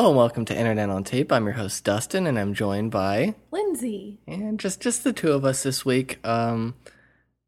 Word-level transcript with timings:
Hello 0.00 0.12
and 0.12 0.16
welcome 0.16 0.46
to 0.46 0.56
Internet 0.56 0.88
on 0.88 1.04
Tape. 1.04 1.30
I'm 1.30 1.44
your 1.44 1.52
host 1.52 1.84
Dustin, 1.84 2.26
and 2.26 2.38
I'm 2.38 2.54
joined 2.54 2.90
by 2.90 3.34
Lindsay. 3.50 4.18
and 4.26 4.58
just 4.58 4.80
just 4.80 5.04
the 5.04 5.12
two 5.12 5.32
of 5.32 5.44
us 5.44 5.62
this 5.62 5.84
week. 5.84 6.26
Um, 6.26 6.74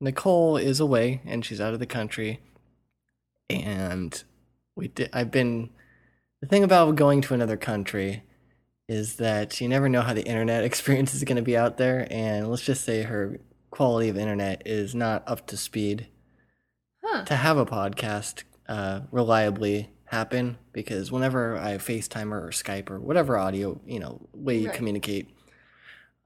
Nicole 0.03 0.59
is 0.59 0.79
away 0.79 1.23
and 1.25 1.46
she's 1.46 1.62
out 1.62 1.73
of 1.73 1.80
the 1.80 1.86
country, 1.86 2.41
and 3.49 4.23
we 4.77 4.89
did. 4.89 5.09
I've 5.14 5.30
been 5.30 5.71
the 6.43 6.46
thing 6.46 6.62
about 6.62 6.95
going 6.95 7.23
to 7.23 7.32
another 7.32 7.57
country 7.57 8.23
is 8.87 9.16
that 9.16 9.59
you 9.62 9.66
never 9.66 9.89
know 9.89 10.03
how 10.03 10.12
the 10.12 10.27
internet 10.27 10.62
experience 10.71 11.14
is 11.14 11.25
going 11.25 11.37
to 11.37 11.43
be 11.43 11.57
out 11.57 11.79
there, 11.79 12.07
and 12.11 12.50
let's 12.50 12.61
just 12.66 12.84
say 12.84 13.00
her 13.05 13.41
quality 13.71 14.11
of 14.11 14.19
internet 14.19 14.61
is 14.66 14.94
not 14.94 15.25
up 15.27 15.46
to 15.46 15.57
speed 15.57 16.07
Huh. 17.03 17.25
to 17.25 17.35
have 17.36 17.57
a 17.57 17.64
podcast 17.64 18.43
uh, 18.69 19.00
reliably 19.11 19.89
happen 20.12 20.58
because 20.72 21.11
whenever 21.11 21.57
I 21.57 21.79
FaceTime 21.79 22.30
her 22.30 22.46
or 22.46 22.50
Skype 22.50 22.90
or 22.90 23.00
whatever 23.00 23.39
audio, 23.39 23.80
you 23.86 23.98
know, 23.98 24.21
way 24.35 24.58
you 24.58 24.68
Right. 24.68 24.76
communicate, 24.76 25.30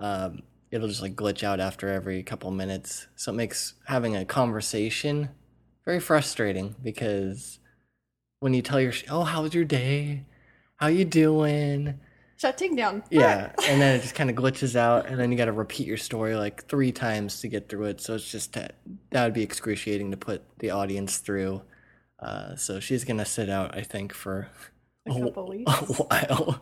um, 0.00 0.42
it'll 0.72 0.88
just 0.88 1.00
like 1.00 1.14
glitch 1.14 1.44
out 1.44 1.60
after 1.60 1.88
every 1.88 2.22
couple 2.24 2.50
minutes. 2.50 3.06
So 3.14 3.32
it 3.32 3.36
makes 3.36 3.74
having 3.86 4.16
a 4.16 4.24
conversation 4.24 5.30
very 5.84 6.00
frustrating 6.00 6.74
because 6.82 7.60
when 8.40 8.52
you 8.54 8.60
tell 8.60 8.80
your, 8.80 8.92
oh, 9.08 9.22
how 9.22 9.42
was 9.42 9.54
your 9.54 9.64
day? 9.64 10.24
How 10.78 10.88
you 10.88 11.04
doing? 11.04 12.00
Shutting 12.38 12.74
down. 12.74 13.04
Yeah, 13.10 13.52
and 13.68 13.80
then 13.80 13.94
it 13.96 14.02
just 14.02 14.16
kind 14.16 14.28
of 14.28 14.36
glitches 14.36 14.74
out, 14.76 15.06
and 15.06 15.18
then 15.18 15.30
you 15.30 15.38
got 15.38 15.46
to 15.46 15.52
repeat 15.52 15.86
your 15.86 15.96
story 15.96 16.34
like 16.34 16.66
three 16.66 16.92
times 16.92 17.40
to 17.40 17.48
get 17.48 17.68
through 17.68 17.84
it. 17.86 18.00
So 18.00 18.16
it's 18.16 18.30
just 18.30 18.52
that 18.54 18.74
that 19.12 19.24
would 19.24 19.32
be 19.32 19.42
excruciating 19.44 20.10
to 20.10 20.16
put 20.18 20.42
the 20.58 20.70
audience 20.70 21.18
through. 21.18 21.62
Uh, 22.18 22.56
so 22.56 22.80
she's 22.80 23.04
gonna 23.04 23.24
sit 23.26 23.48
out, 23.50 23.76
I 23.76 23.82
think, 23.82 24.12
for 24.14 24.48
A 25.06 25.20
couple 25.20 25.48
weeks. 25.48 25.70
a 25.70 25.74
while. 26.02 26.60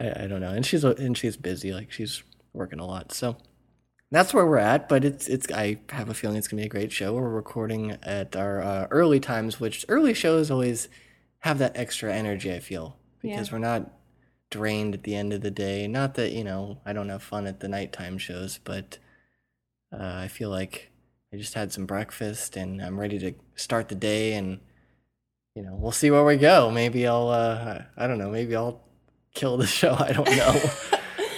I, 0.00 0.24
I 0.24 0.26
don't 0.26 0.40
know, 0.40 0.50
and 0.52 0.64
she's 0.66 0.84
and 0.84 1.16
she's 1.16 1.36
busy, 1.36 1.72
like 1.72 1.92
she's 1.92 2.22
working 2.52 2.80
a 2.80 2.86
lot. 2.86 3.12
So 3.12 3.36
that's 4.10 4.34
where 4.34 4.44
we're 4.46 4.58
at. 4.58 4.88
But 4.88 5.04
it's 5.04 5.28
it's. 5.28 5.50
I 5.52 5.78
have 5.90 6.08
a 6.08 6.14
feeling 6.14 6.36
it's 6.36 6.48
gonna 6.48 6.62
be 6.62 6.66
a 6.66 6.70
great 6.70 6.90
show. 6.92 7.14
We're 7.14 7.28
recording 7.28 7.92
at 8.02 8.34
our 8.34 8.60
uh, 8.62 8.86
early 8.90 9.20
times, 9.20 9.60
which 9.60 9.84
early 9.88 10.14
shows 10.14 10.50
always 10.50 10.88
have 11.40 11.58
that 11.58 11.76
extra 11.76 12.12
energy. 12.12 12.52
I 12.52 12.58
feel 12.60 12.96
because 13.22 13.48
Yeah. 13.48 13.52
we're 13.54 13.58
not 13.60 13.90
drained 14.50 14.94
at 14.94 15.04
the 15.04 15.14
end 15.14 15.32
of 15.32 15.42
the 15.42 15.50
day. 15.52 15.86
Not 15.86 16.14
that 16.14 16.32
you 16.32 16.42
know 16.42 16.80
I 16.84 16.92
don't 16.92 17.08
have 17.08 17.22
fun 17.22 17.46
at 17.46 17.60
the 17.60 17.68
nighttime 17.68 18.18
shows, 18.18 18.58
but 18.64 18.98
uh, 19.92 20.02
I 20.24 20.26
feel 20.28 20.50
like 20.50 20.89
I 21.32 21.36
just 21.36 21.54
had 21.54 21.72
some 21.72 21.86
breakfast 21.86 22.56
and 22.56 22.82
I'm 22.82 22.98
ready 22.98 23.18
to 23.20 23.34
start 23.54 23.88
the 23.88 23.94
day. 23.94 24.34
And 24.34 24.60
you 25.54 25.62
know 25.62 25.74
we'll 25.74 25.92
see 25.92 26.10
where 26.10 26.24
we 26.24 26.36
go. 26.36 26.70
Maybe 26.70 27.06
I'll 27.06 27.28
uh, 27.28 27.82
I 27.96 28.06
don't 28.06 28.18
know. 28.18 28.30
Maybe 28.30 28.56
I'll 28.56 28.82
kill 29.34 29.56
the 29.56 29.66
show. 29.80 29.94
I 29.94 30.12
don't 30.12 30.30
know. 30.36 30.60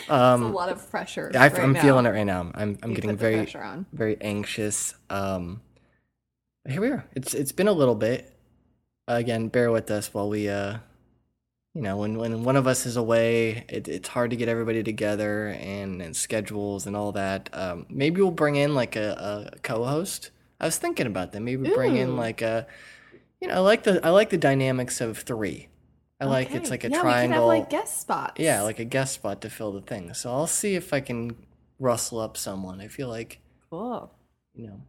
It's 0.02 0.10
a 0.10 0.14
um, 0.14 0.52
lot 0.52 0.68
of 0.68 0.90
pressure. 0.90 1.30
I, 1.34 1.48
right 1.48 1.68
now. 1.70 1.80
feeling 1.80 2.04
it 2.04 2.10
right 2.10 2.24
now. 2.24 2.50
I'm 2.54 2.76
I'm 2.82 2.90
You 2.90 2.96
getting 2.96 3.16
very 3.16 3.46
very 3.92 4.20
anxious. 4.20 4.94
Um, 5.08 5.62
here 6.68 6.82
we 6.82 6.88
are. 6.88 7.06
It's 7.14 7.32
it's 7.32 7.52
been 7.52 7.68
a 7.68 7.72
little 7.72 7.94
bit. 7.94 8.30
Again, 9.08 9.48
bear 9.48 9.70
with 9.70 9.90
us 9.90 10.12
while 10.12 10.28
we 10.28 10.50
uh, 10.50 10.78
you 11.74 11.80
know, 11.80 11.96
when 11.96 12.18
when 12.18 12.44
one 12.44 12.56
of 12.56 12.66
us 12.66 12.84
is 12.84 12.96
away, 12.96 13.64
it, 13.68 13.88
it's 13.88 14.08
hard 14.08 14.30
to 14.30 14.36
get 14.36 14.48
everybody 14.48 14.82
together 14.82 15.48
and, 15.48 16.02
and 16.02 16.14
schedules 16.14 16.86
and 16.86 16.94
all 16.94 17.12
that. 17.12 17.48
Um, 17.52 17.86
maybe 17.88 18.20
we'll 18.20 18.30
bring 18.30 18.56
in 18.56 18.74
like 18.74 18.94
a, 18.94 19.50
a 19.54 19.58
co-host. 19.60 20.30
I 20.60 20.66
was 20.66 20.76
thinking 20.76 21.06
about 21.06 21.32
that. 21.32 21.40
Maybe 21.40 21.70
bring 21.70 21.96
in 21.96 22.16
like 22.16 22.42
a, 22.42 22.66
you 23.40 23.48
know, 23.48 23.54
I 23.54 23.58
like 23.58 23.84
the 23.84 24.04
I 24.04 24.10
like 24.10 24.30
the 24.30 24.38
dynamics 24.38 25.00
of 25.00 25.18
three. 25.18 25.68
I 26.20 26.26
like 26.26 26.54
it's 26.54 26.70
like 26.70 26.84
a 26.84 26.90
yeah, 26.90 27.00
triangle. 27.00 27.48
We 27.48 27.54
could 27.56 27.62
have 27.62 27.62
like 27.62 27.70
guest 27.70 28.00
spots. 28.00 28.38
Yeah, 28.38 28.62
like 28.62 28.78
a 28.78 28.84
guest 28.84 29.14
spot 29.14 29.40
to 29.40 29.50
fill 29.50 29.72
the 29.72 29.80
thing. 29.80 30.14
So 30.14 30.30
I'll 30.30 30.46
see 30.46 30.76
if 30.76 30.92
I 30.92 31.00
can 31.00 31.34
rustle 31.80 32.20
up 32.20 32.36
someone. 32.36 32.80
I 32.80 32.86
feel 32.86 33.08
like, 33.08 33.40
cool. 33.70 34.12
you 34.54 34.68
know, 34.68 34.80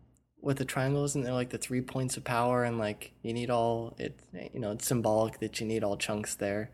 with 0.41 0.57
the 0.57 0.65
triangle, 0.65 1.03
isn't 1.05 1.23
there 1.23 1.33
like 1.33 1.49
the 1.49 1.57
three 1.57 1.81
points 1.81 2.17
of 2.17 2.23
power 2.23 2.63
and 2.63 2.77
like 2.77 3.13
you 3.23 3.33
need 3.33 3.49
all 3.49 3.95
it 3.97 4.19
you 4.53 4.59
know, 4.59 4.71
it's 4.71 4.85
symbolic 4.85 5.39
that 5.39 5.59
you 5.59 5.65
need 5.65 5.83
all 5.83 5.97
chunks 5.97 6.35
there. 6.35 6.69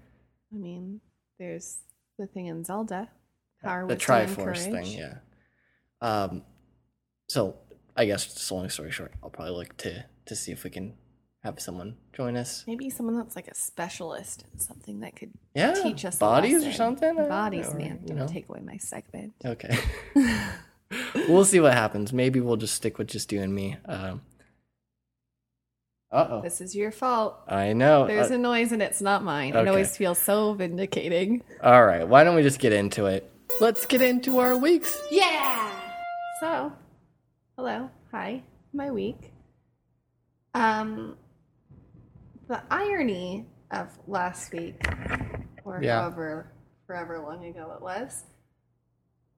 I 0.54 0.56
mean, 0.58 1.02
there's 1.38 1.80
the 2.18 2.28
thing 2.28 2.48
in 2.48 2.64
Zelda. 2.64 3.10
Power, 3.64 3.88
the 3.88 3.96
Triforce 3.98 4.64
thing, 4.72 4.86
yeah. 4.86 5.16
Um 6.02 6.44
so 7.28 7.56
I 7.96 8.06
guess 8.06 8.26
just 8.26 8.50
a 8.52 8.56
long 8.56 8.70
story 8.70 8.92
short, 8.92 9.14
I'll 9.22 9.30
probably 9.30 9.54
look 9.56 9.76
to 9.78 10.06
to 10.26 10.36
see 10.36 10.52
if 10.52 10.64
we 10.64 10.70
can 10.70 10.94
have 11.44 11.60
someone 11.62 11.96
join 12.14 12.36
us. 12.36 12.64
Maybe 12.68 12.90
someone 12.90 13.16
that's 13.18 13.36
like 13.36 13.48
a 13.48 13.56
specialist 13.56 14.44
in 14.54 14.60
something 14.60 15.00
that 15.02 15.16
could 15.16 15.32
Yeah. 15.56 15.74
teach 15.74 16.04
us 16.06 16.18
bodies 16.18 16.66
or 16.66 16.72
something. 16.74 17.16
Bodies, 17.16 17.72
know, 17.72 17.78
man. 17.80 18.00
you 18.02 18.08
Don't 18.10 18.18
know. 18.18 18.28
take 18.28 18.50
away 18.50 18.60
my 18.62 18.78
segment. 18.78 19.34
Okay. 19.46 19.78
we'll 21.30 21.46
see 21.46 21.60
what 21.60 21.74
happens. 21.74 22.12
Maybe 22.12 22.40
we'll 22.42 22.58
just 22.58 22.76
stick 22.76 22.98
with 22.98 23.08
just 23.08 23.32
you 23.32 23.42
and 23.42 23.54
me. 23.54 23.78
Um, 23.86 24.22
uh 26.12 26.28
oh. 26.30 26.42
This 26.42 26.60
is 26.62 26.76
your 26.76 26.92
fault. 26.92 27.38
I 27.48 27.74
know. 27.74 28.08
There's 28.08 28.32
Uh, 28.32 28.36
a 28.36 28.38
noise 28.38 28.72
and 28.72 28.82
it's 28.82 29.02
not 29.02 29.24
mine. 29.24 29.56
It 29.56 29.68
always 29.68 29.96
feels 29.96 30.18
so 30.20 30.54
vindicating. 30.54 31.44
all 31.64 31.86
right. 31.86 32.08
Why 32.08 32.24
don't 32.24 32.36
we 32.36 32.42
just 32.44 32.60
get 32.60 32.74
into 32.74 33.06
it? 33.06 33.32
Let's 33.62 33.86
get 33.86 34.02
into 34.02 34.40
our 34.40 34.58
weeks. 34.58 35.00
Yeah. 35.12 35.72
So, 36.40 36.72
hello, 37.58 37.90
hi, 38.12 38.42
my 38.74 38.90
week. 38.92 39.34
Um, 40.54 41.18
the 42.48 42.62
irony 42.72 43.46
of 43.72 43.88
last 44.08 44.52
week, 44.54 44.82
or 45.66 45.80
Yeah. 45.84 46.00
however 46.02 46.52
forever 46.88 47.20
long 47.20 47.46
ago 47.46 47.72
it 47.76 47.82
was. 47.84 48.24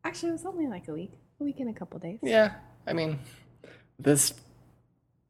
Actually, 0.06 0.30
it 0.30 0.34
was 0.34 0.46
only 0.46 0.68
like 0.68 0.88
a 0.88 0.94
week, 0.94 1.12
a 1.40 1.44
week 1.44 1.60
and 1.60 1.70
a 1.70 1.74
couple 1.74 2.00
days. 2.00 2.20
Yeah. 2.24 2.54
I 2.88 2.94
mean, 2.94 3.20
this. 4.00 4.34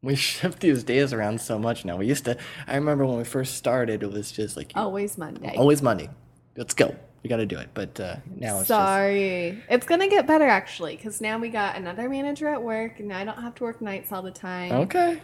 We 0.04 0.16
shift 0.30 0.60
these 0.62 0.84
days 0.84 1.14
around 1.14 1.42
so 1.42 1.60
much 1.60 1.86
now. 1.86 1.98
We 1.98 2.08
used 2.08 2.26
to. 2.26 2.38
I 2.68 2.76
remember 2.76 3.06
when 3.06 3.18
we 3.18 3.24
first 3.24 3.56
started, 3.56 4.04
it 4.04 4.12
was 4.12 4.32
just 4.32 4.58
like 4.58 4.72
Always 4.76 5.18
Monday. 5.18 5.56
always 5.58 5.82
Monday. 5.82 6.10
Let's 6.58 6.74
go. 6.74 6.96
We 7.24 7.30
got 7.30 7.38
to 7.38 7.46
do 7.46 7.60
it. 7.60 7.70
But 7.74 8.00
uh, 8.00 8.16
now 8.36 8.60
it's 8.60 8.68
just. 8.68 8.80
Sorry. 8.80 9.64
It's 9.70 9.86
gonna 9.86 10.10
get 10.10 10.26
better 10.26 10.48
actually, 10.48 10.96
because 10.96 11.22
now 11.22 11.38
we 11.38 11.50
got 11.50 11.76
another 11.78 12.10
manager 12.10 12.48
at 12.48 12.62
work, 12.62 13.00
and 13.00 13.14
I 13.14 13.24
don't 13.24 13.42
have 13.42 13.54
to 13.56 13.64
work 13.64 13.82
nights 13.82 14.12
all 14.12 14.24
the 14.24 14.32
time. 14.32 14.72
Okay. 14.72 15.22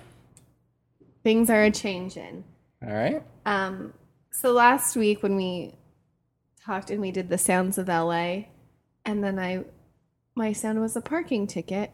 Things 1.24 1.50
are 1.50 1.64
a 1.64 1.72
changing. 1.72 2.44
All 2.86 2.94
right. 2.94 3.24
Um, 3.46 3.94
so 4.32 4.52
last 4.54 4.96
week 4.96 5.24
when 5.24 5.36
we 5.36 5.74
talked 6.64 6.92
and 6.92 7.02
we 7.02 7.12
did 7.12 7.30
the 7.30 7.38
sounds 7.40 7.78
of 7.80 7.88
LA, 7.88 8.44
and 9.04 9.24
then 9.24 9.40
I, 9.40 9.64
my 10.36 10.54
sound 10.54 10.80
was 10.80 10.96
a 10.96 11.02
parking 11.02 11.48
ticket, 11.48 11.92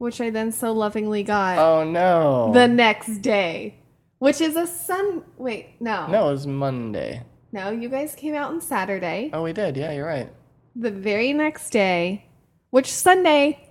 which 0.00 0.20
I 0.20 0.30
then 0.30 0.50
so 0.50 0.72
lovingly 0.72 1.22
got 1.22 1.58
Oh 1.58 1.84
no. 1.84 2.52
the 2.54 2.66
next 2.66 3.18
day, 3.18 3.76
which 4.18 4.40
is 4.40 4.56
a 4.56 4.66
sun. 4.66 5.22
Wait, 5.38 5.74
no, 5.78 6.06
No, 6.08 6.28
it 6.28 6.32
was 6.32 6.46
Monday. 6.46 7.22
no, 7.52 7.70
you 7.70 7.88
guys 7.88 8.14
came 8.14 8.34
out 8.34 8.50
on 8.50 8.60
Saturday. 8.60 9.30
Oh, 9.32 9.42
we 9.42 9.52
did. 9.52 9.76
Yeah, 9.76 9.92
you're 9.92 10.06
right. 10.06 10.30
The 10.74 10.90
very 10.90 11.32
next 11.34 11.70
day, 11.70 12.24
which 12.70 12.90
Sunday, 12.90 13.68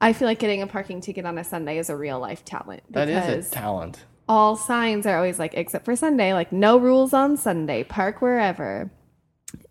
I 0.00 0.12
feel 0.12 0.28
like 0.28 0.38
getting 0.38 0.62
a 0.62 0.66
parking 0.66 1.00
ticket 1.00 1.24
on 1.24 1.38
a 1.38 1.44
Sunday 1.44 1.78
is 1.78 1.88
a 1.88 1.96
real 1.96 2.18
life 2.20 2.44
talent. 2.44 2.82
That 2.90 3.08
is 3.08 3.46
a 3.46 3.50
talent. 3.50 4.04
all 4.28 4.56
signs 4.56 5.06
are 5.06 5.16
always 5.16 5.38
like, 5.38 5.54
except 5.54 5.84
for 5.86 5.96
Sunday, 5.96 6.34
like 6.34 6.52
no 6.52 6.76
rules 6.76 7.12
on 7.14 7.36
Sunday, 7.36 7.84
park 7.84 8.20
wherever. 8.20 8.90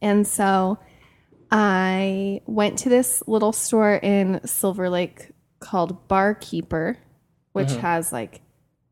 And 0.02 0.26
so 0.28 0.80
I 1.52 2.42
went 2.46 2.80
to 2.80 2.90
this 2.90 3.22
little 3.28 3.52
store 3.54 3.96
in 3.96 4.40
Silver 4.46 4.90
Lake 4.90 5.32
called 5.60 6.08
Barkeeper, 6.08 6.98
which 7.54 7.70
Mm-hmm. 7.70 7.80
has 7.82 8.12
like, 8.14 8.42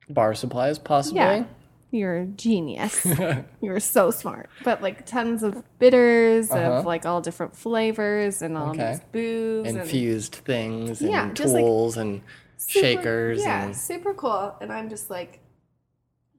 Bar 0.10 0.34
supplies, 0.36 0.80
possibly. 0.80 1.20
yeah, 1.20 1.44
you're 1.92 2.18
a 2.20 2.26
genius. 2.26 3.06
you're 3.62 3.80
so 3.80 4.10
smart. 4.12 4.50
But 4.64 4.82
like 4.82 5.06
tons 5.06 5.44
of 5.44 5.64
bitters 5.80 6.50
Uh-huh. 6.52 6.72
of 6.80 6.86
like 6.86 7.06
all 7.06 7.20
different 7.22 7.56
flavors 7.56 8.42
and 8.42 8.58
all 8.58 8.70
Okay. 8.70 8.92
these 8.92 9.02
booze 9.12 9.68
and 9.68 9.78
Infused 9.80 10.36
things 10.36 11.02
and 11.02 11.10
Yeah, 11.12 11.32
just 11.34 11.54
like 11.54 11.64
tools 11.64 11.98
and 11.98 12.22
super- 12.58 12.80
shakers 12.86 13.40
Yeah, 13.42 13.66
and 13.66 13.76
super 13.76 14.14
cool. 14.14 14.56
And 14.62 14.72
I'm 14.72 14.90
just 14.90 15.10
like 15.10 15.40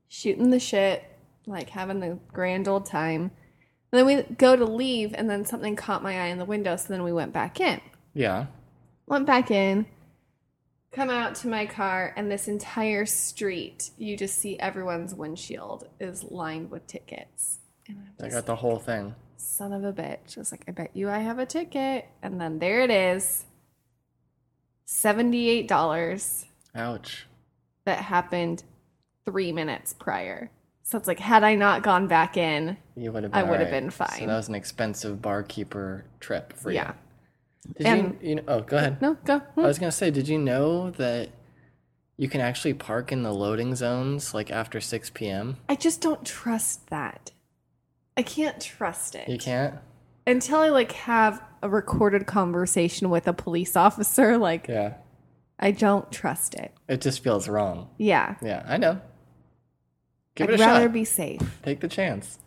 shooting 0.09 0.51
the 0.51 0.59
shit, 0.61 1.03
like 1.47 1.71
having 1.71 2.01
the 2.01 2.19
grand 2.33 2.69
old 2.69 2.87
time. 2.87 3.31
And 3.93 3.99
then 3.99 4.07
we 4.07 4.23
go 4.37 4.55
to 4.57 4.65
leave, 4.67 5.15
and 5.15 5.31
then 5.31 5.45
something 5.47 5.75
caught 5.77 6.03
my 6.03 6.21
eye 6.21 6.27
in 6.27 6.39
the 6.39 6.45
window. 6.45 6.77
So 6.77 6.89
then 6.89 7.03
we 7.03 7.13
went 7.13 7.33
back 7.33 7.61
in. 7.61 7.81
yeah. 8.15 8.47
Went 9.07 9.25
back 9.25 9.51
in, 9.51 9.87
come 10.91 11.11
out 11.11 11.35
to 11.37 11.49
my 11.49 11.67
car, 11.67 12.13
and 12.17 12.31
this 12.31 12.49
entire 12.49 13.07
street, 13.07 13.91
you 13.99 14.17
just 14.17 14.39
see 14.39 14.59
everyone's 14.59 15.15
windshield 15.15 15.89
is 16.01 16.25
lined 16.25 16.71
with 16.71 16.87
tickets. 16.87 17.59
And 17.87 17.99
I 18.23 18.29
got 18.29 18.47
the 18.47 18.57
whole 18.57 18.79
thing. 18.79 19.15
son 19.37 19.73
of 19.73 19.85
a 19.85 19.93
bitch. 19.93 20.37
I 20.37 20.41
was 20.41 20.51
like, 20.53 20.65
I 20.69 20.73
bet 20.73 20.91
you 20.95 21.09
I 21.09 21.19
have 21.19 21.39
a 21.39 21.47
ticket. 21.47 22.07
And 22.23 22.41
then 22.41 22.59
there 22.59 22.81
it 22.83 22.91
is 22.91 23.45
$78 24.87 26.45
Ouch. 26.75 27.27
that 27.85 27.99
happened 27.99 28.63
three 29.25 29.53
minutes 29.53 29.93
prior. 29.95 30.51
So 30.83 30.97
it's 30.97 31.07
like, 31.09 31.19
had 31.19 31.45
I 31.45 31.55
not 31.55 31.83
gone 31.83 32.07
back 32.07 32.37
in, 32.39 32.79
You 32.97 33.13
would 33.13 33.23
have. 33.25 33.35
I 33.35 33.43
Been 33.43 33.51
would 33.51 33.61
have 33.61 33.71
been 33.71 33.91
So 33.91 34.05
fine. 34.07 34.27
that 34.27 34.37
was 34.37 34.49
an 34.49 34.55
expensive 34.55 35.21
barkeeper 35.21 36.05
trip 36.21 36.53
for 36.55 36.71
you. 36.71 36.81
Did 37.77 37.87
And- 37.87 38.19
you? 38.23 38.29
You 38.31 38.35
know, 38.37 38.43
oh, 38.49 38.61
go 38.61 38.77
ahead. 38.77 39.01
No, 39.03 39.15
go. 39.25 39.39
Hmm. 39.41 39.61
I 39.61 39.67
was 39.67 39.79
gonna 39.79 39.93
say, 39.93 40.11
did 40.11 40.29
you 40.29 40.39
know 40.39 40.91
that 40.93 41.31
you 42.17 42.29
can 42.29 42.41
actually 42.41 42.75
park 42.75 43.13
in 43.13 43.23
the 43.23 43.33
loading 43.33 43.75
zones 43.77 44.35
like 44.35 44.51
after 44.51 44.81
six 44.81 45.11
p.m. 45.11 45.57
I 45.69 45.75
just 45.77 46.01
don't 46.01 46.25
trust 46.25 46.89
that. 46.91 47.31
I 48.17 48.23
can't 48.23 48.61
trust 48.61 49.15
it. 49.15 49.29
You 49.29 49.39
can't. 49.39 49.75
Until 50.27 50.59
I 50.59 50.69
like 50.71 50.93
have 50.93 51.43
a 51.63 51.69
recorded 51.69 52.27
conversation 52.27 53.11
with 53.11 53.29
a 53.29 53.33
police 53.33 53.77
officer, 53.77 54.37
like 54.39 54.67
Yeah. 54.69 54.95
I 55.61 55.71
don't 55.73 56.11
trust 56.13 56.55
it. 56.55 56.73
It 56.89 57.01
just 57.01 57.23
feels 57.23 57.49
wrong. 57.49 57.89
Yeah. 57.99 58.37
Yeah, 58.43 58.65
I 58.67 58.77
know. 58.77 59.01
Give 60.35 60.49
I'd 60.49 60.55
it 60.55 60.61
a 60.61 60.65
rather 60.65 60.85
shot. 60.87 60.93
be 60.93 61.05
safe. 61.05 61.41
Take 61.63 61.81
the 61.81 61.89
chance. 61.89 62.39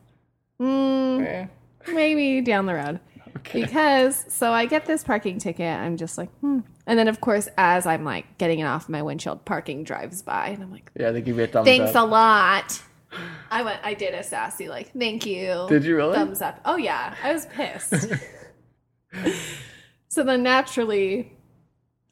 Mm, 0.59 1.25
Eh, 1.25 1.47
maybe 1.94 2.41
down 2.41 2.65
the 2.67 2.74
road. 2.75 3.00
Okay. 3.37 3.61
Because 3.61 4.25
so 4.29 4.51
I 4.51 4.65
get 4.65 4.85
this 4.85 5.03
parking 5.03 5.39
ticket, 5.39 5.77
I'm 5.77 5.97
just 5.97 6.17
like, 6.17 6.29
hmm. 6.39 6.59
And 6.87 6.97
then 6.97 7.07
of 7.07 7.21
course, 7.21 7.47
as 7.57 7.85
I'm 7.85 8.03
like 8.03 8.37
getting 8.37 8.59
it 8.59 8.65
off 8.65 8.89
my 8.89 9.01
windshield, 9.01 9.45
parking 9.45 9.83
drives 9.83 10.21
by, 10.21 10.47
and 10.49 10.63
I'm 10.63 10.71
like, 10.71 10.91
Yeah, 10.99 11.11
they 11.11 11.21
give 11.21 11.37
you 11.37 11.43
a 11.43 11.47
thumbs 11.47 11.61
up. 11.61 11.65
thanks 11.65 11.95
up. 11.95 12.03
a 12.03 12.07
lot. 12.07 12.81
I 13.51 13.63
went, 13.63 13.79
I 13.83 13.93
did 13.93 14.13
a 14.13 14.23
sassy 14.23 14.69
like, 14.69 14.93
thank 14.97 15.25
you. 15.25 15.65
Did 15.67 15.83
you 15.83 15.95
really? 15.97 16.15
Thumbs 16.15 16.41
up. 16.41 16.59
Oh 16.65 16.77
yeah, 16.77 17.15
I 17.23 17.33
was 17.33 17.45
pissed. 17.47 18.13
so 20.07 20.23
then 20.23 20.43
naturally, 20.43 21.33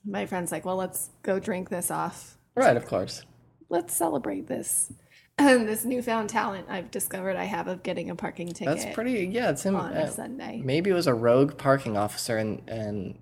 my 0.06 0.25
friend's 0.25 0.51
like, 0.51 0.66
well, 0.66 0.75
let's 0.75 1.10
go 1.24 1.39
drink 1.39 1.69
this 1.69 1.92
off. 1.92 2.38
right, 2.56 2.75
of 2.77 2.86
course. 2.88 3.24
Let's 3.69 3.94
celebrate 3.94 4.48
this. 4.48 4.92
And 5.40 5.68
this 5.68 5.86
newfound 5.86 6.30
talent 6.30 6.68
I've 6.70 6.92
discovered 6.92 7.36
I 7.36 7.46
have 7.46 7.68
of 7.68 7.82
getting 7.82 8.10
a 8.10 8.16
parking 8.16 8.48
ticket 8.48 8.68
That's 8.78 8.94
pretty. 8.94 9.26
Yeah, 9.26 9.50
it's 9.50 9.64
him. 9.64 9.76
on 9.76 9.96
uh, 9.96 10.02
a 10.02 10.12
Sunday. 10.12 10.62
maybe 10.64 10.90
it 10.90 10.94
was 10.94 11.08
a 11.08 11.14
rogue 11.14 11.58
parking 11.58 11.98
officer, 11.98 12.38
and 12.38 12.62
and 12.68 13.18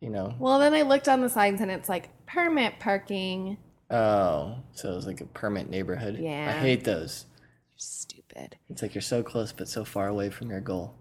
you 0.00 0.10
know. 0.10 0.34
Well, 0.38 0.58
then 0.58 0.74
I 0.74 0.82
looked 0.82 1.08
on 1.08 1.20
the 1.20 1.28
signs 1.28 1.60
and 1.60 1.70
it's 1.70 1.88
like 1.88 2.10
permit 2.26 2.78
parking. 2.80 3.56
Oh, 3.90 4.56
so 4.72 4.92
it 4.92 4.96
was 4.96 5.06
like 5.06 5.20
a 5.20 5.26
permit 5.26 5.70
neighborhood. 5.70 6.18
Yeah, 6.18 6.52
I 6.54 6.60
hate 6.60 6.84
those. 6.84 7.26
Stupid. 7.76 8.56
It's 8.68 8.82
like 8.82 8.94
you're 8.94 9.02
so 9.02 9.22
close 9.22 9.52
but 9.52 9.68
so 9.68 9.84
far 9.84 10.08
away 10.08 10.30
from 10.30 10.50
your 10.50 10.60
goal. 10.60 10.94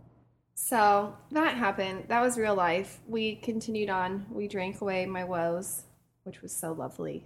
So 0.55 1.15
that 1.31 1.55
happened. 1.55 2.05
That 2.07 2.21
was 2.21 2.37
real 2.37 2.55
life. 2.55 2.99
We 3.07 3.35
continued 3.35 3.89
on. 3.89 4.25
We 4.31 4.47
drank 4.47 4.79
away 4.81 5.05
my 5.05 5.23
woes, 5.23 5.83
which 6.23 6.41
was 6.41 6.55
so 6.55 6.71
lovely, 6.71 7.25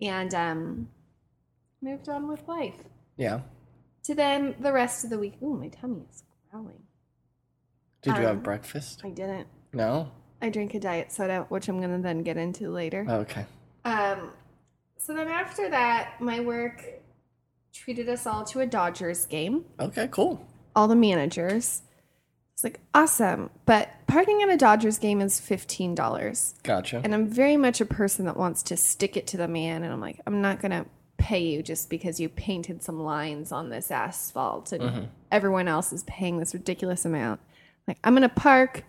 and 0.00 0.34
um, 0.34 0.88
moved 1.84 2.08
on 2.08 2.26
with 2.28 2.46
life. 2.48 2.74
Yeah. 3.16 3.40
To 4.04 4.14
then 4.14 4.54
the 4.58 4.72
rest 4.72 5.04
of 5.04 5.10
the 5.10 5.18
week. 5.18 5.34
Ooh, 5.42 5.56
my 5.56 5.68
tummy 5.68 6.04
is 6.10 6.24
growling. 6.50 6.82
Did 8.02 8.16
you 8.16 8.22
have 8.24 8.36
Um, 8.38 8.42
breakfast? 8.42 9.02
I 9.04 9.10
didn't. 9.10 9.46
No. 9.72 10.10
I 10.42 10.50
drink 10.50 10.74
a 10.74 10.80
diet 10.80 11.10
soda, 11.12 11.46
which 11.48 11.68
I'm 11.68 11.80
gonna 11.80 12.00
then 12.00 12.22
get 12.22 12.36
into 12.36 12.70
later. 12.70 13.06
Oh, 13.08 13.16
okay. 13.20 13.46
Um, 13.84 14.30
so 14.98 15.14
then 15.14 15.28
after 15.28 15.70
that, 15.70 16.20
my 16.20 16.40
work 16.40 16.84
treated 17.72 18.08
us 18.08 18.26
all 18.26 18.44
to 18.44 18.60
a 18.60 18.66
Dodgers 18.66 19.26
game. 19.26 19.64
Okay. 19.80 20.08
Cool. 20.10 20.46
All 20.76 20.88
the 20.88 20.96
managers. 20.96 21.82
It's 22.52 22.62
like 22.62 22.80
awesome, 22.94 23.50
but 23.66 23.88
parking 24.06 24.40
at 24.42 24.48
a 24.48 24.56
Dodgers 24.56 24.98
game 24.98 25.20
is 25.20 25.40
fifteen 25.40 25.94
dollars, 25.94 26.54
Gotcha. 26.62 27.00
and 27.02 27.12
I'm 27.12 27.26
very 27.26 27.56
much 27.56 27.80
a 27.80 27.84
person 27.86 28.26
that 28.26 28.36
wants 28.36 28.62
to 28.64 28.76
stick 28.76 29.16
it 29.16 29.26
to 29.28 29.36
the 29.36 29.48
man. 29.48 29.82
And 29.82 29.92
I'm 29.92 30.00
like, 30.00 30.20
I'm 30.26 30.40
not 30.40 30.60
gonna 30.60 30.86
pay 31.16 31.42
you 31.42 31.62
just 31.62 31.90
because 31.90 32.20
you 32.20 32.28
painted 32.28 32.82
some 32.82 33.00
lines 33.00 33.52
on 33.52 33.70
this 33.70 33.90
asphalt, 33.90 34.72
and 34.72 34.82
mm-hmm. 34.82 35.04
everyone 35.30 35.68
else 35.68 35.92
is 35.92 36.02
paying 36.04 36.38
this 36.38 36.54
ridiculous 36.54 37.04
amount. 37.04 37.40
Like, 37.86 37.98
I'm 38.04 38.14
gonna 38.14 38.28
park 38.28 38.84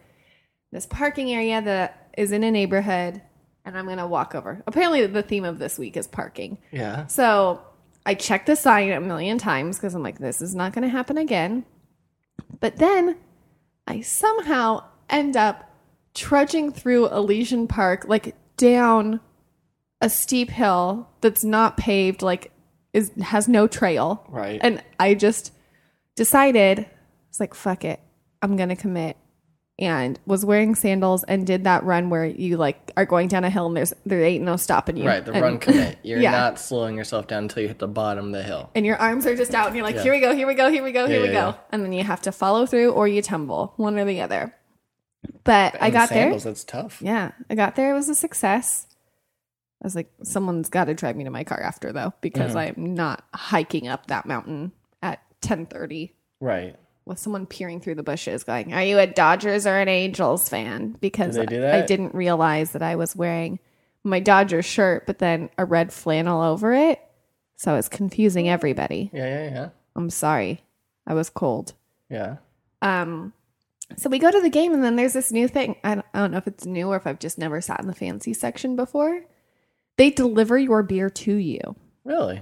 this 0.72 0.86
parking 0.86 1.32
area 1.32 1.62
that 1.62 2.10
is 2.18 2.32
in 2.32 2.44
a 2.44 2.52
neighborhood 2.52 3.22
and 3.66 3.78
I'm 3.78 3.86
going 3.86 3.98
to 3.98 4.08
walk 4.08 4.36
over. 4.36 4.64
Apparently, 4.68 5.06
the 5.08 5.24
theme 5.24 5.44
of 5.44 5.60
this 5.60 5.80
week 5.80 5.98
is 5.98 6.08
parking. 6.08 6.60
yeah. 6.72 7.08
So 7.08 7.62
I 8.06 8.14
checked 8.14 8.46
the 8.46 8.56
sign 8.56 8.92
a 8.92 9.02
million 9.02 9.38
times 9.38 9.78
because 9.78 9.96
I'm 9.96 10.04
like, 10.04 10.20
this 10.20 10.42
is 10.42 10.54
not 10.54 10.74
going 10.74 10.84
to 10.84 10.90
happen 10.90 11.18
again. 11.18 11.66
But 12.60 12.78
then 12.78 13.18
I 13.88 14.02
somehow 14.02 14.84
end 15.10 15.36
up 15.36 15.72
trudging 16.14 16.72
through 16.72 17.10
Elysian 17.10 17.68
Park, 17.68 18.06
like 18.08 18.36
down 18.58 19.20
a 20.06 20.10
steep 20.10 20.50
hill 20.52 21.10
that's 21.22 21.44
not 21.44 21.76
paved, 21.78 22.22
like 22.22 22.52
is 22.94 23.12
has 23.22 23.48
no 23.50 23.68
trail. 23.68 24.24
Right. 24.30 24.60
And 24.64 24.82
I 25.00 25.16
just 25.16 25.52
decided, 26.16 26.86
it's 27.30 27.40
like, 27.40 27.54
fuck 27.54 27.84
it. 27.84 28.00
I'm 28.42 28.56
to 28.70 28.76
commit. 28.76 29.18
And 29.78 30.18
was 30.26 30.46
wearing 30.46 30.74
sandals 30.76 31.26
and 31.26 31.46
did 31.46 31.66
that 31.66 31.84
run 31.84 32.10
where 32.10 32.24
you 32.26 32.56
like 32.56 32.92
are 32.96 33.06
going 33.06 33.28
down 33.28 33.44
a 33.44 33.50
hill 33.50 33.66
and 33.68 33.76
there's 33.76 33.94
there 34.06 34.24
ain't 34.24 34.46
no 34.46 34.56
stopping 34.56 34.96
you. 34.96 35.06
right. 35.06 35.26
The 35.26 35.34
And- 35.34 35.42
run 35.42 35.58
commit. 35.58 35.98
You're 36.04 36.22
Yeah. 36.22 36.32
not 36.32 36.60
slowing 36.60 36.96
yourself 36.96 37.28
down 37.28 37.44
until 37.44 37.64
you 37.64 37.68
hit 37.68 37.80
the 37.80 37.88
bottom 37.88 38.28
of 38.28 38.32
the 38.32 38.44
hill. 38.44 38.70
And 38.74 38.86
your 38.86 38.96
arms 38.96 39.26
are 39.26 39.36
just 39.36 39.54
out 39.54 39.68
and 39.68 39.76
you're 39.76 39.84
like, 39.86 39.96
Yeah. 39.96 40.04
here 40.04 40.14
we 40.14 40.22
go, 40.22 40.34
here 40.34 40.48
we 40.48 40.54
go, 40.54 40.70
here 40.72 40.82
we 40.84 40.94
go, 40.94 41.08
here 41.08 41.20
Yeah, 41.20 41.26
we 41.28 41.34
go. 41.34 41.56
And 41.74 41.84
then 41.84 41.92
you 41.92 42.06
have 42.06 42.22
to 42.22 42.32
follow 42.32 42.66
through 42.66 42.92
or 42.94 43.06
you 43.10 43.22
tumble, 43.22 43.74
one 43.76 44.00
or 44.00 44.06
the 44.06 44.22
other. 44.22 44.56
But 45.44 45.76
I 45.82 45.90
got 45.90 46.08
sandals, 46.10 46.44
there. 46.44 46.52
That's 46.54 46.64
tough. 46.64 47.02
Yeah, 47.02 47.32
I 47.50 47.56
got 47.56 47.76
there. 47.76 47.92
It 47.92 47.96
was 47.96 48.08
a 48.08 48.16
success. 48.16 48.88
I 49.82 49.86
was 49.86 49.96
like, 49.96 50.12
someone's 50.24 50.70
got 50.70 50.86
to 50.86 50.94
drive 50.94 51.16
me 51.16 51.24
to 51.26 51.30
my 51.30 51.44
car 51.44 51.62
after 51.62 51.92
though, 51.92 52.14
because 52.22 52.56
Mm-hmm. 52.56 52.80
I'm 52.82 52.94
not 52.96 53.24
hiking 53.34 53.88
up 53.88 54.08
that 54.08 54.26
mountain 54.26 54.72
at 55.04 55.20
10:30 55.42 56.12
Right. 56.40 56.76
with 57.06 57.20
someone 57.20 57.46
peering 57.46 57.80
through 57.82 57.96
the 57.96 58.04
bushes, 58.04 58.44
going, 58.44 58.74
"Are 58.74 58.84
you 58.84 58.98
a 59.00 59.06
Dodgers 59.08 59.68
or 59.68 59.76
an 59.78 59.88
Angels 59.90 60.50
fan?" 60.50 60.96
Because 61.02 61.38
I 61.38 61.46
didn't 61.46 62.16
realize 62.16 62.72
that 62.72 62.82
I 62.82 62.96
was 62.96 63.16
wearing 63.16 63.60
my 64.04 64.20
Dodgers 64.20 64.66
shirt, 64.66 65.06
but 65.06 65.20
then 65.20 65.50
a 65.58 65.66
red 65.66 65.92
flannel 65.94 66.42
over 66.42 66.74
it, 66.74 67.00
so 67.56 67.76
it's 67.76 67.90
confusing 67.90 68.48
everybody. 68.50 69.10
Yeah. 69.14 69.26
Yeah. 69.26 69.50
Yeah. 69.52 69.70
I'm 69.96 70.10
sorry, 70.10 70.62
I 71.06 71.14
was 71.14 71.30
cold. 71.30 71.74
Yeah. 72.10 72.38
Um, 72.82 73.34
so 73.98 74.10
we 74.10 74.20
go 74.20 74.32
to 74.32 74.42
the 74.42 74.50
game, 74.50 74.74
and 74.74 74.84
then 74.84 74.96
there's 74.96 75.14
this 75.14 75.32
new 75.32 75.48
thing. 75.48 75.76
I 75.84 75.96
don't, 75.96 76.06
I 76.14 76.20
don't 76.20 76.32
know 76.32 76.38
if 76.38 76.48
it's 76.48 76.66
new 76.66 76.88
or 76.88 76.96
if 76.98 77.06
I've 77.08 77.20
just 77.20 77.38
never 77.38 77.62
sat 77.62 77.80
in 77.82 77.88
the 77.88 77.94
fancy 77.96 78.34
section 78.34 78.76
before. 78.76 79.22
They 79.98 80.10
deliver 80.10 80.58
your 80.58 80.84
beer 80.84 81.10
to 81.10 81.34
you. 81.34 81.76
Really? 82.04 82.42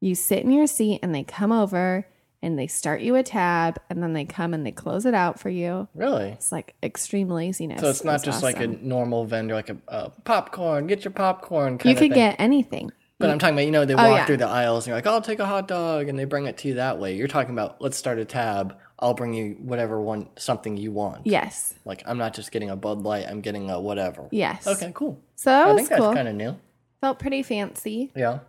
You 0.00 0.14
sit 0.14 0.44
in 0.44 0.50
your 0.50 0.66
seat, 0.66 1.00
and 1.02 1.14
they 1.14 1.22
come 1.24 1.52
over 1.52 2.06
and 2.42 2.58
they 2.58 2.66
start 2.66 3.02
you 3.02 3.16
a 3.16 3.22
tab, 3.22 3.78
and 3.90 4.02
then 4.02 4.14
they 4.14 4.24
come 4.24 4.54
and 4.54 4.64
they 4.64 4.72
close 4.72 5.04
it 5.04 5.12
out 5.12 5.38
for 5.38 5.50
you. 5.50 5.88
Really? 5.94 6.30
It's 6.30 6.50
like 6.50 6.74
extreme 6.82 7.28
laziness. 7.28 7.80
So 7.82 7.90
it's 7.90 8.02
not 8.02 8.14
It's 8.16 8.24
just 8.24 8.42
like 8.42 8.60
a 8.60 8.66
normal 8.66 9.26
vendor, 9.26 9.54
like 9.54 9.68
a 9.68 9.76
uh, 9.88 10.08
popcorn. 10.24 10.86
Get 10.86 11.04
your 11.04 11.10
popcorn. 11.12 11.76
Kind 11.76 11.94
You 11.94 11.98
could 11.98 12.14
get 12.14 12.36
anything. 12.38 12.92
But 13.18 13.28
I'm 13.28 13.38
talking 13.38 13.54
about, 13.54 13.66
you 13.66 13.70
know, 13.70 13.84
they 13.84 13.92
Oh, 13.92 13.98
walk 13.98 14.20
yeah. 14.20 14.24
through 14.24 14.38
the 14.38 14.46
aisles 14.46 14.86
and 14.86 14.92
you're 14.92 14.96
like, 14.96 15.06
I'll 15.06 15.20
take 15.20 15.40
a 15.40 15.44
hot 15.44 15.68
dog, 15.68 16.08
and 16.08 16.18
they 16.18 16.24
bring 16.24 16.46
it 16.46 16.56
to 16.58 16.68
you 16.68 16.74
that 16.74 16.98
way. 16.98 17.14
You're 17.14 17.28
talking 17.28 17.52
about, 17.52 17.82
let's 17.82 17.98
start 17.98 18.18
a 18.18 18.24
tab. 18.24 18.74
I'll 18.98 19.12
bring 19.12 19.34
you 19.34 19.56
whatever 19.60 20.00
one 20.00 20.28
something 20.36 20.78
you 20.78 20.92
want. 20.92 21.26
Yes. 21.26 21.74
Like 21.84 22.02
I'm 22.06 22.16
not 22.16 22.32
just 22.32 22.52
getting 22.52 22.70
a 22.70 22.76
Bud 22.76 23.02
Light, 23.02 23.26
I'm 23.28 23.42
getting 23.42 23.68
a 23.68 23.78
whatever. 23.78 24.28
Yes. 24.30 24.66
Okay, 24.66 24.92
cool. 24.94 25.20
So 25.36 25.50
that 25.50 25.68
I 25.68 25.76
think 25.76 25.88
that's 25.90 26.00
kind 26.00 26.28
of 26.28 26.34
new. 26.34 26.56
Felt 27.00 27.18
pretty 27.18 27.42
fancy. 27.42 28.12
Yeah. 28.14 28.40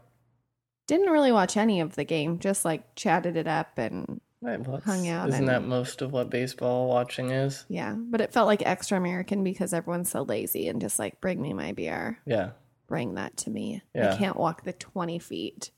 Didn't 0.87 1.09
really 1.09 1.31
watch 1.31 1.55
any 1.57 1.79
of 1.81 1.95
the 1.95 2.03
game. 2.03 2.39
Just 2.39 2.65
like 2.65 2.95
chatted 2.95 3.37
it 3.37 3.47
up 3.47 3.77
and 3.77 4.19
Right, 4.43 4.59
well, 4.59 4.81
Hung 4.83 5.07
out 5.07 5.29
Isn't 5.29 5.41
and- 5.41 5.49
that 5.49 5.63
most 5.67 6.01
of 6.01 6.11
what 6.11 6.31
baseball 6.31 6.87
watching 6.87 7.29
is? 7.29 7.63
Yeah, 7.69 7.93
but 7.95 8.21
it 8.21 8.33
felt 8.33 8.47
like 8.47 8.63
extra 8.65 8.97
American 8.97 9.43
because 9.43 9.71
everyone's 9.71 10.09
so 10.09 10.23
lazy 10.23 10.67
and 10.67 10.81
just 10.81 10.97
like, 10.97 11.21
bring 11.21 11.39
me 11.39 11.53
my 11.53 11.73
beer, 11.73 12.17
Yeah. 12.25 12.49
bring 12.87 13.13
that 13.15 13.37
to 13.37 13.51
me. 13.51 13.83
Yeah. 13.93 14.13
I 14.13 14.17
can't 14.17 14.35
walk 14.37 14.63
the 14.63 14.73
20 14.73 15.19
feet 15.19 15.69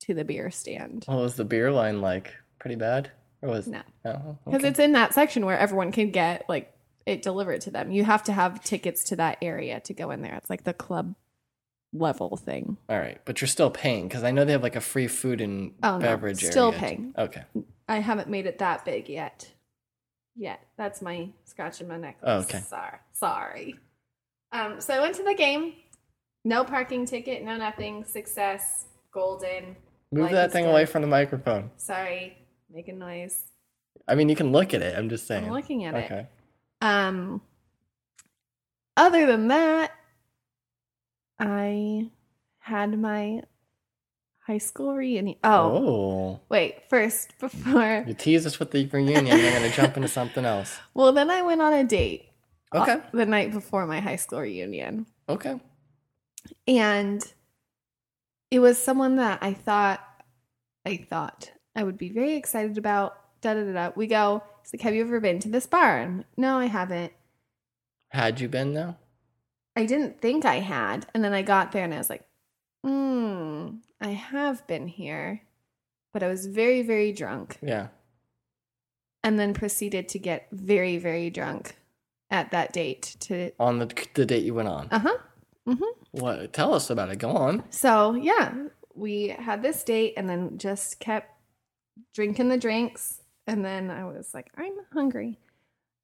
to 0.00 0.14
the 0.14 0.24
beer 0.24 0.50
stand. 0.50 1.04
What 1.06 1.18
was 1.18 1.36
the 1.36 1.44
beer 1.44 1.70
line 1.70 2.00
like? 2.00 2.34
Pretty 2.58 2.74
bad? 2.74 3.12
Or 3.40 3.50
was 3.50 3.68
No, 3.68 3.82
Oh, 4.04 4.36
because 4.46 4.58
okay. 4.60 4.68
it's 4.68 4.78
in 4.80 4.92
that 4.92 5.14
section 5.14 5.46
where 5.46 5.58
everyone 5.58 5.92
can 5.92 6.10
get 6.10 6.44
like 6.48 6.76
it 7.06 7.22
delivered 7.22 7.60
to 7.62 7.70
them. 7.70 7.92
You 7.92 8.02
have 8.04 8.24
to 8.24 8.32
have 8.32 8.64
tickets 8.64 9.04
to 9.04 9.16
that 9.16 9.38
area 9.42 9.78
to 9.80 9.94
go 9.94 10.10
in 10.10 10.22
there. 10.22 10.34
It's 10.34 10.50
like 10.50 10.64
the 10.64 10.74
club 10.74 11.14
level 11.92 12.36
thing. 12.36 12.76
All 12.88 12.98
right, 12.98 13.20
but 13.24 13.40
you're 13.40 13.48
still 13.48 13.70
paying 13.70 14.08
because 14.08 14.24
I 14.24 14.30
know 14.30 14.44
they 14.44 14.52
have 14.52 14.62
like 14.62 14.76
a 14.76 14.80
free 14.80 15.08
food 15.08 15.40
and 15.40 15.72
Oh, 15.82 15.98
no, 15.98 16.00
beverage 16.00 16.42
still 16.44 16.68
area. 16.68 16.78
paying. 16.80 17.14
Okay. 17.18 17.42
I 17.88 17.98
haven't 18.00 18.28
made 18.28 18.46
it 18.46 18.58
that 18.58 18.84
big 18.84 19.08
yet. 19.08 19.50
Yet. 20.34 20.60
That's 20.78 21.02
my 21.02 21.28
scratch 21.44 21.80
in 21.80 21.88
my 21.88 21.98
necklace. 21.98 22.22
Oh, 22.26 22.38
okay. 22.40 22.60
Sorry. 22.60 22.98
Sorry. 23.12 23.74
Um, 24.52 24.80
so 24.80 24.94
I 24.94 25.00
went 25.00 25.14
to 25.16 25.22
the 25.22 25.34
game. 25.34 25.74
No 26.44 26.64
parking 26.64 27.04
ticket, 27.06 27.42
no 27.44 27.56
nothing. 27.56 28.04
Success. 28.04 28.86
Golden. 29.12 29.76
Move 30.10 30.24
Life 30.24 30.32
that 30.32 30.52
thing 30.52 30.64
good. 30.64 30.70
away 30.70 30.86
from 30.86 31.02
the 31.02 31.08
microphone. 31.08 31.70
Sorry. 31.76 32.36
Making 32.72 32.98
noise. 32.98 33.44
I 34.08 34.14
mean, 34.14 34.28
you 34.28 34.36
can 34.36 34.52
look 34.52 34.72
at 34.74 34.82
it. 34.82 34.96
I'm 34.98 35.08
just 35.08 35.26
saying. 35.26 35.44
I'm 35.44 35.52
looking 35.52 35.84
at 35.84 35.94
it. 35.94 36.04
okay. 36.04 36.26
Um 36.80 37.42
other 38.96 39.26
than 39.26 39.48
that, 39.48 39.92
I 41.42 42.10
had 42.60 42.98
my 42.98 43.42
high 44.46 44.58
school 44.58 44.94
reunion. 44.94 45.36
Oh, 45.44 45.50
Oh. 45.76 46.40
wait. 46.48 46.88
First, 46.88 47.36
before. 47.40 48.04
You 48.06 48.14
tease 48.14 48.46
us 48.46 48.58
with 48.58 48.70
the 48.70 48.86
reunion, 48.86 49.26
you're 49.26 49.50
going 49.50 49.68
to 49.70 49.76
jump 49.76 49.96
into 49.96 50.08
something 50.08 50.44
else. 50.44 50.78
Well, 50.94 51.12
then 51.12 51.30
I 51.30 51.42
went 51.42 51.60
on 51.62 51.72
a 51.72 51.84
date. 51.84 52.28
uh, 52.72 52.82
Okay. 52.82 53.00
the 53.12 53.26
night 53.26 53.52
before 53.52 53.86
my 53.86 54.00
high 54.00 54.16
school 54.16 54.40
reunion. 54.40 55.06
Okay. 55.28 55.60
And 56.66 57.22
it 58.50 58.58
was 58.60 58.78
someone 58.78 59.16
that 59.16 59.38
I 59.42 59.54
thought 59.54 60.00
I 60.84 60.96
thought 61.08 61.50
I 61.76 61.82
would 61.84 61.96
be 61.98 62.10
very 62.10 62.34
excited 62.34 62.76
about. 62.78 63.16
Da 63.40 63.54
da 63.54 63.64
da 63.64 63.72
da. 63.72 63.92
We 63.96 64.06
go, 64.06 64.42
he's 64.62 64.72
like, 64.74 64.82
Have 64.82 64.94
you 64.94 65.02
ever 65.02 65.20
been 65.20 65.38
to 65.40 65.48
this 65.48 65.66
bar? 65.66 66.06
Like, 66.16 66.26
no, 66.36 66.58
I 66.58 66.66
haven't. 66.66 67.12
Had 68.10 68.40
you 68.40 68.48
been 68.48 68.74
though? 68.74 68.96
I 69.76 69.86
didn't 69.86 70.20
think 70.20 70.44
I 70.44 70.56
had. 70.56 71.06
And 71.14 71.24
then 71.24 71.32
I 71.32 71.42
got 71.42 71.72
there 71.72 71.84
and 71.84 71.94
I 71.94 71.98
was 71.98 72.10
like, 72.10 72.24
hmm, 72.84 73.68
I 74.00 74.08
have 74.10 74.66
been 74.66 74.86
here. 74.86 75.42
But 76.12 76.22
I 76.22 76.28
was 76.28 76.46
very, 76.46 76.82
very 76.82 77.12
drunk. 77.12 77.58
Yeah. 77.62 77.88
And 79.24 79.38
then 79.38 79.54
proceeded 79.54 80.08
to 80.10 80.18
get 80.18 80.48
very, 80.52 80.98
very 80.98 81.30
drunk 81.30 81.76
at 82.30 82.50
that 82.50 82.72
date 82.72 83.16
to 83.20 83.50
On 83.60 83.78
the 83.78 84.06
the 84.14 84.26
date 84.26 84.44
you 84.44 84.54
went 84.54 84.68
on. 84.68 84.88
uh-huh. 84.90 85.16
What? 86.10 86.52
Tell 86.52 86.74
us 86.74 86.90
about 86.90 87.10
it. 87.10 87.18
Go 87.18 87.30
on. 87.30 87.62
So 87.70 88.14
yeah, 88.14 88.52
we 88.94 89.28
had 89.28 89.62
this 89.62 89.82
date 89.84 90.14
and 90.16 90.28
then 90.28 90.58
just 90.58 90.98
kept 91.00 91.30
drinking 92.14 92.48
the 92.48 92.58
drinks. 92.58 93.20
And 93.46 93.64
then 93.64 93.90
I 93.90 94.04
was 94.04 94.34
like, 94.34 94.50
I'm 94.56 94.74
hungry. 94.92 95.38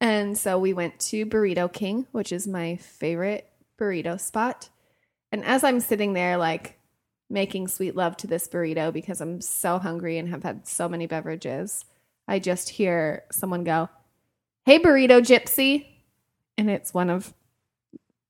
And 0.01 0.39
so 0.39 0.59
we 0.59 0.73
went 0.73 0.99
to 1.01 1.27
Burrito 1.27 1.71
King, 1.73 2.07
which 2.13 2.33
is 2.33 2.47
my 2.47 2.77
favorite 2.77 3.51
burrito 3.79 4.21
spot. 4.21 4.69
And 5.33 5.45
as 5.45 5.65
I'm 5.65 5.81
sitting 5.81 6.13
there, 6.13 6.37
like 6.37 6.79
making 7.31 7.69
sweet 7.69 7.95
love 7.95 8.17
to 8.19 8.27
this 8.27 8.49
burrito 8.49 8.93
because 8.93 9.21
I'm 9.21 9.41
so 9.41 9.79
hungry 9.79 10.19
and 10.19 10.29
have 10.29 10.43
had 10.43 10.67
so 10.67 10.89
many 10.89 11.07
beverages, 11.07 11.85
I 12.27 12.39
just 12.39 12.71
hear 12.71 13.25
someone 13.31 13.65
go, 13.65 13.89
Hey, 14.65 14.79
burrito 14.79 15.21
gypsy. 15.21 15.87
And 16.57 16.69
it's 16.69 16.93
one 16.93 17.11
of 17.11 17.33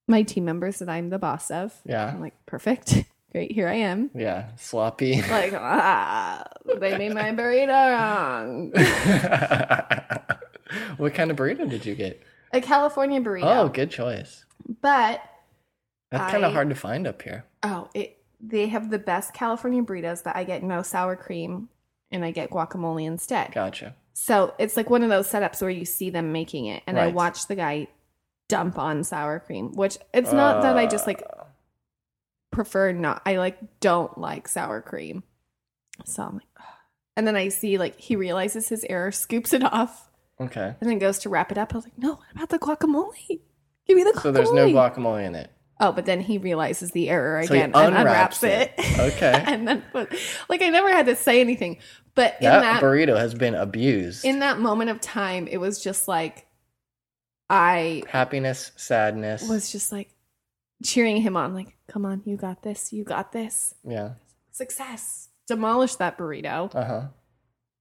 my 0.07 0.23
team 0.23 0.45
members 0.45 0.79
that 0.79 0.89
I'm 0.89 1.11
the 1.11 1.19
boss 1.19 1.51
of. 1.51 1.75
Yeah. 1.85 2.07
I'm 2.07 2.21
like, 2.21 2.35
perfect. 2.47 3.05
Great, 3.33 3.53
here 3.53 3.69
I 3.69 3.75
am. 3.75 4.11
Yeah. 4.15 4.51
Sloppy. 4.57 5.23
Like, 5.31 5.53
ah, 5.53 6.45
they 6.79 6.97
made 6.97 7.15
my 7.15 7.33
burrito 7.33 7.99
wrong. 7.99 8.71
what 10.97 11.15
kind 11.15 11.31
of 11.31 11.37
burrito 11.37 11.69
did 11.69 11.85
you 11.85 11.95
get? 11.95 12.23
A 12.53 12.61
California 12.61 13.21
burrito. 13.21 13.45
Oh, 13.45 13.69
good 13.69 13.91
choice. 13.91 14.45
But 14.81 15.21
That's 16.11 16.33
kind 16.33 16.45
of 16.45 16.53
hard 16.53 16.69
to 16.71 16.75
find 16.75 17.07
up 17.07 17.21
here. 17.23 17.45
oh, 17.63 17.89
it 17.95 18.17
they 18.41 18.69
have 18.69 18.91
the 18.91 18.99
best 18.99 19.35
California 19.35 19.83
burritos 19.83 20.23
that 20.23 20.37
I 20.37 20.45
get 20.45 20.63
no 20.63 20.83
sour 20.83 21.17
cream 21.17 21.69
and 22.11 22.25
I 22.25 22.31
get 22.31 22.51
guacamole 22.51 23.05
instead. 23.05 23.53
Gotcha. 23.53 23.97
So 24.15 24.55
it's 24.59 24.77
like 24.77 24.89
one 24.91 25.03
of 25.03 25.09
those 25.11 25.29
setups 25.31 25.61
where 25.61 25.71
you 25.71 25.85
see 25.85 26.11
them 26.11 26.31
making 26.33 26.67
it 26.67 26.83
and 26.87 26.99
I 26.99 27.09
watch 27.09 27.47
the 27.49 27.55
guy 27.57 27.89
dump 28.49 28.79
on 28.79 29.03
sour 29.05 29.41
cream, 29.41 29.73
which 29.75 29.99
it's 30.15 30.33
not 30.33 30.63
that 30.63 30.77
I 30.79 30.87
just 30.87 31.07
like 31.07 31.23
Uh, 31.29 31.45
prefer 32.51 32.93
not 32.93 33.23
I 33.27 33.37
like 33.37 33.59
don't 33.81 34.17
like 34.19 34.49
sour 34.49 34.81
cream. 34.81 35.23
So 36.05 36.23
I'm 36.23 36.35
like 36.35 36.47
"Ugh." 36.59 36.65
and 37.17 37.27
then 37.27 37.37
I 37.37 37.49
see 37.49 37.77
like 37.79 37.99
he 37.99 38.17
realizes 38.17 38.69
his 38.69 38.85
error, 38.89 39.11
scoops 39.13 39.53
it 39.53 39.63
off, 39.65 40.09
Okay. 40.41 40.75
and 40.81 40.89
then 40.89 40.99
goes 40.99 41.19
to 41.21 41.29
wrap 41.29 41.51
it 41.53 41.59
up. 41.59 41.75
I 41.75 41.79
was 41.79 41.85
like, 41.85 41.99
no, 41.99 42.13
what 42.15 42.27
about 42.35 42.49
the 42.51 42.59
guacamole? 42.59 43.41
Give 43.87 43.97
me 43.97 44.05
the 44.05 44.11
guacamole. 44.13 44.23
So 44.23 44.33
there's 44.33 44.53
no 44.53 44.69
guacamole 44.69 45.25
in 45.27 45.35
it. 45.35 45.51
Oh, 45.81 45.93
but 45.93 46.07
then 46.07 46.21
he 46.21 46.39
realizes 46.39 46.91
the 46.91 47.09
error 47.09 47.45
So 47.47 47.55
again 47.55 47.73
and 47.75 47.97
unwraps 47.97 48.43
it. 48.43 48.73
it. 48.77 48.99
Okay. 48.99 49.43
and 49.47 49.67
then 49.69 49.83
put, 49.93 50.13
like 50.49 50.61
I 50.63 50.69
never 50.71 50.89
had 50.91 51.07
to 51.07 51.15
say 51.17 51.41
anything. 51.41 51.79
But 52.17 52.35
in 52.41 52.47
That, 52.49 52.61
that 52.63 52.83
burrito 52.83 53.17
has 53.17 53.33
been 53.35 53.55
abused. 53.55 54.25
in 54.25 54.41
that 54.41 54.59
moment 54.59 54.91
of 54.91 55.01
time, 55.01 55.47
it 55.47 55.59
was 55.59 55.81
just 55.83 56.09
like 56.09 56.47
I 57.51 58.03
Happiness, 58.09 58.73
sadness. 58.77 59.49
was 59.49 59.71
just 59.73 59.93
like 59.93 60.11
cheering 60.85 61.19
him 61.19 61.37
on, 61.37 61.55
like, 61.55 61.77
come 61.89 62.05
on, 62.05 62.23
you 62.25 62.37
got 62.37 62.63
this, 62.63 62.93
you 62.93 63.05
got 63.05 63.33
this. 63.33 63.75
yeah. 63.85 64.13
Success. 64.51 65.29
Demolish 65.47 65.95
that 65.97 66.19
burrito. 66.19 66.75
Uh 66.75 66.85
huh. 66.85 67.03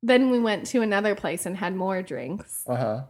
Then 0.03 0.29
we 0.29 0.39
went 0.39 0.67
to 0.67 0.81
another 0.83 1.15
place 1.15 1.45
and 1.47 1.57
had 1.57 1.75
more 1.75 2.01
drinks. 2.03 2.63
Uh 2.67 2.75
huh. 2.75 3.01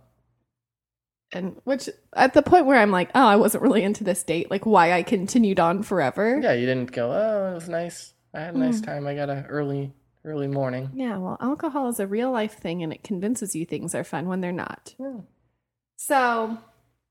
And 1.38 1.56
which 1.64 1.90
at 2.14 2.34
the 2.34 2.42
point 2.42 2.66
where 2.66 2.80
I'm 2.80 2.92
like, 2.92 3.10
oh, 3.16 3.26
I 3.28 3.36
wasn't 3.36 3.64
really 3.64 3.84
into 3.84 4.04
this 4.04 4.24
date, 4.24 4.50
like 4.52 4.66
why 4.66 4.92
I 4.94 5.04
continued 5.04 5.60
on 5.60 5.84
forever. 5.84 6.40
Yeah, 6.42 6.54
you 6.54 6.66
didn't 6.66 6.92
go. 6.92 7.12
Oh, 7.12 7.52
it 7.52 7.56
was 7.56 7.70
nice. 7.70 8.14
I 8.34 8.42
had 8.42 8.56
a 8.56 8.58
nice 8.58 8.82
Mm. 8.82 8.86
time. 8.86 9.08
I 9.08 9.16
got 9.16 9.30
a 9.30 9.46
early, 9.48 9.94
early 10.26 10.48
morning. 10.48 10.92
Yeah, 10.94 11.18
well, 11.18 11.38
alcohol 11.40 11.90
is 11.90 12.00
a 12.00 12.08
real 12.08 12.32
life 12.32 12.58
thing 12.58 12.84
and 12.84 12.92
it 12.92 13.04
convinces 13.04 13.56
you 13.56 13.66
things 13.66 13.96
are 13.96 14.04
fun 14.04 14.28
when 14.28 14.42
they're 14.42 14.52
not. 14.52 14.94
Yeah. 15.00 15.22
So, 15.98 16.58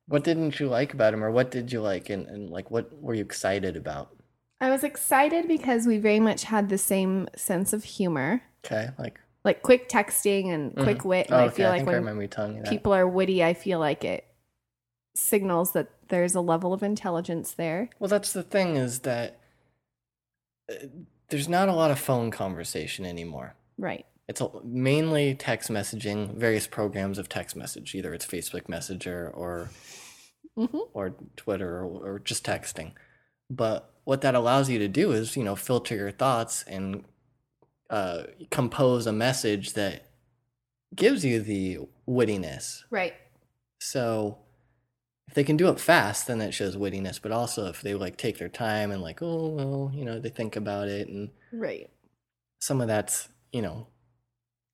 What 0.08 0.22
didn't 0.24 0.60
you 0.60 0.68
like 0.68 0.94
about 0.94 1.14
him, 1.14 1.24
or 1.24 1.32
what 1.32 1.50
did 1.50 1.72
you 1.72 1.80
like, 1.80 2.10
and, 2.10 2.26
and 2.28 2.48
like 2.50 2.70
what 2.70 2.92
were 3.02 3.14
you 3.14 3.22
excited 3.22 3.76
about? 3.76 4.14
I 4.60 4.70
was 4.70 4.84
excited 4.84 5.48
because 5.48 5.86
we 5.86 5.98
very 5.98 6.20
much 6.20 6.44
had 6.44 6.68
the 6.68 6.78
same 6.78 7.28
sense 7.36 7.72
of 7.72 7.82
humor, 7.84 8.42
Okay, 8.64 8.90
like 8.98 9.20
like 9.46 9.62
quick 9.62 9.88
texting 9.88 10.52
and 10.52 10.74
quick 10.74 11.04
wit. 11.04 11.28
And 11.28 11.36
oh, 11.36 11.44
I 11.44 11.48
feel 11.50 11.68
like 11.70 11.82
I 11.82 12.00
when 12.00 12.20
you 12.20 12.26
telling 12.26 12.54
me 12.54 12.60
that. 12.62 12.68
people 12.68 12.92
are 12.92 13.06
witty, 13.06 13.44
I 13.44 13.54
feel 13.54 13.78
like 13.78 14.04
it 14.04 14.26
signals 15.14 15.72
that 15.72 15.88
there's 16.08 16.34
a 16.34 16.40
level 16.40 16.72
of 16.72 16.82
intelligence 16.82 17.52
there. 17.52 17.88
Well, 18.00 18.08
that's 18.08 18.32
the 18.32 18.42
thing 18.42 18.74
is 18.76 19.00
that 19.00 19.38
uh, 20.68 20.86
there's 21.28 21.48
not 21.48 21.68
a 21.68 21.72
lot 21.72 21.92
of 21.92 21.98
phone 21.98 22.32
conversation 22.32 23.06
anymore. 23.06 23.54
Right. 23.78 24.04
It's 24.28 24.40
a, 24.40 24.50
mainly 24.64 25.36
text 25.36 25.70
messaging, 25.70 26.34
various 26.34 26.66
programs 26.66 27.16
of 27.16 27.28
text 27.28 27.54
message. 27.54 27.94
Either 27.94 28.12
it's 28.12 28.26
Facebook 28.26 28.68
Messenger 28.68 29.30
or 29.32 29.70
hmm 30.56 30.78
or 30.92 31.14
Twitter 31.36 31.78
or, 31.78 31.84
or 31.84 32.18
just 32.18 32.44
texting. 32.44 32.92
But 33.48 33.92
what 34.02 34.22
that 34.22 34.34
allows 34.34 34.68
you 34.68 34.80
to 34.80 34.88
do 34.88 35.12
is, 35.12 35.36
you 35.36 35.44
know, 35.44 35.54
filter 35.54 35.94
your 35.94 36.10
thoughts 36.10 36.64
and 36.64 37.04
uh, 37.90 38.24
compose 38.50 39.06
a 39.06 39.12
message 39.12 39.74
that 39.74 40.06
gives 40.94 41.24
you 41.24 41.40
the 41.40 41.80
wittiness. 42.08 42.82
Right. 42.90 43.14
So 43.80 44.38
if 45.28 45.34
they 45.34 45.44
can 45.44 45.56
do 45.56 45.68
it 45.68 45.80
fast, 45.80 46.26
then 46.26 46.38
that 46.38 46.54
shows 46.54 46.76
wittiness. 46.76 47.20
But 47.20 47.32
also 47.32 47.66
if 47.66 47.82
they 47.82 47.94
like 47.94 48.16
take 48.16 48.38
their 48.38 48.48
time 48.48 48.90
and 48.90 49.02
like, 49.02 49.20
oh 49.22 49.48
well, 49.48 49.92
you 49.94 50.04
know, 50.04 50.18
they 50.18 50.28
think 50.28 50.56
about 50.56 50.88
it 50.88 51.08
and 51.08 51.30
Right. 51.52 51.90
some 52.60 52.80
of 52.80 52.88
that's, 52.88 53.28
you 53.52 53.62
know, 53.62 53.86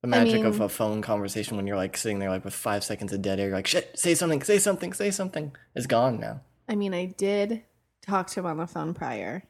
the 0.01 0.07
I 0.07 0.09
magic 0.09 0.43
of 0.43 0.59
a 0.59 0.67
phone 0.67 1.01
conversation 1.01 1.55
when 1.55 1.65
you're 1.65 1.77
like 1.77 1.95
sitting 1.95 2.19
there 2.19 2.29
like 2.29 2.43
with 2.43 2.53
five 2.53 2.83
seconds 2.83 3.13
of 3.13 3.21
dead 3.21 3.39
air, 3.39 3.47
you're 3.47 3.55
like, 3.55 3.67
shit, 3.67 3.97
say 3.97 4.15
something, 4.15 4.41
say 4.43 4.59
something, 4.59 4.91
say 4.93 5.11
something. 5.11 5.55
Is 5.75 5.87
gone 5.87 6.19
now. 6.19 6.41
I 6.67 6.75
mean, 6.75 6.93
I 6.93 7.05
did 7.05 7.63
talk 8.05 8.27
to 8.27 8.41
him 8.41 8.45
on 8.45 8.57
the 8.57 8.67
phone 8.67 8.93
prior, 8.93 9.43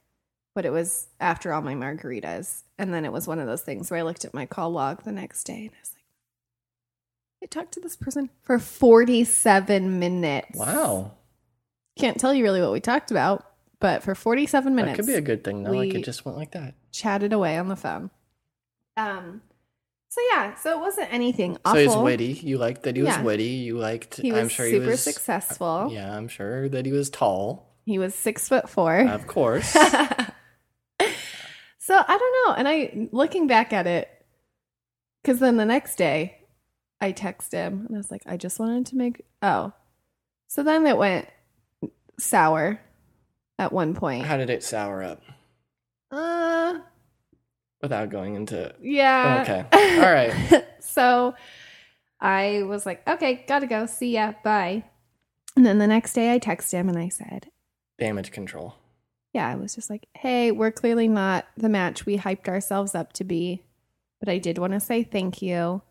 but 0.56 0.66
it 0.66 0.72
was 0.72 1.08
after 1.20 1.52
all 1.54 1.62
my 1.62 1.74
margaritas. 1.76 2.64
And 2.78 2.94
then 2.94 3.06
it 3.06 3.12
was 3.12 3.28
one 3.28 3.40
of 3.40 3.48
those 3.48 3.62
things 3.62 3.90
where 3.90 4.00
I 4.00 4.04
looked 4.04 4.26
at 4.26 4.34
my 4.34 4.46
call 4.46 4.72
log 4.72 5.04
the 5.04 5.12
next 5.12 5.44
day 5.46 5.62
and 5.66 5.70
I 5.76 5.80
was 5.80 5.92
like, 5.96 6.04
I 7.44 7.46
talked 7.48 7.74
to 7.74 7.80
this 7.80 7.96
person 7.96 8.30
for 8.42 8.58
47 8.60 10.00
minutes. 10.00 10.58
Wow. 10.58 11.12
Can't 11.98 12.20
tell 12.20 12.34
you 12.34 12.44
really 12.44 12.62
what 12.62 12.72
we 12.72 12.80
talked 12.80 13.12
about, 13.12 13.46
but 13.80 14.02
for 14.04 14.16
47 14.16 14.74
minutes, 14.76 14.98
That 14.98 15.04
could 15.04 15.08
be 15.12 15.16
a 15.18 15.22
good 15.22 15.44
thing 15.44 15.64
though. 15.64 15.72
like 15.72 15.94
it 15.94 16.06
just 16.06 16.26
went 16.26 16.38
like 16.38 16.52
that. 16.52 16.74
chatted 16.92 17.34
away 17.34 17.58
on 17.58 17.68
the 17.68 17.76
phone. 17.76 18.10
Um, 18.96 19.42
so 20.10 20.22
yeah, 20.32 20.54
so 20.56 20.78
it 20.78 20.80
wasn't 20.80 21.12
anything 21.12 21.58
So 21.66 21.74
he's 21.74 21.96
witty. 21.96 22.34
You 22.34 22.58
liked 22.60 22.84
that 22.84 22.96
he 22.96 23.02
was 23.02 23.10
Yeah. 23.16 23.24
witty. 23.24 23.44
You 23.46 23.78
liked. 23.78 24.22
He 24.22 24.32
was 24.32 24.42
I'm 24.42 24.50
sure 24.50 24.68
super 24.70 24.84
he 24.84 24.90
was 24.92 25.02
successful. 25.02 25.90
Yeah, 25.92 26.16
I'm 26.16 26.28
sure 26.28 26.70
that 26.70 26.86
he 26.86 26.92
was 26.92 27.10
tall. 27.10 27.76
He 27.86 27.98
was 28.00 28.14
six 28.16 28.48
foot 28.48 28.70
four. 28.70 29.00
Of 29.00 29.28
course. 29.28 29.76
so 31.86 31.96
I 32.08 32.18
don't 32.18 32.48
know. 32.48 32.54
And 32.56 32.68
I 32.68 33.10
looking 33.12 33.46
back 33.46 33.74
at 33.74 33.88
it, 33.88 34.10
because 35.22 35.40
then 35.40 35.58
the 35.58 35.66
next 35.66 35.98
day 35.98 36.38
I 37.02 37.12
text 37.12 37.52
him 37.52 37.86
and 37.88 37.98
I 37.98 38.00
was 38.00 38.10
like, 38.10 38.24
I 38.26 38.38
just 38.38 38.58
wanted 38.58 38.86
to 38.88 38.96
make 38.96 39.26
oh. 39.42 39.74
So 40.48 40.64
then 40.64 40.88
it 40.88 40.98
went 40.98 41.28
sour 42.18 42.80
at 43.60 43.74
one 43.74 43.94
point. 43.96 44.26
How 44.26 44.38
did 44.38 44.50
it 44.50 44.64
sour 44.64 45.04
up? 45.04 45.22
Uh 46.10 46.80
Without 47.82 48.10
going 48.10 48.36
into. 48.36 48.74
yeah. 48.82 49.42
Okay. 49.42 49.98
All 50.02 50.14
right. 50.14 50.66
so 50.80 51.36
I 52.22 52.64
was 52.64 52.86
like, 52.86 53.06
okay, 53.06 53.44
gotta 53.46 53.68
go. 53.68 53.88
See 53.88 54.14
ya. 54.14 54.36
Bye. 54.42 54.86
And 55.58 55.66
then 55.66 55.80
the 55.80 55.88
next 55.88 56.14
day 56.14 56.34
I 56.34 56.40
text 56.40 56.72
him 56.72 56.88
and 56.88 56.98
I 56.98 57.10
said, 57.10 57.50
Damage 58.00 58.32
control. 58.32 58.76
Yeah, 59.34 59.48
I 59.48 59.56
was 59.56 59.74
just 59.74 59.90
like, 59.90 60.08
hey, 60.14 60.52
we're 60.52 60.72
clearly 60.72 61.08
not 61.08 61.46
the 61.58 61.70
match 61.70 62.06
we 62.06 62.18
hyped 62.18 62.48
ourselves 62.48 62.94
up 62.94 63.14
to 63.14 63.24
be, 63.24 63.64
but 64.20 64.30
I 64.30 64.38
did 64.38 64.58
want 64.60 64.74
to 64.74 64.80
say 64.80 65.04
thank 65.04 65.42
you. 65.42 65.82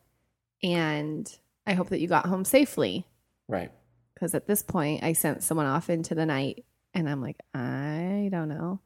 And 0.63 1.31
I 1.67 1.75
hope 1.75 1.89
that 1.89 2.01
you 2.01 2.07
got 2.07 2.27
home 2.27 2.45
safely. 2.45 3.05
Right. 3.49 3.73
Because 4.15 4.35
at 4.35 4.47
this 4.47 4.63
point, 4.63 5.03
I 5.03 5.13
sent 5.13 5.43
someone 5.43 5.67
off 5.67 5.91
into 5.91 6.15
the 6.15 6.25
night 6.25 6.65
and 6.95 7.09
I'm 7.09 7.21
like, 7.21 7.41
I 7.53 8.29
don't 8.31 8.49
know. 8.49 8.81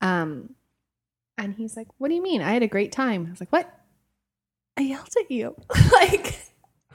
Um, 0.00 0.54
And 1.36 1.54
he's 1.54 1.76
like, 1.76 1.88
What 1.98 2.08
do 2.08 2.14
you 2.14 2.22
mean? 2.22 2.40
I 2.40 2.52
had 2.52 2.62
a 2.62 2.68
great 2.68 2.92
time. 2.92 3.26
I 3.26 3.30
was 3.30 3.40
like, 3.40 3.52
What? 3.52 3.70
I 4.78 4.82
yelled 4.82 5.08
at 5.20 5.30
you. 5.30 5.54
like, 5.92 6.38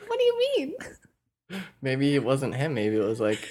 what 0.07 0.17
do 0.17 0.23
you 0.23 0.39
mean? 0.57 1.61
Maybe 1.81 2.15
it 2.15 2.23
wasn't 2.23 2.55
him. 2.55 2.73
Maybe 2.73 2.95
it 2.95 3.05
was 3.05 3.19
like, 3.19 3.47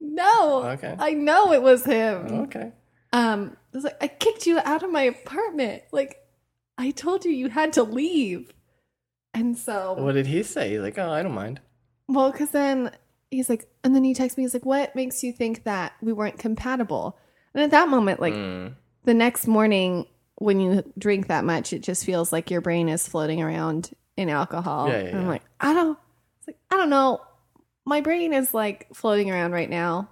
No. 0.00 0.64
Okay. 0.64 0.94
I 0.98 1.12
know 1.12 1.52
it 1.52 1.62
was 1.62 1.84
him. 1.84 2.26
okay. 2.42 2.72
Um, 3.12 3.56
I 3.72 3.76
was 3.76 3.84
like, 3.84 3.96
I 4.02 4.08
kicked 4.08 4.46
you 4.46 4.58
out 4.64 4.82
of 4.82 4.90
my 4.90 5.02
apartment. 5.02 5.82
Like, 5.92 6.16
I 6.78 6.90
told 6.90 7.24
you 7.24 7.30
you 7.32 7.48
had 7.48 7.72
to 7.74 7.82
leave. 7.82 8.52
And 9.34 9.56
so, 9.56 9.94
What 9.98 10.12
did 10.12 10.26
he 10.26 10.42
say? 10.42 10.70
He's 10.70 10.80
like, 10.80 10.98
oh, 10.98 11.10
I 11.10 11.22
don't 11.22 11.34
mind. 11.34 11.60
well, 12.08 12.30
because 12.32 12.50
then 12.50 12.90
he's 13.30 13.48
like, 13.48 13.68
and 13.84 13.94
then 13.94 14.02
he 14.04 14.14
texts 14.14 14.36
me, 14.36 14.44
he's 14.44 14.54
like, 14.54 14.64
what 14.66 14.94
makes 14.96 15.22
you 15.22 15.32
think 15.32 15.64
that 15.64 15.92
we 16.02 16.12
weren't 16.12 16.38
compatible? 16.38 17.16
And 17.54 17.62
at 17.62 17.70
that 17.70 17.88
moment, 17.88 18.20
like, 18.20 18.34
Mm. 18.34 18.74
the 19.04 19.14
next 19.14 19.46
morning 19.46 20.06
when 20.36 20.58
you 20.58 20.82
drink 20.98 21.28
that 21.28 21.44
much, 21.44 21.72
it 21.72 21.80
just 21.82 22.04
feels 22.04 22.32
like 22.32 22.50
your 22.50 22.60
brain 22.60 22.88
is 22.88 23.06
floating 23.06 23.40
around 23.42 23.90
in 24.16 24.28
alcohol. 24.30 24.88
Yeah, 24.88 24.94
yeah, 25.02 25.08
and 25.08 25.16
I'm 25.18 25.22
yeah. 25.24 25.28
like, 25.28 25.42
I 25.60 25.72
don't, 25.74 25.98
it's 26.38 26.48
like, 26.48 26.58
I 26.70 26.76
don't 26.76 26.90
know. 26.90 27.20
My 27.86 28.00
brain 28.00 28.32
is 28.32 28.54
like 28.54 28.88
floating 28.94 29.30
around 29.30 29.52
right 29.52 29.70
now. 29.70 30.08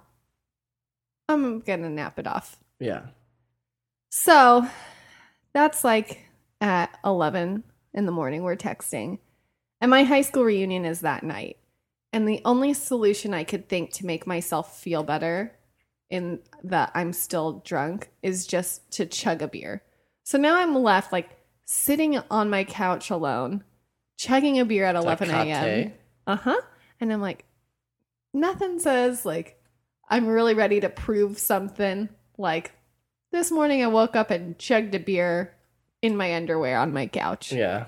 I'm 1.27 1.59
gonna 1.59 1.89
nap 1.89 2.19
it 2.19 2.27
off. 2.27 2.57
Yeah. 2.79 3.07
So 4.09 4.67
that's 5.53 5.83
like 5.83 6.25
at 6.61 6.97
11 7.05 7.63
in 7.93 8.05
the 8.05 8.11
morning, 8.11 8.43
we're 8.43 8.55
texting. 8.55 9.19
And 9.81 9.89
my 9.91 10.03
high 10.03 10.21
school 10.21 10.43
reunion 10.43 10.85
is 10.85 11.01
that 11.01 11.23
night. 11.23 11.57
And 12.11 12.27
the 12.27 12.41
only 12.43 12.73
solution 12.73 13.33
I 13.33 13.43
could 13.43 13.69
think 13.69 13.93
to 13.93 14.05
make 14.05 14.25
myself 14.25 14.79
feel 14.79 15.03
better 15.03 15.55
in 16.09 16.39
that 16.63 16.91
I'm 16.95 17.13
still 17.13 17.61
drunk 17.65 18.09
is 18.23 18.47
just 18.47 18.89
to 18.93 19.05
chug 19.05 19.41
a 19.41 19.47
beer. 19.47 19.83
So 20.23 20.37
now 20.37 20.57
I'm 20.57 20.75
left 20.75 21.11
like 21.11 21.29
sitting 21.65 22.19
on 22.31 22.49
my 22.49 22.63
couch 22.63 23.11
alone, 23.11 23.63
chugging 24.17 24.59
a 24.59 24.65
beer 24.65 24.85
at 24.85 24.95
11 24.95 25.29
a.m. 25.29 25.93
Uh 26.25 26.35
huh. 26.35 26.61
And 26.99 27.13
I'm 27.13 27.21
like, 27.21 27.45
nothing 28.33 28.79
says 28.79 29.25
like 29.25 29.61
I'm 30.09 30.27
really 30.27 30.53
ready 30.53 30.79
to 30.81 30.89
prove 30.89 31.37
something. 31.37 32.09
Like 32.37 32.71
this 33.31 33.51
morning, 33.51 33.83
I 33.83 33.87
woke 33.87 34.15
up 34.15 34.31
and 34.31 34.57
chugged 34.57 34.95
a 34.95 34.99
beer 34.99 35.53
in 36.01 36.15
my 36.17 36.33
underwear 36.35 36.77
on 36.79 36.93
my 36.93 37.05
couch. 37.07 37.51
Yeah. 37.51 37.85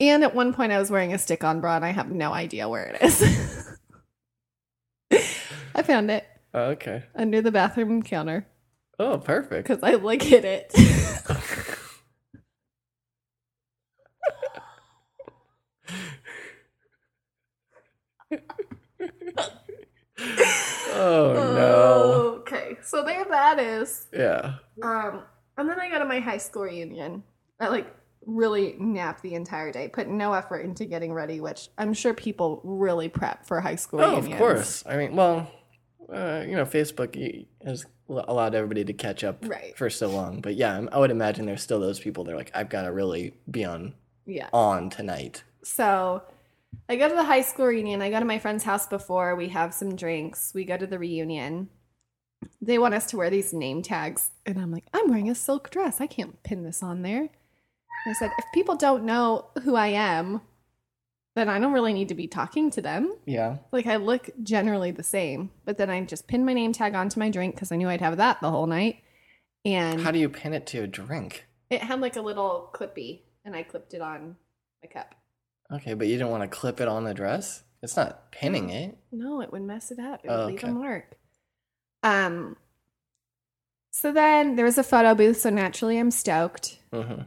And 0.00 0.24
at 0.24 0.34
one 0.34 0.52
point, 0.52 0.72
I 0.72 0.78
was 0.78 0.90
wearing 0.90 1.14
a 1.14 1.18
stick 1.18 1.44
on 1.44 1.60
bra 1.60 1.76
and 1.76 1.84
I 1.84 1.90
have 1.90 2.10
no 2.10 2.32
idea 2.32 2.68
where 2.68 2.84
it 2.86 3.02
is. 3.02 3.76
I 5.74 5.82
found 5.82 6.10
it 6.10 6.24
Oh, 6.54 6.70
okay. 6.70 7.04
under 7.14 7.40
the 7.42 7.52
bathroom 7.52 8.02
counter 8.02 8.46
Oh, 8.98 9.18
perfect. 9.18 9.68
because 9.68 9.82
I 9.82 9.92
like 9.96 10.22
hit 10.22 10.44
it. 10.44 10.72
oh 20.98 21.32
no. 21.54 22.36
Okay, 22.40 22.76
so 22.82 23.04
there 23.04 23.24
that 23.24 23.58
is. 23.58 24.06
Yeah. 24.12 24.54
Um, 24.82 25.22
and 25.58 25.68
then 25.68 25.80
I 25.80 25.88
go 25.90 25.98
to 25.98 26.04
my 26.04 26.20
high 26.20 26.36
school 26.38 26.62
reunion. 26.62 27.22
I 27.60 27.68
like 27.68 27.86
really 28.24 28.74
napped 28.78 29.22
the 29.22 29.34
entire 29.34 29.70
day, 29.72 29.88
put 29.88 30.08
no 30.08 30.32
effort 30.32 30.60
into 30.60 30.84
getting 30.84 31.12
ready, 31.12 31.40
which 31.40 31.68
I'm 31.78 31.94
sure 31.94 32.12
people 32.14 32.60
really 32.64 33.08
prep 33.08 33.46
for 33.46 33.60
high 33.60 33.76
school 33.76 34.00
Oh, 34.00 34.08
reunions. 34.16 34.32
of 34.32 34.38
course. 34.38 34.84
I 34.86 34.96
mean, 34.96 35.16
well, 35.16 35.50
uh, 36.12 36.44
you 36.46 36.56
know, 36.56 36.64
Facebook 36.64 37.16
y- 37.16 37.46
has 37.64 37.86
allowed 38.08 38.54
everybody 38.54 38.84
to 38.84 38.92
catch 38.92 39.24
up 39.24 39.38
Right. 39.46 39.76
for 39.76 39.88
so 39.90 40.08
long. 40.08 40.40
But 40.40 40.54
yeah, 40.56 40.74
I'm- 40.74 40.88
I 40.92 40.98
would 40.98 41.10
imagine 41.10 41.46
there's 41.46 41.62
still 41.62 41.80
those 41.80 41.98
people. 42.00 42.24
They're 42.24 42.36
like, 42.36 42.50
I've 42.54 42.68
got 42.68 42.82
to 42.82 42.92
really 42.92 43.34
be 43.50 43.64
on 43.64 43.94
Yeah. 44.26 44.48
on 44.52 44.90
tonight. 44.90 45.42
So 45.62 46.22
I 46.88 46.96
go 46.96 47.08
to 47.08 47.14
the 47.14 47.24
high 47.24 47.40
school 47.42 47.66
reunion. 47.66 48.00
I 48.02 48.10
go 48.10 48.20
to 48.20 48.24
my 48.24 48.38
friend's 48.38 48.64
house 48.64 48.86
before. 48.86 49.34
We 49.34 49.48
have 49.48 49.74
some 49.74 49.96
drinks. 49.96 50.52
We 50.54 50.64
go 50.64 50.76
to 50.76 50.86
the 50.86 50.98
reunion. 50.98 51.68
They 52.60 52.78
want 52.78 52.94
us 52.94 53.06
to 53.06 53.16
wear 53.16 53.30
these 53.30 53.52
name 53.52 53.82
tags. 53.82 54.30
And 54.44 54.58
I'm 54.58 54.70
like, 54.70 54.84
I'm 54.92 55.08
wearing 55.08 55.30
a 55.30 55.34
silk 55.34 55.70
dress. 55.70 56.00
I 56.00 56.06
can't 56.06 56.42
pin 56.42 56.62
this 56.62 56.82
on 56.82 57.02
there. 57.02 57.20
And 57.22 57.30
I 58.06 58.12
said, 58.12 58.30
if 58.38 58.44
people 58.54 58.76
don't 58.76 59.04
know 59.04 59.46
who 59.64 59.74
I 59.74 59.88
am, 59.88 60.42
then 61.34 61.48
I 61.48 61.58
don't 61.58 61.72
really 61.72 61.92
need 61.92 62.08
to 62.08 62.14
be 62.14 62.28
talking 62.28 62.70
to 62.70 62.80
them. 62.80 63.16
Yeah. 63.26 63.58
Like 63.72 63.86
I 63.86 63.96
look 63.96 64.30
generally 64.42 64.90
the 64.90 65.02
same, 65.02 65.50
but 65.64 65.76
then 65.78 65.90
I 65.90 66.00
just 66.04 66.28
pinned 66.28 66.46
my 66.46 66.52
name 66.54 66.72
tag 66.72 66.94
onto 66.94 67.18
my 67.18 67.30
drink 67.30 67.54
because 67.56 67.72
I 67.72 67.76
knew 67.76 67.88
I'd 67.88 68.00
have 68.00 68.16
that 68.18 68.40
the 68.40 68.50
whole 68.50 68.66
night. 68.66 69.02
And 69.64 70.00
How 70.00 70.12
do 70.12 70.18
you 70.18 70.28
pin 70.28 70.54
it 70.54 70.66
to 70.68 70.82
a 70.82 70.86
drink? 70.86 71.46
it 71.68 71.82
had 71.82 72.00
like 72.00 72.14
a 72.14 72.20
little 72.20 72.70
clippy, 72.72 73.22
and 73.44 73.56
I 73.56 73.64
clipped 73.64 73.92
it 73.92 74.00
on 74.00 74.36
my 74.82 74.88
cup. 74.88 75.16
Okay, 75.72 75.94
but 75.94 76.06
you 76.06 76.18
don't 76.18 76.30
want 76.30 76.42
to 76.50 76.56
clip 76.56 76.80
it 76.80 76.88
on 76.88 77.04
the 77.04 77.14
dress? 77.14 77.62
It's 77.82 77.96
not 77.96 78.30
pinning 78.32 78.70
it. 78.70 78.96
No, 79.12 79.40
it 79.40 79.52
would 79.52 79.62
mess 79.62 79.90
it 79.90 79.98
up. 79.98 80.20
It 80.24 80.30
would 80.30 80.40
Oh, 80.40 80.46
leave 80.46 80.64
a 80.64 80.68
mark. 80.68 81.16
Um. 82.02 82.56
So 83.90 84.12
then 84.12 84.56
there 84.56 84.64
was 84.64 84.78
a 84.78 84.82
photo 84.84 85.14
booth, 85.14 85.40
so 85.40 85.50
naturally 85.50 85.98
I'm 85.98 86.10
stoked. 86.10 86.78
hmm 86.92 87.22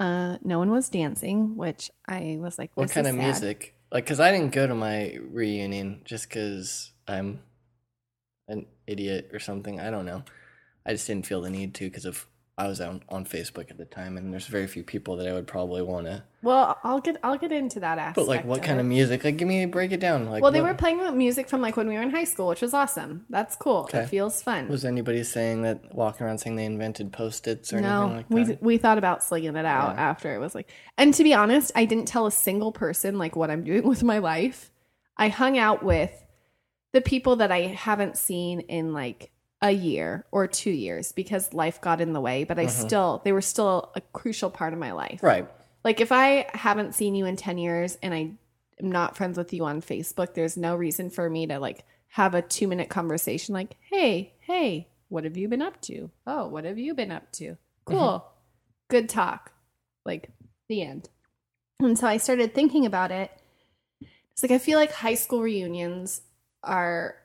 Uh, 0.00 0.38
no 0.42 0.58
one 0.58 0.70
was 0.70 0.88
dancing, 0.88 1.56
which 1.56 1.90
I 2.08 2.36
was 2.40 2.58
like, 2.58 2.70
What 2.74 2.90
kind 2.90 3.06
of 3.06 3.14
sad. 3.14 3.22
music? 3.22 3.74
Like, 3.92 4.06
cause 4.06 4.20
I 4.20 4.30
didn't 4.32 4.52
go 4.52 4.66
to 4.66 4.74
my 4.74 5.16
reunion 5.20 6.02
just 6.04 6.30
cause 6.30 6.92
I'm 7.06 7.40
an 8.48 8.66
idiot 8.86 9.30
or 9.32 9.38
something. 9.38 9.80
I 9.80 9.90
don't 9.90 10.04
know. 10.06 10.24
I 10.86 10.92
just 10.92 11.06
didn't 11.06 11.26
feel 11.26 11.40
the 11.42 11.50
need 11.50 11.74
to 11.74 11.84
because 11.84 12.04
of 12.04 12.26
I 12.58 12.66
was 12.66 12.80
on, 12.80 13.02
on 13.08 13.24
Facebook 13.24 13.70
at 13.70 13.78
the 13.78 13.84
time, 13.84 14.16
and 14.16 14.32
there's 14.32 14.48
very 14.48 14.66
few 14.66 14.82
people 14.82 15.16
that 15.18 15.28
I 15.28 15.32
would 15.32 15.46
probably 15.46 15.80
want 15.80 16.06
to. 16.06 16.24
Well, 16.42 16.76
I'll 16.82 16.98
get 17.00 17.16
I'll 17.22 17.38
get 17.38 17.52
into 17.52 17.78
that 17.80 17.98
aspect. 17.98 18.16
But 18.16 18.26
like, 18.26 18.44
what 18.44 18.62
kind 18.64 18.78
it. 18.78 18.80
of 18.80 18.86
music? 18.86 19.22
Like, 19.24 19.36
give 19.36 19.46
me 19.46 19.64
break 19.66 19.92
it 19.92 20.00
down. 20.00 20.28
Like, 20.28 20.42
Well, 20.42 20.50
they 20.50 20.60
what- 20.60 20.70
were 20.72 20.74
playing 20.74 21.16
music 21.16 21.48
from 21.48 21.60
like 21.60 21.76
when 21.76 21.86
we 21.88 21.94
were 21.94 22.02
in 22.02 22.10
high 22.10 22.24
school, 22.24 22.48
which 22.48 22.60
was 22.60 22.74
awesome. 22.74 23.24
That's 23.30 23.54
cool. 23.54 23.82
Okay. 23.84 24.00
It 24.00 24.08
feels 24.08 24.42
fun. 24.42 24.68
Was 24.68 24.84
anybody 24.84 25.22
saying 25.22 25.62
that 25.62 25.94
walking 25.94 26.26
around 26.26 26.38
saying 26.38 26.56
they 26.56 26.64
invented 26.64 27.12
post-its 27.12 27.72
or 27.72 27.80
no, 27.80 28.02
anything 28.10 28.16
like 28.16 28.28
that? 28.48 28.60
we 28.62 28.74
we 28.74 28.78
thought 28.78 28.98
about 28.98 29.22
slinging 29.22 29.54
it 29.56 29.64
out 29.64 29.94
Yeah. 29.94 30.02
after 30.10 30.34
it 30.34 30.38
was 30.38 30.54
like. 30.54 30.68
And 30.96 31.14
to 31.14 31.22
be 31.22 31.34
honest, 31.34 31.70
I 31.76 31.84
didn't 31.84 32.06
tell 32.08 32.26
a 32.26 32.32
single 32.32 32.72
person 32.72 33.18
like 33.18 33.36
what 33.36 33.50
I'm 33.50 33.62
doing 33.62 33.86
with 33.88 34.02
my 34.02 34.18
life. 34.18 34.72
I 35.16 35.28
hung 35.28 35.58
out 35.58 35.82
with 35.84 36.12
the 36.92 37.00
people 37.00 37.36
that 37.36 37.52
I 37.52 37.60
haven't 37.62 38.16
seen 38.16 38.60
in 38.60 38.92
like 38.92 39.30
a 39.60 39.70
year 39.72 40.24
or 40.30 40.46
two 40.46 40.70
years 40.70 41.10
because 41.12 41.52
life 41.52 41.80
got 41.80 42.00
in 42.00 42.12
the 42.12 42.20
way. 42.20 42.44
But 42.44 42.58
I 42.58 42.66
Mhm. 42.66 42.70
still 42.70 43.20
they 43.24 43.32
were 43.32 43.40
still 43.40 43.90
a 43.94 44.00
crucial 44.00 44.50
part 44.50 44.72
of 44.72 44.78
my 44.78 44.92
life. 44.92 45.22
Right. 45.22 45.48
Like 45.84 46.00
if 46.00 46.12
I 46.12 46.46
haven't 46.54 46.94
seen 46.94 47.14
you 47.14 47.24
in 47.26 47.36
10 47.36 47.58
years 47.58 47.98
and 48.02 48.14
I 48.14 48.32
am 48.80 48.92
not 48.92 49.16
friends 49.16 49.36
with 49.36 49.52
you 49.52 49.64
on 49.64 49.80
Facebook, 49.82 50.34
there's 50.34 50.56
no 50.56 50.76
reason 50.76 51.10
for 51.10 51.28
me 51.28 51.46
to 51.46 51.58
like 51.58 51.84
have 52.08 52.34
a 52.34 52.42
2-minute 52.42 52.88
conversation 52.88 53.52
like, 53.52 53.76
"Hey, 53.80 54.34
hey, 54.40 54.88
what 55.08 55.24
have 55.24 55.36
you 55.36 55.48
been 55.48 55.62
up 55.62 55.80
to? 55.82 56.10
Oh, 56.26 56.46
what 56.48 56.64
have 56.64 56.78
you 56.78 56.94
been 56.94 57.10
up 57.10 57.30
to? 57.32 57.56
Cool. 57.84 58.24
Good 58.88 59.08
talk." 59.08 59.52
Like 60.04 60.30
the 60.68 60.82
end. 60.82 61.08
And 61.80 61.98
so 61.98 62.06
I 62.06 62.16
started 62.16 62.54
thinking 62.54 62.86
about 62.86 63.10
it. 63.10 63.30
It's 64.32 64.42
like 64.42 64.52
I 64.52 64.58
feel 64.58 64.78
like 64.78 64.92
high 64.92 65.14
school 65.14 65.42
reunions 65.42 66.22
are 66.62 67.16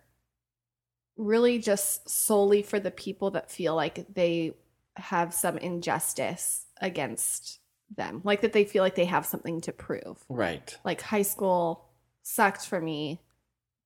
really 1.18 1.60
just 1.60 2.10
solely 2.10 2.62
for 2.62 2.80
the 2.80 2.92
people 2.92 3.32
that 3.32 3.52
feel 3.52 3.76
like 3.76 4.06
they 4.14 4.54
have 4.96 5.34
some 5.34 5.58
injustice 5.58 6.66
against 6.82 7.60
them. 7.96 8.22
Like 8.24 8.42
that 8.42 8.54
they 8.54 8.66
feel 8.66 8.84
like 8.84 8.96
they 8.96 9.06
have 9.06 9.26
something 9.26 9.62
to 9.62 9.72
prove. 9.72 10.24
Right. 10.30 10.76
Like 10.84 11.02
high 11.02 11.22
school 11.22 11.86
sucked 12.24 12.66
for 12.66 12.80
me. 12.80 13.22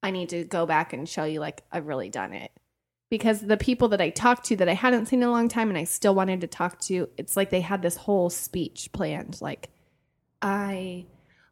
I 0.04 0.12
need 0.12 0.30
to 0.30 0.44
go 0.44 0.66
back 0.66 0.94
and 0.94 1.08
show 1.08 1.24
you 1.24 1.40
like 1.40 1.64
I've 1.72 1.88
really 1.88 2.10
done 2.10 2.34
it. 2.34 2.52
Because 3.10 3.40
the 3.42 3.58
people 3.58 3.88
that 3.90 4.02
I 4.02 4.10
talked 4.10 4.46
to 4.48 4.58
that 4.58 4.68
I 4.68 4.74
hadn't 4.74 5.06
seen 5.06 5.22
in 5.24 5.30
a 5.30 5.32
long 5.32 5.48
time 5.48 5.70
and 5.70 5.78
I 5.78 5.86
still 5.86 6.14
wanted 6.14 6.42
to 6.42 6.48
talk 6.48 6.80
to, 6.82 7.08
it's 7.18 7.38
like 7.38 7.50
they 7.50 7.62
had 7.62 7.82
this 7.82 7.96
whole 7.96 8.30
speech 8.30 8.90
planned. 8.92 9.42
Like, 9.42 9.70
I 10.42 11.06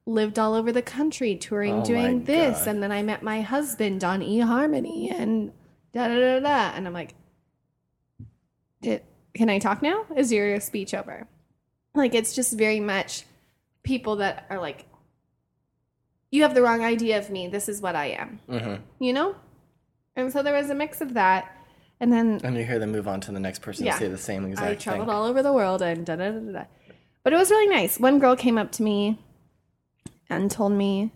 lived 0.05 0.37
all 0.37 0.53
over 0.53 0.73
the 0.73 0.81
country 0.81 1.35
touring 1.37 1.75
Oh 1.75 1.85
doing 1.85 2.25
this, 2.25 2.59
God. 2.59 2.67
and 2.67 2.83
then 2.83 2.91
I 2.91 3.03
met 3.03 3.23
my 3.23 3.41
husband 3.41 4.03
on 4.03 4.19
eHarmony 4.19 5.09
and 5.11 5.53
da 5.95 6.07
da 6.09 6.15
da 6.19 6.39
da. 6.41 6.75
And 6.75 6.85
I'm 6.85 6.93
like, 6.93 7.15
"Did- 8.81 9.03
can 9.33 9.49
I 9.49 9.57
talk 9.59 9.81
now? 9.81 10.05
Is 10.15 10.31
your 10.31 10.59
speech 10.59 10.93
over? 10.93 11.27
Like, 11.95 12.13
it's 12.13 12.35
just 12.35 12.53
very 12.57 12.79
much 12.79 13.23
people 13.83 14.17
that 14.17 14.45
are 14.49 14.59
like, 14.59 14.85
you 16.31 16.41
have 16.43 16.53
the 16.53 16.61
wrong 16.61 16.83
idea 16.83 17.17
of 17.17 17.29
me. 17.29 17.47
This 17.47 17.69
is 17.69 17.81
what 17.81 17.95
I 17.95 18.07
am, 18.07 18.39
hmm 18.49 18.75
you 18.99 19.13
know? 19.13 19.35
And 20.17 20.31
so 20.31 20.43
there 20.43 20.53
was 20.53 20.69
a 20.69 20.75
mix 20.75 21.01
of 21.01 21.13
that. 21.13 21.51
And 22.01 22.11
then 22.11 22.41
And 22.43 22.57
you 22.57 22.65
hear 22.65 22.79
them 22.79 22.91
move 22.91 23.07
on 23.07 23.21
to 23.21 23.31
the 23.31 23.39
next 23.39 23.61
person 23.61 23.85
Yeah. 23.85 23.93
and 23.93 23.99
say 23.99 24.07
the 24.09 24.17
same 24.17 24.45
exact 24.45 24.59
thing. 24.59 24.67
I 24.67 24.69
thing. 24.75 24.79
traveled 24.81 25.09
all 25.09 25.23
over 25.25 25.41
the 25.41 25.53
world 25.53 25.81
and 25.81 26.05
da 26.05 26.15
da 26.17 26.31
da. 26.31 26.51
da. 26.51 26.63
But 27.23 27.31
it 27.33 27.37
was 27.37 27.49
really 27.49 27.73
nice. 27.73 27.99
One 27.99 28.19
girl 28.19 28.35
came 28.35 28.57
up 28.57 28.71
to 28.73 28.83
me 28.83 29.17
and 30.29 30.51
told 30.51 30.73
me 30.73 31.11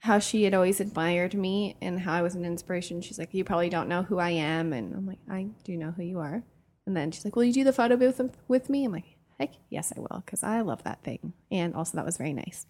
how 0.00 0.18
she 0.18 0.44
had 0.44 0.54
always 0.54 0.80
admired 0.80 1.34
me 1.34 1.76
and 1.82 2.00
how 2.00 2.12
I 2.14 2.22
was 2.22 2.34
an 2.34 2.44
inspiration. 2.44 3.00
She's 3.00 3.18
like, 3.18 3.34
"You 3.34 3.44
probably 3.44 3.68
don't 3.68 3.88
know 3.88 4.02
who 4.02 4.18
I 4.18 4.30
am," 4.30 4.72
and 4.72 4.94
I'm 4.94 5.06
like, 5.06 5.18
"I 5.30 5.48
do 5.64 5.76
know 5.76 5.90
who 5.90 6.02
you 6.02 6.18
are." 6.20 6.44
And 6.86 6.96
then 6.96 7.10
she's 7.10 7.24
like, 7.24 7.36
"Will 7.36 7.44
you 7.44 7.52
do 7.52 7.64
the 7.64 7.72
photo 7.72 7.96
booth 7.96 8.18
with- 8.18 8.36
with 8.46 8.70
me?" 8.70 8.84
I'm 8.84 8.92
like, 8.92 9.16
"Heck, 9.38 9.52
yes, 9.70 9.92
I 9.96 10.00
will," 10.00 10.22
because 10.24 10.42
I 10.42 10.60
love 10.60 10.82
that 10.84 11.02
thing. 11.02 11.32
And 11.50 11.74
also, 11.74 11.96
that 11.96 12.04
was 12.06 12.16
very 12.16 12.32
nice. 12.32 12.66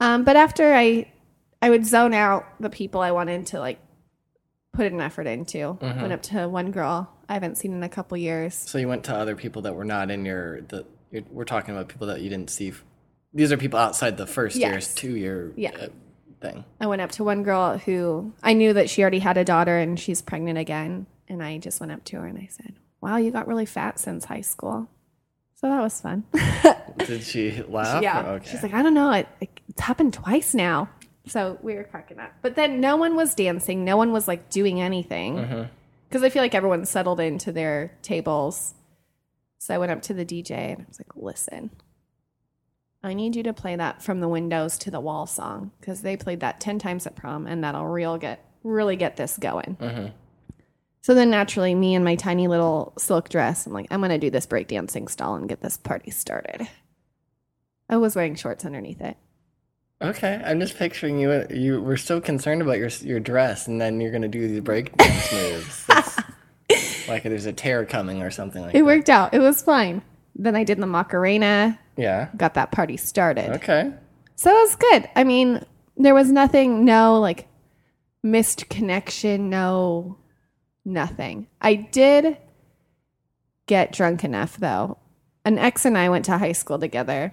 Um, 0.00 0.24
but 0.24 0.36
after 0.36 0.72
I, 0.74 1.12
I 1.60 1.70
would 1.70 1.84
zone 1.84 2.14
out 2.14 2.44
the 2.60 2.70
people 2.70 3.00
I 3.00 3.10
wanted 3.10 3.46
to 3.48 3.60
like 3.60 3.80
put 4.72 4.90
an 4.92 5.00
effort 5.00 5.26
into. 5.26 5.76
Went 5.80 6.12
up 6.12 6.22
to 6.22 6.48
one 6.48 6.70
girl 6.70 7.10
I 7.28 7.34
haven't 7.34 7.56
seen 7.58 7.72
in 7.72 7.82
a 7.82 7.88
couple 7.88 8.16
years. 8.16 8.54
So 8.54 8.78
you 8.78 8.86
went 8.88 9.04
to 9.04 9.14
other 9.14 9.34
people 9.34 9.62
that 9.62 9.74
were 9.74 9.84
not 9.84 10.10
in 10.10 10.24
your 10.24 10.60
the. 10.62 10.86
You're, 11.10 11.24
we're 11.30 11.44
talking 11.44 11.74
about 11.74 11.88
people 11.88 12.06
that 12.08 12.20
you 12.20 12.28
didn't 12.30 12.50
see. 12.50 12.68
f- 12.68 12.84
These 13.34 13.50
are 13.52 13.56
people 13.56 13.78
outside 13.78 14.16
the 14.18 14.26
first 14.26 14.56
year's 14.56 14.72
Yes. 14.86 14.94
two 14.94 15.16
year 15.16 15.52
Yeah. 15.56 15.70
uh, 15.74 15.88
thing. 16.40 16.64
I 16.80 16.86
went 16.86 17.02
up 17.02 17.12
to 17.12 17.24
one 17.24 17.42
girl 17.42 17.78
who 17.78 18.32
I 18.42 18.52
knew 18.52 18.72
that 18.72 18.90
she 18.90 19.02
already 19.02 19.18
had 19.18 19.36
a 19.36 19.44
daughter 19.44 19.76
and 19.78 19.98
she's 19.98 20.22
pregnant 20.22 20.58
again. 20.58 21.06
And 21.28 21.42
I 21.42 21.58
just 21.58 21.80
went 21.80 21.92
up 21.92 22.04
to 22.04 22.16
her 22.16 22.26
and 22.26 22.38
I 22.38 22.48
said, 22.50 22.74
Wow, 23.00 23.16
you 23.16 23.30
got 23.30 23.46
really 23.46 23.66
fat 23.66 23.98
since 23.98 24.24
high 24.24 24.40
school. 24.40 24.88
So 25.54 25.68
that 25.68 25.80
was 25.80 26.00
fun. 26.00 26.24
Did 26.98 27.22
she 27.22 27.62
laugh? 27.68 28.02
yeah. 28.02 28.30
Okay. 28.30 28.50
She's 28.50 28.62
like, 28.62 28.74
I 28.74 28.82
don't 28.82 28.94
know. 28.94 29.10
It, 29.12 29.28
it, 29.40 29.60
it's 29.68 29.80
happened 29.80 30.14
twice 30.14 30.54
now. 30.54 30.88
So 31.26 31.58
we 31.62 31.74
were 31.74 31.84
cracking 31.84 32.18
up. 32.18 32.32
But 32.42 32.54
then 32.54 32.80
no 32.80 32.96
one 32.96 33.16
was 33.16 33.34
dancing. 33.34 33.84
No 33.84 33.96
one 33.96 34.12
was 34.12 34.28
like 34.28 34.50
doing 34.50 34.80
anything. 34.80 35.36
Mm-hmm. 35.36 35.62
Because 36.08 36.22
I 36.22 36.30
feel 36.30 36.42
like 36.42 36.54
everyone 36.54 36.86
settled 36.86 37.20
into 37.20 37.52
their 37.52 37.92
tables. 38.02 38.74
So 39.58 39.74
I 39.74 39.78
went 39.78 39.92
up 39.92 40.02
to 40.02 40.14
the 40.14 40.24
DJ 40.24 40.52
and 40.52 40.82
I 40.82 40.84
was 40.88 40.98
like, 41.00 41.14
listen, 41.16 41.70
I 43.02 43.14
need 43.14 43.36
you 43.36 43.42
to 43.44 43.52
play 43.52 43.76
that 43.76 44.02
from 44.02 44.20
the 44.20 44.28
windows 44.28 44.76
to 44.78 44.90
the 44.90 45.00
wall 45.00 45.26
song. 45.26 45.70
Because 45.80 46.02
they 46.02 46.16
played 46.16 46.40
that 46.40 46.60
10 46.60 46.78
times 46.78 47.06
at 47.06 47.14
prom 47.16 47.46
and 47.46 47.62
that'll 47.62 47.86
real 47.86 48.18
get 48.18 48.44
really 48.64 48.96
get 48.96 49.16
this 49.16 49.36
going. 49.38 49.76
Mhm. 49.80 50.12
So 51.00 51.14
then 51.14 51.30
naturally, 51.30 51.74
me 51.74 51.94
and 51.94 52.04
my 52.04 52.16
tiny 52.16 52.48
little 52.48 52.92
silk 52.98 53.28
dress, 53.28 53.66
I'm 53.66 53.72
like, 53.72 53.86
I'm 53.90 54.00
going 54.00 54.10
to 54.10 54.18
do 54.18 54.30
this 54.30 54.46
breakdancing 54.46 55.08
stall 55.08 55.36
and 55.36 55.48
get 55.48 55.62
this 55.62 55.76
party 55.76 56.10
started. 56.10 56.68
I 57.88 57.96
was 57.96 58.14
wearing 58.16 58.34
shorts 58.34 58.64
underneath 58.64 59.00
it. 59.00 59.16
Okay, 60.02 60.40
I'm 60.44 60.60
just 60.60 60.76
picturing 60.76 61.18
you. 61.18 61.46
You 61.50 61.80
were 61.80 61.96
so 61.96 62.20
concerned 62.20 62.62
about 62.62 62.78
your 62.78 62.88
your 63.00 63.18
dress, 63.18 63.66
and 63.66 63.80
then 63.80 64.00
you're 64.00 64.12
gonna 64.12 64.28
do 64.28 64.46
these 64.46 64.60
breakdance 64.60 65.32
moves. 66.68 67.08
Like 67.08 67.24
there's 67.24 67.46
a 67.46 67.52
tear 67.52 67.84
coming 67.84 68.22
or 68.22 68.30
something 68.30 68.62
like 68.62 68.70
It 68.70 68.72
that. 68.74 68.78
It 68.78 68.84
worked 68.84 69.08
out. 69.08 69.34
It 69.34 69.40
was 69.40 69.60
fine. 69.60 70.02
Then 70.38 70.54
I 70.54 70.62
did 70.64 70.78
the 70.78 70.86
Macarena, 70.86 71.78
Yeah. 71.96 72.28
got 72.36 72.54
that 72.54 72.70
party 72.70 72.96
started. 72.96 73.50
Okay. 73.56 73.92
So 74.36 74.50
it 74.50 74.60
was 74.68 74.76
good. 74.76 75.10
I 75.16 75.24
mean, 75.24 75.64
there 75.96 76.14
was 76.14 76.30
nothing, 76.30 76.84
no 76.84 77.18
like 77.18 77.48
missed 78.22 78.68
connection, 78.68 79.50
no 79.50 80.16
nothing. 80.84 81.48
I 81.60 81.74
did 81.74 82.36
get 83.66 83.92
drunk 83.92 84.22
enough 84.24 84.56
though. 84.56 84.98
An 85.44 85.58
ex 85.58 85.84
and 85.84 85.98
I 85.98 86.08
went 86.08 86.24
to 86.26 86.38
high 86.38 86.52
school 86.52 86.78
together, 86.78 87.32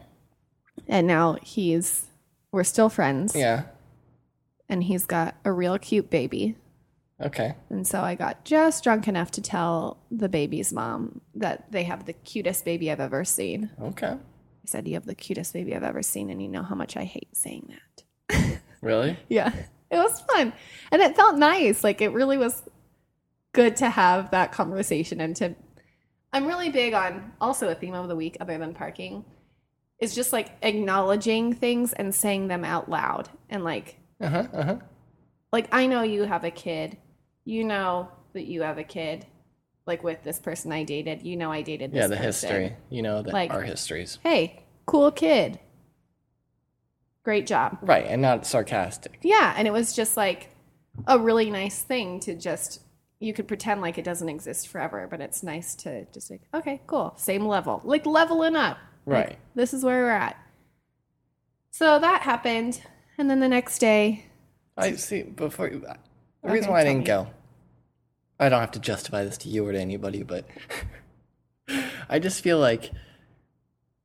and 0.87 1.05
now 1.05 1.37
he's, 1.43 2.05
we're 2.51 2.63
still 2.63 2.89
friends, 2.89 3.35
Yeah. 3.35 3.63
and 4.69 4.83
he's 4.83 5.05
got 5.05 5.35
a 5.45 5.51
real 5.51 5.77
cute 5.77 6.09
baby. 6.09 6.55
Okay. 7.21 7.56
And 7.69 7.88
so 7.88 8.01
I 8.01 8.15
got 8.15 8.43
just 8.43 8.84
drunk 8.84 9.08
enough 9.08 9.32
to 9.32 9.41
tell 9.41 10.04
the 10.12 10.28
baby's 10.30 10.73
mom 10.73 11.21
that 11.36 11.71
they 11.71 11.84
have 11.84 12.06
the 12.06 12.13
cutest 12.13 12.65
baby 12.65 12.91
I've 12.91 12.99
ever 12.99 13.23
seen. 13.23 13.69
Okay. 13.82 14.08
I 14.08 14.17
said, 14.65 14.88
You 14.88 14.95
have 14.95 15.06
the 15.06 15.15
cutest 15.15 15.54
baby 15.54 15.75
I've 15.75 15.84
ever 15.84 16.01
seen, 16.04 16.30
and 16.30 16.41
you 16.41 16.49
know 16.49 16.63
how 16.63 16.75
much 16.75 16.97
I 16.97 17.04
hate 17.06 17.36
saying 17.36 17.73
that. 18.30 18.62
Really? 18.82 19.17
Yeah. 19.30 19.51
It 19.89 19.97
was 19.97 20.21
fun. 20.21 20.54
And 20.91 21.01
it 21.01 21.15
felt 21.15 21.38
nice. 21.38 21.84
Like 21.84 22.01
it 22.01 22.10
really 22.12 22.38
was 22.38 22.62
good 23.54 23.75
to 23.78 23.89
have 23.89 24.30
that 24.32 24.51
conversation 24.51 25.19
and 25.21 25.36
to 25.38 25.56
I'm 26.32 26.45
really 26.45 26.69
big 26.69 26.93
on 26.93 27.32
also 27.41 27.69
a 27.69 27.73
theme 27.75 27.93
of 27.95 28.08
the 28.10 28.15
week 28.15 28.38
other 28.39 28.58
than 28.60 28.73
parking 28.75 29.25
is 29.99 30.13
just 30.13 30.34
like 30.34 30.51
acknowledging 30.62 31.54
things 31.54 31.93
and 31.93 32.13
saying 32.13 32.47
them 32.49 32.63
out 32.63 32.88
loud. 32.89 33.30
And 33.49 33.63
like 33.63 33.97
Uh 34.21 34.28
huh. 34.30 34.47
Uh 34.54 34.63
huh. 34.63 34.75
like 35.51 35.67
I 35.71 35.88
know 35.88 36.04
you 36.04 36.23
have 36.23 36.43
a 36.43 36.51
kid. 36.51 36.97
You 37.45 37.63
know 37.63 38.10
that 38.34 38.45
you 38.45 38.63
have 38.63 38.77
a 38.77 38.84
kid. 38.84 39.25
Like 39.88 40.03
with 40.03 40.23
this 40.23 40.39
person 40.39 40.71
I 40.71 40.84
dated. 40.84 41.21
You 41.23 41.38
know 41.38 41.51
I 41.51 41.62
dated 41.62 41.91
this 41.91 41.97
Yeah, 42.01 42.08
the 42.08 42.15
person. 42.17 42.49
history. 42.49 42.75
You 42.89 43.03
know, 43.03 43.21
the, 43.21 43.31
Like- 43.31 43.51
our 43.53 43.62
histories. 43.62 44.17
Hey, 44.23 44.63
cool 44.88 45.12
kid. 45.12 45.60
Great 47.23 47.47
job. 47.47 47.77
Right, 47.81 48.05
and 48.08 48.21
not 48.21 48.45
sarcastic. 48.45 49.19
Yeah, 49.23 49.53
and 49.58 49.67
it 49.67 49.71
was 49.71 49.95
just 49.95 50.15
like 50.17 50.49
a 51.08 51.17
really 51.19 51.49
nice 51.49 51.81
thing 51.81 52.19
to 52.21 52.36
just 52.36 52.81
you 53.19 53.34
could 53.34 53.47
pretend 53.47 53.81
like 53.81 53.97
it 53.97 54.03
doesn't 54.03 54.27
exist 54.29 54.67
forever, 54.67 55.08
but 55.10 55.21
it's 55.21 55.41
nice 55.41 55.73
to 55.75 56.05
just 56.13 56.29
like, 56.29 56.41
okay, 56.53 56.81
cool, 56.86 57.13
same 57.17 57.45
level. 57.47 57.81
Like 57.84 58.05
leveling 58.05 58.55
up. 58.55 58.77
Like, 59.08 59.25
Right. 59.27 59.38
this 59.55 59.73
is 59.73 59.84
where 59.84 60.01
we're 60.03 60.10
at. 60.12 60.36
So 61.71 61.97
that 61.99 62.21
happened, 62.21 62.81
and 63.17 63.29
then 63.29 63.39
the 63.39 63.47
next 63.47 63.79
day, 63.79 64.25
I 64.77 64.95
see. 64.95 65.23
Before 65.23 65.69
you, 65.69 65.86
the 66.45 66.51
Okay, 66.51 66.60
reason 66.60 66.71
why 66.71 66.81
I 66.81 66.84
didn't 66.84 66.99
me. 66.99 67.05
go, 67.05 67.27
I 68.39 68.49
don't 68.49 68.60
have 68.60 68.71
to 68.71 68.79
justify 68.79 69.23
this 69.23 69.38
to 69.39 69.49
you 69.49 69.65
or 69.65 69.71
to 69.71 69.79
anybody, 69.79 70.23
but 70.23 70.47
I 72.10 72.19
just 72.19 72.41
feel 72.43 72.60
like 72.60 72.91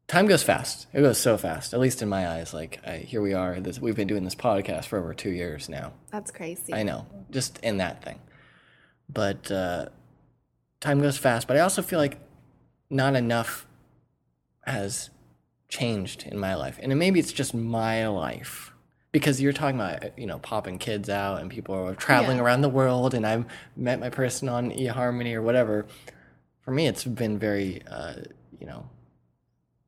time 0.09 0.27
goes 0.27 0.43
fast. 0.43 0.87
It 0.93 1.01
goes 1.01 1.19
so 1.19 1.37
fast, 1.37 1.75
at 1.75 1.81
least 1.81 2.03
in 2.03 2.09
my 2.09 2.29
eyes. 2.29 2.55
Like 2.55 2.81
I, 2.87 2.99
here 2.99 3.21
we 3.21 3.35
are. 3.35 3.61
This, 3.61 3.79
we've 3.81 3.97
been 3.97 4.09
doing 4.09 4.25
this 4.25 4.35
podcast 4.35 4.87
for 4.87 4.99
over 4.99 5.15
two 5.15 5.31
years 5.31 5.69
now. 5.69 5.93
that's 6.11 6.31
crazy. 6.31 6.73
I 6.73 6.83
know, 6.83 7.07
just 7.31 7.59
in 7.59 7.79
that 7.79 8.03
thing. 8.05 8.19
But 9.09 9.51
uh, 9.51 9.87
time 10.81 11.01
goes 11.01 11.19
fast. 11.19 11.47
But 11.49 11.57
I 11.57 11.61
also 11.61 11.83
feel 11.83 11.99
like 11.99 12.19
not 12.89 13.17
enough 13.17 13.67
has 14.67 15.11
changed 15.69 16.25
in 16.27 16.39
my 16.39 16.55
life, 16.55 16.79
and 16.83 16.97
maybe 16.99 17.21
it's 17.21 17.33
just 17.33 17.55
my 17.55 18.07
life 18.09 18.73
because 19.13 19.41
you're 19.41 19.53
talking 19.53 19.81
about 19.81 20.19
you 20.19 20.27
know 20.27 20.39
popping 20.39 20.79
kids 20.79 21.09
out 21.09 21.41
and 21.41 21.51
people 21.51 21.75
are 21.75 21.95
traveling 21.95 22.37
Yeah. 22.39 22.45
around 22.45 22.61
the 22.63 22.69
world, 22.69 23.15
and 23.15 23.27
I've 23.27 23.45
met 23.77 24.01
my 24.01 24.11
person 24.11 24.49
on 24.49 24.71
eHarmony 24.71 25.35
or 25.35 25.43
whatever. 25.43 25.87
For 26.63 26.71
me, 26.71 26.87
it's 26.87 27.05
been 27.05 27.39
very 27.39 27.83
uh, 27.91 28.15
you 28.59 28.67
know 28.67 28.89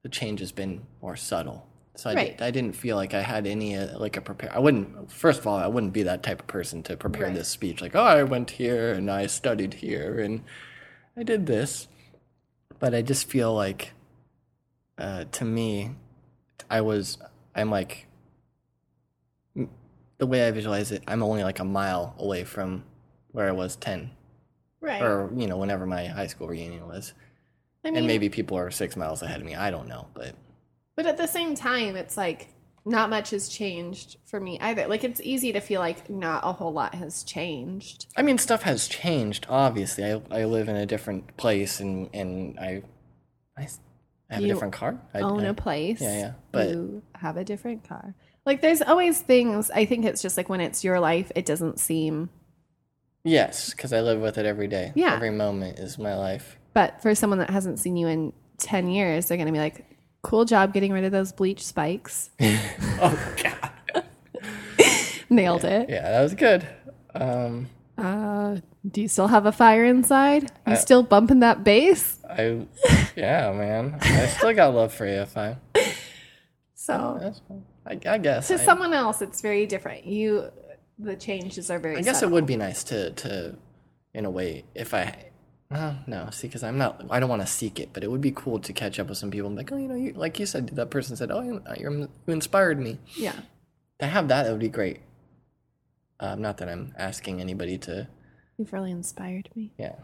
the 0.03 0.09
change 0.09 0.41
has 0.41 0.51
been 0.53 0.83
more 1.01 1.17
subtle. 1.17 1.67
So 1.95 2.09
I, 2.11 2.15
Right. 2.15 2.37
did, 2.39 2.43
I 2.43 2.51
didn't 2.51 2.75
feel 2.75 2.97
like 2.97 3.13
I 3.15 3.21
had 3.21 3.47
any 3.47 3.77
uh, 3.77 3.99
like 3.99 4.17
a 4.17 4.21
prepare. 4.21 4.51
I 4.55 4.59
wouldn't. 4.59 5.13
First 5.13 5.41
of 5.41 5.47
all, 5.47 5.57
I 5.59 5.67
wouldn't 5.67 5.93
be 5.93 6.03
that 6.05 6.23
type 6.23 6.41
of 6.41 6.47
person 6.47 6.83
to 6.85 6.97
prepare 6.97 7.27
Right. 7.27 7.35
this 7.35 7.49
speech. 7.49 7.81
Like, 7.83 7.95
oh, 7.95 8.01
I 8.03 8.23
went 8.25 8.53
here 8.53 8.93
and 8.93 9.11
I 9.11 9.27
studied 9.27 9.75
here 9.75 10.19
and 10.19 10.43
I 11.17 11.23
did 11.23 11.47
this. 11.47 11.87
But 12.81 12.95
I 12.95 13.03
just 13.03 13.29
feel 13.29 13.55
like, 13.55 13.93
uh, 14.99 15.27
to 15.33 15.45
me, 15.45 15.91
I 16.71 16.81
was. 16.81 17.19
I'm 17.55 17.71
like. 17.71 18.07
The 20.23 20.27
way 20.29 20.47
I 20.47 20.53
visualize 20.53 20.93
it, 20.93 21.03
I'm 21.09 21.21
only 21.21 21.43
like 21.43 21.59
a 21.59 21.65
mile 21.65 22.15
away 22.17 22.45
from 22.45 22.85
where 23.33 23.49
I 23.49 23.51
was 23.51 23.75
ten, 23.75 24.13
right. 24.81 25.03
or 25.03 25.29
you 25.35 25.49
know, 25.49 25.57
whenever 25.57 25.85
my 25.85 26.07
high 26.07 26.29
school 26.29 26.47
reunion 26.47 26.87
was. 26.87 27.13
I 27.85 27.89
mean, 27.89 27.97
and 27.97 28.07
maybe 28.07 28.29
people 28.29 28.57
are 28.57 28.71
six 28.71 28.97
miles 28.97 29.21
ahead 29.23 29.41
of 29.41 29.47
me. 29.47 29.57
I 29.57 29.73
don't 29.73 29.89
know, 29.89 30.07
but 30.15 30.37
but 30.95 31.07
at 31.07 31.17
the 31.17 31.27
same 31.27 31.57
time, 31.57 31.97
it's 31.97 32.17
like 32.17 32.51
not 32.85 33.11
much 33.11 33.31
has 33.31 33.49
changed 33.49 34.19
for 34.25 34.39
me 34.39 34.61
either. 34.61 34.87
Like 34.87 35.03
it's 35.03 35.21
easy 35.21 35.53
to 35.55 35.61
feel 35.61 35.81
like 35.81 36.09
not 36.09 36.45
a 36.45 36.53
whole 36.53 36.73
lot 36.73 36.95
has 36.95 37.25
changed. 37.25 38.07
I 38.17 38.23
mean, 38.23 38.39
stuff 38.39 38.63
has 38.63 38.87
changed. 38.87 39.47
Obviously, 39.49 40.05
I 40.05 40.23
I 40.31 40.45
live 40.45 40.69
in 40.69 40.77
a 40.77 40.87
different 40.87 41.37
place, 41.37 41.81
and 41.81 42.09
and 42.15 42.61
I 42.61 42.83
I 43.59 43.67
have 44.31 44.41
You 44.41 44.53
a 44.53 44.55
different 44.55 44.75
car. 44.75 45.01
I 45.13 45.19
own 45.23 45.41
I- 45.45 45.49
a 45.49 45.55
place. 45.55 46.01
yeah, 46.01 46.17
yeah, 46.17 46.33
but- 46.53 46.69
you 46.69 47.03
have 47.17 47.37
a 47.37 47.43
different 47.43 47.89
car. 47.89 48.15
Like 48.45 48.61
there's 48.61 48.83
always 48.83 49.21
things. 49.21 49.71
I 49.71 49.85
think 49.85 50.05
it's 50.05 50.21
just 50.23 50.37
like 50.37 50.49
when 50.49 50.61
it's 50.61 50.83
your 50.85 50.99
life, 51.01 51.31
it 51.37 51.47
doesn't 51.47 51.79
seem. 51.81 52.29
yes, 53.25 53.71
because 53.71 53.93
I 53.93 54.01
live 54.01 54.21
with 54.21 54.37
it 54.39 54.47
every 54.47 54.67
day. 54.69 54.93
Yeah. 54.95 55.15
every 55.15 55.31
moment 55.31 55.79
is 55.79 55.99
my 55.99 56.17
life. 56.17 56.59
But 56.75 57.01
for 57.03 57.15
someone 57.15 57.39
that 57.39 57.51
hasn't 57.51 57.79
seen 57.79 57.97
you 57.97 58.09
in 58.09 58.33
ten 58.59 58.89
years, 58.89 59.27
they're 59.29 59.39
gonna 59.39 59.53
be 59.53 59.59
like, 59.59 59.85
"Cool 60.23 60.45
job 60.45 60.73
getting 60.73 60.93
rid 60.93 61.05
of 61.05 61.13
those 61.13 61.31
bleach 61.33 61.65
spikes." 61.65 62.31
oh 62.41 63.35
God, 63.43 64.05
Nailed 65.31 65.65
it. 65.65 65.89
yeah, 65.89 66.11
that 66.11 66.23
was 66.23 66.35
good. 66.35 66.67
Um, 67.15 67.69
Uh, 67.99 68.57
do 68.91 69.03
you 69.03 69.09
still 69.09 69.29
have 69.29 69.47
a 69.47 69.53
fire 69.53 69.85
inside? 69.85 70.51
You 70.67 70.77
still 70.77 71.03
bumping 71.03 71.41
that 71.41 71.63
bass? 71.63 72.19
I 72.29 72.67
yeah, 73.15 73.53
man, 73.53 73.99
I 74.01 74.27
still 74.27 74.53
got 74.55 74.75
love 74.75 74.93
for 74.93 75.07
AFI. 75.07 75.57
So 76.75 77.17
That's 77.21 77.41
fine. 77.47 77.63
I, 77.87 77.99
I 78.07 78.19
guess. 78.19 78.49
to 78.49 78.55
I, 78.55 78.57
someone 78.59 78.93
else, 78.93 79.23
it's 79.23 79.41
very 79.41 79.67
different. 79.67 80.05
You, 80.07 80.51
the 80.99 81.17
changes 81.17 81.71
are 81.71 81.79
very. 81.79 81.97
I 81.97 82.03
guess 82.03 82.23
it 82.23 82.31
would 82.31 82.47
be 82.47 82.57
nice 82.57 82.85
to 82.85 83.11
to, 83.11 83.57
in 84.15 84.25
a 84.25 84.31
way, 84.31 84.65
if 84.75 84.95
I. 84.95 85.31
Uh, 85.71 85.95
no, 86.07 86.29
see, 86.31 86.49
because 86.49 86.63
I'm 86.63 86.77
not. 86.77 87.03
I 87.11 87.19
don't 87.19 87.31
want 87.31 87.43
to 87.43 87.49
seek 87.49 87.81
it, 87.81 87.91
but 87.93 88.05
it 88.05 88.11
would 88.11 88.21
be 88.21 88.33
cool 88.33 88.59
to 88.59 88.73
catch 88.73 89.01
up 89.01 89.09
with 89.09 89.17
some 89.17 89.31
people 89.31 89.47
and 89.49 89.57
be 89.57 89.61
like, 89.63 89.73
oh, 89.73 89.77
you 89.77 89.89
know, 89.89 89.95
you, 89.95 90.13
like 90.13 90.39
you 90.39 90.45
said, 90.45 90.69
that 90.69 90.91
person 90.91 91.17
said, 91.17 91.31
oh, 91.31 91.41
you, 91.41 91.63
you're, 91.79 91.93
you 91.93 92.09
inspired 92.27 92.79
me. 92.79 92.99
Yeah. 93.17 93.33
To 94.01 94.07
have 94.07 94.29
that, 94.29 94.47
it 94.47 94.51
would 94.51 94.61
be 94.61 94.69
great. 94.69 95.01
Um, 96.21 96.43
not 96.43 96.59
that 96.59 96.69
I'm 96.69 96.95
asking 96.99 97.41
anybody 97.41 97.79
to. 97.79 98.07
You've 98.59 98.73
really 98.73 98.91
inspired 98.91 99.49
me. 99.57 99.73
Yeah. 99.79 99.95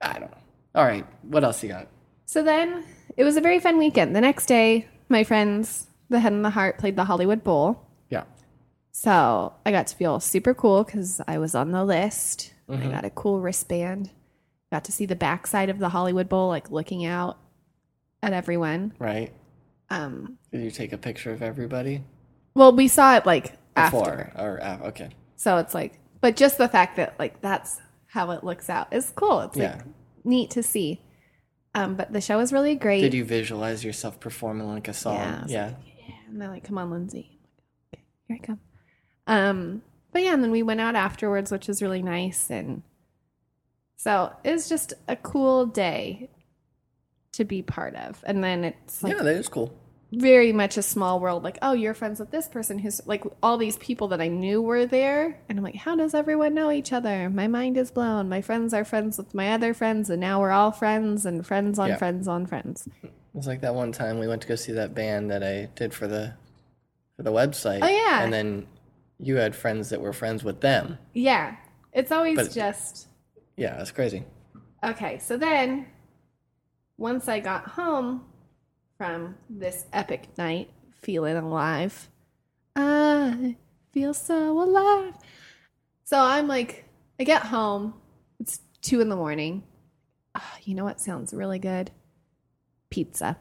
I 0.00 0.18
don't 0.18 0.30
know. 0.30 0.36
All 0.74 0.84
right. 0.84 1.06
What 1.22 1.42
else 1.42 1.62
you 1.62 1.70
got? 1.70 1.88
So 2.26 2.42
then 2.42 2.84
it 3.16 3.24
was 3.24 3.36
a 3.36 3.40
very 3.40 3.60
fun 3.60 3.78
weekend. 3.78 4.14
The 4.14 4.20
next 4.20 4.46
day, 4.46 4.86
my 5.08 5.24
friends, 5.24 5.88
the 6.10 6.20
head 6.20 6.32
and 6.32 6.44
the 6.44 6.50
heart, 6.50 6.78
played 6.78 6.96
the 6.96 7.04
Hollywood 7.04 7.42
Bowl. 7.42 7.86
Yeah. 8.10 8.24
So 8.92 9.54
I 9.64 9.70
got 9.70 9.86
to 9.88 9.96
feel 9.96 10.20
super 10.20 10.52
cool 10.52 10.84
because 10.84 11.20
I 11.26 11.38
was 11.38 11.54
on 11.54 11.70
the 11.70 11.84
list. 11.84 12.52
Mm-hmm. 12.68 12.88
I 12.88 12.90
got 12.90 13.04
a 13.04 13.10
cool 13.10 13.40
wristband. 13.40 14.10
Got 14.72 14.84
to 14.84 14.92
see 14.92 15.06
the 15.06 15.16
backside 15.16 15.68
of 15.70 15.78
the 15.78 15.88
Hollywood 15.88 16.28
Bowl, 16.28 16.48
like 16.48 16.70
looking 16.70 17.04
out 17.04 17.38
at 18.22 18.32
everyone. 18.32 18.92
Right. 18.98 19.32
Um, 19.88 20.38
Did 20.52 20.62
you 20.62 20.70
take 20.70 20.92
a 20.92 20.98
picture 20.98 21.32
of 21.32 21.42
everybody 21.42 22.04
well, 22.54 22.74
we 22.74 22.88
saw 22.88 23.16
it 23.16 23.24
like 23.26 23.52
before 23.76 24.32
after. 24.32 24.32
or 24.42 24.56
af- 24.60 24.82
okay? 24.82 25.10
So 25.36 25.58
it's 25.58 25.72
like, 25.72 25.98
but 26.20 26.34
just 26.36 26.58
the 26.58 26.68
fact 26.68 26.96
that 26.96 27.14
like 27.18 27.40
that's 27.40 27.80
how 28.06 28.32
it 28.32 28.42
looks 28.42 28.68
out 28.68 28.92
is 28.92 29.12
cool. 29.14 29.40
It's 29.42 29.56
like 29.56 29.68
Yeah. 29.76 29.82
neat 30.24 30.50
to 30.50 30.62
see. 30.62 31.00
Um, 31.76 31.94
but 31.94 32.12
the 32.12 32.20
show 32.20 32.38
was 32.38 32.52
really 32.52 32.74
great. 32.74 33.00
Did 33.02 33.14
you 33.14 33.24
visualize 33.24 33.84
yourself 33.84 34.18
performing 34.18 34.68
like 34.68 34.88
a 34.88 34.92
song? 34.92 35.14
Yeah, 35.14 35.44
Yeah. 35.46 35.70
And 36.30 36.40
they're 36.40 36.48
like, 36.48 36.64
come 36.64 36.78
on, 36.78 36.90
Lindsay. 36.90 37.38
Like, 37.92 38.00
Okay, 38.00 38.04
here 38.28 38.38
I 38.42 38.46
come. 38.46 38.60
Um, 39.26 39.82
but 40.12 40.22
yeah, 40.22 40.34
and 40.34 40.42
then 40.42 40.50
we 40.50 40.62
went 40.62 40.80
out 40.80 40.94
afterwards, 40.94 41.50
which 41.50 41.68
was 41.68 41.82
really 41.82 42.02
nice. 42.02 42.50
And 42.50 42.82
so 43.96 44.32
it 44.44 44.52
was 44.52 44.68
just 44.68 44.92
a 45.08 45.16
cool 45.16 45.66
day 45.66 46.30
to 47.32 47.44
be 47.44 47.62
part 47.62 47.94
of. 47.94 48.22
And 48.26 48.42
then 48.42 48.64
it's 48.64 49.02
like 49.02 49.16
yeah, 49.16 49.22
that 49.22 49.36
is 49.36 49.48
cool. 49.48 49.76
Very 50.12 50.52
much 50.52 50.76
a 50.76 50.82
small 50.82 51.20
world. 51.20 51.44
Like, 51.44 51.58
oh, 51.62 51.72
you're 51.72 51.94
friends 51.94 52.18
with 52.18 52.30
this 52.30 52.48
person 52.48 52.78
who's 52.78 53.00
like 53.06 53.24
all 53.42 53.56
these 53.58 53.76
people 53.76 54.08
that 54.08 54.20
I 54.20 54.28
knew 54.28 54.60
were 54.60 54.84
there. 54.86 55.38
And 55.48 55.58
I'm 55.58 55.64
like, 55.64 55.76
how 55.76 55.94
does 55.96 56.14
everyone 56.14 56.54
know 56.54 56.70
each 56.72 56.92
other? 56.92 57.30
My 57.30 57.46
mind 57.46 57.76
is 57.76 57.90
blown. 57.90 58.28
My 58.28 58.40
friends 58.40 58.74
are 58.74 58.84
friends 58.84 59.18
with 59.18 59.34
my 59.34 59.52
other 59.52 59.72
friends. 59.72 60.10
And 60.10 60.20
now 60.20 60.40
we're 60.40 60.50
all 60.50 60.72
friends 60.72 61.24
and 61.26 61.46
friends 61.46 61.78
on 61.78 61.90
Yeah. 61.90 61.96
friends 61.96 62.26
on 62.26 62.46
friends. 62.46 62.88
It 63.02 63.10
was 63.34 63.46
like 63.46 63.60
that 63.60 63.74
one 63.74 63.92
time 63.92 64.18
we 64.18 64.26
went 64.26 64.42
to 64.42 64.48
go 64.48 64.56
see 64.56 64.72
that 64.72 64.94
band 64.94 65.30
that 65.30 65.44
I 65.44 65.68
did 65.76 65.94
for 65.94 66.08
the 66.08 66.34
for 67.16 67.22
the 67.22 67.30
website. 67.32 67.80
Oh, 67.82 67.86
yeah. 67.88 68.24
And 68.24 68.32
then 68.32 68.66
you 69.18 69.36
had 69.36 69.54
friends 69.54 69.90
that 69.90 70.00
were 70.00 70.12
friends 70.12 70.42
with 70.42 70.60
them. 70.60 70.98
Yeah. 71.12 71.56
It's 71.92 72.10
always 72.10 72.36
But- 72.36 72.50
just 72.52 73.06
Yeah, 73.56 73.80
it's 73.80 73.90
crazy. 73.92 74.24
Okay, 74.82 75.18
so 75.18 75.36
then 75.36 75.86
once 76.96 77.28
I 77.28 77.38
got 77.40 77.68
home 77.68 78.24
from 79.00 79.34
this 79.48 79.86
epic 79.94 80.28
night, 80.36 80.68
feeling 80.92 81.34
alive, 81.34 82.10
I 82.76 83.56
feel 83.92 84.12
so 84.12 84.60
alive. 84.60 85.14
So 86.04 86.20
I'm 86.20 86.46
like, 86.46 86.84
I 87.18 87.24
get 87.24 87.44
home, 87.44 87.94
it's 88.40 88.60
two 88.82 89.00
in 89.00 89.08
the 89.08 89.16
morning. 89.16 89.62
Ah, 90.34 90.54
you 90.64 90.74
know 90.74 90.84
what 90.84 91.00
sounds 91.00 91.32
really 91.32 91.58
good? 91.58 91.90
Pizza. 92.90 93.38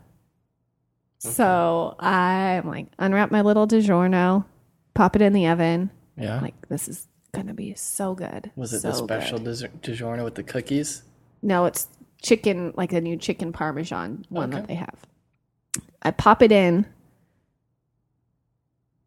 So 1.17 1.93
I'm 1.99 2.65
like, 2.65 2.87
unwrap 2.97 3.29
my 3.29 3.41
little 3.41 3.67
DiGiorno, 3.67 4.45
pop 4.93 5.17
it 5.17 5.21
in 5.21 5.33
the 5.33 5.47
oven. 5.47 5.89
Yeah. 6.15 6.39
Like, 6.39 6.69
this 6.69 6.87
is 6.87 7.09
gonna 7.33 7.53
be 7.53 7.73
so 7.73 8.15
good. 8.15 8.49
was 8.55 8.71
it 8.71 8.79
so 8.79 8.91
the 8.91 8.93
special 8.93 9.39
good. 9.39 9.81
DiGiorno 9.81 10.23
with 10.23 10.35
the 10.35 10.43
cookies? 10.43 11.03
No, 11.41 11.65
it's 11.65 11.89
chicken, 12.21 12.73
like 12.77 12.93
a 12.93 13.01
new 13.01 13.17
chicken 13.17 13.51
parmesan 13.51 14.23
one 14.29 14.53
Okay. 14.53 14.61
that 14.61 14.67
they 14.69 14.75
have. 14.75 14.95
I 16.01 16.11
pop 16.11 16.41
it 16.41 16.51
in, 16.51 16.85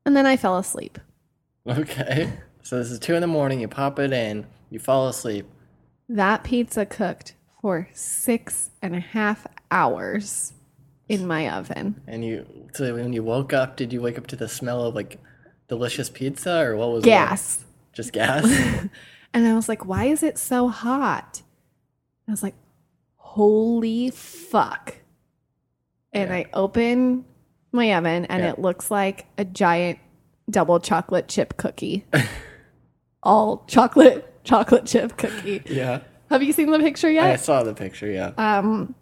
and 0.04 0.16
then 0.16 0.26
I 0.26 0.36
fell 0.36 0.58
asleep. 0.58 0.98
Okay. 1.66 2.32
So 2.62 2.78
this 2.78 2.90
is 2.90 2.98
two 2.98 3.14
in 3.14 3.20
the 3.20 3.26
morning. 3.26 3.60
You 3.60 3.68
pop 3.68 3.98
it 3.98 4.12
in. 4.12 4.46
You 4.70 4.78
fall 4.78 5.08
asleep. 5.08 5.46
That 6.08 6.44
pizza 6.44 6.86
cooked 6.86 7.34
for 7.60 7.88
six 7.92 8.70
and 8.80 8.94
a 8.94 9.00
half 9.00 9.46
hours 9.70 10.52
in 11.08 11.26
my 11.26 11.48
oven. 11.48 12.00
And 12.06 12.24
you, 12.24 12.46
so 12.74 12.94
when 12.94 13.12
you 13.12 13.22
woke 13.22 13.52
up, 13.52 13.76
did 13.76 13.92
you 13.92 14.00
wake 14.00 14.18
up 14.18 14.26
to 14.28 14.36
the 14.36 14.48
smell 14.48 14.84
of 14.84 14.94
like 14.94 15.18
delicious 15.68 16.08
pizza 16.10 16.60
or 16.60 16.76
what 16.76 16.92
was 16.92 17.04
it? 17.04 17.06
Gas. 17.06 17.64
Just 17.92 18.12
gas? 18.12 18.44
And 19.34 19.46
I 19.46 19.54
was 19.54 19.68
like, 19.68 19.86
why 19.86 20.04
is 20.04 20.22
it 20.22 20.36
so 20.36 20.68
hot? 20.68 21.40
I 22.28 22.30
was 22.30 22.42
like, 22.42 22.54
holy 23.16 24.10
fuck. 24.10 24.96
And 26.12 26.30
Yeah. 26.30 26.36
I 26.36 26.46
open 26.52 27.24
my 27.72 27.94
oven 27.96 28.26
and 28.26 28.42
Yeah. 28.42 28.50
it 28.50 28.58
looks 28.58 28.90
like 28.90 29.26
a 29.38 29.44
giant 29.44 29.98
double 30.50 30.78
chocolate 30.80 31.28
chip 31.28 31.56
cookie. 31.56 32.04
All 33.22 33.64
chocolate, 33.68 34.44
chocolate 34.44 34.86
chip 34.86 35.16
cookie. 35.16 35.62
yeah. 35.66 36.00
Have 36.30 36.42
you 36.42 36.52
seen 36.52 36.70
the 36.70 36.78
picture 36.78 37.10
yet? 37.10 37.24
I 37.30 37.36
saw 37.36 37.62
the 37.62 37.74
picture, 37.74 38.10
yeah. 38.10 38.32
Um, 38.36 38.94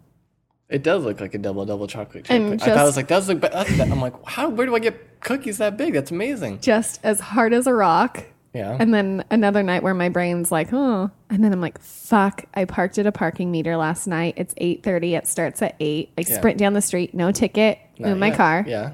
It 0.69 0.83
does 0.83 1.03
look 1.03 1.19
like 1.19 1.33
a 1.33 1.37
double 1.37 1.65
double 1.65 1.87
chocolate 1.87 2.25
chip. 2.25 2.41
Cookie. 2.41 2.61
I 2.63 2.65
thought 2.65 2.77
I 2.77 2.83
was 2.83 2.95
like, 2.97 3.07
that's 3.07 3.27
look. 3.27 3.41
That's, 3.41 3.77
that. 3.77 3.89
I'm 3.91 3.99
like, 3.99 4.13
how? 4.25 4.49
Where 4.49 4.65
do 4.65 4.75
I 4.75 4.79
get 4.79 5.19
cookies 5.21 5.57
that 5.57 5.75
big? 5.77 5.93
That's 5.93 6.11
amazing. 6.11 6.59
just 6.61 6.99
as 7.03 7.19
hard 7.19 7.53
as 7.53 7.67
a 7.67 7.73
rock. 7.73 8.23
Yeah. 8.53 8.75
And 8.79 8.93
then 8.93 9.23
another 9.31 9.63
night 9.63 9.81
where 9.81 9.93
my 9.93 10.09
brain's 10.09 10.51
like, 10.51 10.69
oh, 10.73 11.09
and 11.29 11.43
then 11.43 11.53
I'm 11.53 11.61
like, 11.61 11.79
fuck, 11.81 12.43
I 12.53 12.65
parked 12.65 12.97
at 12.97 13.05
a 13.05 13.11
parking 13.11 13.49
meter 13.51 13.77
last 13.77 14.07
night. 14.07 14.33
It's 14.37 14.53
8.30. 14.55 15.17
It 15.17 15.27
starts 15.27 15.61
at 15.61 15.75
8. 15.79 16.11
I 16.17 16.21
Yeah. 16.27 16.37
sprint 16.37 16.57
down 16.57 16.73
the 16.73 16.81
street, 16.81 17.13
no 17.13 17.31
ticket, 17.31 17.79
Not 17.97 18.11
in 18.11 18.19
my 18.19 18.31
car. 18.31 18.65
Yeah. 18.67 18.91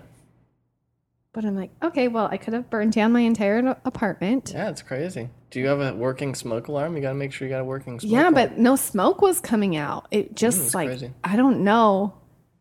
But 1.34 1.46
I'm 1.46 1.56
like, 1.56 1.72
okay, 1.84 2.08
well, 2.08 2.28
I 2.32 2.38
could 2.38 2.54
have 2.54 2.70
burned 2.70 2.94
down 2.94 3.12
my 3.12 3.20
entire 3.22 3.76
apartment. 3.86 4.52
Yeah, 4.56 4.70
it's 4.70 4.82
crazy. 4.82 5.30
Do 5.52 5.60
you 5.60 5.68
have 5.68 5.80
a 5.82 5.94
working 5.94 6.34
smoke 6.36 6.68
alarm? 6.68 6.96
You 6.96 7.02
got 7.02 7.10
to 7.10 7.16
make 7.16 7.32
sure 7.32 7.48
you 7.48 7.54
got 7.54 7.62
a 7.62 7.66
working 7.66 8.00
smoke 8.00 8.12
Yeah, 8.12 8.22
alarm. 8.24 8.34
but 8.34 8.58
no 8.58 8.76
smoke 8.76 9.22
was 9.22 9.40
coming 9.40 9.76
out. 9.76 10.08
It 10.12 10.32
mm, 10.34 10.36
just 10.36 10.66
it's 10.66 10.76
like, 10.76 10.90
crazy. 10.90 11.12
I 11.24 11.36
don't 11.36 11.64
know. 11.64 12.14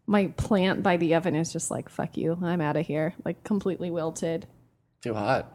My 0.06 0.28
plant 0.36 0.82
by 0.82 0.98
the 0.98 1.14
oven 1.14 1.34
is 1.34 1.52
just 1.52 1.70
like, 1.70 1.88
fuck 1.88 2.16
you. 2.16 2.38
I'm 2.42 2.60
out 2.60 2.76
of 2.76 2.86
here. 2.86 3.14
Like 3.24 3.42
completely 3.44 3.90
wilted. 3.90 4.46
Too 5.02 5.14
hot. 5.14 5.52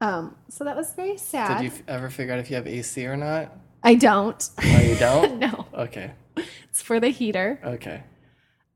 Um, 0.00 0.36
so 0.48 0.64
that 0.64 0.76
was 0.76 0.94
very 0.94 1.16
sad. 1.18 1.58
Did 1.58 1.64
you 1.64 1.70
f- 1.78 1.82
ever 1.88 2.08
figure 2.10 2.32
out 2.32 2.40
if 2.40 2.48
you 2.50 2.56
have 2.56 2.66
AC 2.66 3.06
or 3.06 3.16
not? 3.16 3.52
I 3.82 3.94
don't. 3.94 4.48
Oh, 4.62 4.80
you 4.80 4.94
don't? 4.96 5.38
no, 5.40 5.66
Okay. 5.74 6.12
it's 6.36 6.80
for 6.82 7.00
the 7.00 7.08
heater. 7.08 7.60
Okay. 7.64 8.02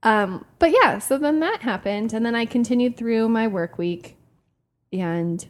Um, 0.02 0.44
but 0.58 0.70
yeah, 0.70 0.98
so 0.98 1.16
then 1.16 1.40
that 1.40 1.62
happened, 1.62 2.12
and 2.12 2.26
then 2.26 2.34
I 2.34 2.44
continued 2.44 2.96
through 2.98 3.28
my 3.30 3.46
work 3.48 3.78
week 3.78 4.16
and 4.92 5.46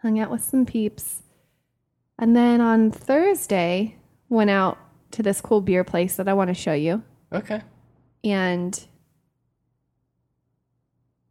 hung 0.00 0.18
out 0.18 0.30
with 0.30 0.42
some 0.42 0.64
peeps. 0.64 1.22
And 2.18 2.34
then 2.34 2.60
on 2.62 2.90
Thursday, 2.90 3.96
went 4.30 4.48
out 4.50 4.78
to 5.10 5.22
this 5.22 5.40
cool 5.42 5.60
beer 5.60 5.84
place 5.84 6.16
that 6.16 6.26
I 6.28 6.32
want 6.32 6.48
to 6.48 6.54
show 6.54 6.72
you 6.72 7.02
Okay. 7.32 7.60
and 8.24 8.86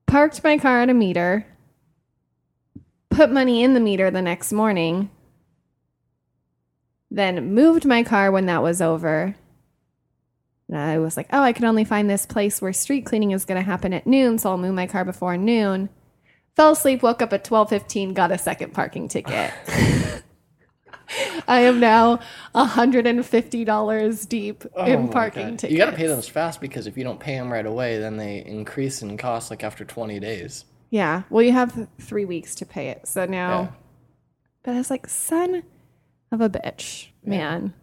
parked 0.06 0.44
my 0.44 0.58
car 0.58 0.82
at 0.82 0.90
a 0.90 0.94
meter, 0.94 1.46
put 3.18 3.32
money 3.32 3.64
in 3.64 3.74
the 3.74 3.80
meter 3.80 4.12
the 4.12 4.22
next 4.22 4.54
morning, 4.54 5.10
then 7.10 7.56
moved 7.56 7.84
my 7.84 8.04
car 8.04 8.32
when 8.32 8.46
that 8.46 8.62
was 8.62 8.80
over. 8.80 9.36
And 10.70 10.78
I 10.78 11.00
was 11.00 11.18
like, 11.18 11.28
oh, 11.34 11.42
I 11.42 11.52
can 11.52 11.66
only 11.66 11.84
find 11.84 12.08
this 12.08 12.28
place 12.28 12.62
where 12.62 12.72
street 12.72 13.08
cleaning 13.08 13.32
is 13.32 13.44
going 13.44 13.60
to 13.60 13.66
happen 13.66 13.92
at 13.92 14.06
noon, 14.06 14.38
so 14.38 14.52
I'll 14.52 14.58
move 14.58 14.76
my 14.76 14.86
car 14.86 15.04
before 15.04 15.36
noon. 15.36 15.90
Fell 16.56 16.74
asleep, 16.74 17.02
woke 17.02 17.24
up 17.24 17.34
at 17.34 17.44
12:15, 17.44 18.14
got 18.14 18.32
a 18.32 18.38
second 18.38 18.74
parking 18.74 19.08
ticket. 19.08 19.52
I 21.48 21.62
am 21.62 21.80
now 21.80 22.20
$150 22.54 24.30
deep 24.30 24.64
Oh 24.76 24.86
in 24.86 25.08
parking 25.08 25.58
tickets. 25.58 25.72
You 25.72 25.78
got 25.78 25.92
to 25.92 25.98
pay 25.98 26.08
them 26.08 26.22
fast 26.22 26.62
because 26.62 26.86
if 26.86 26.98
you 26.98 27.04
don't 27.04 27.20
pay 27.20 27.36
them 27.36 27.52
right 27.52 27.66
away, 27.66 27.98
then 27.98 28.18
they 28.18 28.46
increase 28.46 29.02
in 29.02 29.18
cost 29.18 29.50
like 29.50 29.64
after 29.64 29.86
20 29.86 30.20
days. 30.20 30.66
Yeah. 30.90 31.24
Well, 31.30 31.44
you 31.44 31.52
have 31.52 31.88
three 32.00 32.26
weeks 32.26 32.56
to 32.56 32.66
pay 32.66 32.90
it. 32.90 33.08
So 33.08 33.26
now, 33.26 33.60
Yeah. 33.62 33.68
but 34.64 34.74
I 34.76 34.78
was 34.78 34.90
like, 34.90 35.08
son 35.08 35.64
of 36.32 36.42
a 36.42 36.50
bitch, 36.50 37.08
man. 37.24 37.74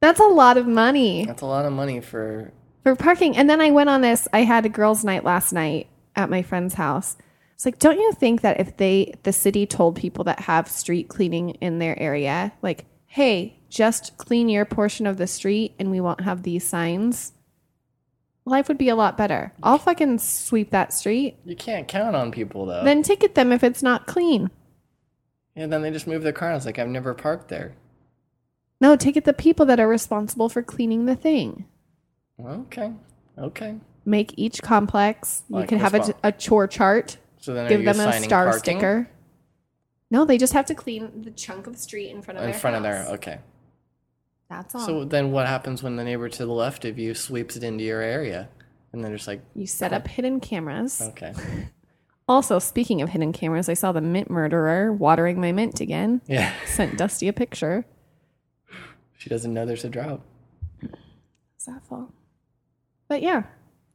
That's 0.00 0.20
a 0.20 0.24
lot 0.24 0.56
of 0.56 0.66
money 0.66 1.26
That's 1.26 1.42
a 1.42 1.46
lot 1.46 1.66
of 1.66 1.72
money 1.72 2.00
for. 2.00 2.52
for 2.82 2.96
parking. 2.96 3.36
And 3.36 3.48
then 3.50 3.60
I 3.60 3.70
went 3.70 3.90
on 3.90 4.00
this, 4.00 4.26
I 4.32 4.40
had 4.44 4.64
a 4.64 4.70
girls' 4.70 5.04
night 5.04 5.24
last 5.24 5.52
night 5.52 5.88
at 6.16 6.30
my 6.30 6.40
friend's 6.42 6.74
house. 6.74 7.16
It's 7.54 7.66
like, 7.66 7.78
don't 7.78 7.98
you 7.98 8.12
think 8.14 8.40
that 8.40 8.58
if 8.58 8.78
they, 8.78 9.12
the 9.22 9.32
city 9.34 9.66
told 9.66 9.96
people 9.96 10.24
that 10.24 10.40
have 10.40 10.66
street 10.68 11.08
cleaning 11.08 11.50
in 11.60 11.78
their 11.78 11.98
area, 11.98 12.52
like, 12.62 12.86
hey, 13.06 13.58
just 13.68 14.16
clean 14.16 14.48
your 14.48 14.64
portion 14.64 15.06
of 15.06 15.18
the 15.18 15.26
street 15.26 15.74
and 15.78 15.90
we 15.90 16.00
won't 16.00 16.22
have 16.22 16.42
these 16.42 16.66
signs, 16.66 17.32
life 18.50 18.68
would 18.68 18.76
be 18.78 18.88
a 18.88 18.96
lot 18.96 19.16
better. 19.16 19.52
I'll 19.62 19.78
fucking 19.78 20.18
sweep 20.18 20.70
that 20.70 20.92
street, 20.92 21.36
You 21.44 21.56
can't 21.56 21.88
count 21.88 22.14
on 22.16 22.30
people 22.30 22.66
though. 22.66 22.84
then 22.84 23.02
ticket 23.02 23.34
them 23.34 23.52
if 23.52 23.64
it's 23.64 23.82
not 23.82 24.06
clean. 24.06 24.50
and 25.56 25.72
then 25.72 25.82
they 25.82 25.90
just 25.90 26.06
move 26.06 26.22
their 26.22 26.32
car. 26.32 26.48
and 26.50 26.56
It's 26.56 26.66
like 26.66 26.78
I've 26.78 26.88
never 26.88 27.14
parked 27.14 27.48
there. 27.48 27.74
No, 28.80 28.96
ticket 28.96 29.24
the 29.24 29.32
people 29.34 29.66
that 29.66 29.78
are 29.80 29.88
responsible 29.88 30.48
for 30.48 30.62
cleaning 30.62 31.06
the 31.06 31.16
thing. 31.16 31.66
Okay. 32.44 32.92
Okay. 33.38 33.76
Make 34.06 34.32
each 34.38 34.62
complex. 34.62 35.42
You 35.50 35.56
Like 35.56 35.68
can 35.68 35.78
have 35.78 35.92
a, 35.94 36.00
respon- 36.00 36.14
a 36.22 36.32
chore 36.32 36.66
chart. 36.66 37.18
So 37.38 37.52
then 37.54 37.66
are 37.66 37.68
Give 37.68 37.80
you 37.80 37.86
them 37.86 38.00
a 38.00 38.08
assigning 38.08 38.28
star 38.28 38.44
parking 38.46 38.78
sticker. 38.78 39.10
No, 40.10 40.24
they 40.24 40.38
just 40.38 40.54
have 40.54 40.66
to 40.66 40.74
clean 40.74 41.22
the 41.22 41.30
chunk 41.30 41.66
of 41.66 41.76
street 41.78 42.10
in 42.10 42.20
front 42.22 42.38
of 42.38 42.42
their 42.42 42.48
in 42.48 42.52
their 42.52 42.60
front 42.60 42.76
of 42.76 42.84
house. 42.84 43.06
their. 43.06 43.14
Okay. 43.16 43.38
That's 44.50 44.74
all. 44.74 44.80
So 44.84 45.04
then 45.04 45.30
what 45.30 45.46
happens 45.46 45.82
when 45.82 45.96
the 45.96 46.04
neighbor 46.04 46.28
to 46.28 46.44
the 46.44 46.52
left 46.52 46.84
of 46.84 46.98
you 46.98 47.14
sweeps 47.14 47.56
it 47.56 47.62
into 47.64 47.84
your 47.84 48.02
area? 48.02 48.48
And 48.92 49.02
then 49.04 49.14
it's 49.14 49.26
like, 49.28 49.40
you 49.54 49.66
set 49.66 49.92
up 49.92 50.06
hidden 50.08 50.40
cameras. 50.40 51.00
okay. 51.00 51.32
Also, 52.28 52.60
speaking 52.60 53.02
of 53.02 53.08
hidden 53.08 53.32
cameras, 53.32 53.68
I 53.68 53.74
saw 53.74 53.90
the 53.90 54.00
mint 54.00 54.30
murderer 54.30 54.92
watering 54.92 55.40
my 55.40 55.50
mint 55.50 55.80
again. 55.80 56.20
Yeah. 56.28 56.52
Sent 56.66 56.96
Dusty 56.96 57.26
a 57.26 57.32
picture. 57.32 57.84
She 59.18 59.28
doesn't 59.28 59.52
know 59.52 59.66
there's 59.66 59.84
a 59.84 59.88
drought. 59.88 60.20
Awful. 61.68 62.12
But 63.08 63.22
yeah, 63.22 63.42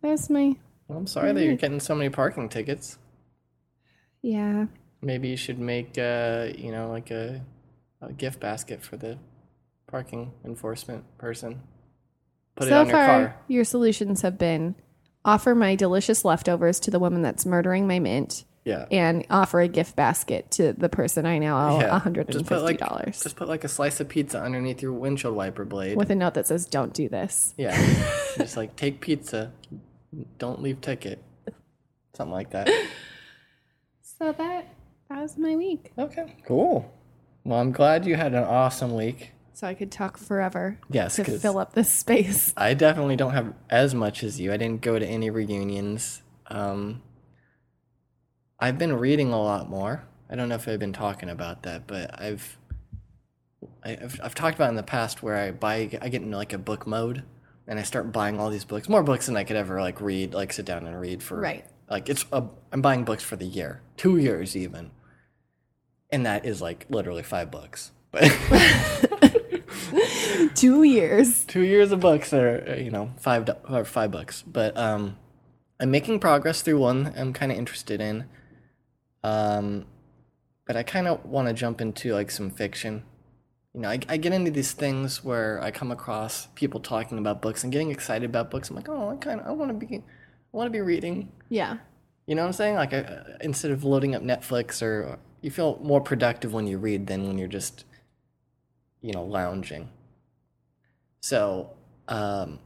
there's 0.01 0.29
my 0.29 0.57
Well, 0.89 0.97
I'm 0.97 1.07
sorry 1.07 1.31
that 1.31 1.43
you're 1.45 1.55
getting 1.55 1.79
so 1.79 1.95
many 1.95 2.09
parking 2.09 2.49
tickets. 2.49 2.97
yeah. 4.21 4.65
Maybe 5.01 5.29
you 5.29 5.37
should 5.37 5.59
make, 5.59 5.97
uh, 5.97 6.47
you 6.57 6.71
know, 6.73 6.89
like 6.89 7.11
a, 7.11 7.41
a 8.01 8.11
gift 8.11 8.41
basket 8.41 8.83
for 8.83 8.97
the 8.97 9.17
parking 9.87 10.33
enforcement 10.43 11.03
person. 11.17 11.61
Put 12.55 12.67
it 12.67 12.69
so 12.69 12.83
your 12.83 12.91
far, 12.91 13.05
car. 13.07 13.35
your 13.47 13.63
solutions 13.63 14.21
have 14.21 14.37
been 14.37 14.75
offer 15.23 15.55
my 15.55 15.75
delicious 15.75 16.23
leftovers 16.23 16.79
to 16.81 16.91
the 16.91 16.99
woman 16.99 17.21
that's 17.21 17.45
murdering 17.45 17.87
my 17.87 17.99
mint, 17.99 18.45
Yeah. 18.63 18.85
and 18.91 19.25
offer 19.29 19.59
a 19.59 19.67
gift 19.67 19.95
basket 19.95 20.51
to 20.51 20.71
the 20.73 20.87
person 20.87 21.25
I 21.25 21.39
now 21.39 21.69
owe 21.75 21.79
Yeah. 21.79 21.99
$150 21.99 22.31
Just 22.31 22.45
put 22.45 22.61
like 22.63 22.79
just 23.11 23.35
put 23.35 23.47
like 23.47 23.63
a 23.63 23.67
slice 23.67 23.99
of 23.99 24.07
pizza 24.07 24.39
underneath 24.41 24.81
your 24.81 24.93
windshield 24.93 25.35
wiper 25.35 25.65
blade. 25.65 25.97
with 25.97 26.09
a 26.11 26.15
note 26.15 26.35
that 26.35 26.47
says, 26.47 26.65
"Don't 26.65 26.93
do 26.93 27.09
this." 27.09 27.53
yeah. 27.57 27.75
just 28.37 28.55
like 28.55 28.75
take 28.75 29.01
pizza, 29.01 29.51
don't 30.37 30.61
leave 30.61 30.79
ticket. 30.81 31.21
Something 32.13 32.31
like 32.33 32.51
that. 32.51 32.69
So 34.01 34.31
that 34.31 34.67
that 35.09 35.21
was 35.21 35.37
my 35.37 35.55
week. 35.55 35.91
Okay. 35.97 36.35
Cool. 36.47 36.89
Well, 37.43 37.59
I'm 37.59 37.71
glad 37.71 38.05
you 38.05 38.15
had 38.15 38.33
an 38.33 38.43
awesome 38.43 38.95
week. 38.95 39.31
So 39.55 39.65
I 39.65 39.73
could 39.73 39.89
talk 39.89 40.17
forever 40.17 40.77
Yes, 40.89 41.15
to 41.15 41.23
fill 41.23 41.57
up 41.57 41.71
this 41.73 41.89
space. 41.89 42.53
I 42.57 42.73
definitely 42.73 43.15
don't 43.15 43.31
have 43.31 43.53
as 43.69 43.95
much 43.95 44.21
as 44.21 44.37
you. 44.37 44.51
I 44.51 44.57
didn't 44.57 44.81
go 44.81 44.99
to 44.99 45.05
any 45.05 45.29
reunions. 45.29 46.21
Um, 46.47 47.01
I've 48.59 48.77
been 48.77 48.93
reading 48.97 49.31
a 49.31 49.41
lot 49.41 49.69
more. 49.69 50.03
I 50.29 50.35
don't 50.35 50.49
know 50.49 50.55
if 50.55 50.67
I've 50.67 50.79
been 50.79 50.91
talking 50.91 51.29
about 51.29 51.63
that, 51.63 51.87
but 51.87 52.19
I've 52.19 52.57
I've, 53.81 54.19
I've 54.21 54.35
talked 54.35 54.55
about 54.55 54.71
in 54.71 54.75
the 54.75 54.83
past 54.83 55.23
where 55.23 55.37
I 55.37 55.51
buy 55.51 55.89
I 56.01 56.09
get 56.09 56.21
into 56.21 56.35
like 56.35 56.51
a 56.51 56.57
book 56.57 56.85
mode 56.85 57.23
and 57.65 57.79
I 57.79 57.83
start 57.83 58.11
buying 58.11 58.37
all 58.39 58.49
these 58.49 58.65
books, 58.65 58.89
more 58.89 59.03
books 59.03 59.27
than 59.27 59.37
I 59.37 59.45
could 59.45 59.55
ever 59.55 59.79
like 59.79 60.01
read, 60.01 60.33
like 60.33 60.51
sit 60.51 60.65
down 60.65 60.85
and 60.85 60.99
read 60.99 61.23
for 61.23 61.39
Right. 61.39 61.65
Like 61.89 62.09
it's 62.09 62.25
a, 62.33 62.43
I'm 62.73 62.81
buying 62.81 63.05
books 63.05 63.23
for 63.23 63.37
the 63.37 63.45
year, 63.45 63.81
two 63.95 64.17
years 64.17 64.57
even, 64.57 64.91
and 66.09 66.25
that 66.25 66.45
is 66.45 66.61
like 66.61 66.87
literally 66.89 67.23
five 67.23 67.51
books. 67.51 67.91
But 68.11 68.23
Two 70.55 70.83
years. 70.83 71.43
two 71.45 71.61
years 71.61 71.91
of 71.91 71.99
books 71.99 72.33
are 72.33 72.65
uh, 72.67 72.75
you 72.75 72.91
know 72.91 73.11
five 73.17 73.49
or 73.69 73.85
five 73.85 74.11
bucks. 74.11 74.41
But 74.41 74.77
um 74.77 75.17
i'm 75.79 75.91
making 75.91 76.19
progress 76.19 76.61
through 76.61 76.79
one 76.79 77.13
i'm 77.17 77.33
kind 77.33 77.51
of 77.51 77.57
interested 77.57 78.01
in. 78.01 78.25
Um 79.23 79.85
but 80.67 80.75
i 80.75 80.83
kind 80.83 81.07
of 81.07 81.23
want 81.25 81.47
to 81.47 81.53
jump 81.53 81.81
into 81.81 82.13
like 82.13 82.31
some 82.31 82.49
fiction. 82.49 83.03
You 83.73 83.81
know 83.81 83.89
I, 83.89 83.99
I 84.07 84.17
get 84.17 84.33
into 84.33 84.51
these 84.51 84.71
things 84.71 85.23
where 85.23 85.61
i 85.61 85.71
come 85.71 85.91
across 85.91 86.47
people 86.55 86.79
talking 86.79 87.17
about 87.17 87.41
books 87.41 87.63
and 87.63 87.71
getting 87.71 87.91
excited 87.91 88.29
about 88.29 88.49
books. 88.51 88.69
I'm 88.69 88.75
like 88.75 88.89
oh 88.89 89.09
i 89.09 89.15
kind 89.17 89.39
of 89.41 89.47
i 89.47 89.51
want 89.51 89.69
to 89.77 89.85
be 89.85 89.95
i 89.97 90.01
want 90.51 90.67
to 90.67 90.71
be 90.71 90.81
reading. 90.81 91.31
Yeah. 91.49 91.77
you 92.27 92.35
know 92.35 92.41
what 92.43 92.47
i'm 92.47 92.53
saying? 92.53 92.75
Like 92.75 92.93
I, 92.93 93.23
instead 93.41 93.71
of 93.71 93.83
loading 93.83 94.15
up 94.15 94.23
netflix 94.23 94.81
or 94.81 95.19
you 95.41 95.51
feel 95.51 95.77
more 95.83 96.01
productive 96.01 96.53
when 96.53 96.65
you 96.65 96.77
read 96.79 97.07
than 97.07 97.27
when 97.27 97.37
you're 97.37 97.47
just 97.47 97.85
you 99.05 99.13
know 99.13 99.23
lounging 99.23 99.87
so, 101.21 101.71
um, 102.07 102.59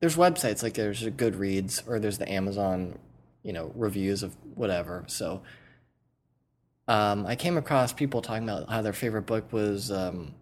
there's 0.00 0.16
websites 0.16 0.64
like 0.64 0.74
there's 0.74 1.04
a 1.04 1.12
Goodreads 1.12 1.86
or 1.88 2.00
there's 2.00 2.18
the 2.18 2.28
Amazon, 2.28 2.98
you 3.44 3.52
know, 3.52 3.70
reviews 3.76 4.24
of 4.24 4.34
whatever. 4.56 5.04
So, 5.06 5.42
um, 6.88 7.24
I 7.24 7.36
came 7.36 7.56
across 7.56 7.92
people 7.92 8.20
talking 8.20 8.42
about 8.48 8.68
how 8.68 8.82
their 8.82 8.92
favorite 8.92 9.26
book 9.26 9.52
was 9.52 9.92
um, 9.92 10.34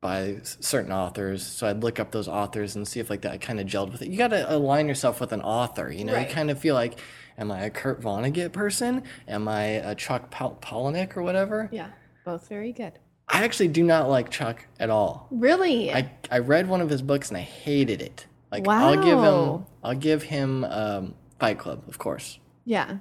by 0.00 0.38
certain 0.42 0.90
authors. 0.90 1.44
So 1.46 1.66
I'd 1.68 1.82
look 1.82 2.00
up 2.00 2.12
those 2.12 2.28
authors 2.28 2.76
and 2.76 2.88
see 2.88 2.98
if 3.00 3.10
like 3.10 3.20
that 3.22 3.42
kind 3.42 3.60
of 3.60 3.66
gelled 3.66 3.92
with 3.92 4.00
it. 4.00 4.08
You 4.08 4.16
got 4.16 4.28
to 4.28 4.50
align 4.54 4.88
yourself 4.88 5.20
with 5.20 5.32
an 5.32 5.42
author. 5.42 5.90
You 5.92 6.04
know, 6.06 6.14
Right. 6.14 6.28
you 6.28 6.34
kind 6.34 6.50
of 6.50 6.58
feel 6.58 6.74
like, 6.74 6.98
am 7.36 7.50
I 7.52 7.64
a 7.64 7.70
Kurt 7.70 8.00
Vonnegut 8.00 8.52
person? 8.52 9.02
Am 9.28 9.48
I 9.48 9.64
a 9.64 9.94
Chuck 9.94 10.30
Pol- 10.30 10.58
Palahniuk 10.62 11.14
or 11.14 11.22
whatever? 11.22 11.68
Yeah. 11.72 11.88
Both 12.24 12.48
very 12.48 12.72
good. 12.72 12.92
I 13.28 13.44
actually 13.44 13.68
do 13.68 13.82
not 13.82 14.08
like 14.10 14.30
Chuck 14.30 14.66
at 14.78 14.90
all. 14.90 15.26
Really? 15.30 15.92
I, 15.92 16.10
I 16.30 16.38
read 16.38 16.68
one 16.68 16.80
of 16.80 16.90
his 16.90 17.02
books 17.02 17.28
and 17.28 17.36
I 17.38 17.42
hated 17.42 18.02
it. 18.02 18.26
Like 18.50 18.68
I'll 18.68 19.02
give 19.02 19.18
him 19.18 19.66
I'll 19.82 19.94
give 19.94 20.22
him 20.24 20.64
um, 20.64 21.14
Fight 21.38 21.58
Club, 21.58 21.82
of 21.88 21.98
course. 21.98 22.38
yeah. 22.64 22.98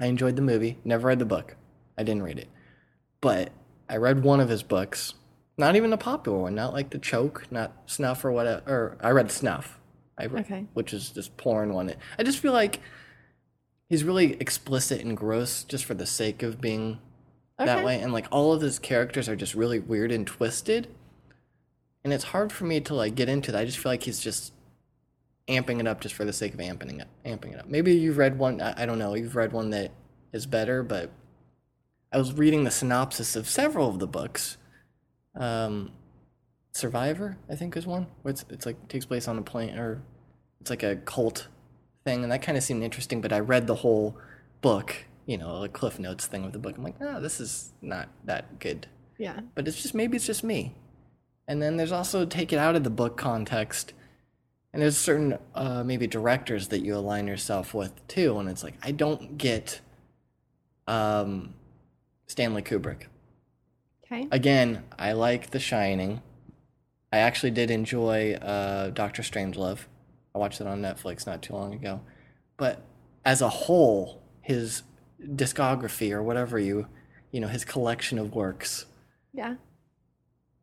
I 0.00 0.06
enjoyed 0.06 0.34
the 0.34 0.42
movie. 0.42 0.78
Never 0.82 1.08
read 1.08 1.18
the 1.18 1.26
book. 1.26 1.56
I 1.98 2.02
didn't 2.04 2.22
read 2.22 2.38
it, 2.38 2.48
but 3.20 3.52
I 3.86 3.96
read 3.98 4.22
one 4.24 4.40
of 4.40 4.48
his 4.48 4.62
books. 4.62 5.12
Not 5.58 5.76
even 5.76 5.92
a 5.92 5.98
popular 5.98 6.38
one. 6.38 6.54
Not 6.54 6.72
like 6.72 6.88
the 6.88 6.98
Choke, 6.98 7.46
not 7.50 7.72
Snuff 7.84 8.24
or 8.24 8.32
whatever. 8.32 8.62
Or 8.66 8.96
I 9.02 9.10
read 9.10 9.30
Snuff. 9.30 9.78
I 10.16 10.24
Okay. 10.24 10.64
Which 10.72 10.94
is 10.94 11.10
just 11.10 11.36
porn 11.36 11.74
one. 11.74 11.92
I 12.18 12.22
just 12.22 12.38
feel 12.38 12.54
like 12.54 12.80
he's 13.90 14.04
really 14.04 14.38
explicit 14.40 15.02
and 15.02 15.14
gross 15.14 15.64
just 15.64 15.84
for 15.84 15.92
the 15.92 16.06
sake 16.06 16.42
of 16.42 16.62
being 16.62 16.98
that 17.66 17.84
way 17.84 18.00
and 18.00 18.12
like 18.12 18.26
all 18.30 18.52
of 18.52 18.60
his 18.60 18.78
characters 18.78 19.28
are 19.28 19.36
just 19.36 19.54
really 19.54 19.78
weird 19.78 20.12
and 20.12 20.26
twisted. 20.26 20.88
And 22.02 22.12
it's 22.12 22.24
hard 22.24 22.52
for 22.52 22.64
me 22.64 22.80
to 22.80 22.94
like 22.94 23.14
get 23.14 23.28
into 23.28 23.52
that. 23.52 23.60
I 23.60 23.64
just 23.64 23.78
feel 23.78 23.92
like 23.92 24.04
he's 24.04 24.20
just 24.20 24.52
amping 25.48 25.80
it 25.80 25.86
up 25.86 26.00
just 26.00 26.14
for 26.14 26.24
the 26.24 26.32
sake 26.32 26.54
of 26.54 26.60
amping 26.60 27.00
it 27.00 27.08
amping 27.24 27.52
it 27.52 27.58
up. 27.58 27.66
Maybe 27.66 27.92
you've 27.94 28.18
read 28.18 28.38
one 28.38 28.60
i, 28.60 28.82
I 28.82 28.86
don't 28.86 28.98
know 28.98 29.14
you've 29.14 29.36
read 29.36 29.52
one 29.52 29.70
that 29.70 29.90
is 30.32 30.46
better 30.46 30.82
but 30.82 31.10
i 32.12 32.18
was 32.18 32.32
reading 32.34 32.62
the 32.62 32.70
synopsis 32.70 33.34
of 33.34 33.48
several 33.48 33.88
of 33.88 33.98
the 33.98 34.06
books. 34.06 34.56
Um 35.34 35.92
survivor 36.72 37.36
i 37.48 37.56
think 37.56 37.76
is 37.76 37.84
one 37.84 38.06
where 38.22 38.30
it's, 38.30 38.44
it's 38.48 38.64
like 38.64 38.86
takes 38.88 39.04
place 39.04 39.26
on 39.26 39.36
a 39.36 39.42
plane 39.42 39.76
or 39.76 40.00
it's 40.60 40.70
like 40.70 40.84
a 40.84 40.94
cult 40.94 41.48
thing 42.04 42.22
and 42.22 42.30
that 42.30 42.42
kind 42.42 42.56
of 42.56 42.62
seemed 42.62 42.82
interesting 42.82 43.20
but 43.20 43.32
i 43.32 43.40
read 43.40 43.66
the 43.66 43.74
whole 43.74 44.16
book 44.60 45.04
you 45.30 45.38
know 45.38 45.62
a 45.62 45.68
cliff 45.68 46.00
notes 46.00 46.26
thing 46.26 46.44
of 46.44 46.52
the 46.52 46.58
book. 46.58 46.76
I'm 46.76 46.82
like 46.82 46.96
oh 47.00 47.20
this 47.20 47.40
is 47.40 47.72
not 47.80 48.08
that 48.24 48.58
good. 48.58 48.88
Yeah. 49.16 49.40
but 49.54 49.68
it's 49.68 49.80
just 49.80 49.94
maybe 49.94 50.16
it's 50.16 50.26
just 50.26 50.42
me. 50.42 50.74
And 51.46 51.62
then 51.62 51.76
there's 51.76 51.92
also 51.92 52.24
take 52.24 52.52
it 52.52 52.58
out 52.58 52.74
of 52.74 52.84
the 52.84 52.90
book 52.90 53.16
context. 53.16 53.92
And 54.72 54.82
there's 54.82 54.96
certain 54.96 55.38
uh, 55.54 55.84
maybe 55.84 56.06
directors 56.06 56.68
that 56.68 56.80
you 56.80 56.96
align 56.96 57.26
yourself 57.28 57.74
with 57.74 58.06
too 58.08 58.38
and 58.38 58.48
it's 58.48 58.64
like 58.64 58.74
i 58.82 58.90
don't 58.90 59.38
get 59.38 59.80
um, 60.88 61.54
stanley 62.26 62.62
kubrick. 62.62 63.02
Okay. 64.04 64.26
again 64.32 64.82
i 64.98 65.12
like 65.12 65.50
the 65.50 65.60
shining. 65.60 66.22
I 67.12 67.18
actually 67.18 67.52
did 67.52 67.70
enjoy 67.70 68.34
uh, 68.34 68.90
dr 68.90 69.22
strangelove. 69.22 69.80
I 70.34 70.38
watched 70.38 70.60
it 70.60 70.66
on 70.66 70.82
netflix 70.82 71.24
not 71.24 71.40
too 71.40 71.52
long 71.52 71.72
ago. 71.72 72.00
But 72.56 72.82
as 73.24 73.40
a 73.40 73.48
whole 73.48 74.22
his 74.40 74.82
discography 75.26 76.12
or 76.12 76.22
whatever 76.22 76.58
you 76.58 76.86
you 77.30 77.40
know 77.40 77.48
his 77.48 77.64
collection 77.64 78.18
of 78.18 78.34
works 78.34 78.86
Yeah. 79.32 79.54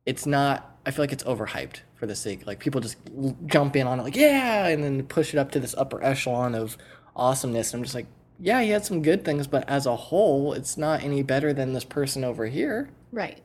it's 0.05 0.25
not 0.25 0.77
i 0.85 0.91
feel 0.91 1.03
like 1.03 1.11
it's 1.13 1.23
overhyped 1.23 1.81
for 1.95 2.05
the 2.05 2.15
sake 2.15 2.45
like 2.47 2.59
people 2.59 2.81
just 2.81 2.97
jump 3.45 3.75
in 3.75 3.87
on 3.87 3.99
it 3.99 4.03
like 4.03 4.15
yeah 4.15 4.67
and 4.67 4.83
then 4.83 5.03
push 5.03 5.33
it 5.33 5.37
up 5.37 5.51
to 5.51 5.59
this 5.59 5.75
upper 5.77 6.03
echelon 6.03 6.55
of 6.55 6.77
awesomeness 7.15 7.73
and 7.73 7.79
i'm 7.79 7.83
just 7.83 7.95
like 7.95 8.07
yeah 8.39 8.61
he 8.61 8.69
had 8.69 8.85
some 8.85 9.01
good 9.01 9.23
things 9.25 9.47
but 9.47 9.67
as 9.69 9.85
a 9.85 9.95
whole 9.95 10.53
it's 10.53 10.77
not 10.77 11.03
any 11.03 11.23
better 11.23 11.53
than 11.53 11.73
this 11.73 11.83
person 11.85 12.23
over 12.23 12.45
here 12.47 12.89
Right. 13.11 13.41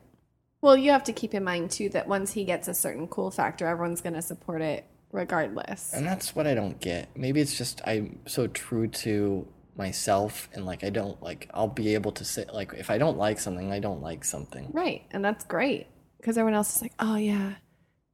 Well, 0.61 0.75
you 0.77 0.91
have 0.91 1.05
to 1.05 1.13
keep 1.13 1.33
in 1.33 1.43
mind 1.45 1.71
too 1.71 1.87
that 1.89 2.07
once 2.07 2.33
he 2.33 2.43
gets 2.43 2.67
a 2.67 2.73
certain 2.73 3.07
cool 3.07 3.31
factor, 3.31 3.65
everyone's 3.65 4.01
going 4.01 4.13
to 4.13 4.21
support 4.21 4.61
it 4.61 4.85
regardless. 5.11 5.93
and 5.93 6.05
that's 6.05 6.35
what 6.35 6.45
i 6.47 6.53
don't 6.53 6.79
get 6.81 7.07
maybe 7.15 7.39
it's 7.39 7.57
just 7.57 7.81
i'm 7.85 8.19
so 8.25 8.47
true 8.47 8.87
to 8.87 9.47
myself 9.75 10.49
and 10.53 10.65
like 10.65 10.83
i 10.83 10.89
don't 10.89 11.21
like 11.23 11.49
i'll 11.53 11.67
be 11.67 11.93
able 11.93 12.11
to 12.11 12.23
say 12.23 12.45
like 12.53 12.73
if 12.77 12.89
i 12.89 12.97
don't 12.97 13.17
like 13.17 13.39
something 13.39 13.71
i 13.71 13.79
don't 13.79 14.01
like 14.01 14.23
something 14.23 14.69
Right. 14.71 15.03
And 15.11 15.23
that's 15.25 15.43
great 15.45 15.87
because 16.17 16.37
everyone 16.37 16.55
else 16.55 16.75
is 16.75 16.81
like, 16.81 16.93
oh, 16.99 17.15
yeah, 17.15 17.55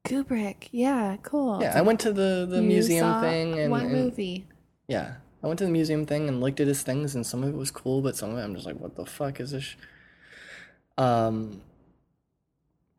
Kubrick. 0.05 0.69
Yeah, 0.71 1.17
cool. 1.21 1.59
yeah 1.61 1.77
i 1.77 1.81
went 1.81 1.99
to 2.01 2.11
the 2.13 2.47
the 2.49 2.61
you 2.61 2.67
museum 2.67 3.21
thing 3.21 3.59
and, 3.59 3.71
one 3.71 3.81
and 3.85 3.91
movie. 3.91 4.47
Yeah. 4.87 5.15
I 5.41 5.47
went 5.47 5.57
to 5.59 5.65
the 5.65 5.71
museum 5.71 6.05
thing 6.05 6.27
and 6.27 6.41
looked 6.41 6.59
at 6.59 6.67
his 6.67 6.81
things, 6.81 7.15
and 7.15 7.25
some 7.25 7.43
of 7.43 7.49
it 7.49 7.55
was 7.55 7.71
cool, 7.71 8.01
but 8.01 8.15
some 8.17 8.31
of 8.31 8.37
it 8.37 8.41
I'm 8.41 8.53
just 8.55 8.65
like, 8.65 8.77
what 8.77 8.95
the 8.95 9.05
fuck 9.05 9.39
is 9.39 9.51
this? 9.51 9.75
Um, 10.97 11.61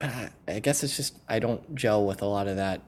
I, 0.01 0.31
I 0.49 0.59
guess 0.61 0.83
it's 0.83 0.97
just 0.97 1.17
I 1.29 1.39
don't 1.39 1.75
gel 1.75 2.07
with 2.07 2.23
a 2.23 2.27
lot 2.27 2.49
of 2.49 2.57
that. 2.57 2.81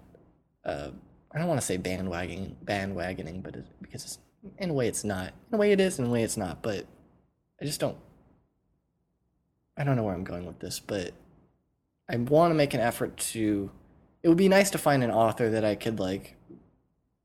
Uh, 0.65 0.89
I 1.35 1.39
don't 1.39 1.49
want 1.49 1.61
to 1.61 1.67
say 1.67 1.77
bandwagoning, 1.77 2.55
bandwagoning, 2.65 3.43
but 3.43 3.57
it, 3.57 3.67
because 3.83 4.05
it's, 4.05 4.19
in 4.59 4.71
a 4.71 4.75
way 4.75 4.89
it's 4.89 5.05
not. 5.05 5.33
In 5.49 5.55
a 5.55 5.59
way 5.59 5.73
it 5.73 5.81
is, 5.81 5.99
in 5.99 6.07
a 6.07 6.11
way 6.11 6.23
it's 6.23 6.37
not. 6.37 6.63
But 6.63 6.87
I 7.61 7.65
just 7.65 7.81
don't. 7.81 7.99
I 9.77 9.85
don't 9.85 9.97
know 9.97 10.03
where 10.03 10.15
I'm 10.15 10.25
going 10.25 10.47
with 10.47 10.59
this, 10.59 10.81
but 10.81 11.13
I 12.09 12.17
want 12.17 12.51
to 12.51 12.55
make 12.55 12.75
an 12.75 12.81
effort 12.81 13.17
to. 13.17 13.71
It 14.23 14.29
would 14.29 14.39
be 14.39 14.49
nice 14.49 14.71
to 14.71 14.79
find 14.79 15.03
an 15.03 15.11
author 15.11 15.51
that 15.51 15.65
I 15.65 15.75
could 15.75 15.99
like, 15.99 16.37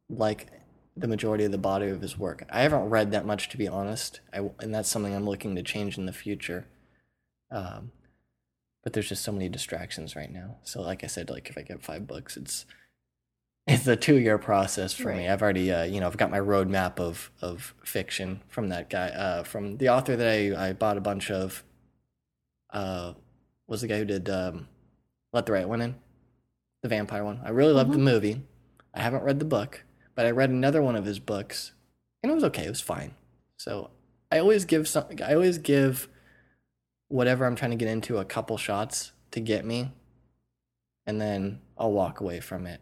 like 0.10 0.48
the 0.96 1.08
majority 1.08 1.44
of 1.44 1.52
the 1.52 1.58
body 1.58 1.90
of 1.90 2.02
his 2.02 2.18
work. 2.18 2.44
I 2.50 2.62
haven't 2.62 2.90
read 2.90 3.12
that 3.12 3.26
much 3.26 3.50
to 3.50 3.58
be 3.58 3.68
honest, 3.68 4.22
I, 4.34 4.50
and 4.60 4.74
that's 4.74 4.90
something 4.90 5.14
I'm 5.14 5.28
looking 5.28 5.56
to 5.56 5.64
change 5.64 5.98
in 5.98 6.08
the 6.08 6.14
future. 6.14 6.68
Um, 7.52 7.92
but 8.84 8.94
there's 8.94 9.10
just 9.10 9.24
so 9.24 9.32
many 9.32 9.50
distractions 9.50 10.16
right 10.16 10.32
now. 10.32 10.58
So, 10.64 10.82
like 10.82 11.04
I 11.04 11.08
said, 11.08 11.30
like 11.30 11.50
if 11.50 11.58
I 11.58 11.62
get 11.62 11.84
five 11.84 12.08
books, 12.08 12.38
it's 12.38 12.66
it's 13.68 13.86
a 13.86 13.96
two 13.96 14.16
year 14.16 14.38
process 14.38 14.94
for 14.94 15.14
me. 15.14 15.28
I've 15.28 15.42
already, 15.42 15.72
uh, 15.72 15.84
you 15.84 16.00
know, 16.00 16.08
I've 16.08 16.18
got 16.18 16.32
my 16.32 16.40
roadmap 16.40 17.00
of 17.00 17.32
of 17.42 17.74
fiction 17.84 18.42
from 18.48 18.70
that 18.70 18.90
guy, 18.90 19.10
uh, 19.10 19.44
from 19.44 19.78
the 19.78 19.90
author 19.90 20.16
that 20.16 20.28
I 20.28 20.70
I 20.70 20.74
bought 20.74 20.98
a 20.98 21.02
bunch 21.02 21.30
of. 21.30 21.64
Uh, 22.72 23.14
was 23.68 23.82
the 23.82 23.88
guy 23.88 23.98
who 23.98 24.06
did 24.06 24.30
um, 24.30 24.68
Let 25.34 25.46
the 25.46 25.52
Right 25.52 25.68
One 25.68 25.82
In, 25.82 25.96
the 26.82 26.90
vampire 26.90 27.24
one. 27.24 27.42
I 27.44 27.50
really 27.50 27.74
loved 27.74 27.92
the 27.92 27.98
movie. 27.98 28.44
I 28.94 29.02
haven't 29.02 29.24
read 29.24 29.40
the 29.40 29.46
book, 29.46 29.84
but 30.16 30.26
I 30.26 30.32
read 30.32 30.50
another 30.50 30.82
one 30.82 30.96
of 30.96 31.06
his 31.06 31.20
books, 31.20 31.74
and 32.24 32.32
it 32.32 32.36
was 32.36 32.44
okay. 32.46 32.66
It 32.66 32.70
was 32.70 32.82
fine. 32.82 33.14
So 33.58 33.92
I 34.32 34.40
always 34.40 34.64
give 34.66 34.88
some. 34.88 35.06
I 35.26 35.34
always 35.34 35.58
give 35.58 36.08
whatever 37.10 37.46
I'm 37.46 37.56
trying 37.56 37.72
to 37.72 37.78
get 37.78 37.90
into 37.90 38.18
a 38.18 38.26
couple 38.26 38.58
shots 38.58 39.12
to 39.32 39.42
get 39.42 39.66
me, 39.66 39.92
and 41.06 41.20
then 41.20 41.60
I'll 41.78 41.92
walk 41.92 42.22
away 42.22 42.40
from 42.40 42.66
it. 42.66 42.82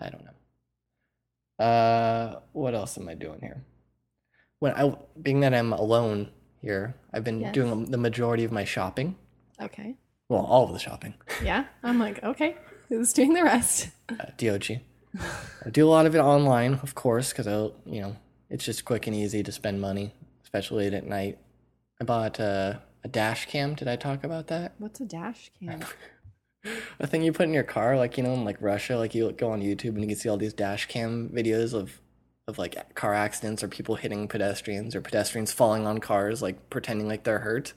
I 0.00 0.08
don't 0.10 0.24
know. 0.24 1.64
Uh, 1.64 2.40
what 2.52 2.74
else 2.74 2.96
am 2.98 3.08
I 3.08 3.14
doing 3.14 3.40
here? 3.40 3.64
When 4.60 4.72
I 4.72 4.96
being 5.20 5.40
that 5.40 5.54
I'm 5.54 5.72
alone 5.72 6.30
here, 6.60 6.94
I've 7.12 7.24
been 7.24 7.40
Yes. 7.40 7.54
doing 7.54 7.86
the 7.90 7.98
majority 7.98 8.44
of 8.44 8.52
my 8.52 8.64
shopping. 8.64 9.16
Okay. 9.60 9.96
Well, 10.28 10.42
all 10.44 10.64
of 10.66 10.72
the 10.72 10.78
shopping. 10.78 11.14
Yeah. 11.44 11.64
I'm 11.82 11.98
like, 11.98 12.22
okay, 12.22 12.56
who's 12.88 13.12
doing 13.12 13.34
the 13.34 13.42
rest? 13.44 13.88
uh, 14.10 14.26
DOG. 14.36 14.80
I 15.66 15.70
do 15.70 15.86
a 15.86 15.90
lot 15.90 16.06
of 16.06 16.14
it 16.14 16.18
online, 16.18 16.74
of 16.82 16.94
course, 16.94 17.30
because 17.30 17.46
I, 17.46 17.54
you 17.86 18.00
know, 18.00 18.16
it's 18.48 18.64
just 18.64 18.84
quick 18.84 19.06
and 19.06 19.16
easy 19.16 19.42
to 19.42 19.50
spend 19.52 19.80
money, 19.80 20.14
especially 20.42 20.84
late 20.84 20.94
at 20.94 21.06
night. 21.06 21.38
I 22.00 22.04
bought 22.04 22.38
uh, 22.40 22.74
a 23.04 23.08
dash 23.08 23.46
cam. 23.46 23.74
Did 23.74 23.88
I 23.88 23.96
talk 23.96 24.22
about 24.24 24.46
that? 24.48 24.74
What's 24.78 25.00
a 25.00 25.04
dash 25.06 25.50
cam? 25.58 25.80
A 27.00 27.06
thing 27.06 27.22
you 27.22 27.32
put 27.32 27.46
in 27.46 27.54
your 27.54 27.62
car, 27.62 27.96
like 27.96 28.16
you 28.16 28.22
know, 28.22 28.34
in 28.34 28.44
like 28.44 28.60
Russia, 28.60 28.96
like 28.96 29.14
you 29.14 29.30
go 29.32 29.50
on 29.50 29.62
YouTube 29.62 29.90
and 29.90 30.02
you 30.02 30.08
can 30.08 30.16
see 30.16 30.28
all 30.28 30.36
these 30.36 30.52
dash 30.52 30.86
cam 30.86 31.30
videos 31.30 31.72
of 31.72 32.00
of 32.46 32.58
like 32.58 32.94
car 32.94 33.14
accidents 33.14 33.62
or 33.62 33.68
people 33.68 33.94
hitting 33.94 34.28
pedestrians 34.28 34.94
or 34.94 35.00
pedestrians 35.00 35.52
falling 35.52 35.86
on 35.86 35.98
cars, 35.98 36.42
like 36.42 36.68
pretending 36.68 37.08
like 37.08 37.24
they're 37.24 37.40
hurt. 37.40 37.72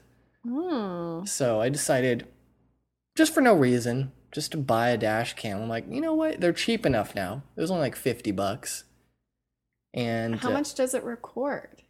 Oh. 0.46 1.24
So 1.24 1.60
I 1.60 1.70
decided, 1.70 2.26
just 3.16 3.32
for 3.32 3.40
no 3.40 3.54
reason, 3.54 4.12
just 4.32 4.52
to 4.52 4.58
buy 4.58 4.90
a 4.90 4.98
dash 4.98 5.34
cam. 5.34 5.62
I'm 5.62 5.68
like, 5.68 5.86
you 5.88 6.00
know 6.00 6.14
what? 6.14 6.40
They're 6.40 6.52
cheap 6.52 6.84
enough 6.84 7.14
now. 7.14 7.42
It 7.56 7.60
was 7.60 7.70
only 7.70 7.82
like 7.82 7.96
fifty 7.96 8.32
bucks, 8.32 8.84
and 9.94 10.36
How 10.36 10.50
uh, 10.50 10.54
much 10.54 10.74
does 10.74 10.92
it 10.92 11.04
record? 11.04 11.83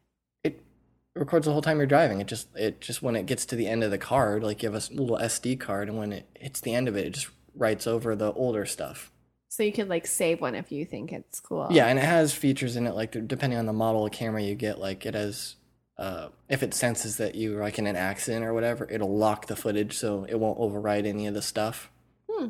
Records 1.15 1.47
the 1.47 1.53
whole 1.53 1.63
time 1.63 1.79
you're 1.79 1.87
driving. 1.87 2.21
It 2.21 2.27
just 2.27 2.49
it 2.57 2.81
just 2.81 3.03
when 3.03 3.17
it 3.17 3.27
gets 3.27 3.47
to 3.47 3.57
the 3.57 3.67
end 3.67 3.85
of 3.85 3.91
the 3.91 3.99
card, 3.99 4.43
like 4.43 4.63
you 4.63 4.71
have 4.71 4.91
a 4.91 4.93
little 4.95 5.17
SD 5.19 5.59
card, 5.61 5.89
and 5.89 5.99
when 5.99 6.13
it 6.13 6.29
hits 6.39 6.61
the 6.61 6.75
end 6.75 6.89
of 6.89 6.97
it, 6.97 7.07
it 7.07 7.11
just 7.11 7.29
writes 7.55 7.87
over 7.87 8.17
the 8.17 8.33
older 8.33 8.67
stuff. 8.67 9.11
So 9.49 9.63
you 9.63 9.73
could 9.73 9.89
like 9.89 10.07
save 10.07 10.41
one 10.41 10.55
if 10.55 10.73
you 10.73 10.85
think 10.85 11.13
it's 11.13 11.41
cool. 11.41 11.69
Yeah, 11.71 11.87
and 11.87 11.99
it 11.99 12.05
has 12.05 12.33
features 12.33 12.77
in 12.77 12.87
it 12.87 12.95
like 12.95 13.13
depending 13.29 13.59
on 13.59 13.67
the 13.67 13.73
model 13.73 14.07
of 14.07 14.13
camera 14.13 14.43
you 14.43 14.55
get, 14.55 14.79
like 14.79 15.07
it 15.07 15.15
has. 15.15 15.57
Uh, 15.97 16.29
if 16.49 16.65
it 16.65 16.75
senses 16.75 17.19
that 17.19 17.37
you're 17.37 17.63
like 17.63 17.79
in 17.79 17.87
an 17.87 17.95
accident 17.95 18.45
or 18.45 18.53
whatever, 18.53 18.85
it'll 18.91 19.17
lock 19.17 19.47
the 19.47 19.55
footage 19.55 19.97
so 19.97 20.27
it 20.29 20.41
won't 20.41 20.59
override 20.59 21.07
any 21.07 21.29
of 21.29 21.35
the 21.35 21.43
stuff. 21.43 21.89
Hmm. 22.29 22.49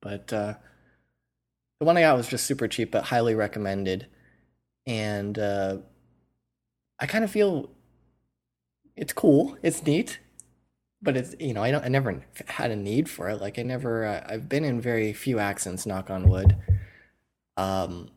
But 0.00 0.32
uh, 0.32 0.54
the 1.80 1.86
one 1.86 1.96
I 1.96 2.02
got 2.02 2.16
was 2.16 2.28
just 2.28 2.46
super 2.46 2.68
cheap, 2.68 2.92
but 2.92 3.02
highly 3.02 3.34
recommended. 3.34 4.06
And 4.86 5.36
uh, 5.36 5.78
I 7.00 7.06
kind 7.06 7.24
of 7.24 7.32
feel 7.32 7.73
it's 8.96 9.12
cool, 9.12 9.56
it's 9.62 9.84
neat, 9.84 10.18
but 11.02 11.16
it's 11.16 11.34
you 11.38 11.54
know 11.54 11.62
I 11.62 11.70
don't 11.70 11.84
I 11.84 11.88
never 11.88 12.24
had 12.46 12.70
a 12.70 12.76
need 12.76 13.08
for 13.10 13.28
it. 13.28 13.40
Like 13.40 13.58
I 13.58 13.62
never 13.62 14.04
uh, 14.04 14.24
I've 14.28 14.48
been 14.48 14.64
in 14.64 14.80
very 14.80 15.12
few 15.12 15.38
accidents, 15.38 15.86
knock 15.86 16.10
on 16.10 16.28
wood. 16.28 16.56
Um, 17.56 18.10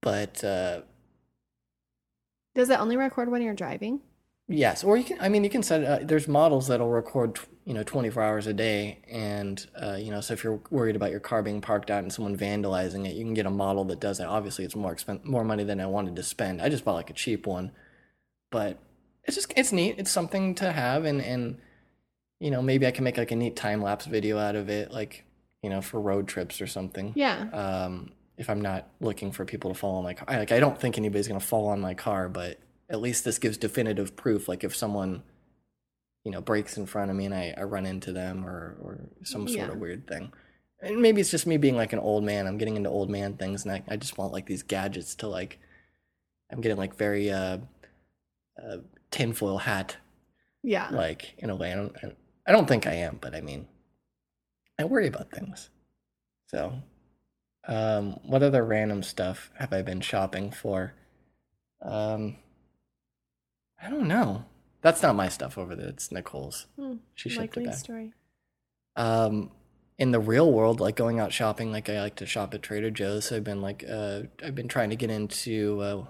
but 0.00 0.42
uh, 0.44 0.82
Does 2.54 2.70
it 2.70 2.80
only 2.80 2.96
record 2.96 3.30
when 3.30 3.42
you're 3.42 3.54
driving? 3.54 4.00
Yes, 4.50 4.82
or 4.82 4.96
you 4.96 5.04
can. 5.04 5.18
I 5.20 5.28
mean, 5.28 5.44
you 5.44 5.50
can 5.50 5.62
set. 5.62 5.84
Uh, 5.84 5.98
there's 6.02 6.26
models 6.26 6.68
that'll 6.68 6.88
record, 6.88 7.38
you 7.66 7.74
know, 7.74 7.82
24 7.82 8.22
hours 8.22 8.46
a 8.46 8.54
day, 8.54 9.00
and 9.10 9.66
uh, 9.80 9.96
you 10.00 10.10
know, 10.10 10.22
so 10.22 10.32
if 10.32 10.42
you're 10.42 10.60
worried 10.70 10.96
about 10.96 11.10
your 11.10 11.20
car 11.20 11.42
being 11.42 11.60
parked 11.60 11.90
out 11.90 12.02
and 12.02 12.10
someone 12.10 12.34
vandalizing 12.34 13.06
it, 13.06 13.14
you 13.14 13.24
can 13.24 13.34
get 13.34 13.44
a 13.44 13.50
model 13.50 13.84
that 13.84 14.00
does 14.00 14.16
that. 14.18 14.26
Obviously, 14.26 14.64
it's 14.64 14.74
more 14.74 14.94
expen- 14.94 15.22
more 15.22 15.44
money 15.44 15.64
than 15.64 15.80
I 15.80 15.86
wanted 15.86 16.16
to 16.16 16.22
spend. 16.22 16.62
I 16.62 16.70
just 16.70 16.82
bought 16.82 16.94
like 16.94 17.10
a 17.10 17.14
cheap 17.14 17.46
one, 17.46 17.72
but 18.50 18.78
it's 19.28 19.36
just 19.36 19.52
it's 19.56 19.72
neat. 19.72 19.96
It's 19.98 20.10
something 20.10 20.54
to 20.56 20.72
have, 20.72 21.04
and 21.04 21.20
and 21.20 21.58
you 22.40 22.50
know, 22.50 22.62
maybe 22.62 22.86
I 22.86 22.90
can 22.90 23.04
make 23.04 23.16
like 23.18 23.30
a 23.30 23.36
neat 23.36 23.56
time 23.56 23.82
lapse 23.82 24.06
video 24.06 24.38
out 24.38 24.56
of 24.56 24.68
it, 24.68 24.90
like 24.90 25.24
you 25.62 25.70
know, 25.70 25.80
for 25.80 26.00
road 26.00 26.28
trips 26.28 26.60
or 26.60 26.66
something 26.68 27.12
Yeah. 27.16 27.48
um, 27.52 28.12
if 28.36 28.48
I'm 28.48 28.60
not 28.60 28.88
looking 29.00 29.32
for 29.32 29.44
people 29.44 29.72
to 29.72 29.78
fall 29.78 29.96
on 29.96 30.04
my 30.04 30.14
car. 30.14 30.24
I, 30.28 30.38
like 30.38 30.52
I 30.52 30.60
don't 30.60 30.80
think 30.80 30.96
anybody's 30.98 31.26
gonna 31.28 31.40
fall 31.40 31.66
on 31.68 31.80
my 31.80 31.94
car, 31.94 32.28
but 32.28 32.58
at 32.88 33.00
least 33.00 33.24
this 33.24 33.38
gives 33.38 33.56
definitive 33.58 34.14
proof. 34.16 34.48
Like 34.48 34.62
if 34.64 34.74
someone, 34.76 35.22
you 36.24 36.30
know, 36.30 36.40
breaks 36.40 36.76
in 36.78 36.86
front 36.86 37.10
of 37.10 37.16
me 37.16 37.24
and 37.26 37.34
I, 37.34 37.54
I 37.58 37.64
run 37.64 37.86
into 37.86 38.12
them 38.12 38.46
or 38.46 38.76
or 38.80 38.98
some 39.24 39.46
sort 39.48 39.58
Yeah. 39.66 39.72
of 39.72 39.78
weird 39.78 40.06
thing. 40.06 40.32
And 40.80 41.02
maybe 41.02 41.20
it's 41.20 41.30
just 41.32 41.44
me 41.46 41.56
being 41.56 41.74
like 41.76 41.92
an 41.92 41.98
old 41.98 42.22
man. 42.22 42.46
I'm 42.46 42.56
getting 42.56 42.76
into 42.76 42.88
old 42.88 43.10
man 43.10 43.34
things, 43.36 43.64
and 43.64 43.72
I, 43.72 43.82
I 43.88 43.96
just 43.96 44.16
want 44.16 44.32
like 44.32 44.46
these 44.46 44.62
gadgets 44.62 45.16
to 45.16 45.26
like. 45.26 45.58
I'm 46.52 46.60
getting 46.60 46.78
like 46.78 46.94
very 46.94 47.30
uh, 47.32 47.58
uh 48.62 48.76
tinfoil 49.10 49.58
hat 49.58 49.96
Yeah. 50.62 50.88
like 50.90 51.34
in 51.38 51.50
a 51.50 51.56
way. 51.56 51.72
I 51.72 51.76
don't 51.76 51.96
I- 52.46 52.52
don't 52.52 52.66
think 52.66 52.86
I 52.86 52.94
am, 52.94 53.18
but 53.20 53.34
I 53.34 53.40
mean, 53.42 53.68
I 54.78 54.84
worry 54.84 55.06
about 55.06 55.30
things. 55.30 55.68
So, 56.46 56.82
um, 57.66 58.18
what 58.22 58.42
other 58.42 58.64
random 58.64 59.02
stuff 59.02 59.50
have 59.58 59.72
I 59.72 59.82
been 59.82 60.00
shopping 60.00 60.50
for? 60.50 60.94
Um, 61.82 62.36
I 63.80 63.90
don't 63.90 64.08
know. 64.08 64.44
That's 64.80 65.02
not 65.02 65.14
my 65.16 65.28
stuff 65.28 65.58
over 65.58 65.74
there. 65.76 65.88
It's 65.88 66.10
Nicole's. 66.10 66.66
Hmm, 66.76 66.96
She 67.14 67.28
shipped 67.28 67.56
it 67.56 67.64
back. 67.66 67.74
story. 67.74 68.12
Um, 68.96 69.50
in 69.98 70.12
the 70.12 70.20
real 70.20 70.50
world, 70.52 70.80
like 70.80 70.96
going 70.96 71.20
out 71.20 71.32
shopping, 71.32 71.70
like 71.72 71.88
I 71.90 72.00
like 72.00 72.16
to 72.16 72.26
shop 72.26 72.54
at 72.54 72.62
Trader 72.62 72.90
Joe's. 72.90 73.26
So 73.26 73.36
I've 73.36 73.44
been 73.44 73.60
like, 73.60 73.84
uh, 73.88 74.22
I've 74.42 74.54
been 74.54 74.68
trying 74.68 74.90
to 74.90 74.96
get 74.96 75.10
into, 75.10 75.80
uh, 75.80 76.06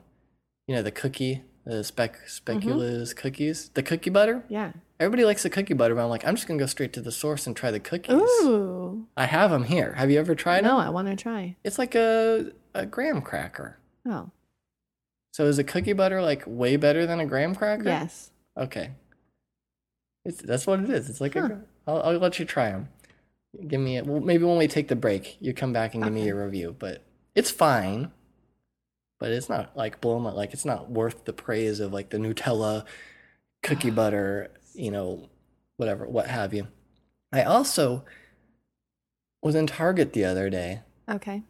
you 0.66 0.74
know, 0.76 0.82
the 0.82 0.90
cookie, 0.92 1.42
the 1.68 1.84
spec 1.84 2.14
mm-hmm. 2.16 2.50
speculoos 2.50 3.14
cookies, 3.14 3.68
the 3.74 3.82
cookie 3.82 4.08
butter. 4.08 4.42
Yeah. 4.48 4.72
Everybody 4.98 5.26
likes 5.26 5.42
the 5.42 5.50
cookie 5.50 5.74
butter, 5.74 5.94
but 5.94 6.02
I'm 6.02 6.08
like, 6.08 6.26
I'm 6.26 6.34
just 6.34 6.48
gonna 6.48 6.58
go 6.58 6.64
straight 6.66 6.94
to 6.94 7.02
the 7.02 7.12
source 7.12 7.46
and 7.46 7.54
try 7.54 7.70
the 7.70 7.78
cookies. 7.78 8.14
Ooh. 8.42 9.06
I 9.18 9.26
have 9.26 9.50
them 9.50 9.64
here. 9.64 9.92
Have 9.92 10.10
you 10.10 10.18
ever 10.18 10.34
tried 10.34 10.64
No, 10.64 10.78
them? 10.78 10.86
I 10.86 10.90
want 10.90 11.08
to 11.08 11.16
try. 11.16 11.56
It's 11.62 11.78
like 11.78 11.94
a 11.94 12.52
a 12.74 12.86
graham 12.86 13.20
cracker. 13.20 13.78
Oh. 14.06 14.30
So 15.32 15.44
is 15.44 15.58
a 15.58 15.64
cookie 15.64 15.92
butter 15.92 16.22
like 16.22 16.42
way 16.46 16.76
better 16.76 17.04
than 17.06 17.20
a 17.20 17.26
graham 17.26 17.54
cracker? 17.54 17.84
Yes. 17.84 18.30
Okay. 18.56 18.92
It's 20.24 20.40
that's 20.40 20.66
what 20.66 20.80
it 20.80 20.88
is. 20.88 21.10
It's 21.10 21.20
like 21.20 21.34
Huh. 21.34 21.50
a. 21.50 21.60
I'll, 21.90 22.02
I'll 22.02 22.18
let 22.18 22.38
you 22.38 22.46
try 22.46 22.70
them. 22.70 22.88
Give 23.66 23.80
me. 23.80 23.98
A, 23.98 24.04
well, 24.04 24.20
maybe 24.20 24.44
when 24.44 24.56
we 24.56 24.68
take 24.68 24.88
the 24.88 24.96
break, 24.96 25.36
you 25.38 25.52
come 25.52 25.74
back 25.74 25.92
and 25.94 26.02
give 26.02 26.12
me 26.14 26.20
Okay. 26.20 26.28
your 26.28 26.44
review. 26.46 26.74
But 26.78 27.02
it's 27.34 27.50
fine. 27.50 28.10
But 29.18 29.32
it's 29.32 29.48
not 29.48 29.76
like 29.76 30.00
blow 30.00 30.18
my 30.18 30.30
like 30.30 30.52
it's 30.52 30.64
not 30.64 30.90
worth 30.90 31.24
the 31.24 31.32
praise 31.32 31.80
of 31.80 31.92
like 31.92 32.10
the 32.10 32.18
Nutella, 32.18 32.84
cookie 33.62 33.90
butter, 34.00 34.50
you 34.74 34.90
know, 34.90 35.28
whatever, 35.76 36.06
what 36.06 36.26
have 36.28 36.54
you. 36.54 36.68
I 37.32 37.42
also 37.42 38.04
was 39.42 39.54
in 39.54 39.66
Target 39.66 40.12
the 40.12 40.24
other 40.24 40.50
day 40.50 40.80
Okay. 41.08 41.42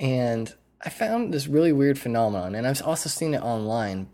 and 0.00 0.54
I 0.84 0.88
found 0.88 1.32
this 1.32 1.46
really 1.46 1.72
weird 1.72 1.98
phenomenon, 1.98 2.54
and 2.56 2.66
I've 2.66 2.82
also 2.82 3.08
seen 3.08 3.34
it 3.34 3.42
online. 3.42 4.08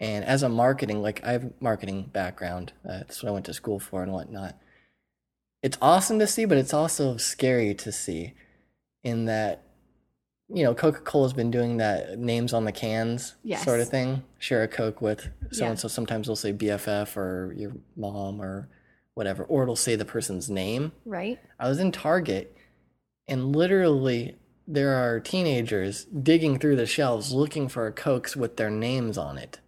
And 0.00 0.24
as 0.24 0.42
a 0.42 0.48
marketing, 0.48 1.02
like 1.02 1.22
I 1.24 1.32
have 1.32 1.44
a 1.44 1.52
marketing 1.60 2.10
background, 2.12 2.72
uh, 2.84 2.98
that's 2.98 3.22
what 3.22 3.28
I 3.28 3.32
went 3.32 3.44
to 3.46 3.54
school 3.54 3.78
for 3.78 4.02
and 4.02 4.12
whatnot. 4.12 4.56
It's 5.62 5.76
awesome 5.82 6.18
to 6.18 6.26
see, 6.26 6.46
but 6.46 6.56
it's 6.58 6.72
also 6.74 7.16
scary 7.18 7.74
to 7.74 7.92
see, 7.92 8.32
in 9.02 9.26
that, 9.26 9.63
you 10.48 10.62
know, 10.62 10.74
Coca 10.74 11.00
Cola's 11.00 11.32
been 11.32 11.50
doing 11.50 11.78
that 11.78 12.18
names 12.18 12.52
on 12.52 12.64
the 12.64 12.72
cans 12.72 13.34
Yes. 13.42 13.64
sort 13.64 13.80
of 13.80 13.88
thing. 13.88 14.22
Share 14.38 14.62
a 14.62 14.68
Coke 14.68 15.00
with 15.00 15.28
so 15.52 15.66
and 15.66 15.78
so. 15.78 15.88
Sometimes 15.88 16.26
they'll 16.26 16.36
say 16.36 16.52
BFF 16.52 17.16
or 17.16 17.54
your 17.56 17.72
mom 17.96 18.40
or 18.42 18.68
whatever, 19.14 19.44
or 19.44 19.62
it'll 19.62 19.76
say 19.76 19.96
the 19.96 20.04
person's 20.04 20.50
name. 20.50 20.92
Right. 21.04 21.38
I 21.58 21.68
was 21.68 21.78
in 21.78 21.92
Target 21.92 22.56
and 23.26 23.54
literally 23.56 24.36
there 24.66 24.94
are 24.94 25.20
teenagers 25.20 26.04
digging 26.06 26.58
through 26.58 26.76
the 26.76 26.86
shelves 26.86 27.32
looking 27.32 27.68
for 27.68 27.90
Cokes 27.92 28.36
with 28.36 28.56
their 28.56 28.70
names 28.70 29.16
on 29.16 29.38
it. 29.38 29.60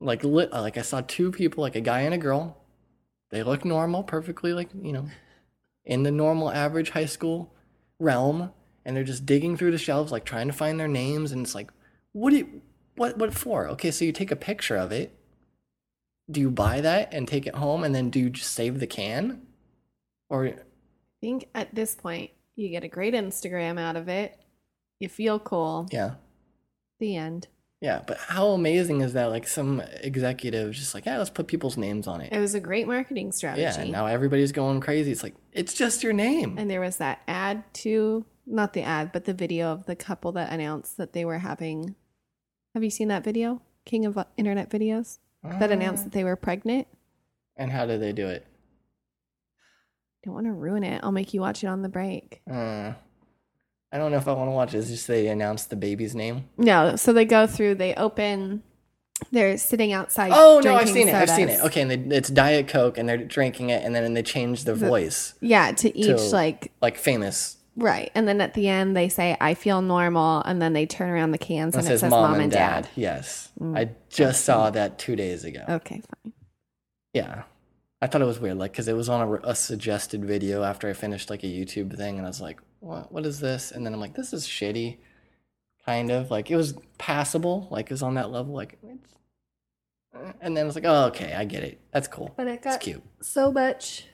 Like 0.00 0.22
lit, 0.22 0.52
like 0.52 0.76
I 0.76 0.82
saw 0.82 1.00
two 1.06 1.32
people, 1.32 1.62
like 1.62 1.74
a 1.76 1.80
guy 1.80 2.00
and 2.00 2.14
a 2.14 2.18
girl, 2.18 2.58
They 3.30 3.42
look 3.42 3.64
normal, 3.64 4.02
perfectly 4.04 4.52
like, 4.52 4.68
you 4.80 4.92
know, 4.92 5.08
in 5.84 6.02
the 6.04 6.10
normal 6.12 6.50
average 6.50 6.90
high 6.90 7.06
school 7.06 7.52
realm. 7.98 8.52
And 8.86 8.96
they're 8.96 9.04
just 9.04 9.26
digging 9.26 9.56
through 9.56 9.72
the 9.72 9.78
shelves, 9.78 10.12
like 10.12 10.24
trying 10.24 10.46
to 10.46 10.52
find 10.52 10.80
their 10.80 10.88
names. 10.88 11.32
And 11.32 11.44
it's 11.44 11.54
like, 11.56 11.70
what 12.12 12.30
do 12.30 12.36
you, 12.36 12.62
what, 12.94 13.18
what 13.18 13.34
for? 13.34 13.68
Okay, 13.70 13.90
so 13.90 14.04
you 14.04 14.12
take 14.12 14.30
a 14.30 14.36
picture 14.36 14.76
of 14.76 14.92
it. 14.92 15.12
Do 16.30 16.40
you 16.40 16.50
buy 16.50 16.80
that 16.80 17.12
and 17.12 17.26
take 17.26 17.46
it 17.46 17.56
home? 17.56 17.82
And 17.82 17.94
then 17.94 18.10
do 18.10 18.20
you 18.20 18.30
just 18.30 18.52
save 18.52 18.78
the 18.78 18.86
can? 18.86 19.42
Or, 20.30 20.46
I 20.46 20.54
think 21.20 21.48
at 21.52 21.74
this 21.74 21.96
point, 21.96 22.30
you 22.54 22.68
get 22.68 22.84
a 22.84 22.88
great 22.88 23.12
Instagram 23.12 23.78
out 23.78 23.96
of 23.96 24.08
it. 24.08 24.38
You 25.00 25.08
feel 25.08 25.38
cool. 25.40 25.88
yeah. 25.90 26.14
The 27.00 27.16
end. 27.16 27.48
Yeah, 27.80 28.02
but 28.06 28.16
how 28.16 28.48
amazing 28.48 29.02
is 29.02 29.12
that? 29.12 29.26
Like 29.26 29.46
some 29.46 29.82
executive 30.00 30.72
just 30.72 30.94
like, 30.94 31.04
yeah, 31.04 31.18
let's 31.18 31.30
put 31.30 31.46
people's 31.46 31.76
names 31.76 32.06
on 32.06 32.20
it. 32.20 32.32
It 32.32 32.40
was 32.40 32.54
a 32.54 32.60
great 32.60 32.86
marketing 32.86 33.32
strategy. 33.32 33.62
Yeah, 33.62 33.78
and 33.78 33.92
now 33.92 34.06
everybody's 34.06 34.52
going 34.52 34.80
crazy. 34.80 35.12
It's 35.12 35.22
like, 35.22 35.34
it's 35.52 35.74
just 35.74 36.02
your 36.02 36.14
name. 36.14 36.56
And 36.58 36.70
there 36.70 36.80
was 36.80 36.96
that 36.96 37.20
ad 37.28 37.64
to, 37.74 38.24
not 38.46 38.72
the 38.72 38.82
ad, 38.82 39.12
but 39.12 39.26
the 39.26 39.34
video 39.34 39.72
of 39.72 39.84
the 39.84 39.94
couple 39.94 40.32
that 40.32 40.52
announced 40.52 40.96
that 40.96 41.12
they 41.12 41.24
were 41.24 41.38
having. 41.38 41.94
Have 42.74 42.82
you 42.82 42.90
seen 42.90 43.08
that 43.08 43.24
video? 43.24 43.60
King 43.84 44.06
of 44.06 44.16
uh, 44.16 44.24
internet 44.36 44.70
videos 44.70 45.18
that 45.42 45.70
announced 45.70 46.04
that 46.04 46.12
they 46.12 46.24
were 46.24 46.34
pregnant. 46.34 46.88
And 47.56 47.70
how 47.70 47.86
did 47.86 48.00
they 48.00 48.12
do 48.12 48.26
it? 48.26 48.46
Don't 50.24 50.34
want 50.34 50.46
to 50.46 50.52
ruin 50.52 50.82
it. 50.82 51.04
I'll 51.04 51.12
make 51.12 51.32
you 51.32 51.40
watch 51.40 51.62
it 51.62 51.68
on 51.68 51.82
the 51.82 51.88
break. 51.88 52.42
Uh, 52.50 52.94
I 53.92 53.98
don't 53.98 54.10
know 54.10 54.18
if 54.18 54.26
I 54.28 54.32
want 54.32 54.48
to 54.48 54.52
watch 54.52 54.74
it. 54.74 54.78
It's 54.78 54.88
just 54.88 55.06
they 55.06 55.28
announce 55.28 55.64
the 55.64 55.76
baby's 55.76 56.14
name. 56.14 56.48
No, 56.58 56.96
so 56.96 57.12
they 57.12 57.24
go 57.24 57.46
through, 57.46 57.76
they 57.76 57.94
open, 57.94 58.62
they're 59.30 59.56
sitting 59.56 59.92
outside. 59.92 60.32
Oh 60.34 60.60
no, 60.62 60.74
I've 60.74 60.88
seen 60.88 61.08
it. 61.08 61.14
I've 61.14 61.30
seen 61.30 61.48
it. 61.48 61.60
Okay, 61.60 61.82
and 61.82 61.90
they, 61.90 62.16
it's 62.16 62.28
Diet 62.28 62.68
Coke, 62.68 62.98
and 62.98 63.08
they're 63.08 63.16
drinking 63.18 63.70
it, 63.70 63.84
and 63.84 63.94
then 63.94 64.04
and 64.04 64.16
they 64.16 64.22
change 64.22 64.64
their 64.64 64.74
voice, 64.74 65.34
Yeah, 65.40 65.72
to 65.72 65.96
each 65.96 66.06
To- 66.06 66.34
like 66.36 66.72
like 66.82 66.96
famous. 66.98 67.56
right, 67.76 68.10
and 68.14 68.26
then 68.28 68.40
at 68.40 68.54
the 68.54 68.68
end 68.68 68.96
they 68.96 69.08
say, 69.08 69.36
"I 69.40 69.54
feel 69.54 69.80
normal," 69.80 70.42
and 70.42 70.60
then 70.60 70.72
they 70.72 70.84
turn 70.84 71.08
around 71.08 71.30
the 71.30 71.38
cans 71.38 71.74
It 71.74 71.78
and 71.78 71.86
it 71.86 71.90
says 71.90 72.00
says 72.00 72.10
mom, 72.10 72.40
and 72.40 72.50
dad. 72.52 72.88
Yes, 72.96 73.50
Mm, 73.60 73.78
I 73.78 73.90
just 74.10 74.44
saw 74.44 74.68
that 74.70 74.98
two 74.98 75.16
days 75.16 75.44
ago. 75.44 75.64
Okay, 75.68 76.02
fine. 76.24 76.32
Yeah, 77.14 77.44
I 78.02 78.08
thought 78.08 78.20
it 78.20 78.26
was 78.26 78.40
weird, 78.40 78.58
like 78.58 78.72
because 78.72 78.88
it 78.88 78.96
was 78.96 79.08
on 79.08 79.22
a, 79.22 79.32
a 79.50 79.54
suggested 79.54 80.24
video 80.24 80.62
after 80.62 80.90
I 80.90 80.92
finished 80.92 81.30
like 81.30 81.42
a 81.44 81.46
YouTube 81.46 81.96
thing, 81.96 82.18
and 82.18 82.26
I 82.26 82.28
was 82.28 82.40
like, 82.42 82.60
"What? 82.86 83.12
What 83.12 83.26
is 83.26 83.40
this?" 83.40 83.70
And 83.72 83.84
then 83.84 83.92
I'm 83.94 84.00
like, 84.00 84.14
"This 84.14 84.32
is 84.32 84.46
shitty." 84.46 84.98
Kind 85.84 86.10
of 86.10 86.30
like 86.30 86.50
it 86.50 86.56
was 86.56 86.74
passable, 86.98 87.68
like 87.70 87.86
it 87.86 87.92
was 87.92 88.02
on 88.02 88.14
that 88.14 88.30
level, 88.30 88.54
like 88.54 88.76
it's. 88.82 89.12
eh. 90.14 90.32
And 90.40 90.56
then 90.56 90.64
I 90.64 90.66
was 90.66 90.74
like, 90.74 90.84
"Oh, 90.84 91.04
okay, 91.06 91.32
I 91.34 91.44
get 91.44 91.62
it. 91.62 91.80
That's 91.92 92.08
cool. 92.08 92.32
But 92.36 92.48
it 92.48 92.54
It's 92.54 92.64
got 92.64 92.80
cute." 92.80 93.02
so 93.22 93.52
much 93.52 94.06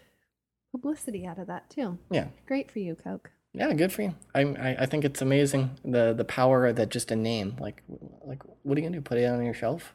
publicity 0.70 1.27
out 1.27 1.39
of 1.39 1.47
that 1.47 1.70
too. 1.70 1.99
Yeah, 2.11 2.29
Great 2.47 2.70
for 2.70 2.79
you, 2.79 2.95
Coke. 2.95 3.31
yeah, 3.55 3.73
good 3.75 3.93
for 3.93 4.03
you. 4.03 4.14
I, 4.35 4.41
I 4.43 4.77
I 4.81 4.87
think 4.87 5.05
it's 5.05 5.23
amazing 5.23 5.79
the 5.85 6.12
the 6.14 6.25
power 6.25 6.73
that 6.73 6.91
just 6.91 7.11
a 7.11 7.16
name, 7.16 7.57
like 7.59 7.83
like 8.25 8.43
what 8.62 8.77
are 8.77 8.81
you 8.81 8.87
gonna 8.87 8.99
do? 8.99 9.03
Put 9.03 9.18
it 9.18 9.25
on 9.27 9.45
your 9.45 9.55
shelf? 9.55 9.95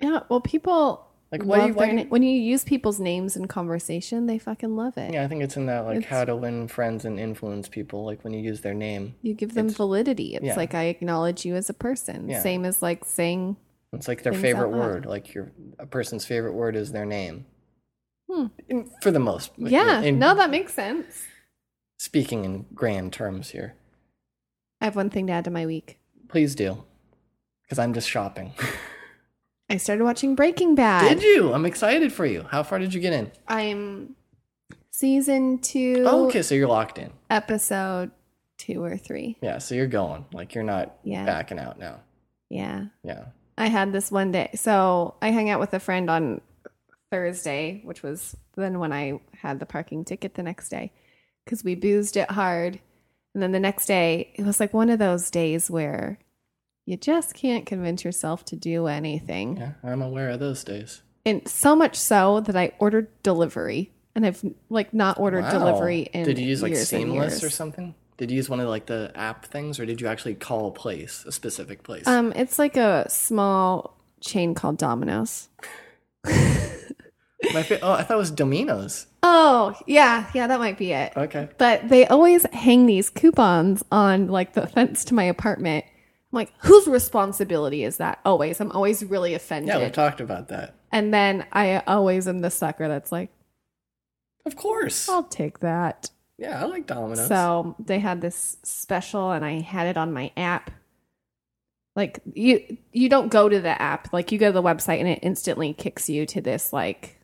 Yeah, 0.00 0.20
well, 0.28 0.40
people 0.40 1.06
Like 1.32 1.42
do 1.42 1.46
you- 1.46 1.74
why 1.74 1.86
do 1.90 1.92
na- 1.92 2.02
when 2.04 2.22
you 2.24 2.36
use 2.38 2.64
people's 2.64 2.98
names 2.98 3.36
in 3.36 3.46
conversation, 3.46 4.26
they 4.26 4.38
fucking 4.38 4.74
love 4.74 4.98
it. 4.98 5.12
Yeah, 5.12 5.22
I 5.24 5.28
think 5.28 5.42
it's 5.44 5.56
in 5.56 5.66
that 5.66 5.84
like 5.84 5.98
It's- 5.98 6.10
how 6.10 6.24
to 6.24 6.34
win 6.34 6.66
friends 6.66 7.04
and 7.04 7.20
influence 7.20 7.68
people. 7.68 8.04
Like 8.04 8.24
when 8.24 8.32
you 8.32 8.40
use 8.40 8.62
their 8.62 8.74
name, 8.74 9.14
You 9.22 9.34
give 9.34 9.54
them 9.54 9.68
validity. 9.70 10.34
It's 10.34 10.44
yeah. 10.44 10.56
like 10.56 10.74
I 10.74 10.84
acknowledge 10.84 11.44
you 11.44 11.54
as 11.54 11.70
a 11.70 11.74
person. 11.74 12.28
Yeah. 12.28 12.40
Same 12.40 12.64
as 12.64 12.82
like 12.82 13.04
saying, 13.04 13.56
it's 13.92 14.08
like 14.08 14.22
their 14.24 14.32
Things 14.32 14.42
favorite 14.42 14.70
loud. 14.70 14.78
word. 14.80 15.06
Like 15.06 15.32
your 15.34 15.52
a 15.78 15.86
person's 15.86 16.24
favorite 16.24 16.54
word 16.54 16.74
is 16.74 16.90
their 16.92 17.06
name. 17.06 17.46
Hmm. 18.28 18.46
In- 18.68 18.90
for 19.00 19.10
the 19.12 19.18
most. 19.20 19.52
yeah, 19.56 20.00
in- 20.02 20.18
no, 20.18 20.34
that 20.34 20.50
makes 20.50 20.74
sense. 20.74 21.26
Speaking 21.98 22.44
in 22.44 22.66
grand 22.74 23.12
terms 23.12 23.50
here, 23.50 23.74
I 24.80 24.84
have 24.86 24.96
one 24.96 25.10
thing 25.10 25.26
to 25.28 25.32
add 25.32 25.44
to 25.44 25.50
my 25.50 25.66
week. 25.66 25.98
please 26.28 26.54
do, 26.54 26.84
because 27.62 27.78
I'm 27.78 27.92
just 27.94 28.08
shopping. 28.08 28.52
I 29.70 29.76
started 29.76 30.04
watching 30.04 30.34
Breaking 30.34 30.74
Bad. 30.74 31.08
did 31.08 31.22
you? 31.22 31.52
I'm 31.52 31.64
excited 31.64 32.12
for 32.12 32.26
you. 32.26 32.42
How 32.50 32.62
far 32.62 32.78
did 32.80 32.92
you 32.92 33.00
get 33.00 33.12
in? 33.12 33.30
I'm 33.46 34.16
season 34.90 35.58
two, 35.58 36.04
Oh, 36.06 36.26
okay, 36.26 36.42
so 36.42 36.54
you're 36.54 36.68
locked 36.68 36.98
in. 36.98 37.10
episode 37.30 38.10
two 38.58 38.82
or 38.84 38.96
three. 38.98 39.36
Yeah, 39.40 39.58
so 39.58 39.74
you're 39.74 39.86
going. 39.86 40.26
Like 40.32 40.54
you're 40.54 40.64
not 40.64 40.96
Yeah. 41.04 41.24
backing 41.24 41.58
out 41.58 41.78
now. 41.78 42.00
Yeah. 42.50 42.86
Yeah. 43.04 43.26
I 43.56 43.68
had 43.68 43.92
this 43.92 44.10
one 44.10 44.32
day. 44.32 44.50
So 44.54 45.14
I 45.22 45.30
hung 45.30 45.48
out 45.48 45.60
with 45.60 45.72
a 45.72 45.80
friend 45.80 46.10
on 46.10 46.40
Thursday, 47.10 47.80
which 47.84 48.02
was 48.02 48.36
then 48.56 48.78
when 48.80 48.92
I 48.92 49.20
had 49.40 49.60
the 49.60 49.66
parking 49.66 50.04
ticket 50.04 50.34
the 50.34 50.42
next 50.42 50.68
day 50.68 50.92
because 51.44 51.62
we 51.64 51.74
boozed 51.76 52.16
it 52.16 52.30
hard. 52.32 52.80
And 53.34 53.42
then 53.42 53.52
the 53.52 53.60
next 53.60 53.86
day, 53.86 54.32
it 54.34 54.44
was 54.44 54.58
like 54.58 54.74
one 54.74 54.90
of 54.90 54.98
those 54.98 55.30
days 55.30 55.70
where 55.70 56.18
you 56.86 56.96
just 56.96 57.34
can't 57.34 57.66
convince 57.66 58.04
yourself 58.04 58.44
to 58.46 58.56
do 58.56 58.86
anything. 58.86 59.56
Yeah, 59.56 59.72
I'm 59.84 60.02
aware 60.02 60.30
of 60.30 60.40
those 60.40 60.64
days. 60.64 61.02
And 61.26 61.46
so 61.48 61.76
much 61.76 61.96
so 61.96 62.40
that 62.40 62.56
I 62.56 62.72
ordered 62.78 63.08
delivery 63.22 63.92
and 64.14 64.24
I've 64.26 64.42
like 64.68 64.92
not 64.94 65.18
ordered 65.20 65.42
Wow. 65.44 65.50
delivery 65.50 66.08
in 66.12 66.24
Did 66.24 66.38
you 66.38 66.46
use 66.46 66.62
like 66.62 66.74
Seamless 66.76 67.44
or 67.44 67.50
something? 67.50 67.94
Did 68.16 68.30
you 68.30 68.36
use 68.36 68.48
one 68.50 68.60
of 68.60 68.68
like 68.68 68.84
the 68.86 69.10
app 69.14 69.46
things, 69.46 69.80
or 69.80 69.86
did 69.86 70.00
you 70.00 70.06
actually 70.06 70.34
call 70.34 70.66
a 70.68 70.70
place, 70.72 71.24
a 71.26 71.32
specific 71.32 71.82
place? 71.82 72.06
Um, 72.06 72.32
it's 72.36 72.58
like 72.58 72.76
a 72.76 73.06
small 73.08 73.96
chain 74.20 74.54
called 74.54 74.76
Domino's. 74.76 75.48
My 77.52 77.62
fa- 77.62 77.80
oh, 77.80 77.92
I 77.92 78.02
thought 78.02 78.14
it 78.16 78.18
was 78.18 78.30
Domino's. 78.30 79.06
Oh, 79.22 79.74
yeah, 79.86 80.30
yeah, 80.34 80.46
that 80.46 80.58
might 80.58 80.76
be 80.76 80.92
it. 80.92 81.14
Okay. 81.16 81.48
But 81.56 81.88
they 81.88 82.06
always 82.06 82.44
hang 82.52 82.84
these 82.86 83.08
coupons 83.08 83.82
on 83.90 84.28
like 84.28 84.52
the 84.52 84.66
fence 84.66 85.04
to 85.06 85.14
my 85.14 85.24
apartment. 85.24 85.84
I'm 86.32 86.36
like, 86.36 86.52
whose 86.58 86.86
responsibility 86.86 87.82
is 87.84 87.96
that? 87.96 88.20
Always. 88.24 88.60
I'm 88.60 88.70
always 88.72 89.04
really 89.04 89.34
offended. 89.34 89.68
Yeah, 89.68 89.84
we 89.84 89.90
talked 89.90 90.20
about 90.20 90.48
that. 90.48 90.74
and 90.92 91.12
then 91.12 91.46
I 91.52 91.82
always 91.86 92.28
am 92.28 92.40
the 92.40 92.50
sucker 92.50 92.86
that's 92.88 93.10
like, 93.10 93.30
Of 94.46 94.56
course. 94.56 95.08
I'll 95.08 95.24
take 95.24 95.58
that. 95.60 96.10
Yeah, 96.38 96.62
I 96.62 96.66
like 96.66 96.86
Domino's. 96.86 97.28
So 97.28 97.74
they 97.78 97.98
had 97.98 98.20
this 98.20 98.56
special 98.62 99.30
and 99.32 99.44
I 99.44 99.60
had 99.60 99.86
it 99.88 99.96
on 99.98 100.12
my 100.12 100.32
app. 100.36 100.70
Like 101.96 102.20
you 102.32 102.78
you 102.92 103.08
don't 103.08 103.28
go 103.30 103.48
to 103.48 103.60
the 103.60 103.80
app. 103.82 104.12
Like 104.12 104.30
you 104.32 104.38
go 104.38 104.46
to 104.48 104.52
the 104.52 104.62
website 104.62 105.00
and 105.00 105.08
it 105.08 105.18
instantly 105.22 105.74
kicks 105.74 106.08
you 106.08 106.24
to 106.26 106.40
this 106.40 106.72
like 106.72 107.18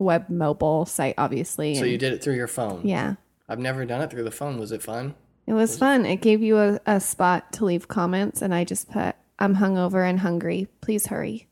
web 0.00 0.28
mobile 0.30 0.86
site 0.86 1.14
obviously. 1.18 1.74
So 1.76 1.82
and- 1.82 1.92
you 1.92 1.98
did 1.98 2.12
it 2.14 2.24
through 2.24 2.34
your 2.34 2.48
phone. 2.48 2.86
Yeah. 2.88 3.14
I've 3.48 3.58
never 3.60 3.84
done 3.84 4.00
it 4.00 4.10
through 4.10 4.24
the 4.24 4.30
phone. 4.30 4.58
Was 4.58 4.72
it 4.72 4.82
fun? 4.82 5.14
It 5.46 5.52
was 5.52 5.78
fun. 5.78 6.06
It 6.06 6.16
gave 6.22 6.42
you 6.42 6.58
a, 6.58 6.80
a 6.86 7.00
spot 7.00 7.52
to 7.54 7.64
leave 7.66 7.86
comments, 7.88 8.40
and 8.42 8.54
I 8.54 8.64
just 8.64 8.90
put, 8.90 9.14
I'm 9.38 9.56
hungover 9.56 10.08
and 10.08 10.20
hungry. 10.20 10.68
Please 10.80 11.06
hurry. 11.06 11.48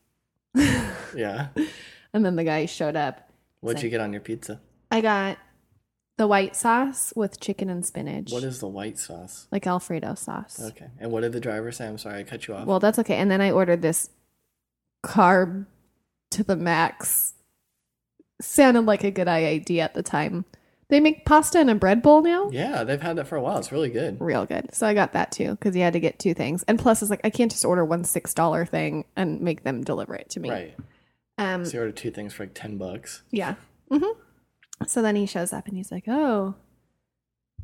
Yeah. 1.15 1.49
And 2.11 2.25
then 2.25 2.35
the 2.35 2.43
guy 2.43 2.65
showed 2.65 2.95
up. 2.95 3.29
What'd 3.59 3.83
you 3.83 3.89
get 3.91 4.01
on 4.01 4.13
your 4.13 4.21
pizza? 4.21 4.59
I 4.89 4.99
got 5.01 5.37
the 6.17 6.25
white 6.25 6.55
sauce 6.55 7.13
with 7.15 7.39
chicken 7.39 7.69
and 7.69 7.85
spinach, 7.85 8.31
What 8.31 8.43
is 8.43 8.59
the 8.59 8.67
white 8.67 8.97
sauce? 8.97 9.47
like 9.51 9.67
Alfredo 9.67 10.15
sauce. 10.15 10.59
Okay. 10.59 10.87
And 10.99 11.11
what 11.11 11.21
did 11.21 11.33
the 11.33 11.39
driver 11.39 11.71
say? 11.71 11.87
I'm 11.87 11.99
sorry, 11.99 12.19
I 12.19 12.23
cut 12.23 12.47
you 12.47 12.55
off. 12.55 12.65
Well, 12.65 12.79
that's 12.79 12.97
okay. 12.99 13.17
And 13.17 13.29
then 13.29 13.41
I 13.41 13.51
ordered 13.51 13.83
this 13.83 14.09
carb 15.03 15.67
to 16.31 16.43
the 16.43 16.55
max. 16.55 17.33
Sounded 18.41 18.85
like 18.87 19.03
a 19.03 19.11
good 19.11 19.27
idea 19.27 19.83
at 19.83 19.93
the 19.93 20.03
time. 20.03 20.45
They 20.93 20.99
make 20.99 21.25
pasta 21.25 21.59
in 21.59 21.69
a 21.69 21.75
bread 21.75 22.03
bowl 22.03 22.21
now. 22.21 22.51
yeah, 22.51 22.83
they've 22.83 23.01
had 23.01 23.15
that 23.15 23.25
for 23.25 23.35
a 23.35 23.41
while. 23.41 23.57
It's 23.57 23.71
really 23.71 23.89
good. 23.89 24.21
Real 24.21 24.45
good. 24.45 24.73
So 24.75 24.85
I 24.85 24.93
got 24.93 25.13
that 25.13 25.31
too 25.31 25.51
because 25.51 25.75
you 25.75 25.81
had 25.81 25.93
to 25.93 25.99
get 25.99 26.19
two 26.19 26.35
things. 26.35 26.61
And 26.67 26.77
plus, 26.77 27.01
it's 27.01 27.09
like 27.09 27.21
I 27.23 27.31
can't 27.31 27.49
just 27.51 27.65
order 27.65 27.83
one 27.83 28.03
six 28.03 28.33
dollar 28.35 28.63
thing 28.63 29.05
and 29.15 29.41
make 29.41 29.63
them 29.63 29.83
deliver 29.83 30.13
it 30.13 30.29
to 30.29 30.39
me. 30.39 30.51
Right. 30.51 30.75
Um. 31.39 31.65
So 31.65 31.73
you 31.73 31.79
ordered 31.79 31.97
two 31.97 32.11
things 32.11 32.31
for 32.33 32.43
like 32.43 32.53
ten 32.53 32.77
bucks. 32.77 33.23
Yeah. 33.31 33.55
hmm 33.89 34.05
So 34.85 35.01
then 35.01 35.15
he 35.15 35.25
shows 35.25 35.51
up 35.51 35.67
and 35.67 35.75
he's 35.75 35.91
like, 35.91 36.03
"Oh, 36.07 36.53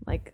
like 0.08 0.34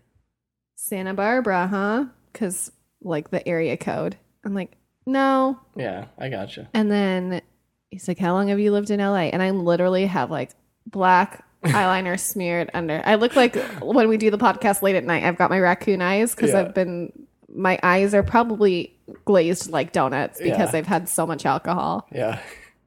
Santa 0.76 1.12
Barbara, 1.12 1.66
huh? 1.66 2.06
Because 2.32 2.72
like 3.02 3.30
the 3.30 3.46
area 3.46 3.76
code." 3.76 4.16
I'm 4.42 4.54
like, 4.54 4.72
"No." 5.04 5.60
Yeah, 5.76 6.06
I 6.18 6.30
gotcha. 6.30 6.68
And 6.72 6.90
then 6.90 7.42
he's 7.90 8.08
like, 8.08 8.18
"How 8.18 8.32
long 8.32 8.48
have 8.48 8.58
you 8.58 8.72
lived 8.72 8.90
in 8.90 9.00
LA?" 9.00 9.28
And 9.32 9.42
I 9.42 9.50
literally 9.50 10.06
have 10.06 10.30
like 10.30 10.52
black 10.86 11.44
eyeliner 11.68 12.18
smeared 12.18 12.70
under. 12.74 13.02
I 13.04 13.14
look 13.16 13.36
like 13.36 13.56
when 13.82 14.08
we 14.08 14.16
do 14.16 14.30
the 14.30 14.38
podcast 14.38 14.82
late 14.82 14.96
at 14.96 15.04
night. 15.04 15.24
I've 15.24 15.36
got 15.36 15.50
my 15.50 15.60
raccoon 15.60 16.02
eyes 16.02 16.34
because 16.34 16.50
Yeah. 16.52 16.60
I've 16.60 16.74
been. 16.74 17.12
My 17.48 17.78
eyes 17.82 18.12
are 18.14 18.22
probably 18.22 18.94
glazed 19.24 19.70
like 19.70 19.92
donuts 19.92 20.38
because 20.40 20.72
Yeah. 20.72 20.78
I've 20.78 20.86
had 20.86 21.08
so 21.08 21.26
much 21.26 21.46
alcohol. 21.46 22.06
Yeah. 22.12 22.38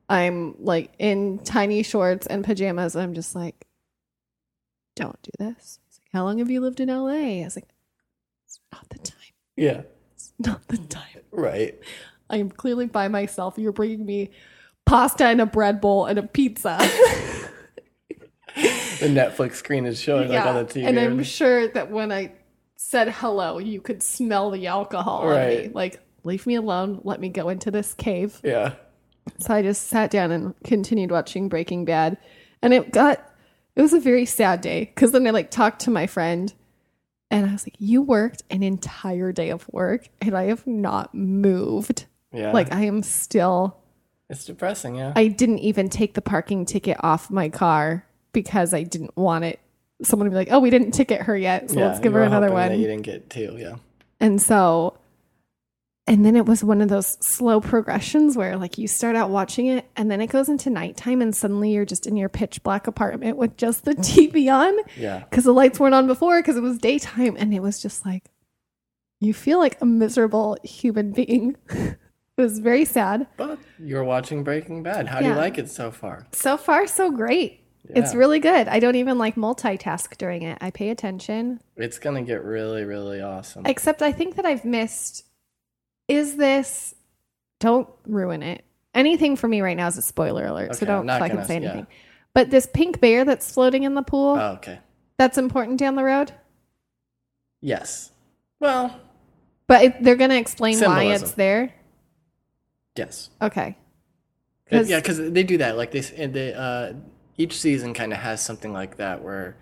I'm 0.10 0.56
like 0.64 0.92
in 1.00 1.40
tiny 1.40 1.82
shorts 1.84 2.28
and 2.28 2.44
pajamas. 2.44 2.96
And 2.96 3.04
I'm 3.04 3.14
just 3.14 3.36
like, 3.36 3.66
don't 4.96 5.20
do 5.24 5.32
this. 5.40 5.80
Like, 5.94 6.10
How 6.14 6.24
long 6.26 6.40
have 6.40 6.50
you 6.50 6.62
lived 6.62 6.80
in 6.80 6.90
LA? 6.90 7.42
I 7.42 7.44
was 7.46 7.56
like, 7.56 7.68
it's 8.46 8.60
not 8.72 8.88
the 8.90 8.98
time. 9.00 9.16
Yeah. 9.56 9.82
It's 10.16 10.34
not 10.40 10.68
the 10.68 10.78
time. 10.78 11.04
Right. 11.32 11.80
I 12.30 12.38
am 12.38 12.50
clearly 12.52 12.86
by 12.88 13.08
myself. 13.08 13.56
You're 13.58 13.72
bringing 13.72 14.06
me 14.06 14.30
pasta 14.86 15.26
and 15.26 15.42
a 15.42 15.46
bread 15.46 15.80
bowl 15.82 16.06
and 16.06 16.20
a 16.20 16.24
pizza. 16.24 16.78
the 19.00 19.08
Netflix 19.08 19.56
screen 19.56 19.86
is 19.86 20.00
showing 20.00 20.30
like 20.30 20.46
on 20.46 20.56
the 20.56 20.66
TV. 20.66 20.86
and 20.86 21.00
I'm 21.00 21.24
sure 21.24 21.68
that 21.70 21.90
when 21.92 22.12
I 22.12 22.34
said 22.76 23.10
hello, 23.10 23.58
you 23.58 23.82
could 23.82 24.02
smell 24.02 24.52
the 24.52 24.68
alcohol 24.68 25.22
on 25.24 25.48
me. 25.48 25.58
Right. 25.58 25.76
Like, 25.76 26.00
leave 26.24 26.48
me 26.48 26.56
alone. 26.56 27.02
Let 27.04 27.20
me 27.20 27.30
go 27.30 27.50
into 27.50 27.72
this 27.72 27.94
cave. 27.94 28.40
yeah. 28.44 28.74
So 29.38 29.54
I 29.54 29.62
just 29.62 29.88
sat 29.88 30.10
down 30.10 30.32
and 30.32 30.56
continued 30.64 31.12
watching 31.12 31.50
Breaking 31.50 31.86
Bad. 31.86 32.18
And 32.62 32.74
it 32.74 32.92
got, 32.92 33.24
it 33.76 33.82
was 33.82 33.94
a 33.94 34.00
very 34.00 34.26
sad 34.26 34.62
day 34.62 34.86
because 34.86 35.12
then 35.12 35.28
I 35.28 35.30
like 35.30 35.52
talked 35.52 35.82
to 35.82 35.92
my 35.92 36.08
friend 36.08 36.52
and 37.30 37.46
I 37.46 37.52
was 37.52 37.66
like, 37.66 37.76
You 37.78 38.02
worked 38.02 38.42
an 38.50 38.64
entire 38.64 39.32
day 39.32 39.50
of 39.50 39.68
work 39.72 40.10
and 40.20 40.36
I 40.36 40.46
have 40.46 40.66
not 40.66 41.14
moved. 41.14 42.06
Yeah. 42.34 42.52
Like, 42.54 42.74
I 42.74 42.86
am 42.86 43.04
still, 43.04 43.78
it's 44.30 44.46
depressing, 44.46 44.96
yeah. 44.96 45.14
I 45.16 45.28
didn't 45.28 45.60
even 45.60 45.90
take 45.90 46.16
the 46.16 46.22
parking 46.22 46.66
ticket 46.66 46.98
off 47.02 47.30
my 47.30 47.50
car 47.50 48.06
because 48.34 48.74
I 48.74 48.84
didn't 48.84 49.16
want 49.18 49.44
it. 49.46 49.60
Someone 50.04 50.26
to 50.26 50.30
be 50.32 50.36
like, 50.36 50.52
Oh, 50.52 50.60
we 50.60 50.70
didn't 50.70 50.92
ticket 50.92 51.22
her 51.24 51.36
yet. 51.38 51.70
So 51.70 51.80
yeah, 51.80 51.88
let's 51.88 52.00
give 52.00 52.14
her 52.14 52.24
another 52.24 52.52
one. 52.52 52.72
you 52.80 52.88
didn't 52.88 53.04
get 53.04 53.30
two, 53.30 53.56
yeah. 53.58 53.76
And 54.20 54.42
so, 54.42 54.98
and 56.08 56.26
then 56.26 56.36
it 56.36 56.46
was 56.46 56.64
one 56.64 56.82
of 56.82 56.90
those 56.90 57.18
slow 57.20 57.62
progressions 57.62 58.36
where 58.36 58.58
like 58.58 58.78
you 58.78 58.88
start 58.88 59.16
out 59.16 59.30
watching 59.30 59.68
it 59.68 59.86
and 59.96 60.10
then 60.10 60.22
it 60.22 60.28
goes 60.28 60.50
into 60.50 60.70
nighttime 60.70 61.22
and 61.22 61.36
suddenly 61.36 61.72
you're 61.72 61.86
just 61.86 62.08
in 62.08 62.18
your 62.18 62.30
pitch 62.30 62.64
black 62.64 62.88
apartment 62.88 63.38
with 63.38 63.58
just 63.58 63.86
the 63.86 63.94
TV 63.96 64.52
on 64.52 64.76
Yeah. 64.98 65.20
because 65.20 65.44
the 65.44 65.54
lights 65.54 65.80
weren't 65.80 65.94
on 65.96 66.08
before 66.08 66.40
because 66.42 66.58
it 66.58 66.62
was 66.64 66.78
daytime. 66.80 67.36
And 67.38 67.54
it 67.54 67.60
was 67.62 67.82
just 67.82 68.06
like, 68.06 68.24
you 69.20 69.34
feel 69.34 69.60
like 69.60 69.80
a 69.82 69.86
miserable 69.86 70.58
human 70.64 71.12
being. 71.12 71.56
it 71.70 71.98
was 72.38 72.60
very 72.60 72.86
sad. 72.86 73.28
But 73.38 73.60
you're 73.78 74.04
watching 74.06 74.44
Breaking 74.44 74.82
Bad. 74.82 75.08
How 75.08 75.20
do 75.20 75.26
you 75.28 75.36
like 75.36 75.58
it 75.58 75.70
so 75.70 75.92
far? 75.92 76.26
So 76.32 76.56
far, 76.58 76.88
so 76.88 77.12
great. 77.12 77.62
It's 77.96 78.14
really 78.16 78.40
good. 78.40 78.68
I 78.68 78.80
don't 78.80 78.96
even 78.96 79.18
like 79.18 79.36
multitask 79.36 80.16
during 80.18 80.44
it. 80.44 80.58
I 80.62 80.70
pay 80.72 80.90
attention. 80.90 81.60
It's 81.76 81.98
gonna 82.00 82.22
get 82.22 82.44
really, 82.44 82.84
really 82.84 83.22
awesome. 83.22 83.66
Except 83.66 84.02
I 84.02 84.12
think 84.12 84.36
that 84.36 84.46
I've 84.46 84.64
missed 84.66 85.26
is 86.08 86.36
this 86.38 86.94
don't 87.60 87.90
ruin 88.06 88.42
it. 88.44 88.64
Anything 88.94 89.36
for 89.36 89.48
me 89.48 89.62
right 89.62 89.76
now 89.78 89.88
is 89.88 89.98
a 89.98 90.02
spoiler 90.02 90.46
alert, 90.46 90.76
so 90.76 90.84
Okay, 90.86 90.94
I'm 90.94 91.06
don't 91.08 91.20
fucking 91.20 91.36
gonna- 91.36 91.48
say 91.48 91.60
yeah. 91.60 91.68
anything. 91.70 91.88
But 92.34 92.52
this 92.52 92.68
pink 92.72 93.00
bear 93.02 93.26
that's 93.26 93.52
floating 93.52 93.84
in 93.84 93.96
the 93.96 94.02
pool, 94.04 94.38
oh, 94.40 94.52
okay. 94.54 94.80
that's 95.18 95.38
important 95.38 95.80
down 95.80 95.96
the 95.96 96.04
road. 96.04 96.32
Yes. 97.62 98.12
Well, 98.60 99.00
But 99.68 99.84
it, 99.84 100.04
they're 100.04 100.16
going 100.16 100.30
to 100.30 100.38
explain 100.38 100.80
why 100.80 101.04
it's 101.06 101.32
there. 101.34 101.74
yes. 102.96 103.30
Okay. 103.42 103.76
'Cause- 104.70 104.90
yeah, 104.90 105.00
because 105.00 105.18
they 105.18 105.44
do 105.44 105.58
that. 105.58 105.76
Like 105.78 105.92
they, 105.92 106.04
and 106.18 106.34
they 106.34 106.54
uh, 106.54 106.94
each 107.40 107.60
season 107.60 107.96
kind 107.96 108.14
of 108.14 108.20
has 108.20 108.44
something 108.44 108.72
like 108.72 108.98
that 108.98 109.24
where 109.24 109.58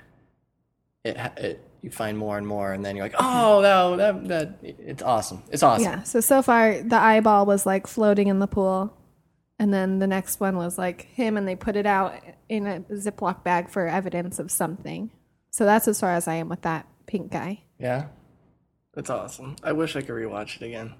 it, 1.05 1.15
it 1.37 1.63
you 1.81 1.91
find 1.91 2.17
more 2.17 2.37
and 2.37 2.45
more, 2.45 2.73
and 2.73 2.83
then 2.83 2.97
you're 2.97 3.05
like, 3.05 3.15
oh, 3.19 3.61
no, 3.61 3.95
that 3.95 4.27
that 4.27 4.57
it's 4.61 5.03
awesome. 5.03 5.43
It's 5.49 5.63
awesome. 5.63 5.83
Yeah. 5.83 6.03
So 6.03 6.19
so 6.19 6.41
far 6.41 6.81
the 6.81 6.97
eyeball 6.97 7.45
was 7.45 7.65
like 7.65 7.87
floating 7.87 8.27
in 8.27 8.39
the 8.39 8.47
pool. 8.47 8.93
And 9.59 9.73
then 9.73 9.97
the 9.97 10.05
next 10.05 10.39
one 10.39 10.55
was 10.55 10.77
like 10.77 11.07
him 11.13 11.35
and 11.35 11.47
they 11.47 11.55
put 11.55 11.75
it 11.75 11.87
out 11.87 12.13
in 12.47 12.67
a 12.67 12.81
Ziploc 12.91 13.43
bag 13.43 13.69
for 13.69 13.87
evidence 13.87 14.37
of 14.37 14.51
something. 14.51 15.09
So 15.49 15.65
that's 15.65 15.87
as 15.87 15.99
far 15.99 16.11
as 16.11 16.27
I 16.27 16.35
am 16.35 16.47
with 16.47 16.61
that 16.61 16.85
pink 17.07 17.31
guy. 17.31 17.63
Yeah. 17.79 18.05
That's 18.93 19.09
awesome. 19.09 19.55
I 19.63 19.71
wish 19.71 19.95
I 19.95 20.01
could 20.01 20.13
rewatch 20.13 20.57
it 20.57 20.61
again. 20.61 20.93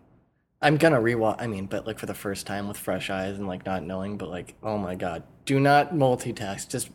I'm 0.60 0.78
gonna 0.78 1.00
rewatch. 1.00 1.36
I 1.38 1.46
mean, 1.46 1.68
but 1.68 1.86
like 1.86 2.00
for 2.00 2.08
the 2.08 2.16
first 2.16 2.48
time 2.48 2.68
with 2.68 2.78
fresh 2.78 3.12
eyes 3.12 3.38
and 3.38 3.48
like 3.48 3.64
not 3.64 3.84
knowing. 3.84 4.18
But 4.18 4.30
like, 4.30 4.56
oh 4.64 4.80
my 4.80 4.96
god, 4.96 5.22
do 5.48 5.60
not 5.60 5.94
multitask. 5.96 6.70
Just 6.70 6.92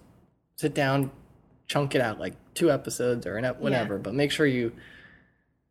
sit 0.57 0.75
down, 0.75 1.11
chunk 1.67 1.97
it 1.97 2.01
out 2.01 2.21
like 2.21 2.35
two 2.55 2.71
episodes 2.71 3.27
or 3.27 3.37
an 3.37 3.45
ep- 3.45 3.59
whatever. 3.61 3.99
But 3.99 4.15
make 4.15 4.31
sure 4.31 4.47
you. 4.47 4.73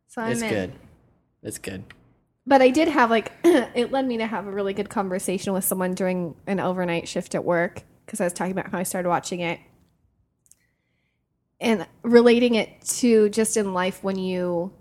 So 0.08 0.22
It's 0.26 0.42
in. 0.42 0.50
good. 0.50 0.72
It's 1.42 1.58
good. 1.58 1.84
But 2.46 2.60
I 2.60 2.68
did 2.70 2.88
have 2.88 3.08
like 3.08 3.32
it 3.44 3.90
led 3.92 4.04
me 4.06 4.18
to 4.18 4.26
have 4.26 4.46
a 4.46 4.50
really 4.50 4.74
good 4.74 4.90
conversation 4.90 5.52
with 5.54 5.64
someone 5.64 5.94
during 5.94 6.34
an 6.46 6.60
overnight 6.60 7.08
shift 7.08 7.34
at 7.34 7.44
work 7.44 7.82
because 8.04 8.20
I 8.20 8.24
was 8.24 8.32
talking 8.32 8.52
about 8.52 8.70
how 8.70 8.78
I 8.78 8.82
started 8.82 9.08
watching 9.08 9.40
it 9.40 9.60
and 11.60 11.86
relating 12.02 12.56
it 12.56 12.80
to 12.82 13.28
just 13.28 13.56
in 13.56 13.72
life 13.72 14.02
when 14.02 14.18
you 14.18 14.72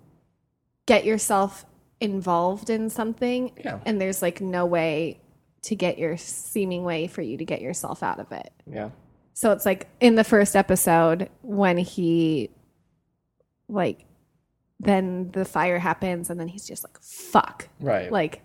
get 0.87 1.05
yourself 1.05 1.65
involved 1.99 2.71
in 2.71 2.89
something 2.89 3.51
Yeah. 3.63 3.79
and 3.85 4.01
there's 4.01 4.23
like 4.23 4.41
no 4.41 4.65
way 4.65 5.21
to 5.63 5.75
get 5.75 5.97
your 5.99 6.17
seeming 6.17 6.83
way 6.83 7.07
for 7.07 7.21
you 7.21 7.37
to 7.37 7.45
get 7.45 7.61
yourself 7.61 8.01
out 8.03 8.19
of 8.19 8.31
it. 8.31 8.51
Yeah. 8.71 8.89
So 9.33 9.51
it's 9.51 9.65
like 9.65 9.87
in 9.99 10.15
the 10.15 10.23
first 10.23 10.55
episode 10.55 11.29
when 11.41 11.77
he 11.77 12.49
like 13.69 14.05
then 14.79 15.29
the 15.31 15.45
fire 15.45 15.79
happens 15.79 16.29
and 16.29 16.39
then 16.39 16.47
he's 16.47 16.67
just 16.67 16.83
like 16.83 16.99
fuck 17.01 17.69
Right. 17.79 18.11
like 18.11 18.41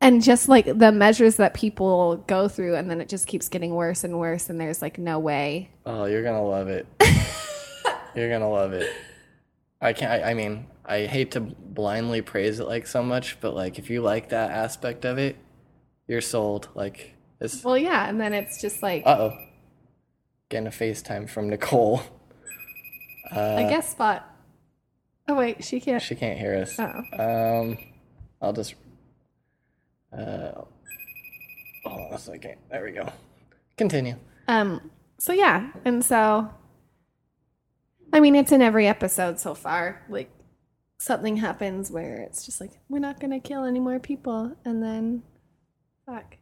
and 0.00 0.22
just 0.22 0.48
like 0.48 0.66
the 0.66 0.92
measures 0.92 1.36
that 1.36 1.54
people 1.54 2.16
go 2.26 2.48
through 2.48 2.76
and 2.76 2.90
then 2.90 3.00
it 3.00 3.08
just 3.08 3.26
keeps 3.26 3.48
getting 3.48 3.74
worse 3.74 4.04
and 4.04 4.18
worse 4.18 4.50
and 4.50 4.60
there's 4.60 4.82
like 4.82 4.98
no 4.98 5.18
way 5.18 5.70
Oh, 5.86 6.04
you're 6.04 6.22
gonna 6.22 6.44
love 6.44 6.68
it. 6.68 6.86
you're 8.14 8.28
gonna 8.30 8.50
love 8.50 8.72
it. 8.72 8.92
I 9.80 9.92
can't. 9.94 10.12
I, 10.24 10.30
I 10.30 10.34
mean, 10.34 10.66
I 10.84 11.06
hate 11.06 11.32
to 11.32 11.40
blindly 11.40 12.22
praise 12.22 12.60
it 12.60 12.68
like 12.68 12.86
so 12.86 13.02
much, 13.02 13.40
but 13.40 13.54
like 13.54 13.78
if 13.80 13.90
you 13.90 14.00
like 14.02 14.28
that 14.28 14.50
aspect 14.52 15.04
of 15.04 15.18
it, 15.18 15.36
you're 16.06 16.20
sold. 16.20 16.68
Like 16.74 17.14
it's. 17.40 17.62
well 17.64 17.78
yeah 17.78 18.08
and 18.08 18.20
then 18.20 18.32
it's 18.32 18.60
just 18.60 18.82
like 18.82 19.02
Uh 19.06 19.16
oh. 19.30 19.38
Getting 20.48 20.66
a 20.66 20.70
FaceTime 20.70 21.28
from 21.30 21.48
Nicole. 21.48 22.02
Uh, 23.34 23.54
i 23.56 23.62
guess 23.62 23.90
spot 23.90 24.28
oh 25.28 25.34
wait 25.34 25.64
she 25.64 25.80
can't 25.80 26.02
she 26.02 26.14
can't 26.14 26.38
hear 26.38 26.54
us. 26.56 26.78
oh 26.78 27.02
Um, 27.18 27.78
I'll 28.42 28.52
just. 28.52 28.74
Uh, 30.12 30.52
hold 31.84 32.08
on 32.08 32.12
a 32.12 32.18
second. 32.18 32.56
There 32.70 32.84
we 32.84 32.90
go. 32.92 33.08
Continue. 33.78 34.16
um 34.48 34.90
so 35.18 35.32
yeah 35.32 35.70
and 35.84 36.04
so 36.04 36.50
i 38.12 38.18
mean 38.20 38.34
it's 38.34 38.50
in 38.52 38.60
every 38.60 38.86
episode 38.88 39.38
so 39.40 39.54
far 39.54 40.02
like 40.08 40.28
something 40.98 41.36
happens 41.36 41.90
where 41.90 42.16
it's 42.20 42.44
just 42.44 42.60
like 42.60 42.72
we're 42.88 42.98
not 42.98 43.18
gonna 43.20 43.38
kill 43.40 43.64
any 43.64 43.78
more 43.80 43.98
people 44.00 44.54
and 44.64 44.82
then 44.82 45.22
fuck 46.06 46.36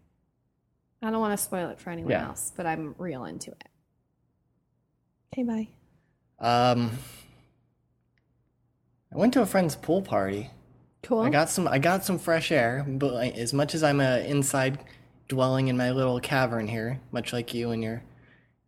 i 1.03 1.11
don't 1.11 1.21
want 1.21 1.37
to 1.39 1.43
spoil 1.43 1.69
it 1.71 1.79
for 1.81 1.91
anyone 1.91 2.11
Yeah. 2.13 2.29
else 2.29 2.53
but 2.57 2.67
i'm 2.67 2.95
real 2.99 3.25
into 3.25 3.51
it 3.51 3.69
okay 5.33 5.43
bye 5.45 5.69
Um, 6.45 6.93
I 9.13 9.17
went 9.19 9.33
to 9.35 9.43
a 9.43 9.47
friend's 9.47 9.75
pool 9.77 10.03
party. 10.03 10.51
cool 11.03 11.21
I 11.21 11.31
got 11.31 11.51
some. 11.51 11.67
I 11.69 11.79
got 11.79 12.05
some 12.05 12.19
fresh 12.19 12.51
air. 12.53 12.85
But 12.89 13.13
like, 13.13 13.37
as 13.37 13.53
much 13.53 13.75
as 13.75 13.83
I'm 13.83 14.01
a 14.01 14.21
inside 14.21 14.79
dwelling 15.29 15.69
in 15.69 15.77
my 15.77 15.91
little 15.91 16.21
cavern 16.21 16.67
here, 16.69 17.01
much 17.13 17.33
like 17.33 17.53
you 17.53 17.73
and 17.73 17.83
your, 17.83 18.03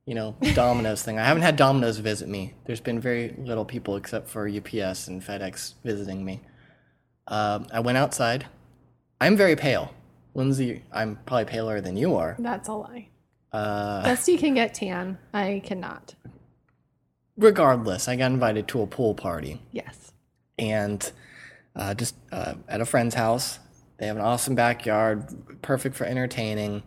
you 0.04 0.14
know, 0.14 0.36
Domino's 0.54 1.02
thing, 1.02 1.18
I 1.18 1.24
haven't 1.24 1.44
had 1.44 1.56
Domino's 1.56 1.98
visit 1.98 2.28
me. 2.28 2.54
There's 2.66 2.80
been 2.80 3.00
very 3.00 3.34
little 3.38 3.64
people 3.64 3.96
except 3.96 4.28
for 4.28 4.48
UPS 4.48 5.08
and 5.08 5.22
FedEx 5.22 5.74
visiting 5.84 6.24
me. 6.24 6.40
Um, 7.28 7.66
I 7.72 7.80
went 7.80 7.96
outside. 7.98 8.46
I'm 9.20 9.36
very 9.36 9.54
pale, 9.56 9.94
Lindsay. 10.34 10.82
I'm 10.92 11.16
probably 11.26 11.44
paler 11.46 11.80
than 11.80 11.96
you 11.96 12.16
are. 12.16 12.36
that's 12.38 12.68
a 12.68 12.72
lie 12.72 13.08
Uh, 13.52 14.02
Dusty 14.02 14.36
can 14.38 14.54
get 14.54 14.74
tan. 14.74 15.18
I 15.34 15.60
cannot. 15.64 16.14
regardless, 17.36 18.08
I 18.08 18.16
got 18.16 18.30
invited 18.32 18.68
to 18.68 18.82
a 18.82 18.86
pool 18.86 19.14
party. 19.14 19.60
Yes. 19.72 20.12
and 20.58 21.10
uh, 21.74 21.94
just 21.94 22.14
uh, 22.30 22.54
at 22.68 22.80
a 22.80 22.84
friend's 22.84 23.14
house. 23.14 23.58
They 23.98 24.06
have 24.06 24.16
an 24.16 24.22
awesome 24.22 24.54
backyard, 24.54 25.62
perfect 25.62 25.96
for 25.96 26.04
entertaining. 26.04 26.82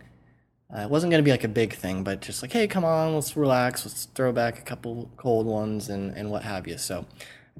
Uh, 0.75 0.81
it 0.81 0.89
wasn't 0.89 1.11
going 1.11 1.21
to 1.23 1.25
be 1.25 1.31
like 1.31 1.43
a 1.43 1.47
big 1.49 1.73
thing, 1.73 2.03
but 2.03 2.21
just 2.21 2.41
like, 2.41 2.51
hey, 2.51 2.67
come 2.67 2.83
on, 2.83 3.15
let's 3.15 3.35
relax, 3.37 3.85
let's 3.85 4.05
throw 4.15 4.31
back 4.31 4.59
a 4.59 4.61
couple 4.61 5.09
cold 5.17 5.45
ones 5.45 5.89
and, 5.89 6.15
and 6.17 6.29
what 6.29 6.43
have 6.43 6.67
you. 6.67 6.77
So, 6.77 7.05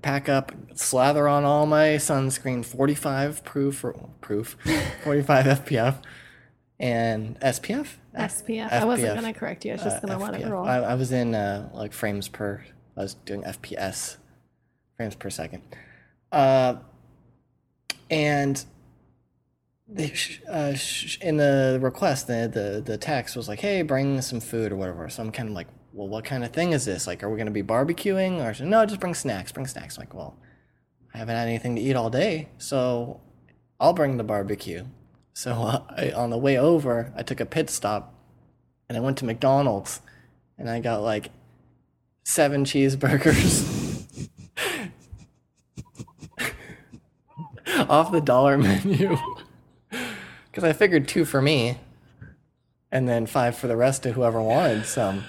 pack 0.01 0.29
up, 0.29 0.51
slather 0.75 1.27
on 1.27 1.43
all 1.43 1.65
my 1.65 1.95
sunscreen, 1.97 2.63
45 2.65 3.43
proof, 3.43 3.83
or, 3.83 3.93
proof, 4.21 4.57
45 5.03 5.45
FPF, 5.65 5.95
and 6.79 7.39
SPF. 7.39 7.87
SPF. 8.17 8.71
I 8.71 8.85
wasn't 8.85 9.09
FPF. 9.09 9.21
going 9.21 9.33
to 9.33 9.39
correct 9.39 9.65
you. 9.65 9.71
I 9.71 9.75
was 9.75 9.83
just 9.83 9.97
Uh, 10.03 10.07
going 10.07 10.19
to 10.19 10.25
let 10.31 10.41
it 10.41 10.47
roll. 10.47 10.65
I, 10.65 10.77
I 10.77 10.93
was 10.95 11.11
in 11.11 11.33
uh, 11.35 11.69
like 11.73 11.93
frames 11.93 12.27
per. 12.27 12.63
I 12.97 13.01
was 13.01 13.13
doing 13.13 13.41
FPS, 13.43 14.17
frames 14.95 15.15
per 15.15 15.29
second, 15.29 15.63
uh, 16.31 16.75
and 18.09 18.63
they 19.87 20.09
sh- 20.13 20.41
uh, 20.49 20.73
sh- 20.75 21.17
in 21.21 21.37
the 21.37 21.77
request, 21.81 22.27
the, 22.27 22.49
the 22.51 22.81
the 22.85 22.97
text 22.97 23.35
was 23.35 23.47
like, 23.49 23.59
"Hey, 23.59 23.81
bring 23.81 24.21
some 24.21 24.39
food 24.39 24.71
or 24.71 24.75
whatever." 24.77 25.09
So 25.09 25.21
I'm 25.23 25.31
kind 25.31 25.49
of 25.49 25.55
like, 25.55 25.67
"Well, 25.95 26.09
what 26.09 26.25
kind 26.25 26.43
of 26.43 26.51
thing 26.51 26.73
is 26.73 26.85
this? 26.85 27.07
Like, 27.07 27.23
are 27.23 27.29
we 27.29 27.37
going 27.37 27.47
to 27.47 27.51
be 27.51 27.63
barbecuing 27.63 28.39
or 28.43 28.63
no? 28.63 28.85
Just 28.85 28.99
bring 28.99 29.15
snacks. 29.15 29.51
Bring 29.51 29.65
snacks." 29.65 29.97
I'm 29.97 30.01
like, 30.01 30.13
well, 30.13 30.35
I 31.13 31.17
haven't 31.17 31.35
had 31.35 31.47
anything 31.47 31.77
to 31.77 31.81
eat 31.81 31.95
all 31.95 32.09
day, 32.09 32.49
so 32.57 33.21
I'll 33.79 33.93
bring 33.93 34.17
the 34.17 34.23
barbecue. 34.23 34.85
So 35.33 35.53
uh, 35.53 35.81
I, 35.97 36.11
on 36.11 36.29
the 36.29 36.37
way 36.37 36.57
over, 36.57 37.13
I 37.15 37.23
took 37.23 37.39
a 37.39 37.45
pit 37.45 37.69
stop 37.69 38.13
and 38.89 38.97
I 38.97 39.01
went 39.01 39.17
to 39.19 39.25
McDonald's 39.25 40.01
and 40.57 40.69
I 40.69 40.79
got 40.79 41.01
like 41.01 41.31
seven 42.23 42.65
cheeseburgers 42.65 44.17
off 47.89 48.11
the 48.11 48.21
dollar 48.21 48.57
menu 48.59 49.17
because 50.51 50.63
I 50.63 50.73
figured 50.73 51.07
two 51.07 51.25
for 51.25 51.41
me 51.41 51.77
and 52.91 53.07
then 53.07 53.25
five 53.25 53.57
for 53.57 53.67
the 53.67 53.75
rest 53.75 54.05
of 54.05 54.15
whoever 54.15 54.41
wanted 54.41 54.85
some. 54.85 55.23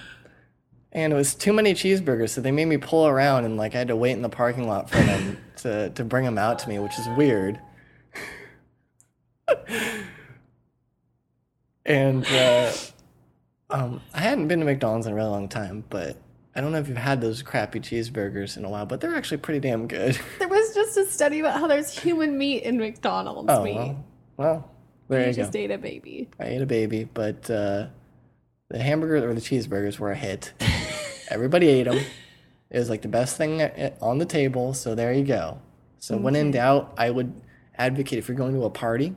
And 0.97 1.13
it 1.13 1.15
was 1.15 1.35
too 1.35 1.53
many 1.53 1.75
cheeseburgers, 1.75 2.29
so 2.31 2.41
they 2.41 2.51
made 2.51 2.65
me 2.65 2.77
pull 2.77 3.05
around 3.05 3.45
and 3.45 3.55
like 3.55 3.75
I 3.75 3.77
had 3.77 3.89
to 3.89 3.95
wait 3.95 4.13
in 4.13 4.23
the 4.23 4.29
parking 4.29 4.67
lot 4.67 4.89
for 4.89 4.97
them 4.97 5.37
to, 5.57 5.91
to 5.91 6.03
bring 6.03 6.25
them 6.25 6.39
out 6.39 6.57
to 6.59 6.69
me, 6.69 6.79
which 6.79 6.97
is 6.97 7.07
weird. 7.15 7.59
and 11.85 12.25
uh, 12.25 12.73
um, 13.69 14.01
I 14.13 14.21
hadn't 14.21 14.47
been 14.47 14.59
to 14.59 14.65
McDonald's 14.65 15.05
in 15.05 15.13
a 15.13 15.15
really 15.15 15.29
long 15.29 15.47
time, 15.47 15.83
but 15.89 16.17
I 16.55 16.61
don't 16.61 16.71
know 16.71 16.79
if 16.79 16.87
you've 16.87 16.97
had 16.97 17.21
those 17.21 17.43
crappy 17.43 17.79
cheeseburgers 17.79 18.57
in 18.57 18.65
a 18.65 18.69
while, 18.69 18.87
but 18.87 18.99
they're 18.99 19.15
actually 19.15 19.37
pretty 19.37 19.59
damn 19.59 19.87
good. 19.87 20.19
There 20.39 20.47
was 20.47 20.73
just 20.73 20.97
a 20.97 21.05
study 21.05 21.39
about 21.41 21.59
how 21.59 21.67
there's 21.67 21.97
human 21.97 22.37
meat 22.39 22.63
in 22.63 22.77
McDonald's 22.79 23.51
Oh 23.51 23.63
meat. 23.63 23.75
well, 23.75 24.05
well 24.37 24.71
there 25.09 25.21
you 25.21 25.27
you 25.27 25.33
go. 25.33 25.41
just 25.43 25.55
ate 25.55 25.69
a 25.69 25.77
baby. 25.77 26.27
I 26.39 26.45
ate 26.45 26.61
a 26.61 26.65
baby, 26.65 27.03
but 27.03 27.49
uh, 27.51 27.87
the 28.69 28.79
hamburger 28.81 29.29
or 29.29 29.35
the 29.35 29.41
cheeseburgers 29.41 29.99
were 29.99 30.11
a 30.11 30.15
hit. 30.15 30.53
Everybody 31.29 31.67
ate 31.67 31.83
them. 31.83 31.99
It 32.69 32.79
was 32.79 32.89
like 32.89 33.01
the 33.01 33.07
best 33.07 33.37
thing 33.37 33.61
eh, 33.61 33.71
eh, 33.75 33.89
on 34.01 34.17
the 34.17 34.25
table, 34.25 34.73
so 34.73 34.93
there 34.93 35.13
you 35.13 35.23
go. 35.23 35.59
So 35.99 36.17
when 36.17 36.35
in 36.35 36.47
mm-hmm. 36.47 36.51
doubt, 36.51 36.93
I 36.97 37.09
would 37.09 37.41
advocate 37.75 38.19
if 38.19 38.27
you're 38.27 38.37
going 38.37 38.53
to 38.53 38.65
a 38.65 38.69
party 38.69 39.15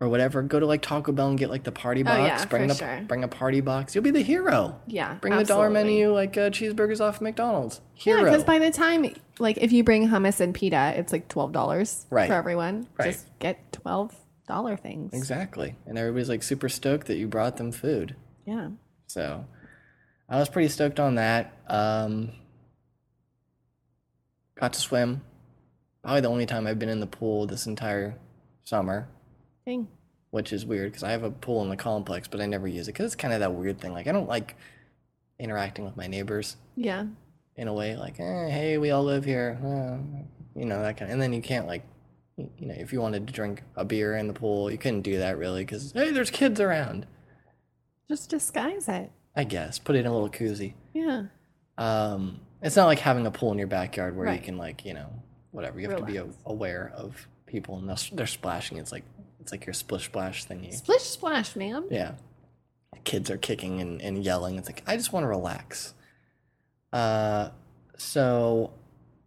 or 0.00 0.08
whatever, 0.08 0.42
go 0.42 0.58
to 0.58 0.66
like 0.66 0.82
Taco 0.82 1.12
Bell 1.12 1.28
and 1.28 1.38
get 1.38 1.50
like 1.50 1.62
the 1.62 1.72
party 1.72 2.00
oh, 2.00 2.04
box. 2.04 2.18
Oh, 2.18 2.24
yeah, 2.24 2.44
bring 2.46 2.66
the 2.68 2.74
sure. 2.74 3.00
bring 3.06 3.22
a 3.22 3.28
party 3.28 3.60
box. 3.60 3.94
You'll 3.94 4.04
be 4.04 4.10
the 4.10 4.22
hero. 4.22 4.80
Yeah. 4.86 5.14
Bring 5.14 5.36
the 5.36 5.44
dollar 5.44 5.70
menu 5.70 6.12
like 6.12 6.36
uh, 6.36 6.50
cheeseburgers 6.50 7.00
off 7.00 7.20
McDonald's. 7.20 7.80
Yeah, 7.96 8.16
Hero. 8.16 8.24
because 8.24 8.44
by 8.44 8.58
the 8.58 8.70
time, 8.70 9.14
like, 9.38 9.58
if 9.58 9.72
you 9.72 9.84
bring 9.84 10.08
hummus 10.08 10.40
and 10.40 10.54
pita, 10.54 10.94
it's 10.96 11.12
like 11.12 11.28
twelve 11.28 11.52
dollars 11.52 12.06
Right. 12.10 12.28
for 12.28 12.34
everyone. 12.34 12.88
Right. 12.98 13.12
Just 13.12 13.26
get 13.38 13.72
twelve 13.72 14.14
dollar 14.48 14.76
things. 14.76 15.12
exactly, 15.12 15.76
and 15.86 15.98
everybody's 15.98 16.28
like 16.28 16.42
super 16.42 16.68
stoked 16.68 17.06
that 17.06 17.16
you 17.16 17.28
brought 17.28 17.58
them 17.58 17.70
food. 17.70 18.16
Yeah. 18.46 18.70
So 19.06 19.44
I 20.30 20.38
was 20.38 20.48
pretty 20.48 20.68
stoked 20.68 21.00
on 21.00 21.16
that. 21.16 21.52
Um, 21.66 22.30
got 24.58 24.72
to 24.74 24.80
swim. 24.80 25.22
Probably 26.02 26.20
the 26.20 26.28
only 26.28 26.46
time 26.46 26.66
I've 26.66 26.78
been 26.78 26.88
in 26.88 27.00
the 27.00 27.06
pool 27.06 27.46
this 27.46 27.66
entire 27.66 28.16
summer, 28.64 29.08
Dang. 29.66 29.88
which 30.30 30.52
is 30.52 30.64
weird 30.64 30.92
because 30.92 31.02
I 31.02 31.10
have 31.10 31.24
a 31.24 31.30
pool 31.30 31.62
in 31.62 31.68
the 31.68 31.76
complex, 31.76 32.28
but 32.28 32.40
I 32.40 32.46
never 32.46 32.66
use 32.68 32.88
it 32.88 32.92
because 32.92 33.06
it's 33.06 33.16
kind 33.16 33.34
of 33.34 33.40
that 33.40 33.52
weird 33.52 33.80
thing. 33.80 33.92
Like 33.92 34.06
I 34.06 34.12
don't 34.12 34.28
like 34.28 34.56
interacting 35.38 35.84
with 35.84 35.96
my 35.96 36.06
neighbors 36.06 36.56
Yeah. 36.76 37.06
in 37.56 37.68
a 37.68 37.74
way. 37.74 37.96
Like, 37.96 38.18
eh, 38.20 38.48
hey, 38.48 38.78
we 38.78 38.90
all 38.92 39.04
live 39.04 39.24
here, 39.24 39.58
uh, 39.62 39.98
you 40.58 40.64
know 40.64 40.80
that 40.82 40.96
kind. 40.96 41.10
Of, 41.10 41.14
and 41.14 41.22
then 41.22 41.32
you 41.32 41.42
can't 41.42 41.66
like, 41.66 41.84
you 42.36 42.48
know, 42.66 42.74
if 42.78 42.92
you 42.92 43.00
wanted 43.02 43.26
to 43.26 43.32
drink 43.32 43.62
a 43.76 43.84
beer 43.84 44.16
in 44.16 44.26
the 44.26 44.32
pool, 44.32 44.70
you 44.70 44.78
couldn't 44.78 45.02
do 45.02 45.18
that 45.18 45.36
really 45.36 45.64
because 45.64 45.92
hey, 45.92 46.10
there's 46.12 46.30
kids 46.30 46.60
around. 46.60 47.06
Just 48.08 48.30
disguise 48.30 48.88
it. 48.88 49.10
I 49.36 49.44
guess 49.44 49.78
put 49.78 49.96
it 49.96 50.00
in 50.00 50.06
a 50.06 50.12
little 50.12 50.28
koozie. 50.30 50.74
Yeah. 50.92 51.24
Um, 51.78 52.40
it's 52.62 52.76
not 52.76 52.86
like 52.86 52.98
having 52.98 53.26
a 53.26 53.30
pool 53.30 53.52
in 53.52 53.58
your 53.58 53.66
backyard 53.68 54.16
where 54.16 54.26
you 54.34 54.40
can 54.40 54.56
like 54.58 54.84
you 54.84 54.94
know 54.94 55.10
whatever. 55.50 55.80
You 55.80 55.88
have 55.88 55.98
to 55.98 56.04
be 56.04 56.16
a- 56.18 56.26
aware 56.46 56.92
of 56.96 57.26
people 57.46 57.76
and 57.78 57.88
they're, 57.88 57.96
they're 58.12 58.26
splashing. 58.26 58.78
It's 58.78 58.92
like 58.92 59.04
it's 59.40 59.52
like 59.52 59.64
your 59.66 59.72
splish 59.72 60.04
splash 60.06 60.46
thingy. 60.46 60.72
Splish 60.74 61.02
splash, 61.02 61.56
ma'am. 61.56 61.86
Yeah, 61.90 62.12
kids 63.04 63.30
are 63.30 63.38
kicking 63.38 63.80
and, 63.80 64.02
and 64.02 64.22
yelling. 64.24 64.56
It's 64.58 64.68
like 64.68 64.82
I 64.86 64.96
just 64.96 65.12
want 65.12 65.24
to 65.24 65.28
relax. 65.28 65.94
Uh, 66.92 67.50
so 67.96 68.72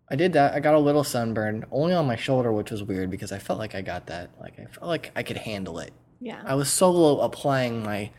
I 0.10 0.16
did 0.16 0.34
that. 0.34 0.54
I 0.54 0.60
got 0.60 0.76
a 0.76 0.80
little 0.80 1.04
sunburn, 1.04 1.66
only 1.72 1.93
on 1.93 2.06
my 2.06 2.16
shoulder, 2.18 2.51
which 2.51 2.72
was 2.72 2.84
weird 2.84 3.10
because 3.10 3.32
I 3.32 3.39
felt 3.39 3.58
like 3.58 3.74
I 3.74 3.82
got 3.82 4.08
that. 4.08 4.30
Like 4.39 4.60
I 4.60 4.66
felt 4.66 4.88
like 4.88 5.12
I 5.16 5.24
could 5.24 5.38
handle 5.38 5.80
it. 5.80 5.93
Yeah. 6.20 6.41
I 6.45 6.56
was 6.56 6.70
solo 6.72 7.22
applying 7.22 7.82
my 7.84 8.12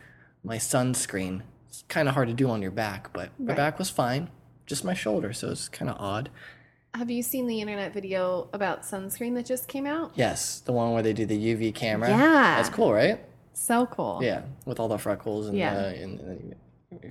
my 0.43 0.57
sunscreen. 0.57 1.43
It's 1.75 1.85
kind 1.89 2.09
of 2.09 2.15
hard 2.15 2.29
to 2.29 2.35
do 2.35 2.49
on 2.51 2.63
your 2.63 2.71
back, 2.71 3.13
but 3.13 3.31
my 3.39 3.53
back 3.53 3.81
was 3.81 3.91
fine. 3.91 4.31
Just 4.65 4.85
my 4.85 4.95
shoulder, 4.95 5.33
so 5.33 5.51
it's 5.51 5.69
kind 5.69 5.91
of 5.91 5.97
odd. 5.99 6.31
Have 6.95 7.11
you 7.11 7.21
seen 7.25 7.49
the 7.49 7.61
internet 7.61 7.93
video 7.93 8.49
about 8.53 8.83
sunscreen 8.83 9.35
that 9.35 9.45
just 9.45 9.67
came 9.67 9.85
out? 9.85 10.13
Yes, 10.15 10.61
the 10.61 10.73
one 10.73 10.93
where 10.93 11.03
they 11.03 11.13
do 11.13 11.27
the 11.27 11.37
UV 11.37 11.75
camera. 11.75 12.09
Yeah. 12.11 12.57
that's 12.57 12.69
cool, 12.69 12.93
right? 12.93 13.19
So 13.55 13.87
cool. 13.87 14.21
Yeah, 14.23 14.43
with 14.67 14.79
all 14.79 14.87
the 14.87 14.99
freckles 14.99 15.49
and 15.49 15.59
Yeah. 15.59 15.75
uh, 15.75 15.89
and, 15.89 16.55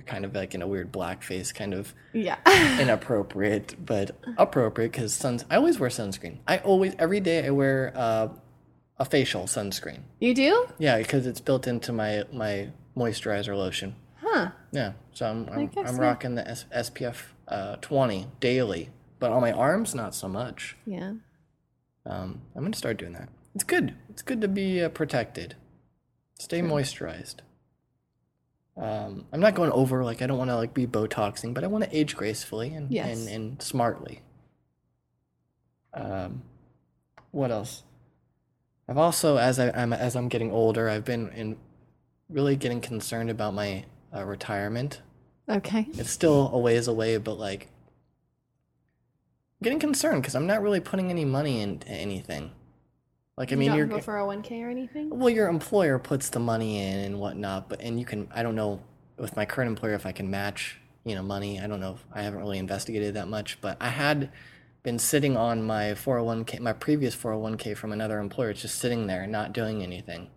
kind 0.06 0.24
of 0.24 0.34
like 0.34 0.54
in 0.54 0.62
a 0.62 0.66
weird 0.66 0.90
black 0.90 1.22
face, 1.22 1.52
kind 1.52 1.74
of 1.74 1.92
Yeah. 2.14 2.36
inappropriate, 2.80 3.76
but 3.84 4.12
appropriate 4.38 4.92
because 4.92 5.12
suns. 5.12 5.44
I 5.50 5.56
always 5.56 5.78
wear 5.78 5.90
sunscreen. 5.90 6.38
I 6.48 6.56
always 6.58 6.94
every 6.98 7.20
day 7.20 7.46
I 7.46 7.50
wear 7.50 7.92
uh, 7.94 8.28
a 8.98 9.04
facial 9.04 9.42
sunscreen. 9.42 10.00
you 10.20 10.32
do? 10.34 10.66
Yeah, 10.78 10.96
because 10.96 11.26
it's 11.26 11.40
built 11.40 11.66
into 11.66 11.92
my 11.92 12.24
my 12.32 12.70
moisturizer 12.96 13.54
lotion. 13.54 13.96
Huh. 14.34 14.50
Yeah, 14.72 14.92
so 15.12 15.26
I'm 15.30 15.48
I'm, 15.48 15.70
I'm 15.76 15.96
rocking 15.96 16.34
the 16.34 16.46
S- 16.48 16.64
SPF 16.74 17.16
uh, 17.46 17.76
20 17.76 18.26
daily, 18.40 18.90
but 19.20 19.30
on 19.30 19.40
my 19.40 19.52
arms 19.52 19.94
not 19.94 20.12
so 20.14 20.28
much. 20.28 20.76
Yeah. 20.86 21.12
Um, 22.04 22.40
I'm 22.56 22.64
gonna 22.64 22.74
start 22.74 22.96
doing 22.96 23.12
that. 23.12 23.28
It's 23.54 23.62
good. 23.64 23.94
It's 24.10 24.22
good 24.22 24.40
to 24.40 24.48
be 24.48 24.82
uh, 24.82 24.88
protected. 24.88 25.54
Stay 26.38 26.60
moisturized. 26.62 27.36
Um, 28.76 29.26
I'm 29.32 29.38
not 29.38 29.54
going 29.54 29.70
over 29.70 30.02
like 30.02 30.20
I 30.20 30.26
don't 30.26 30.36
want 30.38 30.50
to 30.50 30.56
like 30.56 30.74
be 30.74 30.84
botoxing, 30.86 31.54
but 31.54 31.62
I 31.62 31.68
want 31.68 31.84
to 31.84 31.96
age 31.96 32.16
gracefully 32.16 32.74
and 32.74 32.90
Yes. 32.90 33.16
and, 33.16 33.28
and 33.28 33.62
smartly. 33.62 34.22
Um, 35.92 36.42
what 37.30 37.52
else? 37.52 37.84
I've 38.88 38.98
also, 38.98 39.36
as 39.36 39.58
I, 39.60 39.70
I'm 39.70 39.92
as 39.92 40.16
I'm 40.16 40.28
getting 40.28 40.50
older, 40.50 40.88
I've 40.88 41.04
been 41.04 41.28
in 41.30 41.56
really 42.28 42.56
getting 42.56 42.80
concerned 42.80 43.30
about 43.30 43.54
my 43.54 43.84
uh, 44.14 44.24
retirement. 44.24 45.00
Okay. 45.48 45.86
It's 45.92 46.10
still 46.10 46.50
a 46.52 46.58
ways 46.58 46.88
away, 46.88 47.16
but 47.18 47.34
like 47.38 47.68
getting 49.62 49.78
concerned 49.78 50.22
because 50.22 50.34
I'm 50.34 50.46
not 50.46 50.62
really 50.62 50.80
putting 50.80 51.10
any 51.10 51.24
money 51.24 51.60
into 51.60 51.88
anything. 51.88 52.50
Like 53.36 53.50
I 53.50 53.52
You 53.52 53.58
mean, 53.58 53.68
don't 53.70 53.78
you're 53.78 53.86
go 53.86 54.00
for 54.00 54.18
a 54.18 54.22
1K 54.22 54.62
or 54.62 54.70
anything? 54.70 55.10
well, 55.10 55.28
your 55.28 55.48
employer 55.48 55.98
puts 55.98 56.28
the 56.28 56.38
money 56.38 56.78
in 56.78 56.98
and 57.00 57.18
whatnot, 57.18 57.68
but 57.68 57.80
and 57.80 57.98
you 57.98 58.06
can. 58.06 58.28
I 58.32 58.42
don't 58.42 58.54
know 58.54 58.80
with 59.18 59.36
my 59.36 59.44
current 59.44 59.68
employer 59.68 59.94
if 59.94 60.06
I 60.06 60.12
can 60.12 60.30
match 60.30 60.78
you 61.04 61.14
know 61.14 61.22
money. 61.22 61.60
I 61.60 61.66
don't 61.66 61.80
know. 61.80 61.94
If, 61.94 62.04
I 62.12 62.22
haven't 62.22 62.40
really 62.40 62.58
investigated 62.58 63.14
that 63.14 63.28
much, 63.28 63.60
but 63.60 63.76
I 63.80 63.88
had 63.88 64.30
been 64.84 64.98
sitting 64.98 65.36
on 65.36 65.62
my 65.64 65.92
401k, 65.92 66.60
my 66.60 66.72
previous 66.72 67.16
401k 67.16 67.76
from 67.76 67.90
another 67.90 68.18
employer. 68.20 68.50
It's 68.50 68.62
just 68.62 68.78
sitting 68.78 69.06
there, 69.06 69.26
not 69.26 69.52
doing 69.52 69.82
anything. 69.82 70.28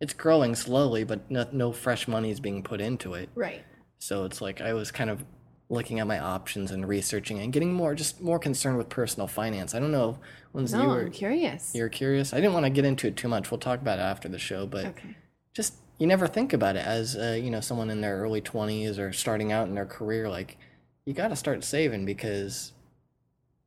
It's 0.00 0.14
growing 0.14 0.54
slowly, 0.54 1.04
but 1.04 1.30
no, 1.30 1.46
no 1.52 1.72
fresh 1.72 2.08
money 2.08 2.30
is 2.30 2.40
being 2.40 2.62
put 2.62 2.80
into 2.80 3.14
it. 3.14 3.28
Right. 3.34 3.62
So 3.98 4.24
it's 4.24 4.40
like 4.40 4.60
I 4.60 4.72
was 4.72 4.90
kind 4.90 5.10
of 5.10 5.24
looking 5.68 6.00
at 6.00 6.06
my 6.06 6.18
options 6.18 6.70
and 6.72 6.88
researching 6.88 7.38
and 7.38 7.52
getting 7.52 7.72
more 7.72 7.94
just 7.94 8.20
more 8.20 8.38
concerned 8.38 8.78
with 8.78 8.88
personal 8.88 9.26
finance. 9.28 9.74
I 9.74 9.78
don't 9.78 9.92
know, 9.92 10.18
Lindsay, 10.54 10.78
you 10.78 10.82
No, 10.84 10.88
were 10.88 11.00
I'm 11.02 11.12
curious. 11.12 11.74
you're 11.74 11.88
curious. 11.90 12.32
I 12.32 12.36
didn't 12.38 12.54
want 12.54 12.64
to 12.66 12.70
get 12.70 12.84
into 12.84 13.06
it 13.06 13.16
too 13.16 13.28
much. 13.28 13.50
We'll 13.50 13.60
talk 13.60 13.80
about 13.80 13.98
it 13.98 14.02
after 14.02 14.28
the 14.28 14.38
show, 14.38 14.66
but 14.66 14.86
Okay. 14.86 15.16
just 15.54 15.74
you 15.98 16.06
never 16.06 16.26
think 16.26 16.52
about 16.54 16.76
it 16.76 16.84
as 16.86 17.14
uh, 17.14 17.38
you 17.40 17.50
know 17.50 17.60
someone 17.60 17.90
in 17.90 18.00
their 18.00 18.16
early 18.20 18.40
20s 18.40 18.98
or 18.98 19.12
starting 19.12 19.52
out 19.52 19.68
in 19.68 19.74
their 19.74 19.84
career 19.86 20.28
like 20.30 20.56
you 21.04 21.12
got 21.12 21.28
to 21.28 21.36
start 21.36 21.62
saving 21.62 22.06
because 22.06 22.72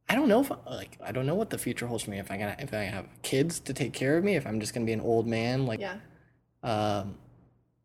I 0.10 0.16
don't 0.16 0.28
know 0.28 0.42
if 0.42 0.52
like 0.66 0.98
I 1.02 1.12
don't 1.12 1.28
know 1.28 1.36
what 1.36 1.52
the 1.52 1.58
future 1.60 1.86
holds 1.88 2.04
for 2.04 2.10
me 2.12 2.18
if 2.20 2.32
I 2.32 2.38
gonna 2.38 2.56
if 2.60 2.74
I 2.74 2.84
have 2.84 3.06
kids 3.22 3.60
to 3.62 3.74
take 3.74 3.94
care 3.94 4.18
of 4.18 4.24
me 4.24 4.36
if 4.36 4.48
I'm 4.48 4.60
just 4.60 4.74
gonna 4.74 4.86
be 4.86 4.94
an 4.94 5.00
old 5.02 5.28
man 5.28 5.66
like 5.68 5.80
Yeah. 5.80 5.98
Um, 6.64 7.16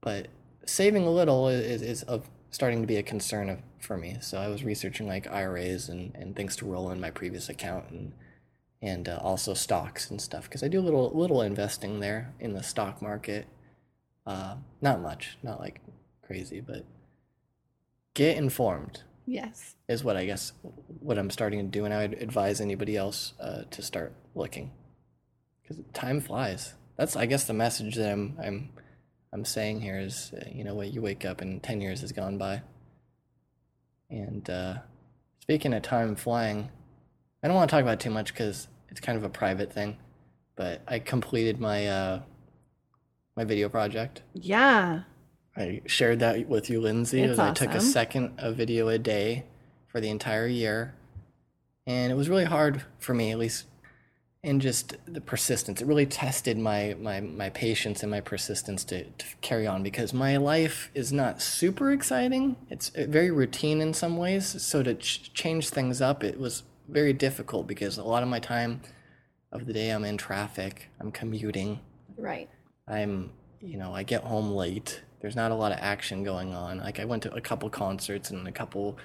but 0.00 0.28
saving 0.66 1.04
a 1.04 1.10
little 1.10 1.48
is, 1.48 1.82
is 1.82 2.02
of 2.04 2.28
starting 2.50 2.80
to 2.80 2.86
be 2.86 2.96
a 2.96 3.02
concern 3.02 3.50
of, 3.50 3.58
for 3.80 3.96
me. 3.96 4.16
So 4.20 4.38
I 4.38 4.48
was 4.48 4.64
researching 4.64 5.06
like 5.06 5.30
IRAs 5.30 5.88
and, 5.88 6.14
and 6.14 6.34
things 6.34 6.56
to 6.56 6.66
roll 6.66 6.90
in 6.90 7.00
my 7.00 7.10
previous 7.10 7.48
account 7.48 7.90
and 7.90 8.12
and 8.80 9.08
uh, 9.08 9.18
also 9.20 9.54
stocks 9.54 10.08
and 10.08 10.20
stuff 10.20 10.44
because 10.44 10.62
I 10.62 10.68
do 10.68 10.78
a 10.78 10.82
little 10.82 11.10
little 11.12 11.42
investing 11.42 12.00
there 12.00 12.32
in 12.38 12.52
the 12.54 12.62
stock 12.62 13.02
market. 13.02 13.46
Uh, 14.26 14.56
not 14.80 15.00
much, 15.00 15.38
not 15.42 15.58
like 15.58 15.80
crazy, 16.22 16.60
but 16.60 16.84
get 18.14 18.36
informed 18.36 19.02
Yes. 19.26 19.76
is 19.88 20.04
what 20.04 20.16
I 20.16 20.26
guess 20.26 20.52
what 21.00 21.18
I'm 21.18 21.30
starting 21.30 21.60
to 21.60 21.66
do, 21.78 21.84
and 21.84 21.92
I 21.92 22.06
would 22.06 22.22
advise 22.22 22.60
anybody 22.60 22.96
else 22.96 23.34
uh, 23.40 23.62
to 23.70 23.82
start 23.82 24.12
looking 24.34 24.70
because 25.62 25.82
time 25.92 26.20
flies. 26.20 26.74
That's 26.98 27.16
I 27.16 27.26
guess 27.26 27.44
the 27.44 27.54
message 27.54 27.94
that 27.94 28.12
I'm 28.12 28.36
I'm 28.42 28.68
I'm 29.32 29.44
saying 29.44 29.80
here 29.80 29.98
is 29.98 30.32
uh, 30.36 30.44
you 30.52 30.64
know 30.64 30.74
what 30.74 30.92
you 30.92 31.00
wake 31.00 31.24
up 31.24 31.40
and 31.40 31.62
ten 31.62 31.80
years 31.80 32.02
has 32.02 32.12
gone 32.12 32.36
by. 32.36 32.62
And 34.10 34.48
uh, 34.50 34.78
speaking 35.40 35.72
of 35.72 35.82
time 35.82 36.16
flying, 36.16 36.70
I 37.42 37.48
don't 37.48 37.56
want 37.56 37.70
to 37.70 37.74
talk 37.74 37.82
about 37.82 37.94
it 37.94 38.00
too 38.00 38.10
much 38.10 38.32
because 38.32 38.68
it's 38.88 39.00
kind 39.00 39.16
of 39.16 39.24
a 39.24 39.28
private 39.28 39.72
thing, 39.72 39.96
but 40.56 40.82
I 40.86 40.98
completed 40.98 41.60
my 41.60 41.86
uh, 41.86 42.20
my 43.36 43.44
video 43.44 43.68
project. 43.68 44.22
Yeah. 44.34 45.02
I 45.56 45.82
shared 45.86 46.20
that 46.20 46.48
with 46.48 46.70
you, 46.70 46.80
Lindsay. 46.80 47.22
It's 47.22 47.38
awesome. 47.38 47.50
I 47.50 47.54
took 47.54 47.74
a 47.74 47.80
second 47.80 48.34
a 48.38 48.52
video 48.52 48.88
a 48.88 48.98
day, 48.98 49.44
for 49.88 50.00
the 50.00 50.10
entire 50.10 50.46
year. 50.46 50.94
And 51.86 52.12
it 52.12 52.14
was 52.14 52.28
really 52.28 52.44
hard 52.44 52.84
for 52.98 53.14
me, 53.14 53.32
at 53.32 53.38
least, 53.38 53.64
and 54.44 54.60
just 54.60 54.96
the 55.06 55.20
persistence. 55.20 55.80
It 55.80 55.86
really 55.86 56.06
tested 56.06 56.58
my, 56.58 56.94
my, 57.00 57.20
my 57.20 57.50
patience 57.50 58.02
and 58.02 58.10
my 58.10 58.20
persistence 58.20 58.84
to, 58.84 59.04
to 59.04 59.26
carry 59.40 59.66
on 59.66 59.82
because 59.82 60.12
my 60.12 60.36
life 60.36 60.90
is 60.94 61.12
not 61.12 61.42
super 61.42 61.90
exciting. 61.92 62.56
It's 62.70 62.90
uh, 62.90 63.06
very 63.08 63.30
routine 63.30 63.80
in 63.80 63.92
some 63.94 64.16
ways. 64.16 64.62
So 64.62 64.82
to 64.84 64.94
ch- 64.94 65.32
change 65.34 65.70
things 65.70 66.00
up, 66.00 66.22
it 66.22 66.38
was 66.38 66.62
very 66.88 67.12
difficult 67.12 67.66
because 67.66 67.98
a 67.98 68.04
lot 68.04 68.22
of 68.22 68.28
my 68.28 68.38
time 68.38 68.80
of 69.50 69.66
the 69.66 69.72
day 69.72 69.90
I'm 69.90 70.04
in 70.04 70.16
traffic, 70.16 70.88
I'm 71.00 71.10
commuting, 71.10 71.80
Right. 72.16 72.48
I'm, 72.88 73.30
you 73.60 73.78
know, 73.78 73.94
I 73.94 74.02
get 74.02 74.24
home 74.24 74.50
late. 74.50 75.02
There's 75.20 75.36
not 75.36 75.50
a 75.52 75.54
lot 75.54 75.72
of 75.72 75.78
action 75.80 76.24
going 76.24 76.52
on. 76.54 76.78
Like 76.78 76.98
I 77.00 77.04
went 77.04 77.22
to 77.24 77.34
a 77.34 77.40
couple 77.40 77.70
concerts 77.70 78.30
and 78.30 78.46
a 78.48 78.52
couple 78.52 78.98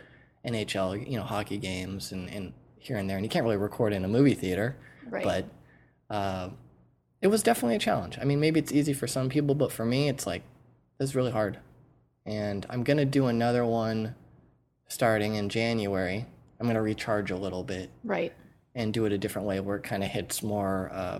NHL, 0.45 1.09
you 1.09 1.17
know, 1.17 1.23
hockey 1.23 1.57
games 1.57 2.11
and, 2.11 2.29
and 2.29 2.53
here 2.77 2.97
and 2.97 3.09
there. 3.09 3.17
And 3.17 3.25
you 3.25 3.29
can't 3.29 3.43
really 3.45 3.57
record 3.57 3.93
in 3.93 4.03
a 4.03 4.07
movie 4.07 4.33
theater, 4.33 4.75
Right. 5.09 5.23
but 5.23 5.45
uh, 6.15 6.49
it 7.21 7.27
was 7.27 7.43
definitely 7.43 7.75
a 7.75 7.79
challenge. 7.79 8.17
I 8.21 8.25
mean, 8.25 8.39
maybe 8.39 8.59
it's 8.59 8.71
easy 8.71 8.93
for 8.93 9.07
some 9.07 9.29
people, 9.29 9.55
but 9.55 9.71
for 9.71 9.85
me, 9.85 10.09
it's 10.09 10.25
like 10.27 10.43
it's 10.99 11.15
really 11.15 11.31
hard. 11.31 11.59
And 12.25 12.65
I'm 12.69 12.83
gonna 12.83 13.05
do 13.05 13.27
another 13.27 13.65
one 13.65 14.15
starting 14.87 15.35
in 15.35 15.49
January. 15.49 16.25
I'm 16.59 16.67
gonna 16.67 16.81
recharge 16.81 17.31
a 17.31 17.37
little 17.37 17.63
bit 17.63 17.89
Right. 18.03 18.33
and 18.75 18.93
do 18.93 19.05
it 19.05 19.11
a 19.11 19.17
different 19.17 19.47
way 19.47 19.59
where 19.59 19.77
it 19.77 19.83
kind 19.83 20.03
of 20.03 20.09
hits 20.09 20.41
more 20.43 20.89
uh, 20.93 21.19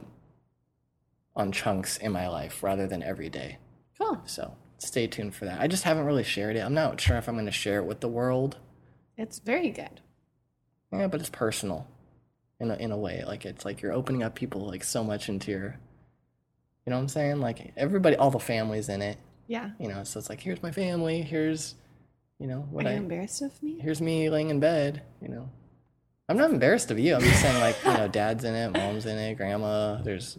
on 1.36 1.51
chunks 1.51 1.97
in 1.97 2.11
my 2.11 2.27
life 2.27 2.61
rather 2.63 2.88
than 2.88 3.01
every 3.03 3.29
day. 3.29 3.57
Cool. 3.97 4.21
So 4.25 4.55
stay 4.77 5.07
tuned 5.07 5.34
for 5.36 5.45
that. 5.45 5.59
I 5.59 5.67
just 5.67 5.84
haven't 5.84 6.05
really 6.05 6.23
shared 6.23 6.55
it. 6.55 6.59
I'm 6.59 6.73
not 6.73 6.99
sure 7.01 7.17
if 7.17 7.27
I'm 7.27 7.36
going 7.36 7.45
to 7.45 7.51
share 7.51 7.79
it 7.79 7.86
with 7.86 8.01
the 8.01 8.07
world. 8.07 8.57
It's 9.17 9.39
very 9.39 9.69
good. 9.71 10.01
Yeah, 10.91 11.07
but 11.07 11.19
it's 11.21 11.29
personal 11.29 11.88
in 12.60 12.72
a, 12.72 12.76
in 12.76 12.91
a 12.91 12.97
way. 12.97 13.24
Like 13.26 13.45
it's 13.45 13.66
like 13.66 13.82
you're 13.82 13.93
opening 13.93 14.24
up 14.24 14.36
people 14.36 14.66
like 14.68 14.84
so 14.84 15.04
much 15.04 15.30
into 15.30 15.51
your, 15.51 15.78
you 16.86 16.89
know 16.91 16.95
what 16.95 17.04
I'm 17.04 17.10
saying? 17.10 17.39
Like 17.39 17.74
everybody, 17.78 18.16
all 18.16 18.32
the 18.32 18.39
families 18.39 18.89
in 18.89 19.01
it. 19.01 19.18
Yeah. 19.47 19.72
You 19.80 19.89
know, 19.89 20.04
so 20.04 20.20
it's 20.20 20.30
like 20.30 20.39
here's 20.39 20.64
my 20.64 20.72
family. 20.72 21.22
Here's, 21.22 21.76
you 22.39 22.47
know, 22.47 22.68
what 22.72 22.86
Are 22.86 22.89
you 22.89 22.95
I 22.95 22.97
embarrassed 22.99 23.41
of 23.41 23.62
me? 23.62 23.80
here's 23.80 24.01
me 24.01 24.30
laying 24.30 24.49
in 24.49 24.60
bed, 24.60 25.04
you 25.22 25.30
know. 25.30 25.49
I'm 26.30 26.38
not 26.38 26.51
embarrassed 26.51 26.89
of 26.91 26.97
you. 26.99 27.16
I'm 27.16 27.22
just 27.22 27.41
saying 27.41 27.60
like, 27.60 27.76
you 27.86 27.93
know, 27.93 28.08
dad's 28.12 28.43
in 28.43 28.56
it, 28.56 28.70
mom's 28.72 29.06
in 29.06 29.18
it, 29.18 29.36
grandma, 29.36 30.01
there's 30.01 30.38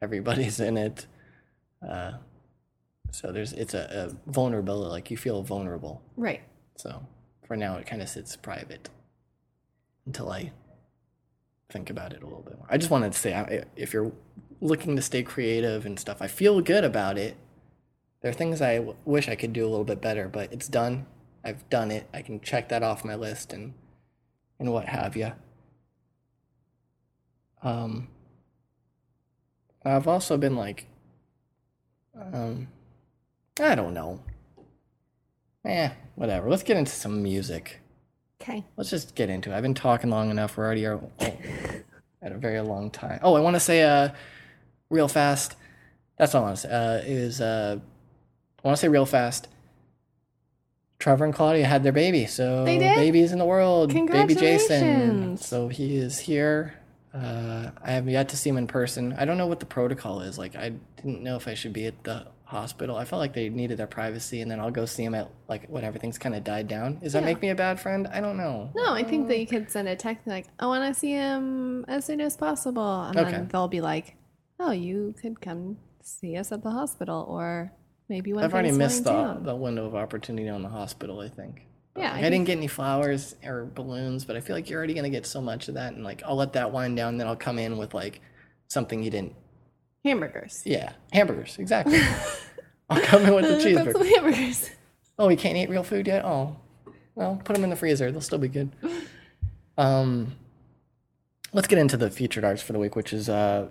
everybody's 0.00 0.60
in 0.60 0.76
it. 0.76 1.06
Uh 1.86 2.12
so 3.12 3.32
there's 3.32 3.52
it's 3.52 3.74
a, 3.74 4.10
a 4.26 4.30
vulnerability, 4.30 4.90
like 4.90 5.10
you 5.10 5.16
feel 5.16 5.42
vulnerable. 5.42 6.02
Right. 6.16 6.42
So 6.76 7.02
for 7.46 7.56
now 7.56 7.76
it 7.76 7.86
kind 7.86 8.02
of 8.02 8.08
sits 8.08 8.36
private 8.36 8.88
until 10.06 10.30
I 10.30 10.52
think 11.68 11.90
about 11.90 12.12
it 12.12 12.22
a 12.22 12.26
little 12.26 12.42
bit 12.42 12.58
more. 12.58 12.66
I 12.70 12.78
just 12.78 12.90
wanted 12.90 13.12
to 13.12 13.18
say 13.18 13.64
if 13.76 13.92
you're 13.92 14.12
looking 14.60 14.96
to 14.96 15.02
stay 15.02 15.22
creative 15.22 15.84
and 15.86 15.98
stuff, 15.98 16.18
I 16.20 16.26
feel 16.26 16.60
good 16.60 16.84
about 16.84 17.18
it. 17.18 17.36
There 18.20 18.30
are 18.30 18.34
things 18.34 18.62
I 18.62 18.76
w- 18.76 18.96
wish 19.04 19.28
I 19.28 19.34
could 19.34 19.52
do 19.52 19.66
a 19.66 19.68
little 19.68 19.84
bit 19.84 20.00
better, 20.00 20.28
but 20.28 20.52
it's 20.52 20.68
done. 20.68 21.06
I've 21.44 21.68
done 21.70 21.90
it. 21.90 22.08
I 22.12 22.22
can 22.22 22.40
check 22.40 22.68
that 22.70 22.82
off 22.82 23.04
my 23.04 23.14
list 23.14 23.52
and 23.52 23.74
and 24.58 24.72
what 24.72 24.86
have 24.86 25.16
you. 25.16 25.32
Um, 27.62 28.08
I've 29.84 30.08
also 30.08 30.36
been 30.36 30.56
like, 30.56 30.86
um, 32.14 32.68
I 33.60 33.74
don't 33.74 33.92
know. 33.92 34.22
Eh, 35.64 35.90
whatever. 36.14 36.48
Let's 36.48 36.62
get 36.62 36.76
into 36.76 36.92
some 36.92 37.22
music. 37.22 37.80
Okay. 38.40 38.64
Let's 38.76 38.90
just 38.90 39.14
get 39.14 39.30
into 39.30 39.50
it. 39.50 39.56
I've 39.56 39.62
been 39.62 39.74
talking 39.74 40.10
long 40.10 40.30
enough. 40.30 40.56
We're 40.56 40.66
already 40.66 40.86
oh, 40.86 41.10
at 42.22 42.32
a 42.32 42.38
very 42.38 42.60
long 42.60 42.90
time. 42.90 43.20
Oh, 43.22 43.34
I 43.34 43.40
want 43.40 43.56
to 43.56 43.60
say 43.60 43.82
uh, 43.82 44.10
real 44.90 45.08
fast. 45.08 45.56
That's 46.18 46.34
all 46.34 46.42
I 46.42 46.46
want 46.46 46.56
to 46.58 46.62
say. 46.62 46.70
Uh, 46.70 47.00
is 47.04 47.40
uh, 47.40 47.78
I 48.62 48.68
want 48.68 48.76
to 48.76 48.80
say 48.80 48.88
real 48.88 49.06
fast. 49.06 49.48
Trevor 50.98 51.26
and 51.26 51.34
Claudia 51.34 51.66
had 51.66 51.82
their 51.82 51.92
baby, 51.92 52.26
so 52.26 52.64
They 52.64 52.78
did? 52.78 52.96
babies 52.96 53.32
in 53.32 53.38
the 53.38 53.44
world. 53.44 53.92
Baby 53.92 54.34
Jason. 54.34 55.36
So 55.36 55.68
he 55.68 55.96
is 55.96 56.18
here. 56.18 56.74
Uh, 57.12 57.70
I 57.82 57.92
have 57.92 58.08
yet 58.08 58.30
to 58.30 58.36
see 58.36 58.50
him 58.50 58.56
in 58.56 58.66
person. 58.66 59.14
I 59.18 59.24
don't 59.24 59.38
know 59.38 59.46
what 59.46 59.60
the 59.60 59.66
protocol 59.66 60.20
is. 60.20 60.38
Like, 60.38 60.56
I 60.56 60.72
didn't 60.96 61.22
know 61.22 61.36
if 61.36 61.48
I 61.48 61.54
should 61.54 61.72
be 61.72 61.86
at 61.86 62.02
the 62.04 62.26
hospital. 62.46 62.96
I 62.96 63.04
felt 63.04 63.20
like 63.20 63.34
they 63.34 63.48
needed 63.48 63.76
their 63.78 63.86
privacy, 63.88 64.40
and 64.40 64.50
then 64.50 64.60
I'll 64.60 64.70
go 64.70 64.86
see 64.86 65.04
him 65.04 65.14
at 65.14 65.28
like 65.48 65.66
when 65.68 65.84
everything's 65.84 66.16
kind 66.18 66.34
of 66.34 66.44
died 66.44 66.68
down. 66.68 66.98
Does 67.00 67.12
that 67.12 67.20
Yeah. 67.20 67.26
make 67.26 67.42
me 67.42 67.50
a 67.50 67.54
bad 67.54 67.78
friend? 67.80 68.06
I 68.06 68.20
don't 68.20 68.36
know. 68.36 68.70
No, 68.74 68.94
I 68.94 69.02
think 69.04 69.28
that 69.28 69.38
you 69.38 69.46
could 69.46 69.70
send 69.70 69.88
a 69.88 69.96
text 69.96 70.26
like, 70.26 70.46
I 70.58 70.66
want 70.66 70.92
to 70.92 70.98
see 70.98 71.10
him 71.12 71.84
as 71.88 72.04
soon 72.04 72.20
as 72.20 72.36
possible. 72.36 73.02
And 73.02 73.18
Okay. 73.18 73.30
then 73.32 73.48
they'll 73.48 73.68
be 73.68 73.80
like, 73.80 74.14
oh, 74.60 74.70
you 74.70 75.14
could 75.20 75.40
come 75.40 75.76
see 76.02 76.36
us 76.36 76.52
at 76.52 76.62
the 76.62 76.70
hospital 76.70 77.26
or 77.28 77.72
maybe 78.08 78.32
when 78.32 78.44
I've 78.44 78.54
already 78.54 78.70
missed 78.70 79.02
the, 79.04 79.10
down. 79.12 79.42
the 79.42 79.56
window 79.56 79.84
of 79.84 79.94
opportunity 79.96 80.48
on 80.48 80.62
the 80.62 80.68
hospital. 80.68 81.20
I 81.20 81.28
think. 81.28 81.62
Yeah, 81.96 82.12
like, 82.12 82.22
I 82.22 82.26
I, 82.26 82.30
didn't 82.30 82.44
get 82.44 82.58
any 82.58 82.66
flowers 82.68 83.34
or 83.44 83.64
balloons, 83.74 84.24
but 84.24 84.36
I 84.36 84.40
feel 84.40 84.54
like 84.54 84.70
you're 84.70 84.78
already 84.78 84.94
gonna 84.94 85.10
get 85.10 85.26
so 85.26 85.40
much 85.40 85.66
of 85.68 85.74
that, 85.74 85.94
and 85.94 86.04
like 86.04 86.22
I'll 86.24 86.36
let 86.36 86.52
that 86.52 86.70
wind 86.70 86.96
down. 86.96 87.16
Then 87.16 87.26
I'll 87.26 87.34
come 87.34 87.58
in 87.58 87.76
with 87.78 87.92
like 87.94 88.20
something 88.68 89.02
you 89.02 89.10
didn't. 89.10 89.34
Hamburgers. 90.06 90.62
Yeah, 90.64 90.92
hamburgers. 91.12 91.58
Exactly. 91.58 92.00
I'll 92.90 93.02
come 93.02 93.26
in 93.26 93.34
with 93.34 93.44
the 93.44 93.68
cheeseburger. 93.68 93.92
some 93.92 94.06
hamburgers. 94.06 94.70
Oh, 95.18 95.28
you 95.28 95.36
can't 95.36 95.56
eat 95.56 95.68
real 95.68 95.82
food 95.82 96.06
yet? 96.06 96.24
Oh, 96.24 96.56
well, 97.14 97.40
put 97.44 97.54
them 97.54 97.64
in 97.64 97.70
the 97.70 97.76
freezer. 97.76 98.12
They'll 98.12 98.20
still 98.20 98.38
be 98.38 98.48
good. 98.48 98.70
Um, 99.76 100.36
let's 101.52 101.66
get 101.66 101.78
into 101.78 101.96
the 101.96 102.10
featured 102.10 102.44
arts 102.44 102.62
for 102.62 102.72
the 102.72 102.78
week, 102.78 102.94
which 102.94 103.12
is 103.12 103.28
uh, 103.28 103.68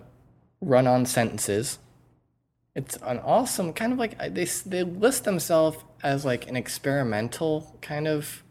run 0.60 0.86
on 0.86 1.06
sentences. 1.06 1.78
It's 2.74 2.96
an 3.02 3.18
awesome 3.20 3.72
kind 3.72 3.92
of 3.92 3.98
like 3.98 4.18
they 4.34 4.44
they 4.44 4.82
list 4.82 5.24
themselves 5.24 5.78
as 6.02 6.24
like 6.26 6.46
an 6.46 6.56
experimental 6.56 7.78
kind 7.80 8.06
of 8.06 8.42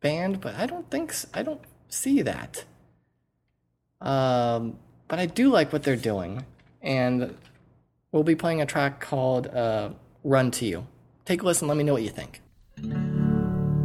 band, 0.00 0.40
but 0.40 0.54
I 0.56 0.66
don't 0.66 0.90
think 0.90 1.14
I 1.32 1.42
don't 1.42 1.62
see 1.88 2.20
that. 2.22 2.64
Um, 4.02 4.78
but 5.08 5.18
I 5.18 5.26
do 5.26 5.48
like 5.50 5.72
what 5.72 5.82
they're 5.82 5.96
doing, 5.96 6.44
and 6.82 7.34
we'll 8.10 8.24
be 8.24 8.34
playing 8.34 8.60
a 8.60 8.66
track 8.66 9.00
called 9.00 9.46
uh, 9.48 9.90
"Run 10.24 10.50
to 10.52 10.66
You." 10.66 10.86
Take 11.24 11.42
a 11.42 11.46
listen. 11.46 11.68
Let 11.68 11.76
me 11.76 11.84
know 11.84 11.94
what 11.94 12.02
you 12.02 12.10
think. 12.10 12.40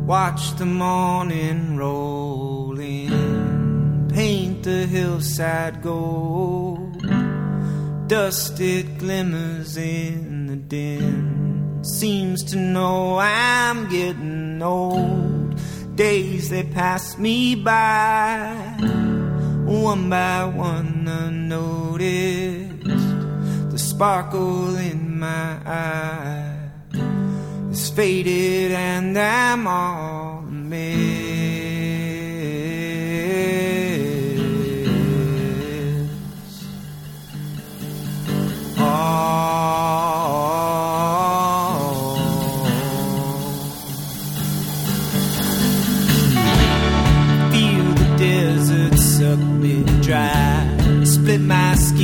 Watch 0.07 0.55
the 0.55 0.65
morning 0.65 1.75
roll 1.75 2.79
in, 2.79 4.07
paint 4.13 4.63
the 4.63 4.85
hillside 4.85 5.81
gold. 5.81 7.01
Dust 8.07 8.59
it 8.61 8.99
glimmers 8.99 9.75
in 9.75 10.47
the 10.47 10.55
dim. 10.55 11.83
Seems 11.83 12.41
to 12.45 12.55
know 12.57 13.17
I'm 13.19 13.89
getting 13.89 14.61
old. 14.61 15.59
Days 15.95 16.49
they 16.49 16.63
pass 16.63 17.17
me 17.17 17.55
by, 17.55 18.55
one 19.65 20.09
by 20.09 20.45
one 20.45 21.05
unnoticed. 21.05 22.56
Sparkle 23.97 24.77
in 24.77 25.17
my 25.17 25.57
eye 25.65 26.53
is 27.71 27.89
faded 27.89 28.71
and 28.71 29.17
I'm 29.17 29.65
all 29.65 30.43
amiss. 30.47 30.77
Oh. 38.77 38.93
Feel 47.51 47.87
the 47.95 48.15
desert 48.19 48.99
suck 48.99 49.39
me 49.39 49.83
dry, 50.03 51.03
split 51.03 51.41
my 51.41 51.73
skin 51.73 51.96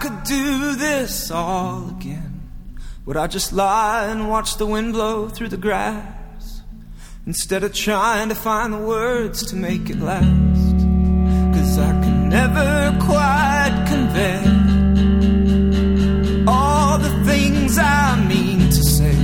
could 0.00 0.22
do 0.22 0.76
this 0.76 1.30
all 1.30 1.88
again. 1.88 2.42
Would 3.04 3.16
I 3.16 3.26
just 3.26 3.52
lie 3.52 4.06
and 4.06 4.28
watch 4.28 4.56
the 4.56 4.66
wind 4.66 4.92
blow 4.92 5.28
through 5.28 5.48
the 5.48 5.56
grass 5.56 6.62
instead 7.26 7.64
of 7.64 7.74
trying 7.74 8.28
to 8.28 8.34
find 8.34 8.72
the 8.72 8.78
words 8.78 9.44
to 9.46 9.56
make 9.56 9.90
it 9.90 9.98
last? 9.98 10.78
Cause 11.54 11.78
I 11.78 11.90
can 12.02 12.28
never 12.28 12.96
quite 13.04 13.86
convey 13.88 14.40
all 16.46 16.98
the 16.98 17.24
things 17.24 17.76
I 17.78 18.24
mean 18.28 18.68
to 18.70 18.82
say. 18.82 19.16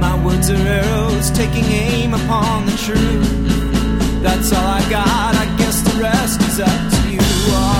My 0.00 0.24
words 0.24 0.48
are 0.48 0.56
arrows 0.56 1.30
taking 1.32 1.64
aim 1.64 2.14
upon 2.14 2.66
the 2.66 2.76
truth. 2.86 4.22
That's 4.22 4.52
all 4.52 4.66
I 4.66 4.88
got. 4.88 5.34
I 5.34 5.56
guess 5.58 5.82
the 5.82 6.00
rest 6.00 6.40
is 6.42 6.60
up 6.60 6.92
to 6.92 7.10
you. 7.10 7.77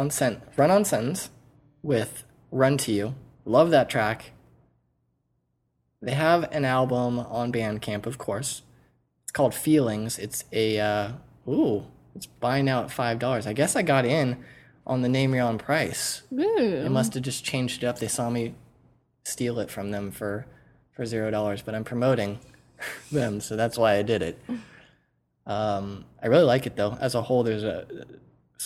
On 0.00 0.10
Sen- 0.10 0.42
Run 0.56 0.70
on 0.70 0.84
Sentence 0.84 1.30
with 1.82 2.24
Run 2.50 2.78
to 2.78 2.92
You. 2.92 3.14
Love 3.44 3.70
that 3.70 3.90
track. 3.90 4.32
They 6.02 6.12
have 6.14 6.50
an 6.52 6.64
album 6.64 7.18
on 7.18 7.52
Bandcamp, 7.52 8.06
of 8.06 8.16
course. 8.16 8.62
It's 9.22 9.32
called 9.32 9.54
Feelings. 9.54 10.18
It's 10.18 10.44
a 10.52 10.80
uh, 10.80 11.12
ooh, 11.46 11.84
it's 12.16 12.26
buying 12.26 12.64
now 12.64 12.82
at 12.82 12.90
five 12.90 13.18
dollars. 13.18 13.46
I 13.46 13.52
guess 13.52 13.76
I 13.76 13.82
got 13.82 14.06
in 14.06 14.42
on 14.86 15.02
the 15.02 15.08
name 15.08 15.34
your 15.34 15.44
own 15.44 15.58
price. 15.58 16.22
Ooh. 16.32 16.82
They 16.82 16.88
must 16.88 17.14
have 17.14 17.22
just 17.22 17.44
changed 17.44 17.82
it 17.82 17.86
up. 17.86 17.98
They 17.98 18.08
saw 18.08 18.30
me 18.30 18.54
steal 19.24 19.58
it 19.60 19.70
from 19.70 19.90
them 19.90 20.10
for 20.10 20.46
for 20.96 21.04
zero 21.04 21.30
dollars, 21.30 21.60
but 21.60 21.74
I'm 21.74 21.84
promoting 21.84 22.40
them, 23.12 23.40
so 23.40 23.54
that's 23.54 23.76
why 23.76 23.96
I 23.96 24.02
did 24.02 24.22
it. 24.22 24.42
Um, 25.46 26.06
I 26.22 26.28
really 26.28 26.44
like 26.44 26.66
it 26.66 26.76
though. 26.76 26.96
As 26.98 27.14
a 27.14 27.20
whole, 27.20 27.42
there's 27.42 27.64
a 27.64 27.86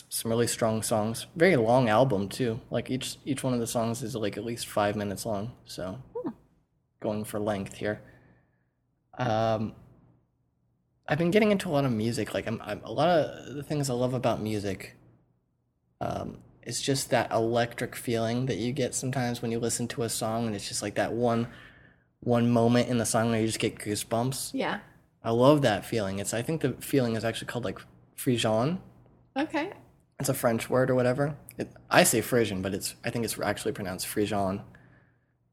some 0.09 0.31
really 0.31 0.47
strong 0.47 0.83
songs. 0.83 1.27
Very 1.37 1.57
long 1.57 1.89
album 1.89 2.29
too. 2.29 2.61
Like 2.71 2.91
each 2.91 3.19
each 3.25 3.45
one 3.45 3.55
of 3.55 3.61
the 3.61 3.67
songs 3.67 4.03
is 4.03 4.17
like 4.17 4.37
at 4.37 4.45
least 4.45 4.67
five 4.67 4.97
minutes 4.97 5.25
long. 5.25 5.53
So 5.67 5.99
going 7.01 7.25
for 7.25 7.39
length 7.39 7.75
here. 7.75 8.01
Um, 9.19 9.75
I've 11.07 11.19
been 11.19 11.31
getting 11.31 11.53
into 11.53 11.69
a 11.69 11.73
lot 11.73 11.85
of 11.85 11.93
music. 11.93 12.35
Like 12.35 12.49
I'm, 12.49 12.61
I'm 12.65 12.81
a 12.83 12.91
lot 12.91 13.09
of 13.09 13.55
the 13.55 13.63
things 13.63 13.91
I 13.91 13.95
love 13.95 14.15
about 14.15 14.43
music. 14.43 14.97
Um, 16.01 16.39
it's 16.63 16.81
just 16.81 17.11
that 17.11 17.31
electric 17.31 17.95
feeling 17.95 18.47
that 18.47 18.57
you 18.57 18.73
get 18.73 18.95
sometimes 18.95 19.43
when 19.43 19.53
you 19.53 19.59
listen 19.61 19.87
to 19.89 20.03
a 20.03 20.09
song, 20.09 20.47
and 20.47 20.57
it's 20.57 20.67
just 20.67 20.83
like 20.83 20.95
that 20.95 21.13
one, 21.13 21.49
one 22.21 22.51
moment 22.51 22.89
in 22.89 22.97
the 22.97 23.05
song 23.05 23.31
where 23.31 23.41
you 23.41 23.47
just 23.47 23.59
get 23.59 23.79
goosebumps. 23.79 24.51
Yeah. 24.55 24.81
I 25.23 25.31
love 25.31 25.63
that 25.63 25.85
feeling. 25.85 26.19
It's 26.19 26.35
I 26.35 26.43
think 26.43 26.63
the 26.63 26.73
feeling 26.81 27.17
is 27.17 27.25
actually 27.25 27.49
called 27.49 27.65
like 27.65 27.81
frisson. 28.17 28.81
Okay. 29.37 29.73
It's 30.21 30.29
a 30.29 30.35
French 30.35 30.71
word 30.71 30.91
or 30.91 30.95
whatever. 30.95 31.37
It, 31.59 31.71
I 31.91 32.05
say 32.05 32.21
Frisian, 32.21 32.63
but 32.63 32.75
it's 32.75 32.95
I 33.05 33.11
think 33.11 33.25
it's 33.25 33.39
actually 33.41 33.73
pronounced 33.73 34.07
frisson, 34.07 34.63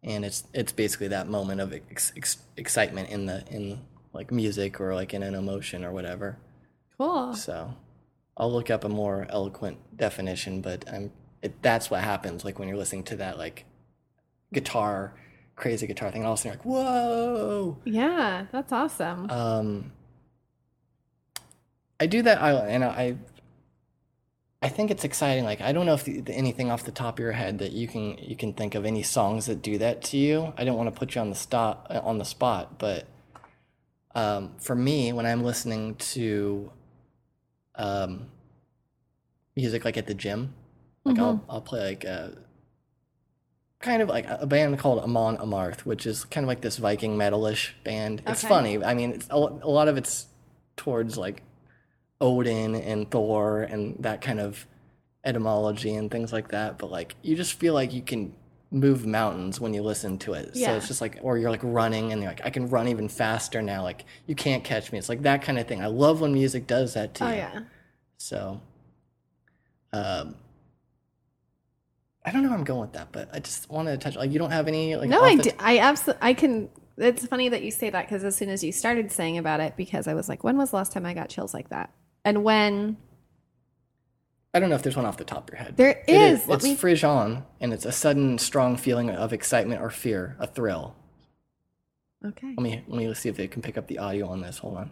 and 0.04 0.24
it's 0.24 0.44
it's 0.54 0.72
basically 0.72 1.10
that 1.10 1.28
moment 1.28 1.62
of 1.62 1.74
ex, 1.74 2.14
ex, 2.16 2.38
excitement 2.58 3.10
in 3.10 3.26
the 3.26 3.44
in 3.50 3.82
like 4.14 4.32
music 4.32 4.80
or 4.80 4.94
like 4.94 5.14
in 5.14 5.24
an 5.24 5.36
emotion 5.36 5.84
or 5.84 5.92
whatever. 5.92 6.38
Cool. 6.98 7.34
So 7.34 7.74
I'll 8.38 8.52
look 8.52 8.70
up 8.70 8.84
a 8.84 8.90
more 8.90 9.26
eloquent 9.30 9.98
definition, 9.98 10.62
but 10.62 10.86
I'm 10.92 11.12
it, 11.42 11.62
that's 11.62 11.90
what 11.90 12.02
happens 12.04 12.46
like 12.46 12.60
when 12.60 12.68
you're 12.68 12.78
listening 12.78 13.04
to 13.06 13.16
that 13.18 13.38
like 13.38 13.66
guitar 14.54 15.14
crazy 15.56 15.88
guitar 15.88 16.12
thing. 16.12 16.22
And 16.22 16.28
all 16.28 16.34
of 16.34 16.40
a 16.40 16.42
sudden 16.42 16.60
you're 16.64 16.76
like, 16.76 16.86
whoa. 16.86 17.78
Yeah, 17.86 18.46
that's 18.52 18.72
awesome. 18.72 19.30
Um, 19.30 19.92
I 22.00 22.08
do 22.08 22.24
that, 22.24 22.42
I, 22.42 22.52
and 22.68 22.84
I, 22.84 23.16
I 24.62 24.70
think 24.70 24.92
it's 24.92 25.04
exciting. 25.04 25.44
Like 25.44 25.60
I 25.62 25.72
don't 25.72 25.86
know 25.86 25.94
if 25.96 26.04
the, 26.04 26.24
anything 26.30 26.70
off 26.70 26.84
the 26.84 26.92
top 26.92 27.16
of 27.16 27.20
your 27.24 27.32
head 27.32 27.60
that 27.60 27.72
you 27.72 27.88
can 27.88 28.18
you 28.20 28.36
can 28.36 28.54
think 28.54 28.76
of 28.76 28.86
any 28.86 29.02
songs 29.04 29.48
that 29.48 29.62
do 29.62 29.78
that 29.80 30.04
to 30.06 30.18
you. 30.18 30.54
I 30.58 30.64
don't 30.66 30.78
want 30.78 30.94
to 30.94 30.98
put 30.98 31.16
you 31.16 31.22
on 31.22 31.30
the 31.30 31.36
stop 31.36 31.88
on 31.90 32.20
the 32.20 32.26
spot, 32.26 32.78
but 32.78 33.08
um, 34.14 34.52
for 34.60 34.76
me, 34.76 35.14
when 35.14 35.26
I'm 35.26 35.44
listening 35.44 35.96
to 35.96 36.72
um, 37.76 38.28
music 39.56 39.84
like 39.86 39.98
at 39.98 40.06
the 40.06 40.14
gym, 40.14 40.54
like 41.06 41.18
I'll 41.18 41.44
I'll 41.50 41.62
play 41.62 41.84
like 41.90 42.04
a 42.04 42.38
kind 43.80 44.04
of 44.04 44.10
like 44.10 44.26
a 44.30 44.46
band 44.46 44.78
called 44.78 45.00
Amon 45.00 45.38
Amarth, 45.38 45.82
which 45.82 46.06
is 46.06 46.24
kind 46.24 46.44
of 46.44 46.48
like 46.48 46.62
this 46.62 46.78
Viking 46.78 47.18
metalish 47.18 47.72
band. 47.84 48.22
It's 48.28 48.44
Okay. 48.44 48.50
funny. 48.50 48.84
I 48.84 48.94
mean, 48.94 49.14
it's 49.14 49.28
a, 49.32 49.36
a 49.36 49.72
lot 49.72 49.88
of 49.88 49.98
it's 49.98 50.28
towards 50.78 51.18
like 51.18 51.42
Odin 52.22 52.76
and 52.76 53.10
Thor 53.10 53.64
and 53.64 53.96
that 54.00 54.22
kind 54.22 54.40
of 54.40 54.66
etymology 55.26 55.94
and 55.96 56.10
things 56.10 56.32
like 56.32 56.50
that. 56.50 56.78
But 56.78 56.92
like, 56.92 57.16
you 57.22 57.36
just 57.36 57.54
feel 57.54 57.74
like 57.74 57.94
you 57.94 58.02
can 58.02 58.34
move 58.72 59.06
mountains 59.06 59.60
when 59.60 59.74
you 59.74 59.82
listen 59.82 60.18
to 60.20 60.34
it. 60.34 60.52
Yeah. 60.54 60.68
So 60.68 60.76
it's 60.78 60.88
just 60.88 61.02
like, 61.02 61.20
or 61.22 61.38
you're 61.38 61.50
like 61.50 61.62
running 61.64 62.14
and 62.14 62.22
you're 62.22 62.32
like, 62.32 62.46
I 62.46 62.50
can 62.50 62.70
run 62.70 62.88
even 62.88 63.10
faster 63.10 63.62
now. 63.62 63.84
Like, 63.84 64.06
you 64.28 64.36
can't 64.36 64.64
catch 64.64 64.92
me. 64.92 64.98
It's 64.98 65.10
like 65.10 65.24
that 65.24 65.42
kind 65.42 65.60
of 65.60 65.68
thing. 65.68 65.82
I 65.82 65.88
love 65.88 66.22
when 66.22 66.34
music 66.34 66.68
does 66.68 66.94
that 66.94 67.14
to 67.16 67.26
oh 67.26 67.30
you. 67.30 67.36
yeah. 67.36 67.60
So, 68.18 68.62
um, 69.92 70.36
I 72.24 72.32
don't 72.32 72.44
know 72.44 72.50
where 72.50 72.58
I'm 72.58 72.64
going 72.64 72.82
with 72.82 72.94
that, 72.94 73.12
but 73.12 73.30
I 73.34 73.40
just 73.40 73.70
wanted 73.70 74.00
to 74.00 74.04
touch. 74.04 74.16
Like, 74.16 74.32
you 74.32 74.38
don't 74.38 74.52
have 74.52 74.68
any 74.68 74.96
like. 74.96 75.10
no, 75.10 75.24
I 75.24 75.36
do. 75.36 75.50
I 75.58 75.80
absolutely. 75.80 76.20
I 76.22 76.34
can. 76.36 76.70
It's 76.98 77.26
funny 77.26 77.50
that 77.50 77.64
you 77.64 77.72
say 77.72 77.90
that 77.90 78.08
because 78.08 78.24
as 78.24 78.36
soon 78.36 78.50
as 78.50 78.64
you 78.64 78.72
started 78.72 79.12
saying 79.12 79.40
about 79.40 79.60
it, 79.60 79.76
because 79.76 80.08
I 80.08 80.14
was 80.14 80.30
like, 80.30 80.44
when 80.44 80.56
was 80.56 80.70
the 80.70 80.76
last 80.76 80.92
time 80.92 81.04
I 81.06 81.16
got 81.16 81.30
chills 81.30 81.52
like 81.52 81.70
that? 81.70 81.90
And 82.26 82.44
when 82.44 82.98
I 84.54 84.60
don't 84.60 84.70
know 84.70 84.76
if 84.76 84.84
there's 84.84 84.98
one 84.98 85.06
off 85.06 85.18
the 85.18 85.24
top 85.24 85.48
of 85.50 85.54
your 85.54 85.64
head. 85.64 85.78
There 85.78 86.04
is. 86.08 86.08
It 86.08 86.16
is. 86.42 86.48
let 86.48 86.56
It's 86.56 86.64
me. 86.66 86.76
frisson, 86.76 87.44
and 87.62 87.74
it's 87.74 87.86
a 87.86 87.92
sudden, 87.92 88.38
strong 88.38 88.76
feeling 88.76 89.10
of 89.10 89.32
excitement 89.34 89.82
or 89.82 89.90
fear, 89.90 90.36
a 90.40 90.48
thrill. 90.48 90.96
okay. 92.26 92.48
Let 92.50 92.60
me 92.60 92.84
let 92.88 92.98
me 92.98 93.14
see 93.14 93.30
if 93.30 93.38
they 93.38 93.48
can 93.48 93.62
pick 93.62 93.78
up 93.78 93.88
the 93.88 93.98
audio 94.00 94.28
on 94.28 94.42
this. 94.42 94.58
Hold 94.60 94.78
on. 94.78 94.92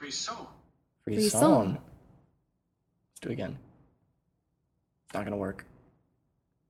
Frisson. 0.00 0.46
Frisson. 1.06 1.30
Frisson. 1.30 1.72
Let's 1.72 3.20
do 3.20 3.28
it 3.30 3.32
again. 3.32 3.58
It's 5.06 5.14
not 5.14 5.24
gonna 5.24 5.36
work. 5.36 5.66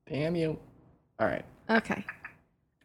Damn 0.09 0.35
you. 0.35 0.59
All 1.21 1.27
right. 1.29 1.45
Okay. 1.69 2.05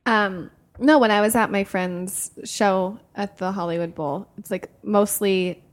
Um, 0.06 0.52
no, 0.78 1.00
when 1.00 1.10
I 1.10 1.22
was 1.22 1.36
at 1.36 1.50
my 1.50 1.64
friend's 1.64 2.32
show 2.44 3.00
at 3.16 3.38
the 3.38 3.52
Hollywood 3.54 3.96
Bowl, 3.96 4.28
it's 4.38 4.52
like 4.52 4.70
mostly 4.84 5.64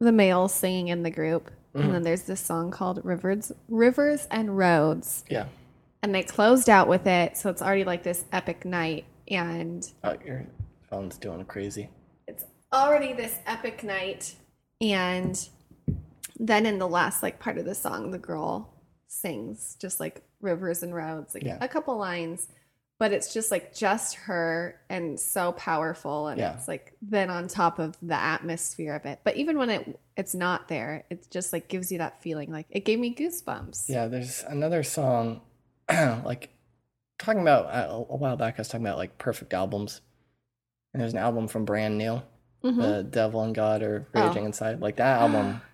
the 0.00 0.12
males 0.12 0.52
singing 0.54 0.88
in 0.88 1.02
the 1.02 1.10
group, 1.10 1.50
And 1.74 1.84
then 1.84 1.90
mm-hmm. 1.92 2.02
there's 2.02 2.22
this 2.22 2.40
song 2.40 2.70
called 2.70 3.00
Rivers 3.04 3.52
Rivers 3.68 4.26
and 4.30 4.56
Roads. 4.56 5.24
Yeah. 5.28 5.46
And 6.02 6.14
they 6.14 6.22
closed 6.22 6.68
out 6.68 6.86
with 6.88 7.06
it, 7.06 7.36
so 7.36 7.48
it's 7.50 7.62
already 7.62 7.84
like 7.84 8.02
this 8.02 8.24
epic 8.32 8.64
night 8.64 9.04
and 9.28 9.88
Oh, 10.04 10.16
your 10.24 10.44
phone's 10.90 11.16
doing 11.16 11.44
crazy. 11.46 11.88
it's 12.28 12.44
already 12.72 13.12
this 13.14 13.38
epic 13.46 13.82
night 13.84 14.34
and 14.80 15.48
then 16.38 16.66
in 16.66 16.78
the 16.78 16.88
last 16.88 17.22
like 17.22 17.38
part 17.38 17.56
of 17.56 17.64
the 17.64 17.74
song 17.74 18.10
the 18.10 18.18
girl 18.18 18.74
sings 19.06 19.76
just 19.80 20.00
like 20.00 20.22
rivers 20.40 20.82
and 20.82 20.92
roads 20.94 21.34
like 21.34 21.44
Yeah. 21.44 21.56
a 21.60 21.68
couple 21.68 21.96
lines 21.96 22.48
but 22.98 23.12
it's 23.12 23.34
just 23.34 23.50
like 23.50 23.74
just 23.74 24.14
her 24.14 24.80
and 24.88 25.18
so 25.18 25.52
powerful 25.52 26.28
and 26.28 26.38
Yeah. 26.38 26.54
it's 26.54 26.68
like 26.68 26.92
then 27.02 27.28
on 27.30 27.48
top 27.48 27.78
of 27.78 27.96
the 28.00 28.14
atmosphere 28.14 28.94
of 28.94 29.04
it 29.04 29.20
but 29.24 29.36
even 29.36 29.58
when 29.58 29.70
it 29.70 30.00
it's 30.16 30.34
not 30.34 30.68
there 30.68 31.04
it 31.10 31.26
just 31.30 31.52
like 31.52 31.68
gives 31.68 31.90
you 31.90 31.98
that 31.98 32.22
feeling 32.22 32.50
like 32.52 32.66
it 32.70 32.84
gave 32.84 32.98
me 33.00 33.14
goosebumps 33.14 33.88
Yeah, 33.88 34.06
there's 34.06 34.42
another 34.44 34.82
song, 34.82 35.40
like 35.90 36.50
talking 37.18 37.42
about 37.42 37.66
uh, 37.66 37.92
a 37.94 38.12
a 38.12 38.16
while 38.16 38.36
back. 38.36 38.54
I 38.56 38.60
was 38.60 38.68
talking 38.68 38.86
about 38.86 38.98
like 38.98 39.18
perfect 39.18 39.52
albums, 39.54 40.00
and 40.92 41.00
there's 41.02 41.12
an 41.12 41.18
album 41.18 41.48
from 41.48 41.64
Brand 41.64 41.98
New, 41.98 42.22
Mhm. 42.62 42.80
The 42.80 43.02
Devil 43.04 43.42
and 43.42 43.54
God 43.54 43.82
Are 43.82 44.06
Oh. 44.14 44.26
Raging 44.28 44.44
Inside. 44.46 44.80
Like 44.80 44.96
that 44.96 45.20
album, 45.20 45.60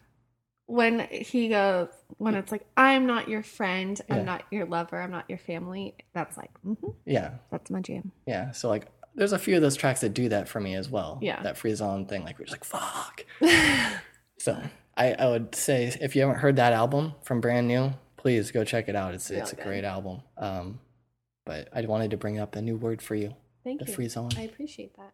when 0.70 1.00
he 1.10 1.48
goes 1.48 1.88
when 2.18 2.34
it's 2.34 2.52
like 2.52 2.64
i'm 2.76 3.06
not 3.06 3.28
your 3.28 3.42
friend 3.42 4.00
i'm 4.08 4.18
Yeah. 4.18 4.22
not 4.24 4.42
your 4.50 4.66
lover 4.66 5.00
i'm 5.00 5.10
not 5.10 5.24
your 5.28 5.38
family 5.38 5.94
that's 6.12 6.36
like 6.36 6.50
mhm, 6.66 6.94
yeah, 7.04 7.32
that's 7.50 7.70
my 7.70 7.80
jam 7.80 8.12
yeah. 8.26 8.52
So 8.52 8.68
like, 8.68 8.86
there's 9.16 9.32
a 9.32 9.38
few 9.38 9.56
of 9.56 9.62
those 9.62 9.76
tracks 9.76 10.00
that 10.02 10.14
do 10.14 10.28
that 10.28 10.48
for 10.48 10.60
me 10.60 10.74
as 10.76 10.88
well. 10.88 11.18
Yeah. 11.20 11.42
that 11.42 11.56
freeze 11.56 11.80
on 11.80 12.06
thing. 12.06 12.22
Like 12.24 12.38
we're 12.38 12.44
just 12.46 12.52
like 12.52 12.64
fuck. 12.64 13.26
so 14.38 14.60
I, 14.96 15.12
I 15.14 15.26
would 15.26 15.54
say 15.54 15.92
if 16.00 16.14
you 16.14 16.22
haven't 16.22 16.36
heard 16.38 16.56
that 16.56 16.72
album 16.72 17.14
from 17.22 17.40
Brand 17.40 17.66
New, 17.66 17.92
please 18.16 18.50
go 18.52 18.62
check 18.64 18.88
it 18.88 18.94
out. 18.94 19.14
It's 19.14 19.30
it's 19.30 19.52
a 19.52 19.56
great 19.56 19.84
album. 19.84 20.22
Um, 20.38 20.78
but 21.44 21.68
I 21.74 21.80
wanted 21.86 22.12
to 22.12 22.16
bring 22.16 22.38
up 22.38 22.54
a 22.54 22.62
new 22.62 22.76
word 22.76 23.02
for 23.02 23.14
you, 23.16 23.34
thank 23.64 23.80
the 23.80 23.86
you 23.86 23.94
freeze 23.94 24.16
on. 24.16 24.30
i 24.36 24.42
appreciate 24.42 24.94
that 24.96 25.12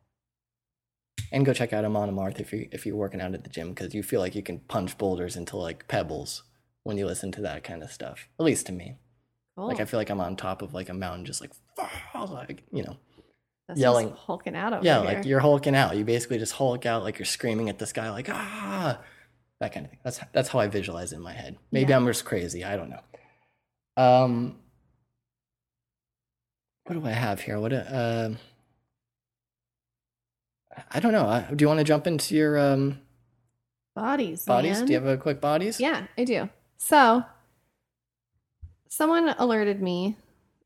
And 1.32 1.44
go 1.44 1.52
check 1.52 1.72
out 1.72 1.84
Amon 1.84 2.10
Amarth 2.10 2.40
if 2.40 2.52
you 2.52 2.68
if 2.72 2.86
you're 2.86 2.96
working 2.96 3.20
out 3.20 3.34
at 3.34 3.42
the 3.44 3.50
gym 3.50 3.70
because 3.70 3.94
you 3.94 4.02
feel 4.02 4.20
like 4.20 4.34
you 4.34 4.42
can 4.42 4.60
punch 4.60 4.96
boulders 4.96 5.36
into 5.36 5.56
like 5.56 5.88
pebbles 5.88 6.42
when 6.84 6.96
you 6.96 7.06
listen 7.06 7.32
to 7.32 7.40
that 7.42 7.64
kind 7.64 7.82
of 7.82 7.90
stuff. 7.90 8.28
At 8.38 8.44
least 8.46 8.66
to 8.66 8.72
me. 8.72 8.96
cool. 9.56 9.66
Like 9.66 9.80
I 9.80 9.84
feel 9.84 9.98
like 9.98 10.10
I'm 10.10 10.20
on 10.20 10.36
top 10.36 10.62
of 10.62 10.72
like 10.72 10.88
a 10.88 10.94
mountain, 10.94 11.24
just 11.24 11.40
like, 11.40 11.50
like 12.14 12.62
you 12.72 12.84
know, 12.84 12.96
That's 13.68 13.80
yelling. 13.80 14.12
hulking 14.16 14.54
out 14.54 14.72
over 14.72 14.84
yeah, 14.84 15.02
here. 15.02 15.14
like 15.16 15.24
you're 15.26 15.40
hulking 15.40 15.74
out. 15.74 15.96
You 15.96 16.04
basically 16.04 16.38
just 16.38 16.52
hulk 16.52 16.86
out 16.86 17.02
like 17.02 17.18
you're 17.18 17.26
screaming 17.26 17.68
at 17.68 17.78
the 17.78 17.86
sky, 17.86 18.10
like 18.10 18.28
ah, 18.30 19.00
that 19.60 19.72
kind 19.74 19.86
of 19.86 19.90
thing. 19.90 20.00
That's 20.04 20.20
that's 20.32 20.48
how 20.50 20.60
I 20.60 20.68
visualize 20.68 21.12
it 21.12 21.16
in 21.16 21.22
my 21.22 21.32
head. 21.32 21.56
Maybe 21.72 21.90
Yeah. 21.90 21.96
I'm 21.96 22.06
just 22.06 22.24
crazy. 22.24 22.62
I 22.64 22.76
don't 22.76 22.90
know. 22.90 23.00
Um, 23.96 24.56
what 26.84 26.94
do 26.94 27.04
I 27.04 27.10
have 27.12 27.40
here? 27.40 27.58
What? 27.58 27.72
Uh, 27.72 28.30
I 30.90 31.00
don't 31.00 31.12
know. 31.12 31.44
Do 31.54 31.62
you 31.62 31.68
want 31.68 31.78
to 31.78 31.84
jump 31.84 32.06
into 32.06 32.34
your 32.34 32.58
um? 32.58 33.00
bodies. 33.94 34.44
Bodies? 34.44 34.78
man. 34.78 34.86
Do 34.86 34.92
you 34.92 34.98
have 34.98 35.08
a 35.08 35.16
quick 35.16 35.40
bodies? 35.40 35.80
Yeah, 35.80 36.06
I 36.18 36.24
do. 36.24 36.48
So, 36.76 37.24
someone 38.88 39.34
alerted 39.38 39.80
me 39.80 40.16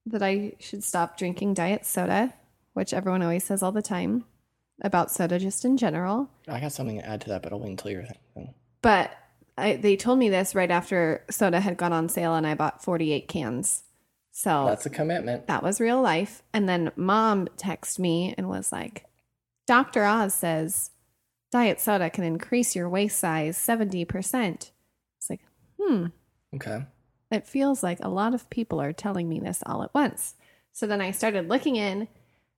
that 0.06 0.22
I 0.22 0.55
should 0.59 0.82
stop 0.82 1.16
drinking 1.16 1.55
diet 1.55 1.86
soda, 1.86 2.34
which 2.72 2.93
everyone 2.93 3.22
always 3.22 3.44
says 3.44 3.62
all 3.62 3.72
the 3.72 3.82
time 3.82 4.24
about 4.82 5.10
soda 5.10 5.39
just 5.39 5.64
in 5.64 5.76
general. 5.76 6.28
I 6.48 6.60
got 6.60 6.72
something 6.72 6.98
to 6.98 7.06
add 7.06 7.20
to 7.22 7.28
that, 7.28 7.43
but 7.43 7.52
I'll 7.52 7.60
wait 7.60 7.70
until 7.70 7.90
you're 7.90 8.05
thing. 8.34 8.55
But 8.82 9.12
I, 9.56 9.76
they 9.76 9.97
told 9.97 10.18
me 10.18 10.30
this 10.30 10.55
right 10.55 10.70
after 10.70 11.24
soda 11.30 11.60
had 11.60 11.76
gone 11.76 11.93
on 11.93 12.09
sale 12.09 12.34
and 12.34 12.47
I 12.47 12.55
bought 12.55 12.82
48 12.82 13.28
cans. 13.28 13.84
So 14.32 14.64
That's 14.66 14.86
a 14.86 14.90
commitment. 14.90 15.48
that 15.48 15.62
was 15.62 15.80
real 15.80 16.01
life. 16.01 16.43
And 16.55 16.68
then 16.68 16.93
mom 16.97 17.47
texted 17.59 17.98
me 17.98 18.34
and 18.39 18.48
was 18.48 18.72
like, 18.72 19.05
Dr. 19.66 20.04
Oz 20.04 20.34
says 20.34 20.90
diet 21.52 21.80
soda 21.80 22.10
can 22.10 22.24
increase 22.24 22.74
your 22.76 22.88
waist 22.88 23.18
size 23.18 23.56
70%. 23.56 24.70
It's 25.18 25.30
like, 25.30 25.40
hmm, 25.80 26.06
Okay. 26.54 26.84
it 27.30 27.46
feels 27.46 27.82
like 27.82 27.98
a 28.02 28.08
lot 28.08 28.34
of 28.34 28.48
people 28.50 28.80
are 28.80 28.92
telling 28.92 29.28
me 29.28 29.40
this 29.40 29.62
all 29.66 29.82
at 29.82 29.94
once. 29.94 30.34
So 30.72 30.86
then 30.86 31.00
I 31.00 31.10
started 31.10 31.48
looking 31.48 31.76
in 31.76 32.08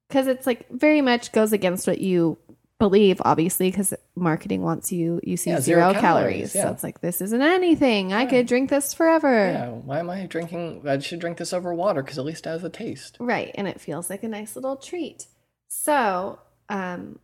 because 0.08 0.26
it's 0.26 0.46
like 0.46 0.68
very 0.70 1.00
much 1.00 1.32
goes 1.32 1.52
against 1.52 1.86
what 1.86 1.98
you 2.00 2.38
believe, 2.78 3.22
obviously, 3.24 3.70
because 3.70 3.94
marketing 4.16 4.60
wants 4.62 4.90
you 4.92 5.20
you 5.22 5.36
see 5.36 5.50
Yeah, 5.50 5.60
zero, 5.60 5.90
zero 5.92 6.00
calories. 6.00 6.02
calories, 6.02 6.52
So 6.52 6.58
yeah. 6.58 6.70
it's 6.72 6.82
like 6.82 7.00
this 7.00 7.20
isn't 7.22 7.40
anything. 7.42 8.12
I 8.12 8.26
could 8.26 8.46
drink 8.46 8.70
this 8.70 8.92
forever. 8.92 9.32
Yeah. 9.52 9.68
Why 9.70 10.00
am 10.00 10.10
I 10.10 10.26
drinking? 10.26 10.82
I 10.86 10.98
should 10.98 11.20
drink 11.20 11.38
this 11.38 11.52
over 11.52 11.72
water 11.74 12.02
because 12.02 12.18
at 12.18 12.24
least 12.24 12.46
it 12.46 12.50
has 12.50 12.64
a 12.64 12.68
taste. 12.68 13.16
Right, 13.20 13.52
and 13.54 13.66
it 13.68 13.80
feels 13.80 14.10
like 14.10 14.22
a 14.22 14.28
nice 14.28 14.54
little 14.56 14.76
treat. 14.76 15.26
So, 15.68 16.38
um 16.73 17.19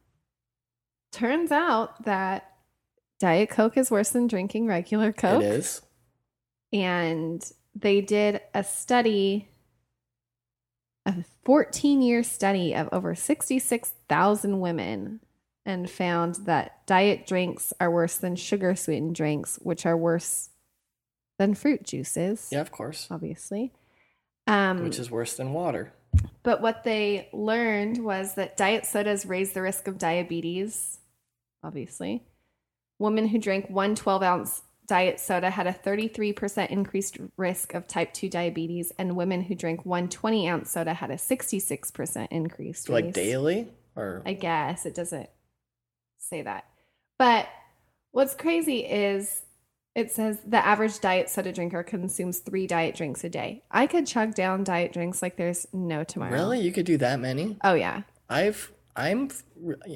turns 1.13 1.51
out 1.51 2.05
that 2.05 2.53
Diet 3.19 3.51
Coke 3.51 3.77
is 3.77 3.91
worse 3.91 4.11
than 4.11 4.27
drinking 4.29 4.67
regular 4.69 5.13
Coke. 5.13 5.43
It 5.43 5.47
is. 5.53 5.83
and 6.73 7.45
they 7.75 8.01
did 8.01 8.41
a 8.55 8.63
study 8.63 9.49
a 11.07 11.25
14 11.45 12.03
year 12.03 12.23
study 12.23 12.75
of 12.75 12.89
over 12.93 13.15
66,000 13.15 14.61
women 14.61 15.21
and 15.65 15.89
found 15.89 16.35
that 16.47 16.87
diet 16.87 17.27
drinks 17.27 17.73
are 17.81 17.91
worse 17.91 18.17
than 18.17 18.37
sugar 18.37 18.75
sweetened 18.77 19.15
drinks 19.15 19.59
which 19.63 19.87
are 19.87 19.97
worse 19.97 20.51
than 21.39 21.55
fruit 21.55 21.83
juices 21.85 22.49
Yeah, 22.53 22.61
of 22.61 22.71
course. 22.73 23.07
obviously 23.11 23.73
um, 24.47 24.83
Which 24.85 24.99
is 24.99 25.11
worse 25.11 25.37
than 25.37 25.53
water. 25.53 25.93
But 26.43 26.61
what 26.61 26.85
they 26.85 27.29
learned 27.33 28.03
was 28.05 28.35
that 28.35 28.57
diet 28.57 28.87
sodas 28.87 29.27
raise 29.27 29.53
the 29.53 29.63
risk 29.63 29.89
of 29.89 29.99
diabetes, 29.99 30.99
obviously. 31.63 32.25
Women 32.99 33.29
who 33.29 33.39
drank 33.39 33.69
one 33.69 33.95
12 33.95 34.23
ounce 34.23 34.63
diet 34.87 35.21
soda 35.21 35.51
had 35.51 35.67
a 35.67 35.73
33% 35.73 36.71
increased 36.71 37.19
risk 37.37 37.75
of 37.75 37.87
type 37.87 38.13
2 38.15 38.29
diabetes, 38.29 38.93
and 38.99 39.15
women 39.15 39.43
who 39.43 39.55
drank 39.55 39.85
one 39.85 40.09
20 40.09 40.49
ounce 40.49 40.71
soda 40.71 40.95
had 40.95 41.11
a 41.11 41.17
66% 41.17 42.29
increased 42.31 42.89
Like 42.89 43.13
daily 43.13 43.69
or 43.95 44.23
I 44.25 44.33
guess 44.33 44.87
it 44.87 44.95
doesn't 44.95 45.29
say 46.19 46.43
that. 46.43 46.65
But 47.19 47.49
what's 48.13 48.35
crazy 48.35 48.79
is 48.79 49.43
it 49.95 50.11
says 50.13 50.41
the 50.47 50.65
average 50.65 51.01
diet 51.01 51.29
soda 51.29 51.53
drinker 51.53 51.83
consumes 51.83 52.39
three 52.39 52.67
diet 52.67 52.95
drinks 52.95 53.25
a 53.25 53.29
day. 53.29 53.63
I 53.71 53.87
could 53.87 54.07
chug 54.07 54.35
down 54.35 54.65
diet 54.65 54.93
drinks 54.93 55.23
like 55.23 55.37
there's 55.37 55.67
no 55.73 56.05
tomorrow. 56.05 56.33
really 56.33 56.61
you 56.61 56.73
could 56.73 56.87
do 56.87 56.97
that 56.99 57.19
many? 57.21 57.57
Oh 57.65 57.75
yeah. 57.75 58.03
I've 58.29 58.73
I'm 58.95 59.31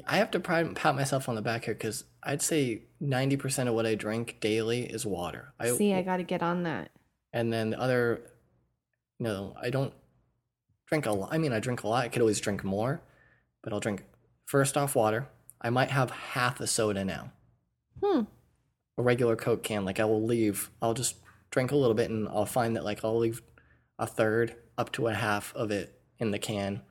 I 0.07 0.17
have 0.17 0.31
to 0.31 0.39
pat 0.39 0.95
myself 0.95 1.27
on 1.29 1.35
the 1.35 1.41
back 1.41 1.65
here 1.65 1.73
because 1.73 2.05
I'd 2.23 2.41
say 2.41 2.83
ninety 2.99 3.35
percent 3.37 3.69
of 3.69 3.75
what 3.75 3.85
I 3.85 3.95
drink 3.95 4.37
daily 4.39 4.81
is 4.83 5.05
water. 5.05 5.53
I, 5.59 5.71
See, 5.71 5.93
I 5.93 6.01
got 6.01 6.17
to 6.17 6.23
get 6.23 6.41
on 6.41 6.63
that. 6.63 6.89
and 7.33 7.51
then 7.51 7.71
the 7.71 7.79
other, 7.79 8.21
no, 9.19 9.55
I 9.61 9.69
don't 9.69 9.93
drink 10.87 11.05
a 11.05 11.11
lot. 11.11 11.29
I 11.33 11.37
mean, 11.37 11.51
I 11.53 11.59
drink 11.59 11.83
a 11.83 11.87
lot. 11.87 12.03
I 12.05 12.07
could 12.09 12.21
always 12.21 12.39
drink 12.39 12.63
more, 12.63 13.01
but 13.61 13.73
I'll 13.73 13.79
drink 13.79 14.03
first 14.45 14.77
off 14.77 14.95
water. 14.95 15.27
I 15.61 15.69
might 15.69 15.91
have 15.91 16.11
half 16.11 16.59
a 16.59 16.67
soda 16.67 17.03
now, 17.05 17.31
Hmm. 18.03 18.21
A 18.97 19.01
regular 19.01 19.35
Coke 19.35 19.63
can. 19.63 19.85
Like 19.85 19.99
I 19.99 20.05
will 20.05 20.23
leave. 20.23 20.69
I'll 20.81 20.93
just 20.93 21.15
drink 21.51 21.71
a 21.71 21.75
little 21.75 21.95
bit, 21.95 22.09
and 22.09 22.27
I'll 22.29 22.45
find 22.45 22.75
that 22.75 22.83
like 22.83 23.03
I'll 23.03 23.17
leave 23.17 23.41
a 23.99 24.07
third 24.07 24.55
up 24.77 24.91
to 24.93 25.07
a 25.07 25.13
half 25.13 25.53
of 25.55 25.71
it 25.71 25.99
in 26.19 26.31
the 26.31 26.39
can, 26.39 26.81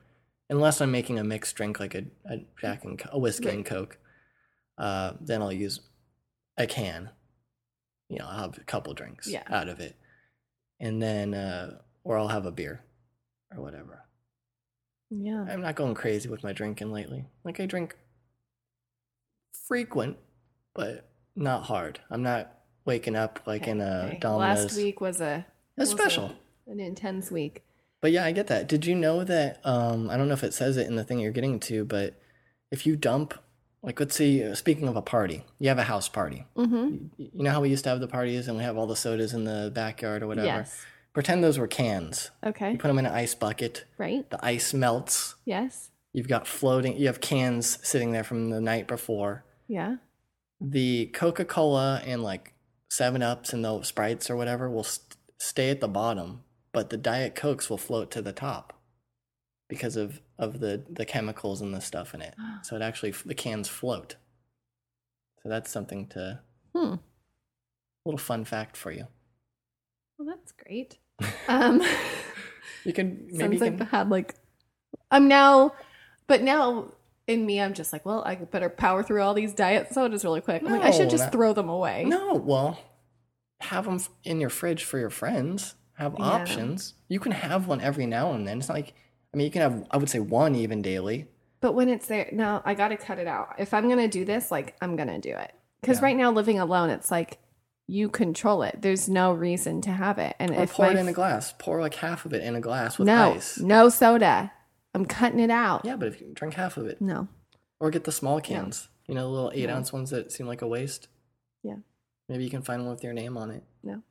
unless 0.49 0.81
I'm 0.81 0.91
making 0.91 1.19
a 1.19 1.23
mixed 1.23 1.55
drink 1.55 1.79
like 1.79 1.95
a, 1.95 2.05
a 2.25 2.37
Jack 2.59 2.83
and 2.85 3.01
a 3.11 3.19
whiskey 3.19 3.49
and 3.49 3.65
Coke. 3.65 3.97
Uh, 4.77 5.13
then 5.21 5.41
I'll 5.41 5.51
use 5.53 5.79
a 6.57 6.65
can. 6.67 7.09
You 8.09 8.19
know, 8.19 8.25
I'll 8.27 8.39
have 8.39 8.57
a 8.57 8.61
couple 8.63 8.93
drinks 8.93 9.27
Yeah. 9.27 9.43
out 9.47 9.69
of 9.69 9.79
it, 9.79 9.95
and 10.79 11.01
then 11.01 11.33
uh, 11.33 11.79
or 12.03 12.17
I'll 12.17 12.27
have 12.27 12.45
a 12.45 12.51
beer 12.51 12.83
or 13.55 13.61
whatever. 13.61 13.99
Yeah. 15.09 15.45
I'm 15.47 15.61
not 15.61 15.75
going 15.75 15.93
crazy 15.93 16.27
with 16.27 16.43
my 16.43 16.53
drinking 16.53 16.91
lately. 16.91 17.25
Like 17.43 17.59
I 17.59 17.65
drink 17.67 17.95
frequent, 19.67 20.17
but 20.73 21.09
not 21.35 21.63
hard. 21.63 21.99
I'm 22.09 22.23
not 22.23 22.51
waking 22.85 23.15
up 23.15 23.39
like 23.45 23.67
in 23.67 23.81
a 23.81 24.05
Okay. 24.07 24.17
Domino's. 24.19 24.63
Last 24.65 24.77
week 24.77 25.01
was 25.01 25.21
a 25.21 25.45
was 25.77 25.89
a- 25.89 25.91
special. 25.91 26.31
an 26.67 26.79
intense 26.79 27.31
week. 27.31 27.63
But 28.01 28.11
yeah, 28.11 28.25
I 28.25 28.31
get 28.33 28.47
that. 28.47 28.67
Did 28.67 28.85
you 28.85 28.95
know 28.95 29.23
that? 29.23 29.59
Um, 29.65 30.09
I 30.09 30.17
don't 30.17 30.27
know 30.27 30.33
if 30.33 30.43
it 30.43 30.53
says 30.53 30.75
it 30.77 30.87
in 30.87 30.95
the 30.95 31.03
thing 31.05 31.19
you're 31.19 31.31
getting 31.31 31.59
to, 31.61 31.85
but 31.85 32.15
if 32.69 32.85
you 32.85 32.97
dump, 32.97 33.33
like, 33.81 33.97
let's 33.99 34.15
say, 34.17 34.43
uh, 34.43 34.55
speaking 34.55 34.87
of 34.89 34.95
a 34.97 35.01
party, 35.01 35.45
you 35.59 35.69
have 35.69 35.77
a 35.77 35.83
house 35.83 36.09
party. 36.09 36.45
Mm-hmm. 36.57 36.97
Y- 37.17 37.29
You 37.33 37.43
know 37.43 37.51
how 37.51 37.61
we 37.61 37.69
used 37.69 37.85
to 37.85 37.89
have 37.91 38.01
the 38.01 38.07
parties 38.07 38.47
and 38.49 38.57
we 38.57 38.63
have 38.63 38.77
all 38.77 38.87
the 38.87 38.95
sodas 38.97 39.33
in 39.33 39.45
the 39.45 39.71
backyard 39.73 40.21
or 40.21 40.27
whatever? 40.27 40.47
Yes. 40.47 40.85
Pretend 41.13 41.43
those 41.43 41.57
were 41.57 41.67
cans. 41.67 42.31
Okay. 42.45 42.71
You 42.73 42.77
put 42.77 42.87
them 42.89 42.99
in 42.99 43.05
an 43.05 43.13
ice 43.13 43.35
bucket. 43.35 43.85
Right. 43.97 44.29
The 44.29 44.43
ice 44.45 44.73
melts. 44.73 45.35
Yes. 45.45 45.89
You've 46.11 46.27
got 46.27 46.45
floating. 46.47 46.97
You 46.97 47.07
have 47.07 47.21
cans 47.21 47.79
sitting 47.87 48.11
there 48.11 48.23
from 48.23 48.49
the 48.49 48.59
night 48.59 48.87
before. 48.87 49.45
Yeah. 49.67 49.97
The 50.63 51.07
Coca 51.07 51.43
Cola 51.45 52.01
and 52.05 52.23
like 52.23 52.53
Seven 52.89 53.21
Ups 53.21 53.51
and 53.53 53.63
the 53.65 53.81
Sprites 53.83 54.29
or 54.29 54.35
whatever 54.37 54.69
will 54.69 54.83
st- 54.83 55.17
stay 55.39 55.69
at 55.69 55.81
the 55.81 55.87
bottom, 55.89 56.43
but 56.71 56.89
the 56.89 56.97
Diet 56.97 57.35
Cokes 57.35 57.69
will 57.69 57.77
float 57.77 58.09
to 58.11 58.21
the 58.21 58.31
top 58.31 58.73
because 59.67 59.95
of 59.97 60.21
of 60.39 60.59
the 60.61 60.83
the 60.89 61.05
chemicals 61.05 61.59
and 61.61 61.73
the 61.73 61.81
stuff 61.81 62.13
in 62.13 62.21
it. 62.21 62.35
So 62.63 62.75
it 62.77 62.81
actually 62.81 63.11
the 63.25 63.35
cans 63.35 63.67
float. 63.67 64.15
So 65.41 65.49
that's 65.49 65.69
something 65.71 66.07
to 66.09 66.39
Hmm. 66.73 66.95
little 68.05 68.17
fun 68.17 68.45
fact 68.45 68.77
for 68.77 68.91
you. 68.91 69.07
Well, 70.17 70.27
that's 70.27 70.51
great. 70.53 70.97
Um, 71.47 71.81
You 72.85 72.93
can 72.93 73.27
maybe 73.31 73.37
sounds 73.37 73.53
you 73.53 73.59
like 73.59 73.77
can, 73.77 73.87
I 73.91 73.97
had 73.97 74.09
like 74.09 74.35
I'm 75.11 75.27
now, 75.27 75.73
but 76.27 76.41
now 76.41 76.93
in 77.27 77.45
me, 77.45 77.61
I'm 77.61 77.73
just 77.73 77.93
like, 77.93 78.05
well, 78.05 78.23
I 78.25 78.35
better 78.35 78.69
power 78.69 79.03
through 79.03 79.21
all 79.21 79.33
these 79.33 79.53
diet 79.53 79.93
sodas 79.93 80.23
really 80.25 80.41
quick. 80.41 80.61
I'm 80.63 80.71
like, 80.71 80.81
I 80.83 80.91
should 80.91 81.09
just 81.09 81.25
not- 81.25 81.31
throw 81.31 81.53
them 81.53 81.69
away. 81.69 82.03
No, 82.05 82.33
well, 82.35 82.79
have 83.61 83.85
them 83.85 83.99
in 84.23 84.39
your 84.41 84.49
fridge 84.49 84.83
for 84.83 84.99
your 84.99 85.09
friends. 85.09 85.75
Have 85.93 86.15
Yeah. 86.17 86.25
options. 86.25 86.95
You 87.07 87.19
can 87.19 87.31
have 87.31 87.67
one 87.67 87.79
every 87.79 88.05
now 88.07 88.31
and 88.33 88.47
then. 88.47 88.57
It's 88.59 88.67
not 88.67 88.75
like 88.75 88.93
I 89.33 89.37
mean, 89.37 89.45
you 89.45 89.51
can 89.51 89.61
have 89.61 89.87
I 89.91 89.97
would 89.97 90.09
say 90.09 90.19
one 90.19 90.55
even 90.55 90.81
daily. 90.81 91.27
But 91.61 91.73
when 91.73 91.87
it's 91.87 92.07
there, 92.07 92.27
no, 92.33 92.61
I 92.65 92.73
got 92.73 92.89
to 92.89 92.97
cut 92.97 93.19
it 93.19 93.27
out. 93.27 93.55
If 93.57 93.73
I'm 93.73 93.87
gonna 93.87 94.07
do 94.07 94.25
this, 94.25 94.51
like 94.51 94.75
I'm 94.81 94.95
gonna 94.95 95.19
do 95.19 95.35
it. 95.35 95.53
Because 95.81 95.99
Yeah. 95.99 96.05
right 96.05 96.17
now, 96.17 96.31
living 96.31 96.59
alone, 96.59 96.89
it's 96.89 97.09
like 97.11 97.37
you 97.87 98.09
control 98.09 98.63
it. 98.63 98.81
There's 98.81 99.07
no 99.07 99.31
reason 99.33 99.81
to 99.81 99.91
have 99.91 100.17
it. 100.17 100.35
And 100.39 100.51
Or 100.51 100.63
if 100.63 100.73
pour 100.73 100.87
my 100.87 100.91
it 100.93 100.97
in 100.97 101.07
a 101.07 101.13
glass. 101.13 101.53
Pour 101.57 101.79
like 101.79 101.95
half 101.95 102.25
of 102.25 102.33
it 102.33 102.43
in 102.43 102.55
a 102.55 102.61
glass 102.61 102.97
with 102.97 103.07
no, 103.07 103.33
ice. 103.33 103.59
no 103.59 103.87
soda. 103.89 104.51
I'm 104.93 105.05
cutting 105.05 105.39
it 105.39 105.49
out. 105.49 105.85
Yeah, 105.85 105.95
but 105.95 106.07
if 106.07 106.21
you 106.21 106.31
drink 106.33 106.53
half 106.55 106.77
of 106.77 106.85
it, 106.87 107.01
No. 107.01 107.27
or 107.79 107.89
get 107.89 108.03
the 108.03 108.11
small 108.11 108.39
cans, 108.41 108.89
you 109.07 109.15
know, 109.15 109.23
the 109.23 109.27
little 109.29 109.51
eight 109.53 109.67
No. 109.67 109.75
ounce 109.75 109.91
ones 109.91 110.09
that 110.11 110.31
seem 110.31 110.47
like 110.47 110.61
a 110.61 110.67
waste. 110.67 111.07
Yeah. 111.63 111.77
Maybe 112.29 112.43
you 112.43 112.49
can 112.49 112.61
find 112.61 112.83
one 112.83 112.91
with 112.91 113.03
your 113.03 113.13
name 113.13 113.37
on 113.37 113.51
it. 113.51 113.63
No. 113.83 114.01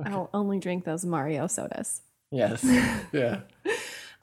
Okay. 0.00 0.10
I'll 0.10 0.28
only 0.34 0.58
drink 0.58 0.84
those 0.84 1.04
Mario 1.04 1.46
sodas. 1.46 2.02
Yes. 2.30 2.62
yeah. 3.12 3.40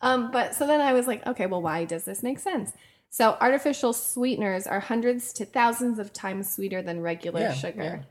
Um, 0.02 0.32
but 0.32 0.54
so 0.54 0.68
then 0.68 0.82
I 0.82 0.94
was 0.94 1.08
like, 1.08 1.26
okay, 1.26 1.46
well, 1.48 1.62
why 1.62 1.86
does 1.86 2.04
this 2.06 2.22
make 2.22 2.38
sense? 2.40 2.72
So 3.10 3.38
artificial 3.42 3.94
sweeteners 3.94 4.68
are 4.68 4.80
hundreds 4.80 5.34
to 5.34 5.46
thousands 5.46 5.98
of 6.00 6.14
times 6.14 6.52
sweeter 6.52 6.82
than 6.82 7.02
regular 7.02 7.40
Yeah, 7.42 7.54
sugar. 7.54 7.84
yeah. 7.84 8.02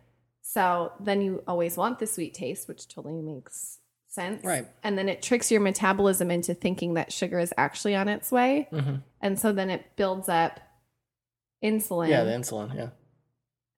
So 0.42 0.92
then 1.00 1.20
you 1.22 1.42
always 1.46 1.76
want 1.76 1.98
the 1.98 2.06
sweet 2.06 2.34
taste, 2.34 2.66
which 2.68 2.88
totally 2.88 3.20
makes 3.22 3.78
sense. 4.12 4.44
Right. 4.44 4.66
And 4.82 4.96
then 4.98 5.08
it 5.08 5.22
tricks 5.22 5.50
your 5.50 5.60
metabolism 5.60 6.30
into 6.30 6.54
thinking 6.54 6.94
that 6.94 7.12
sugar 7.12 7.38
is 7.38 7.52
actually 7.56 7.94
on 7.96 8.08
its 8.08 8.30
way. 8.30 8.68
hmm 8.70 8.96
And 9.20 9.38
so 9.38 9.52
then 9.52 9.70
it 9.70 9.96
builds 9.96 10.28
up 10.28 10.60
insulin 11.64 12.08
Yeah, 12.08 12.24
the 12.24 12.32
insulin. 12.32 12.74
Yeah. 12.74 12.88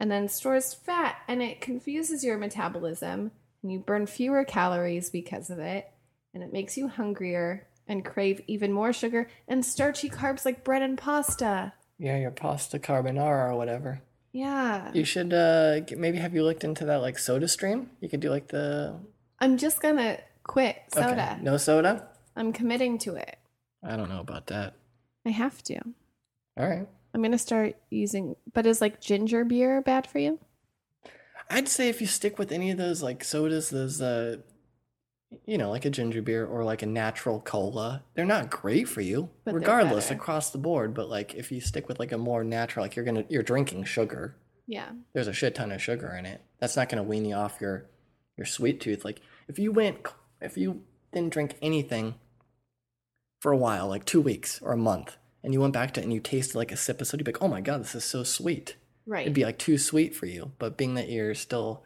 and 0.00 0.10
then 0.10 0.28
stores 0.28 0.74
fat 0.74 1.16
and 1.28 1.42
it 1.42 1.60
confuses 1.60 2.24
your 2.24 2.38
metabolism 2.38 3.30
and 3.62 3.72
you 3.72 3.78
burn 3.78 4.06
fewer 4.06 4.44
calories 4.44 5.10
because 5.10 5.50
of 5.50 5.58
it 5.58 5.88
and 6.32 6.42
it 6.42 6.52
makes 6.52 6.76
you 6.76 6.88
hungrier 6.88 7.66
and 7.86 8.04
crave 8.04 8.40
even 8.46 8.72
more 8.72 8.92
sugar 8.92 9.28
and 9.46 9.64
starchy 9.64 10.08
carbs 10.08 10.44
like 10.44 10.64
bread 10.64 10.82
and 10.82 10.96
pasta. 10.98 11.72
Yeah, 11.98 12.16
your 12.18 12.30
pasta 12.30 12.78
carbonara 12.78 13.50
or 13.52 13.56
whatever. 13.56 14.00
Yeah. 14.32 14.90
You 14.94 15.04
should 15.04 15.32
uh 15.32 15.80
maybe 15.96 16.18
have 16.18 16.34
you 16.34 16.42
looked 16.42 16.64
into 16.64 16.86
that 16.86 17.02
like 17.02 17.18
soda 17.18 17.46
stream? 17.46 17.90
You 18.00 18.08
could 18.08 18.20
do 18.20 18.30
like 18.30 18.48
the 18.48 18.98
I'm 19.40 19.56
just 19.58 19.80
to 19.98 20.20
quit 20.42 20.76
okay, 20.96 21.06
soda. 21.08 21.38
No 21.42 21.56
soda? 21.56 22.08
I'm 22.36 22.52
committing 22.52 22.98
to 22.98 23.16
it. 23.16 23.38
I 23.82 23.96
don't 23.96 24.08
know 24.08 24.20
about 24.20 24.46
that. 24.48 24.74
I 25.26 25.30
have 25.30 25.62
to. 25.64 25.78
All 26.58 26.68
right. 26.68 26.88
I'm 27.14 27.20
to 27.32 27.38
start 27.38 27.76
using 27.90 28.36
but 28.52 28.66
is 28.66 28.80
like 28.80 29.00
ginger 29.00 29.44
beer 29.44 29.80
bad 29.80 30.06
for 30.06 30.18
you? 30.18 30.38
I'd 31.50 31.68
say 31.68 31.88
if 31.88 32.00
you 32.00 32.06
stick 32.06 32.38
with 32.38 32.50
any 32.52 32.70
of 32.70 32.78
those 32.78 33.02
like 33.02 33.22
sodas, 33.22 33.70
those 33.70 34.00
uh 34.00 34.38
you 35.46 35.58
know, 35.58 35.68
like 35.70 35.84
a 35.84 35.90
ginger 35.90 36.22
beer 36.22 36.46
or 36.46 36.62
like 36.62 36.82
a 36.82 36.86
natural 36.86 37.40
cola, 37.40 38.04
they're 38.14 38.24
not 38.24 38.50
great 38.50 38.88
for 38.88 39.00
you, 39.00 39.30
But 39.44 39.54
regardless 39.54 40.10
across 40.12 40.50
the 40.50 40.58
board. 40.58 40.94
But 40.94 41.08
like 41.08 41.34
if 41.34 41.50
you 41.50 41.60
stick 41.60 41.88
with 41.88 41.98
like 41.98 42.12
a 42.12 42.18
more 42.18 42.44
natural, 42.44 42.84
like 42.84 42.96
you're 42.96 43.04
gonna 43.04 43.24
you're 43.28 43.42
drinking 43.42 43.84
sugar, 43.84 44.36
Yeah. 44.66 44.90
there's 45.12 45.26
a 45.28 45.32
shit 45.32 45.54
ton 45.54 45.72
of 45.72 45.82
sugar 45.82 46.08
in 46.16 46.24
it. 46.26 46.40
That's 46.60 46.76
not 46.76 46.88
gonna 46.88 47.02
wean 47.02 47.24
you 47.24 47.34
off 47.34 47.60
your 47.60 47.86
your 48.36 48.46
sweet 48.46 48.80
tooth. 48.80 49.04
Like 49.04 49.20
if 49.48 49.58
you 49.58 49.72
went 49.72 49.98
if 50.40 50.56
you 50.56 50.82
didn't 51.12 51.32
drink 51.32 51.56
anything 51.62 52.14
for 53.40 53.52
a 53.52 53.56
while, 53.56 53.88
like 53.88 54.04
two 54.04 54.20
weeks 54.20 54.60
or 54.62 54.72
a 54.72 54.76
month, 54.76 55.16
and 55.42 55.52
you 55.52 55.60
went 55.60 55.72
back 55.72 55.92
to 55.94 56.00
it 56.00 56.04
and 56.04 56.12
you 56.12 56.20
tasted 56.20 56.56
like 56.56 56.72
a 56.72 56.76
sip 56.76 57.00
of 57.00 57.06
soda, 57.06 57.20
you'd 57.20 57.24
be 57.26 57.32
like, 57.32 57.42
oh 57.42 57.48
my 57.48 57.60
god, 57.60 57.80
this 57.80 57.94
is 57.94 58.04
so 58.04 58.22
sweet. 58.22 58.76
Right. 59.06 59.22
It'd 59.22 59.34
be 59.34 59.44
like 59.44 59.58
too 59.58 59.76
sweet 59.78 60.14
for 60.14 60.26
you. 60.26 60.52
But 60.58 60.76
being 60.76 60.94
that 60.94 61.10
you're 61.10 61.34
still 61.34 61.82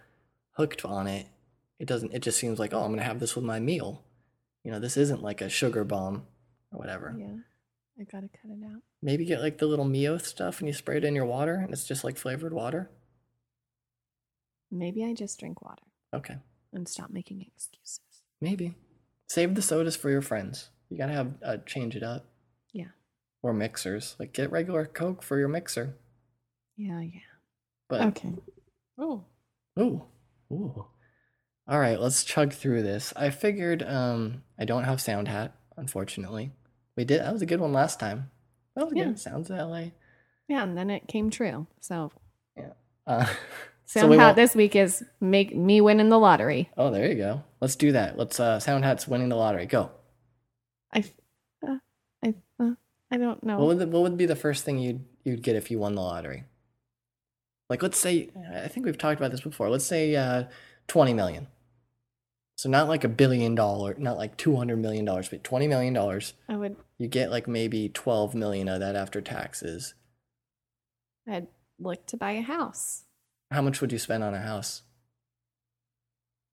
hooked 0.53 0.85
on 0.85 1.07
it, 1.07 1.27
it 1.79 1.87
doesn't. 1.87 2.13
It 2.13 2.23
just 2.23 2.39
seems 2.39 2.59
like, 2.59 2.73
oh, 2.73 2.83
I'm 2.83 2.91
gonna 2.91 3.03
have 3.03 3.21
this 3.21 3.35
with 3.35 3.45
my 3.45 3.61
meal. 3.61 4.05
You 4.65 4.73
know, 4.73 4.81
this 4.81 4.97
isn't 4.97 5.23
like 5.23 5.41
a 5.41 5.49
sugar 5.49 5.85
bomb 5.85 6.27
or 6.73 6.79
whatever. 6.79 7.15
yeah. 7.19 7.37
I 8.01 8.05
got 8.05 8.21
to 8.21 8.29
cut 8.29 8.53
it 8.53 8.65
out. 8.65 8.81
Maybe 9.03 9.25
get 9.25 9.41
like 9.41 9.59
the 9.59 9.67
little 9.67 9.85
Mio 9.85 10.19
stuff 10.19 10.61
and 10.61 10.69
you 10.69 10.73
spray 10.73 10.99
it 10.99 11.05
in 11.05 11.17
your 11.17 11.25
water, 11.25 11.55
and 11.55 11.73
it's 11.73 11.85
just 11.85 12.05
like 12.05 12.17
flavored 12.17 12.53
water. 12.53 12.91
Maybe 14.71 15.05
I 15.05 15.15
just 15.15 15.41
drink 15.41 15.63
water 15.63 15.83
Okay, 16.15 16.37
and 16.73 16.89
stop 16.89 17.11
making 17.11 17.43
excuses. 17.43 18.01
maybe 18.41 18.75
save 19.29 19.55
the 19.55 19.63
sodas 19.63 19.97
for 19.97 20.11
your 20.11 20.23
friends. 20.23 20.71
You 20.89 20.97
gotta 20.99 21.13
have 21.13 21.35
uh, 21.45 21.57
change 21.67 21.97
it 21.97 22.03
up. 22.03 22.27
Yeah. 22.73 22.89
Or 23.43 23.53
mixers, 23.53 24.17
like 24.19 24.33
get 24.33 24.51
regular 24.51 24.87
Coke 24.87 25.23
for 25.23 25.39
your 25.39 25.49
mixer. 25.49 25.97
Yeah, 26.77 27.01
yeah. 27.01 27.21
But 27.89 28.03
Okay. 28.09 28.33
Oh. 28.99 29.25
Ooh. 29.79 30.05
Ooh. 30.53 30.87
All 31.69 31.79
right, 31.79 32.01
let's 32.01 32.25
chug 32.25 32.53
through 32.55 32.83
this. 32.83 33.13
I 33.17 33.29
figured 33.31 33.83
um 33.83 34.43
I 34.59 34.65
don't 34.65 34.85
have 34.85 35.01
sound 35.01 35.29
hat, 35.29 35.55
unfortunately. 35.77 36.53
We 36.97 37.05
did 37.05 37.21
that 37.21 37.33
was 37.33 37.43
a 37.43 37.47
good 37.47 37.61
one 37.61 37.73
last 37.73 38.01
time. 38.01 38.31
That 38.75 38.85
was 38.87 38.95
Yeah. 38.97 39.05
good. 39.05 39.19
Sounds 39.21 39.51
of 39.51 39.59
LA. 39.59 39.91
Yeah, 40.49 40.63
and 40.63 40.77
then 40.79 40.89
it 40.89 41.07
came 41.07 41.29
true. 41.31 41.67
So 41.81 42.13
Yeah. 42.57 42.73
Uh 43.07 43.27
sound 43.89 44.11
we 44.11 44.17
hat 44.17 44.37
this 44.37 44.55
week 44.55 44.77
is 44.77 45.05
make 45.21 45.57
me 45.57 45.81
winning 45.81 46.09
the 46.09 46.19
lottery. 46.19 46.71
Oh, 46.77 46.91
there 46.91 47.09
you 47.09 47.15
go. 47.15 47.43
Let's 47.61 47.77
do 47.77 47.93
that. 47.93 48.19
Let's 48.19 48.39
uh 48.39 48.61
sound 48.61 48.85
hat's 48.85 49.09
winning 49.09 49.29
the 49.29 49.37
lottery. 49.37 49.67
Go. 49.67 49.91
I, 50.93 51.05
uh, 51.67 51.79
I, 52.23 52.35
uh, 52.61 52.71
I 53.11 53.17
don't 53.17 53.43
know. 53.43 53.59
What 53.59 53.67
would 53.69 53.79
the, 53.79 53.87
what 53.87 54.03
would 54.03 54.17
be 54.17 54.27
the 54.27 54.37
first 54.37 54.65
thing 54.65 54.79
you'd 54.79 55.05
you'd 55.25 55.43
get 55.43 55.57
if 55.57 55.71
you 55.71 55.79
won 55.79 55.95
the 55.95 56.03
lottery? 56.03 56.45
Like 57.71 57.83
let's 57.83 57.99
say 57.99 58.31
I 58.55 58.69
think 58.69 58.87
we've 58.87 58.99
talked 58.99 59.21
about 59.21 59.31
this 59.31 59.41
before. 59.41 59.71
Let's 59.71 59.87
say 59.87 60.15
uh 60.15 60.45
20 60.89 61.15
million. 61.15 61.49
So 62.57 62.69
not 62.69 62.89
like 62.89 63.05
a 63.05 63.09
billion 63.09 63.55
dollar, 63.55 63.95
not 63.99 64.19
like 64.19 64.37
200 64.37 64.77
million 64.77 65.05
dollars, 65.05 65.29
but 65.29 65.45
20 65.45 65.69
million 65.69 65.95
dollars. 65.95 66.35
I 66.49 66.57
would. 66.57 66.77
You 66.99 67.07
get 67.07 67.31
like 67.31 67.47
maybe 67.47 67.89
12 67.89 68.35
million 68.35 68.69
of 68.69 68.81
that 68.81 68.97
after 68.97 69.21
taxes. 69.21 69.95
I'd 71.29 71.47
look 71.79 72.05
to 72.07 72.17
buy 72.17 72.33
a 72.33 72.43
house. 72.43 73.05
How 73.51 73.63
much 73.63 73.81
would 73.81 73.93
you 73.93 73.99
spend 73.99 74.23
on 74.23 74.35
a 74.35 74.41
house? 74.41 74.83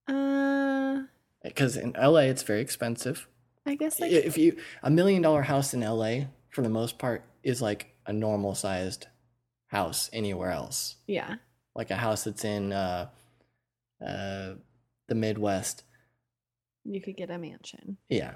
Uh, 0.07 1.03
Because 1.43 1.75
in 1.77 1.93
LA, 1.93 2.21
it's 2.31 2.43
very 2.43 2.61
expensive. 2.61 3.27
I 3.65 3.75
guess 3.75 3.99
like 3.99 4.11
If 4.11 4.37
you 4.37 4.57
a 4.83 4.89
million 4.89 5.21
dollar 5.21 5.41
house 5.43 5.73
in 5.73 5.81
LA, 5.81 6.25
for 6.49 6.61
the 6.61 6.69
most 6.69 6.97
part, 6.99 7.23
is 7.43 7.61
like 7.61 7.95
a 8.05 8.13
normal 8.13 8.55
sized 8.55 9.07
house 9.67 10.09
anywhere 10.13 10.51
else. 10.51 10.95
yeah, 11.07 11.35
Like 11.75 11.89
a 11.91 11.95
house 11.95 12.23
that's 12.23 12.45
in 12.45 12.71
uh, 12.71 13.09
uh, 14.05 14.53
the 15.07 15.15
Midwest. 15.15 15.83
you 16.83 17.01
could 17.01 17.17
get 17.17 17.31
a 17.31 17.37
mansion 17.37 17.97
Yeah. 18.09 18.35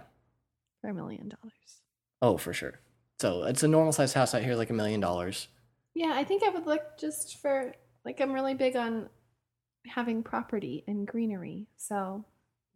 for 0.81 0.89
a 0.89 0.93
million 0.93 1.29
dollars. 1.29 1.81
Oh, 2.21 2.37
for 2.37 2.51
sure. 2.53 2.79
So 3.19 3.43
it's 3.43 3.63
a 3.63 3.67
normal 3.67 3.93
sized 3.93 4.15
house 4.15 4.33
out 4.33 4.41
here, 4.43 4.55
like 4.55 4.69
a 4.71 4.73
million 4.73 4.99
dollars. 4.99 5.47
Yeah, 5.93 6.13
I 6.15 6.23
think 6.23 6.43
I 6.43 6.49
would 6.49 6.65
look 6.65 6.97
just 6.97 7.37
for 7.37 7.73
like 8.05 8.19
I'm 8.21 8.31
really 8.31 8.53
big 8.53 8.75
on 8.75 9.09
having 9.87 10.23
property 10.23 10.83
and 10.87 11.07
greenery. 11.07 11.67
So 11.77 12.25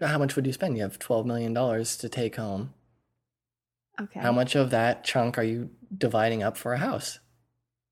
How 0.01 0.17
much 0.17 0.35
would 0.35 0.45
you 0.45 0.53
spend? 0.53 0.77
You 0.77 0.83
have 0.83 0.99
$12 0.99 1.25
million 1.25 1.53
to 1.53 2.09
take 2.09 2.35
home. 2.35 2.73
okay, 4.01 4.19
How 4.19 4.31
much 4.31 4.55
of 4.55 4.69
that 4.71 5.03
chunk 5.03 5.37
are 5.37 5.43
you 5.43 5.69
dividing 5.97 6.43
up 6.43 6.57
for 6.57 6.73
a 6.73 6.77
house? 6.79 7.19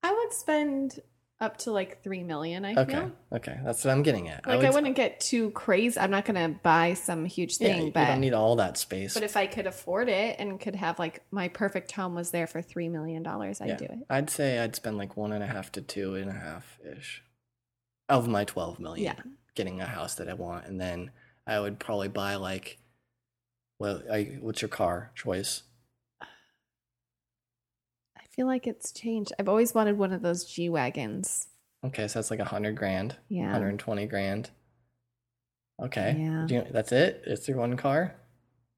I 0.04 0.12
would 0.14 0.34
spend 0.34 1.00
up 1.42 1.58
to 1.58 1.72
like 1.72 2.02
three 2.04 2.24
million. 2.24 2.64
I 2.64 2.76
Okay. 2.76 2.92
feel 2.94 3.12
Okay. 3.34 3.60
That's 3.66 3.84
what 3.84 3.92
I'm 3.92 4.04
getting 4.04 4.30
at. 4.30 4.46
like 4.46 4.60
I, 4.62 4.68
would- 4.70 4.76
wouldn't 4.76 4.96
get 4.96 5.20
too 5.20 5.50
crazy. 5.52 6.00
I'm 6.00 6.12
not 6.12 6.24
gonna 6.24 6.50
buy 6.64 6.94
some 6.94 7.26
huge 7.26 7.58
thing, 7.58 7.88
you 7.88 7.92
but 7.92 8.04
I 8.04 8.06
don't 8.12 8.22
need 8.22 8.34
all 8.34 8.56
that 8.58 8.78
space. 8.78 9.14
but 9.16 9.24
if 9.24 9.36
I 9.36 9.48
could 9.48 9.66
afford 9.68 10.08
it 10.08 10.36
and 10.40 10.60
could 10.60 10.76
have 10.76 11.00
like 11.00 11.24
my 11.32 11.48
perfect 11.50 11.92
home 11.92 12.14
was 12.16 12.32
there 12.32 12.48
for 12.48 12.62
three 12.62 12.88
million 12.88 13.24
dollars, 13.24 13.60
I'd 13.60 13.70
yeah, 13.70 13.76
do 13.78 13.86
it. 13.86 13.98
I'd 14.10 14.30
say 14.30 14.60
I'd 14.60 14.76
spend 14.76 14.98
like 14.98 15.18
one 15.18 15.34
and 15.34 15.44
a 15.44 15.48
half 15.48 15.72
to 15.74 15.82
two 15.82 16.16
and 16.16 16.30
a 16.30 16.34
half 16.34 16.80
ish 16.98 17.24
of 18.08 18.28
my 18.28 18.44
12 18.46 18.80
million 18.80 19.04
Yeah. 19.18 19.24
getting 19.56 19.82
a 19.82 19.86
house 19.86 20.16
that 20.16 20.30
I 20.30 20.34
want. 20.34 20.68
And 20.68 20.80
then 20.80 21.12
I 21.48 21.60
would 21.60 21.80
probably 21.80 22.10
buy 22.10 22.36
like, 22.36 22.78
well, 23.80 24.04
I, 24.12 24.38
what's 24.42 24.62
your 24.62 24.70
car 24.70 25.12
choice? 25.16 25.64
Feel 28.32 28.48
like 28.48 28.66
it's 28.66 28.92
changed. 28.92 29.34
I've 29.38 29.50
always 29.50 29.74
wanted 29.74 29.98
one 29.98 30.14
of 30.14 30.22
those 30.22 30.46
G 30.46 30.70
wagons. 30.70 31.48
Okay, 31.86 32.08
so 32.08 32.20
that's 32.20 32.32
like 32.32 32.40
a 32.40 32.46
hundred 32.46 32.78
grand. 32.78 33.16
Yeah. 33.28 33.52
120 33.52 34.06
grand. 34.08 34.50
Okay. 35.82 36.16
Yeah. 36.20 36.46
Do 36.48 36.56
you, 36.56 36.66
that's 36.72 36.92
it? 36.92 37.24
It's 37.26 37.48
your 37.48 37.58
one 37.58 37.76
car? 37.76 38.16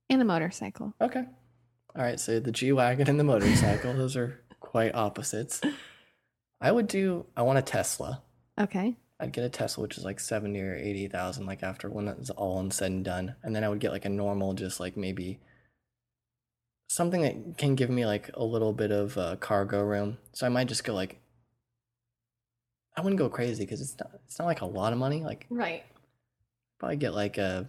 And 0.09 0.21
a 0.21 0.25
motorcycle. 0.25 0.93
Okay. 1.01 1.23
All 1.95 2.03
right. 2.03 2.19
So 2.19 2.39
the 2.39 2.51
G 2.51 2.71
Wagon 2.71 3.09
and 3.09 3.19
the 3.19 3.23
motorcycle, 3.23 3.93
those 3.93 4.15
are 4.15 4.39
quite 4.59 4.95
opposites. 4.95 5.61
I 6.61 6.71
would 6.71 6.87
do, 6.87 7.25
I 7.35 7.41
want 7.41 7.59
a 7.59 7.61
Tesla. 7.61 8.23
Okay. 8.59 8.95
I'd 9.19 9.33
get 9.33 9.43
a 9.43 9.49
Tesla, 9.49 9.83
which 9.83 9.97
is 9.97 10.05
like 10.05 10.19
70 10.19 10.59
or 10.61 10.75
80,000, 10.75 11.45
like 11.45 11.61
after 11.61 11.89
when 11.89 12.07
it's 12.07 12.29
all 12.29 12.69
said 12.71 12.91
and 12.91 13.05
done. 13.05 13.35
And 13.43 13.55
then 13.55 13.63
I 13.63 13.69
would 13.69 13.79
get 13.79 13.91
like 13.91 14.05
a 14.05 14.09
normal, 14.09 14.53
just 14.53 14.79
like 14.79 14.97
maybe 14.97 15.39
something 16.93 17.21
that 17.21 17.57
can 17.57 17.75
give 17.75 17.89
me 17.89 18.05
like 18.05 18.29
a 18.35 18.43
little 18.43 18.71
bit 18.73 18.91
of 18.91 19.17
uh, 19.17 19.35
cargo 19.37 19.81
room. 19.83 20.17
So 20.33 20.45
I 20.45 20.49
might 20.49 20.67
just 20.67 20.83
go 20.83 20.93
like, 20.93 21.19
I 22.95 23.01
wouldn't 23.01 23.17
go 23.17 23.29
crazy 23.29 23.63
because 23.65 23.81
it's 23.81 23.97
not, 23.99 24.11
it's 24.25 24.37
not 24.37 24.45
like 24.45 24.61
a 24.61 24.65
lot 24.65 24.93
of 24.93 24.99
money. 24.99 25.23
Like 25.23 25.47
Right. 25.49 25.83
probably 26.79 26.97
get 26.97 27.13
like 27.13 27.37
a 27.37 27.67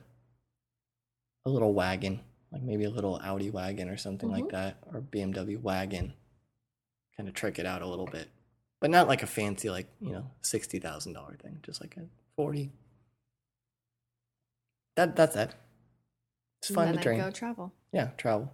a 1.47 1.51
little 1.51 1.73
wagon, 1.75 2.21
like 2.53 2.63
maybe 2.63 2.85
a 2.85 2.91
little 2.91 3.21
Audi 3.23 3.51
wagon 3.51 3.89
or 3.89 3.97
something 3.97 4.31
like 4.31 4.45
Mhm. 4.45 4.53
that, 4.53 4.77
or 4.93 5.01
BMW 5.03 5.61
wagon. 5.61 6.15
Kind 7.17 7.29
of 7.29 7.35
trick 7.35 7.59
it 7.59 7.67
out 7.67 7.83
a 7.83 7.87
little 7.87 8.07
bit, 8.07 8.29
but 8.81 8.91
not 8.91 9.09
like 9.09 9.23
a 9.23 9.27
fancy 9.27 9.71
like 9.71 9.87
you 10.01 10.13
know 10.13 10.31
sixty 10.43 10.79
thousand 10.79 11.13
dollar 11.15 11.37
thing. 11.37 11.61
Just 11.63 11.81
like 11.81 11.97
a 11.97 12.07
forty. 12.37 12.73
That 14.97 15.17
that's 15.17 15.37
it. 15.37 15.51
It's 16.61 16.75
fun 16.75 16.95
to 16.95 17.01
drink. 17.01 17.23
go 17.23 17.31
travel. 17.31 17.73
Yeah, 17.93 18.09
travel. 18.17 18.53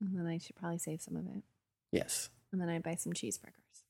And 0.00 0.16
then 0.18 0.26
I 0.26 0.38
should 0.38 0.56
probably 0.56 0.78
save 0.78 1.00
some 1.00 1.16
of 1.16 1.26
it. 1.26 1.42
Yes, 1.92 2.28
And 2.52 2.60
then 2.60 2.68
I'd 2.68 2.82
buy 2.82 2.94
some 2.96 3.12
cheeseburgers. 3.12 3.82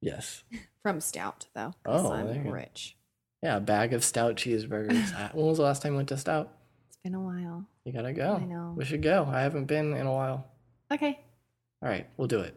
yes. 0.00 0.44
From 0.82 1.00
Stout, 1.00 1.46
though. 1.54 1.74
Oh, 1.84 2.12
I'm 2.12 2.28
you 2.34 2.42
go. 2.44 2.50
rich. 2.50 2.96
Yeah, 3.42 3.56
a 3.56 3.60
bag 3.60 3.92
of 3.92 4.04
stout 4.04 4.36
cheeseburgers. 4.36 5.12
When 5.34 5.46
was 5.46 5.58
the 5.58 5.64
last 5.64 5.82
time 5.82 5.92
you 5.92 5.96
went 5.96 6.08
to 6.10 6.16
Stout? 6.16 6.52
It's 6.88 6.96
been 7.04 7.14
a 7.14 7.20
while. 7.20 7.66
You 7.84 7.92
gotta 7.92 8.12
go. 8.12 8.36
I 8.40 8.44
know. 8.44 8.74
We 8.76 8.84
should 8.84 9.02
go. 9.02 9.26
I 9.30 9.40
haven't 9.42 9.66
been 9.66 9.94
in 9.94 10.06
a 10.06 10.12
while. 10.12 10.46
Okay. 10.92 11.18
All 11.82 11.88
right, 11.88 12.06
we'll 12.16 12.28
do 12.28 12.40
it. 12.40 12.54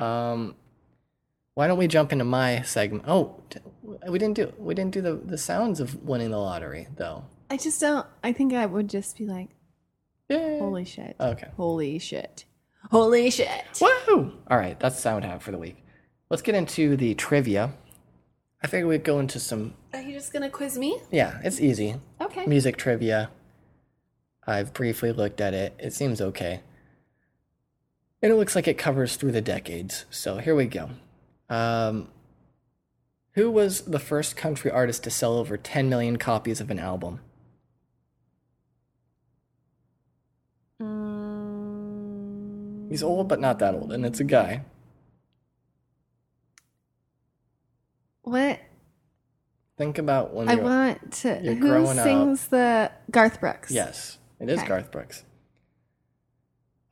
Um, 0.00 0.54
why 1.54 1.66
don't 1.66 1.78
we 1.78 1.86
jump 1.86 2.12
into 2.12 2.24
my 2.24 2.62
segment? 2.62 3.04
Oh, 3.06 3.40
t- 3.50 3.60
we 4.08 4.18
didn't 4.18 4.34
do 4.36 4.52
we 4.58 4.74
didn't 4.74 4.92
do 4.92 5.00
the 5.02 5.14
the 5.14 5.38
sounds 5.38 5.80
of 5.80 6.02
winning 6.02 6.30
the 6.30 6.38
lottery 6.38 6.88
though. 6.96 7.24
I 7.50 7.56
just 7.56 7.80
don't. 7.80 8.06
I 8.24 8.32
think 8.32 8.52
I 8.54 8.66
would 8.66 8.88
just 8.88 9.16
be 9.18 9.26
like, 9.26 9.50
Yay! 10.28 10.58
holy 10.58 10.84
shit. 10.84 11.16
Okay. 11.20 11.48
Holy 11.56 11.98
shit. 11.98 12.44
Holy 12.90 13.30
shit. 13.30 13.48
Woohoo! 13.74 14.32
All 14.48 14.58
right, 14.58 14.78
that's 14.78 14.98
sound 14.98 15.24
have 15.24 15.42
for 15.42 15.52
the 15.52 15.58
week. 15.58 15.84
Let's 16.30 16.42
get 16.42 16.54
into 16.54 16.96
the 16.96 17.14
trivia. 17.14 17.72
I 18.62 18.66
figured 18.66 18.88
we'd 18.88 19.04
go 19.04 19.20
into 19.20 19.38
some. 19.38 19.74
Are 19.92 20.00
you 20.00 20.12
just 20.12 20.32
going 20.32 20.42
to 20.42 20.50
quiz 20.50 20.78
me? 20.78 21.00
Yeah, 21.10 21.38
it's 21.44 21.60
easy. 21.60 21.96
Okay. 22.20 22.46
Music 22.46 22.76
trivia. 22.76 23.30
I've 24.46 24.72
briefly 24.72 25.12
looked 25.12 25.40
at 25.40 25.54
it. 25.54 25.74
It 25.78 25.92
seems 25.92 26.20
okay. 26.20 26.60
And 28.22 28.32
it 28.32 28.36
looks 28.36 28.56
like 28.56 28.66
it 28.66 28.78
covers 28.78 29.16
through 29.16 29.32
the 29.32 29.40
decades. 29.40 30.04
So 30.10 30.38
here 30.38 30.54
we 30.54 30.66
go. 30.66 30.90
Um, 31.48 32.08
who 33.32 33.50
was 33.50 33.82
the 33.82 33.98
first 33.98 34.36
country 34.36 34.70
artist 34.70 35.04
to 35.04 35.10
sell 35.10 35.36
over 35.36 35.56
10 35.56 35.88
million 35.88 36.16
copies 36.16 36.60
of 36.60 36.70
an 36.70 36.78
album? 36.78 37.20
He's 42.88 43.02
old, 43.02 43.28
but 43.28 43.40
not 43.40 43.58
that 43.60 43.74
old, 43.74 43.92
and 43.92 44.04
it's 44.06 44.20
a 44.20 44.24
guy. 44.24 44.62
what? 48.22 48.60
Think 49.78 49.98
about 49.98 50.32
when 50.34 50.48
I 50.48 50.54
you're. 50.54 50.64
want 50.64 51.12
to. 51.12 51.40
you're 51.42 51.54
Who 51.54 51.60
growing 51.68 51.98
up. 51.98 52.04
sings 52.04 52.46
the 52.48 52.90
Garth 53.10 53.40
Brooks? 53.40 53.70
Yes, 53.70 54.18
it 54.40 54.48
is 54.48 54.58
Okay. 54.58 54.68
Garth 54.68 54.90
Brooks. 54.90 55.22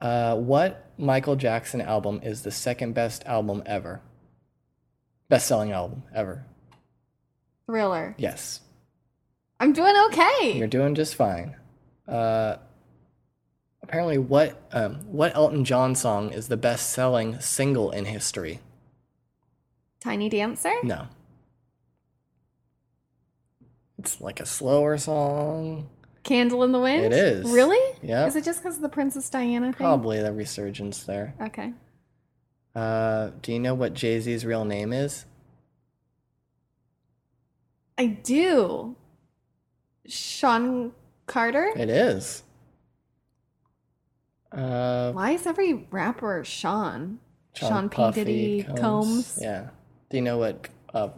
Uh, 0.01 0.37
what 0.37 0.91
Michael 0.99 1.35
Jackson 1.37 1.81
album 1.81 2.21
is 2.23 2.43
the 2.43 2.51
second 2.51 2.93
best 2.95 3.25
album 3.25 3.63
ever? 3.65 4.03
Best 5.31 5.47
selling 5.47 5.73
album 5.73 6.03
ever. 6.15 6.45
Thriller. 7.67 8.15
Yes. 8.19 8.61
I'm 9.59 9.73
doing 9.73 9.95
okay. 10.09 10.53
You're 10.59 10.67
doing 10.69 10.95
just 10.95 11.15
fine. 11.15 11.57
Uh, 12.07 12.57
apparently, 13.85 14.19
what 14.19 14.61
um, 14.73 14.97
what 15.07 15.35
Elton 15.37 15.65
John 15.65 15.95
song 15.95 16.33
is 16.33 16.49
the 16.49 16.57
best 16.57 16.91
selling 16.91 17.39
single 17.41 17.91
in 17.91 18.07
history? 18.07 18.61
Tiny 20.01 20.29
Dancer? 20.29 20.75
No. 20.83 21.07
It's 23.99 24.21
like 24.21 24.41
a 24.41 24.47
slower 24.47 24.99
song. 24.99 25.89
Candle 26.25 26.65
in 26.65 26.73
the 26.73 26.81
Wind? 26.81 27.05
It 27.05 27.13
is. 27.13 27.51
Really? 27.51 27.99
Yeah. 28.03 28.27
Is 28.27 28.35
it 28.35 28.45
just 28.45 28.63
because 28.63 28.77
of 28.77 28.83
the 28.83 28.89
Princess 28.89 29.29
Diana 29.29 29.67
thing? 29.67 29.75
Probably 29.75 30.21
the 30.21 30.33
resurgence 30.33 31.05
there. 31.05 31.35
Okay. 31.41 31.73
Uh, 32.75 33.31
do 33.43 33.53
you 33.53 33.61
know 33.61 33.75
what 33.75 33.95
Jay 33.95 34.19
Z's 34.21 34.45
real 34.45 34.65
name 34.65 34.93
is? 34.93 35.27
I 37.97 38.07
do. 38.07 38.97
Sean 40.07 40.93
Carter? 41.27 41.73
It 41.77 41.91
is. 41.91 42.44
Uh, 44.55 45.13
Why 45.13 45.33
is 45.33 45.47
every 45.47 45.87
rapper 45.91 46.45
Sean? 46.45 47.19
Sean, 47.55 47.69
Sean 47.71 47.89
P. 47.89 47.97
Puffy 47.97 48.25
Diddy 48.25 48.63
Combs. 48.81 49.39
Yeah. 49.41 49.69
Do 50.11 50.17
you 50.17 50.23
know 50.23 50.39
what 50.39 50.69
uh, 50.93 51.09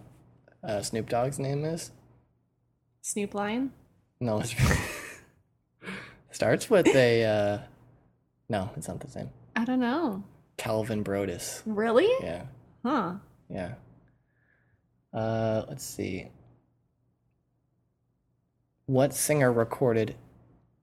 uh, 0.63 0.83
Snoop 0.83 1.09
Dogg's 1.09 1.39
name 1.39 1.65
is? 1.65 1.91
Snoop 3.03 3.35
Lion? 3.35 3.73
No, 4.21 4.41
it's 4.41 4.55
starts 6.31 6.69
with 6.71 6.87
a. 6.89 7.25
Uh, 7.25 7.59
no, 8.49 8.71
it's 8.77 8.89
not 8.89 9.01
the 9.01 9.11
same. 9.11 9.31
I 9.55 9.65
don't 9.65 9.81
know. 9.81 10.25
Calvin 10.57 11.03
Broadus. 11.03 11.63
Really? 11.67 12.09
Yeah, 12.23 12.45
Huh. 12.85 13.15
yeah. 13.51 13.75
Uh, 15.13 15.65
let's 15.69 15.85
see. 15.85 16.29
What 18.87 19.15
singer 19.15 19.53
recorded 19.53 20.15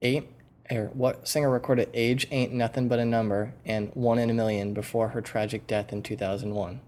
eight? 0.02 0.28
Or 0.70 0.90
what 0.94 1.28
singer 1.28 1.50
recorded 1.50 1.90
"Age 1.92 2.26
Ain't 2.30 2.52
Nothing 2.52 2.88
But 2.88 2.98
a 2.98 3.04
Number" 3.04 3.52
and 3.66 3.90
"One 3.94 4.18
in 4.18 4.30
a 4.30 4.34
Million 4.34 4.72
before 4.72 5.08
her 5.08 5.20
tragic 5.20 5.66
death 5.66 5.92
in 5.92 6.02
2001? 6.02 6.80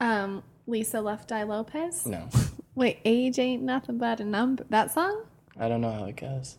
Um, 0.00 0.42
Lisa 0.66 1.00
Left 1.00 1.30
Eye 1.32 1.42
Lopez? 1.42 2.06
No, 2.06 2.28
Wait, 2.74 2.98
age 3.06 3.38
ain't 3.38 3.62
nothing 3.62 3.96
but 3.96 4.20
a 4.20 4.24
number. 4.24 4.64
That 4.68 4.92
song? 4.92 5.24
I 5.58 5.68
don't 5.68 5.80
know 5.80 5.92
how 5.92 6.04
it 6.04 6.16
goes, 6.16 6.58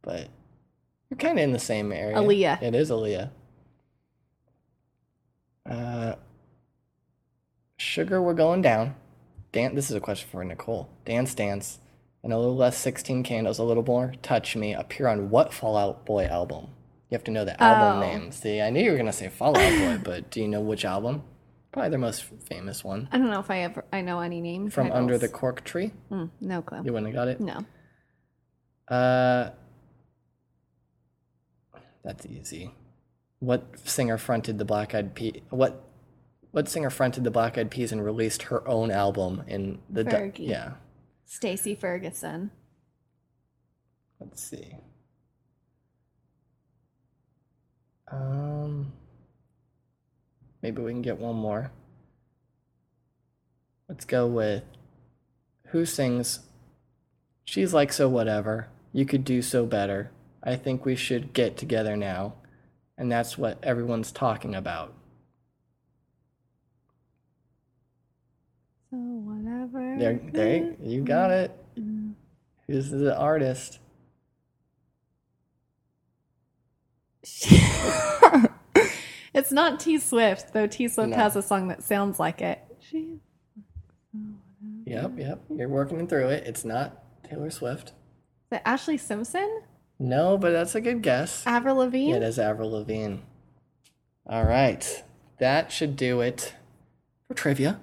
but 0.00 0.28
you're 1.10 1.18
kind 1.18 1.38
of 1.38 1.44
in 1.44 1.52
the 1.52 1.58
same 1.58 1.92
area. 1.92 2.16
Aaliyah. 2.16 2.62
It 2.62 2.74
is 2.74 2.90
Aaliyah. 2.90 3.30
Uh, 5.68 6.14
sugar, 7.76 8.22
we're 8.22 8.32
going 8.32 8.62
down. 8.62 8.94
Dan, 9.52 9.74
this 9.74 9.90
is 9.90 9.96
a 9.96 10.00
question 10.00 10.28
for 10.30 10.42
Nicole. 10.42 10.88
Dance, 11.04 11.34
dance, 11.34 11.80
and 12.26 12.34
a 12.34 12.38
little 12.38 12.56
less. 12.56 12.76
Sixteen 12.76 13.22
candles, 13.22 13.58
a 13.58 13.64
little 13.64 13.82
more. 13.84 14.12
Touch 14.22 14.54
me. 14.56 14.74
Appear 14.74 15.08
on 15.08 15.30
what 15.30 15.52
Fall 15.54 15.76
Out 15.76 16.04
Boy 16.04 16.24
album? 16.26 16.66
You 17.08 17.14
have 17.16 17.24
to 17.24 17.30
know 17.30 17.44
the 17.44 17.60
album 17.62 17.98
Oh. 17.98 18.00
name. 18.06 18.32
See, 18.32 18.60
I 18.60 18.68
knew 18.70 18.82
you 18.82 18.90
were 18.90 18.96
gonna 18.96 19.12
say 19.12 19.28
Fall 19.28 19.56
Out 19.56 19.78
Boy, 19.78 20.02
but 20.04 20.30
do 20.30 20.40
you 20.40 20.48
know 20.48 20.60
which 20.60 20.84
album? 20.84 21.22
Probably 21.72 21.90
their 21.90 21.98
most 21.98 22.24
famous 22.48 22.82
one. 22.82 23.08
I 23.12 23.18
don't 23.18 23.30
know 23.30 23.38
if 23.40 23.50
I 23.50 23.60
ever 23.60 23.84
I 23.92 24.00
know 24.00 24.20
any 24.20 24.40
names. 24.40 24.74
From 24.74 24.90
Under 24.92 25.16
the. 25.18 25.28
Cork 25.28 25.62
Tree. 25.64 25.92
Mm, 26.10 26.30
no 26.40 26.62
clue. 26.62 26.82
You 26.84 26.92
wouldn't 26.92 27.06
have 27.06 27.14
got 27.14 27.28
it. 27.28 27.40
No. 27.40 27.60
Uh, 28.88 29.50
that's 32.04 32.24
easy. 32.26 32.72
What 33.40 33.64
singer 33.84 34.16
fronted 34.18 34.58
the 34.58 34.64
Black 34.64 34.94
Eyed 34.94 35.14
Peas? 35.14 35.42
What 35.50 35.82
what 36.52 36.68
singer 36.68 36.88
fronted 36.90 37.24
the 37.24 37.30
Black 37.30 37.58
Eyed 37.58 37.70
Peas 37.70 37.92
and 37.92 38.02
released 38.04 38.42
her 38.44 38.66
own 38.66 38.90
album 38.90 39.42
in 39.46 39.80
the 39.90 40.04
du- 40.04 40.32
yeah? 40.36 40.72
Stacy 41.26 41.74
Ferguson. 41.74 42.50
Let's 44.18 44.42
see. 44.42 44.76
Um, 48.10 48.92
maybe 50.62 50.80
we 50.80 50.92
can 50.92 51.02
get 51.02 51.18
one 51.18 51.36
more. 51.36 51.70
Let's 53.88 54.06
go 54.06 54.26
with 54.26 54.62
who 55.66 55.84
sings 55.84 56.40
She's 57.46 57.72
like 57.72 57.92
so 57.92 58.08
whatever. 58.08 58.66
You 58.92 59.06
could 59.06 59.24
do 59.24 59.40
so 59.40 59.66
better. 59.66 60.10
I 60.42 60.56
think 60.56 60.84
we 60.84 60.96
should 60.96 61.32
get 61.32 61.56
together 61.56 61.96
now. 61.96 62.34
And 62.98 63.10
that's 63.10 63.38
what 63.38 63.62
everyone's 63.62 64.10
talking 64.10 64.54
about. 64.54 64.92
So. 68.90 69.35
There, 69.96 70.20
there, 70.32 70.74
you 70.82 71.02
got 71.02 71.30
it. 71.30 71.50
Who's 72.66 72.90
the 72.90 73.16
artist? 73.16 73.78
It's 79.34 79.52
not 79.52 79.78
T 79.80 79.98
Swift, 79.98 80.54
though 80.54 80.66
T 80.66 80.88
Swift 80.88 81.10
No. 81.10 81.16
has 81.16 81.36
a 81.36 81.42
song 81.42 81.68
that 81.68 81.82
sounds 81.82 82.18
like 82.18 82.40
it. 82.40 82.58
She 82.80 83.18
Yep, 84.86 85.18
yep. 85.18 85.40
You're 85.54 85.68
working 85.68 86.06
through 86.08 86.28
it. 86.30 86.44
It's 86.46 86.64
not 86.64 87.02
Taylor 87.22 87.50
Swift. 87.50 87.88
Is 88.50 88.58
it 88.58 88.64
Ashlee 88.64 88.98
Simpson? 88.98 89.60
No, 89.98 90.38
but 90.38 90.52
that's 90.52 90.74
a 90.74 90.80
good 90.80 91.02
guess. 91.02 91.46
Avril 91.46 91.76
Lavigne? 91.76 92.12
Yeah, 92.12 92.16
it 92.16 92.22
is 92.22 92.38
Avril 92.38 92.70
Lavigne. 92.70 93.16
All 94.26 94.44
right. 94.44 95.04
That 95.38 95.70
should 95.70 95.96
do 95.96 96.22
it 96.22 96.54
for 97.28 97.34
trivia. 97.34 97.78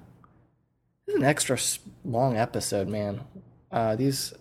This 1.06 1.16
is 1.16 1.22
an 1.22 1.26
extra 1.28 1.58
long 2.06 2.38
episode, 2.38 2.88
man. 2.88 3.22
Uh, 3.72 3.96
these 3.96 4.34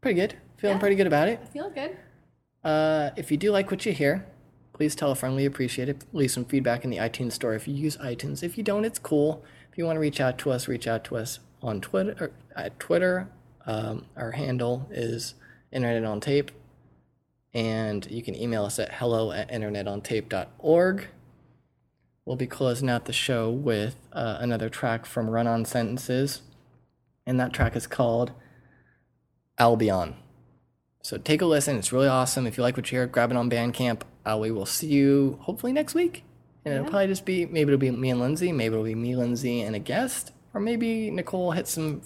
pretty 0.00 0.18
good. 0.20 0.36
Feeling 0.58 0.76
Yeah. 0.76 0.80
pretty 0.80 0.96
good 0.96 1.06
about 1.06 1.28
it. 1.28 1.40
I 1.42 1.46
feel 1.46 1.70
good. 1.70 1.96
Uh, 2.62 3.10
if 3.16 3.30
you 3.30 3.36
do 3.36 3.50
like 3.50 3.70
what 3.70 3.84
you 3.86 3.92
hear, 3.92 4.26
please 4.72 4.94
tell 4.94 5.10
a 5.10 5.14
friend. 5.14 5.34
We 5.34 5.46
appreciate 5.46 5.88
it. 5.88 6.04
Leave 6.12 6.30
some 6.30 6.44
feedback 6.44 6.84
in 6.84 6.90
the 6.90 6.98
iTunes 6.98 7.32
store 7.32 7.54
if 7.54 7.66
you 7.66 7.74
use 7.74 7.96
iTunes. 7.96 8.42
If 8.42 8.56
you 8.58 8.64
don't, 8.64 8.84
it's 8.84 8.98
cool. 8.98 9.44
If 9.72 9.78
you 9.78 9.84
want 9.86 9.96
to 9.96 10.00
reach 10.00 10.20
out 10.20 10.38
to 10.38 10.50
us, 10.50 10.68
reach 10.68 10.86
out 10.86 11.04
to 11.04 11.16
us 11.16 11.40
on 11.62 11.80
Twitter. 11.80 12.14
Or 12.20 12.30
at 12.54 12.78
Twitter, 12.78 13.28
um, 13.66 14.06
our 14.16 14.32
handle 14.32 14.86
is 14.90 15.34
Internet 15.72 16.04
on 16.04 16.20
Tape, 16.20 16.50
and 17.54 18.08
you 18.10 18.22
can 18.22 18.34
email 18.34 18.64
us 18.64 18.78
at 18.78 18.92
hello 18.94 19.32
at 19.32 19.50
internetontape.org. 19.50 21.08
We'll 22.24 22.36
be 22.36 22.46
closing 22.46 22.88
out 22.88 23.06
the 23.06 23.12
show 23.12 23.50
with 23.50 23.96
uh, 24.12 24.38
another 24.40 24.68
track 24.68 25.06
from 25.06 25.30
Run 25.30 25.46
On 25.46 25.64
Sentences, 25.64 26.42
and 27.26 27.40
that 27.40 27.52
track 27.52 27.74
is 27.74 27.86
called 27.86 28.32
Albion. 29.58 30.14
So 31.02 31.16
take 31.16 31.40
a 31.40 31.46
listen. 31.46 31.76
It's 31.76 31.92
really 31.92 32.08
awesome. 32.08 32.46
If 32.46 32.56
you 32.56 32.62
like 32.62 32.76
what 32.76 32.90
you 32.90 32.98
hear, 32.98 33.06
grab 33.06 33.30
it 33.30 33.36
on 33.36 33.50
Bandcamp. 33.50 34.02
Uh, 34.24 34.36
we 34.38 34.50
will 34.50 34.66
see 34.66 34.88
you 34.88 35.38
hopefully 35.40 35.72
next 35.72 35.94
week. 35.94 36.24
And 36.64 36.74
it'll 36.74 36.86
probably 36.86 37.06
just 37.06 37.24
be 37.24 37.46
maybe 37.46 37.72
it'll 37.72 37.78
be 37.78 37.90
me 37.90 38.10
and 38.10 38.20
Lindsay, 38.20 38.52
maybe 38.52 38.74
it'll 38.74 38.84
be 38.84 38.94
me, 38.94 39.16
Lindsay, 39.16 39.62
and 39.62 39.74
a 39.74 39.78
guest, 39.78 40.32
or 40.52 40.60
maybe 40.60 41.10
Nicole 41.10 41.52
hits 41.52 41.72
some 41.72 42.02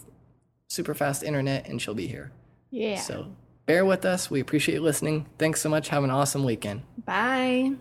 super 0.68 0.94
fast 0.94 1.24
internet 1.24 1.68
and 1.68 1.82
she'll 1.82 1.94
be 1.94 2.06
here. 2.06 2.30
Yeah. 2.70 3.00
So 3.00 3.34
bear 3.66 3.84
with 3.84 4.04
us. 4.04 4.30
We 4.30 4.40
appreciate 4.40 4.76
you 4.76 4.80
listening. 4.80 5.26
Thanks 5.38 5.60
so 5.60 5.68
much. 5.68 5.88
Have 5.88 6.04
an 6.04 6.10
awesome 6.10 6.44
weekend. 6.44 6.82
Bye. 7.04 7.72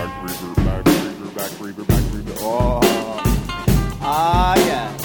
Back 0.00 0.22
reaver, 0.22 0.54
back 0.64 0.86
reaver, 0.86 1.30
back 1.36 1.60
reaver, 1.60 1.84
back 1.84 2.12
reaver. 2.14 2.32
Oh. 2.38 2.80
Ah, 4.00 4.56
yeah. 4.66 4.99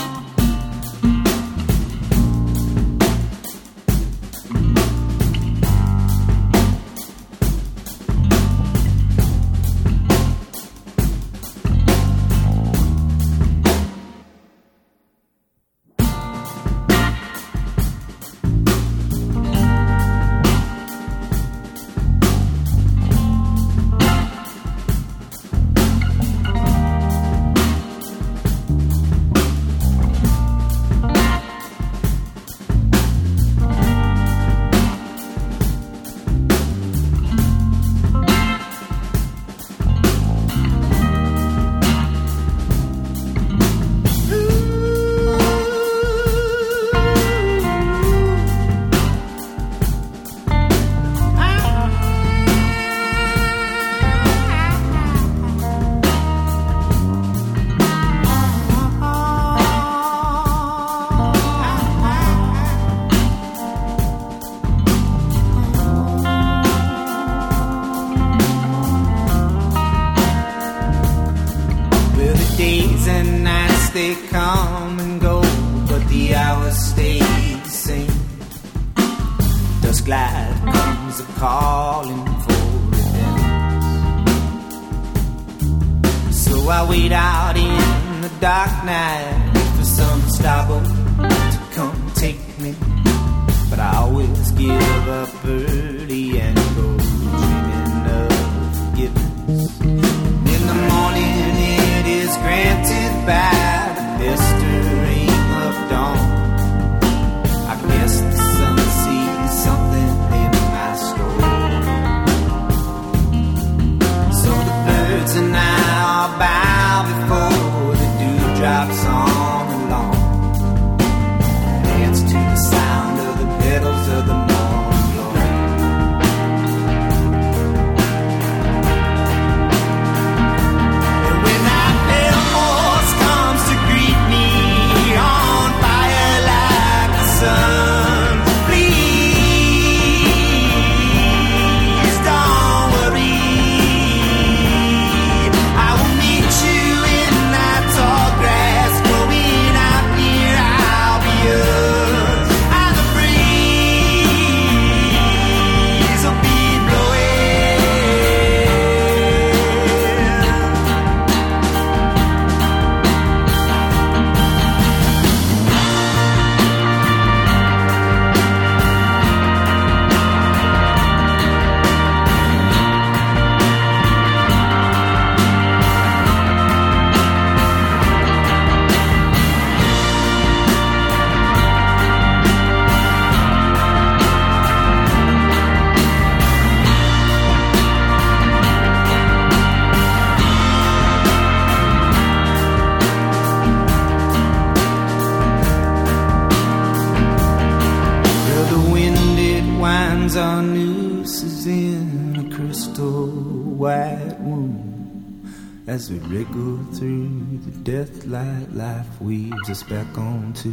as 205.88 206.10
we 206.12 206.18
wriggle 206.20 206.84
through 206.94 207.30
the 207.66 207.92
deathlight, 207.92 208.76
life 208.76 209.22
weaves 209.22 209.70
us 209.70 209.84
back 209.84 210.18
onto 210.18 210.72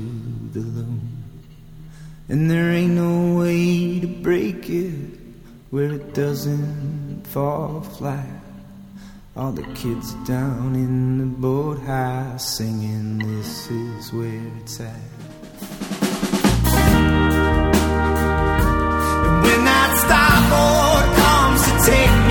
the 0.52 0.60
loom. 0.60 1.22
And 2.28 2.50
there 2.50 2.70
ain't 2.70 2.94
no 2.94 3.38
way 3.38 4.00
to 4.00 4.06
break 4.06 4.70
it 4.70 5.18
where 5.70 5.92
it 5.92 6.14
doesn't 6.14 7.24
fall 7.26 7.82
flat. 7.82 8.26
All 9.36 9.52
the 9.52 9.64
kids 9.74 10.14
down 10.26 10.74
in 10.74 11.18
the 11.18 11.26
boat 11.26 11.78
high 11.80 12.36
singing 12.38 13.18
this 13.18 13.70
is 13.70 14.12
where 14.12 14.42
it's 14.60 14.80
at. 14.80 14.96
And 19.24 19.42
when 19.42 19.64
that 19.64 19.92
starboard 20.04 21.16
comes 21.16 21.62
to 21.66 21.90
take 21.90 22.21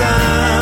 coração. 0.00 0.59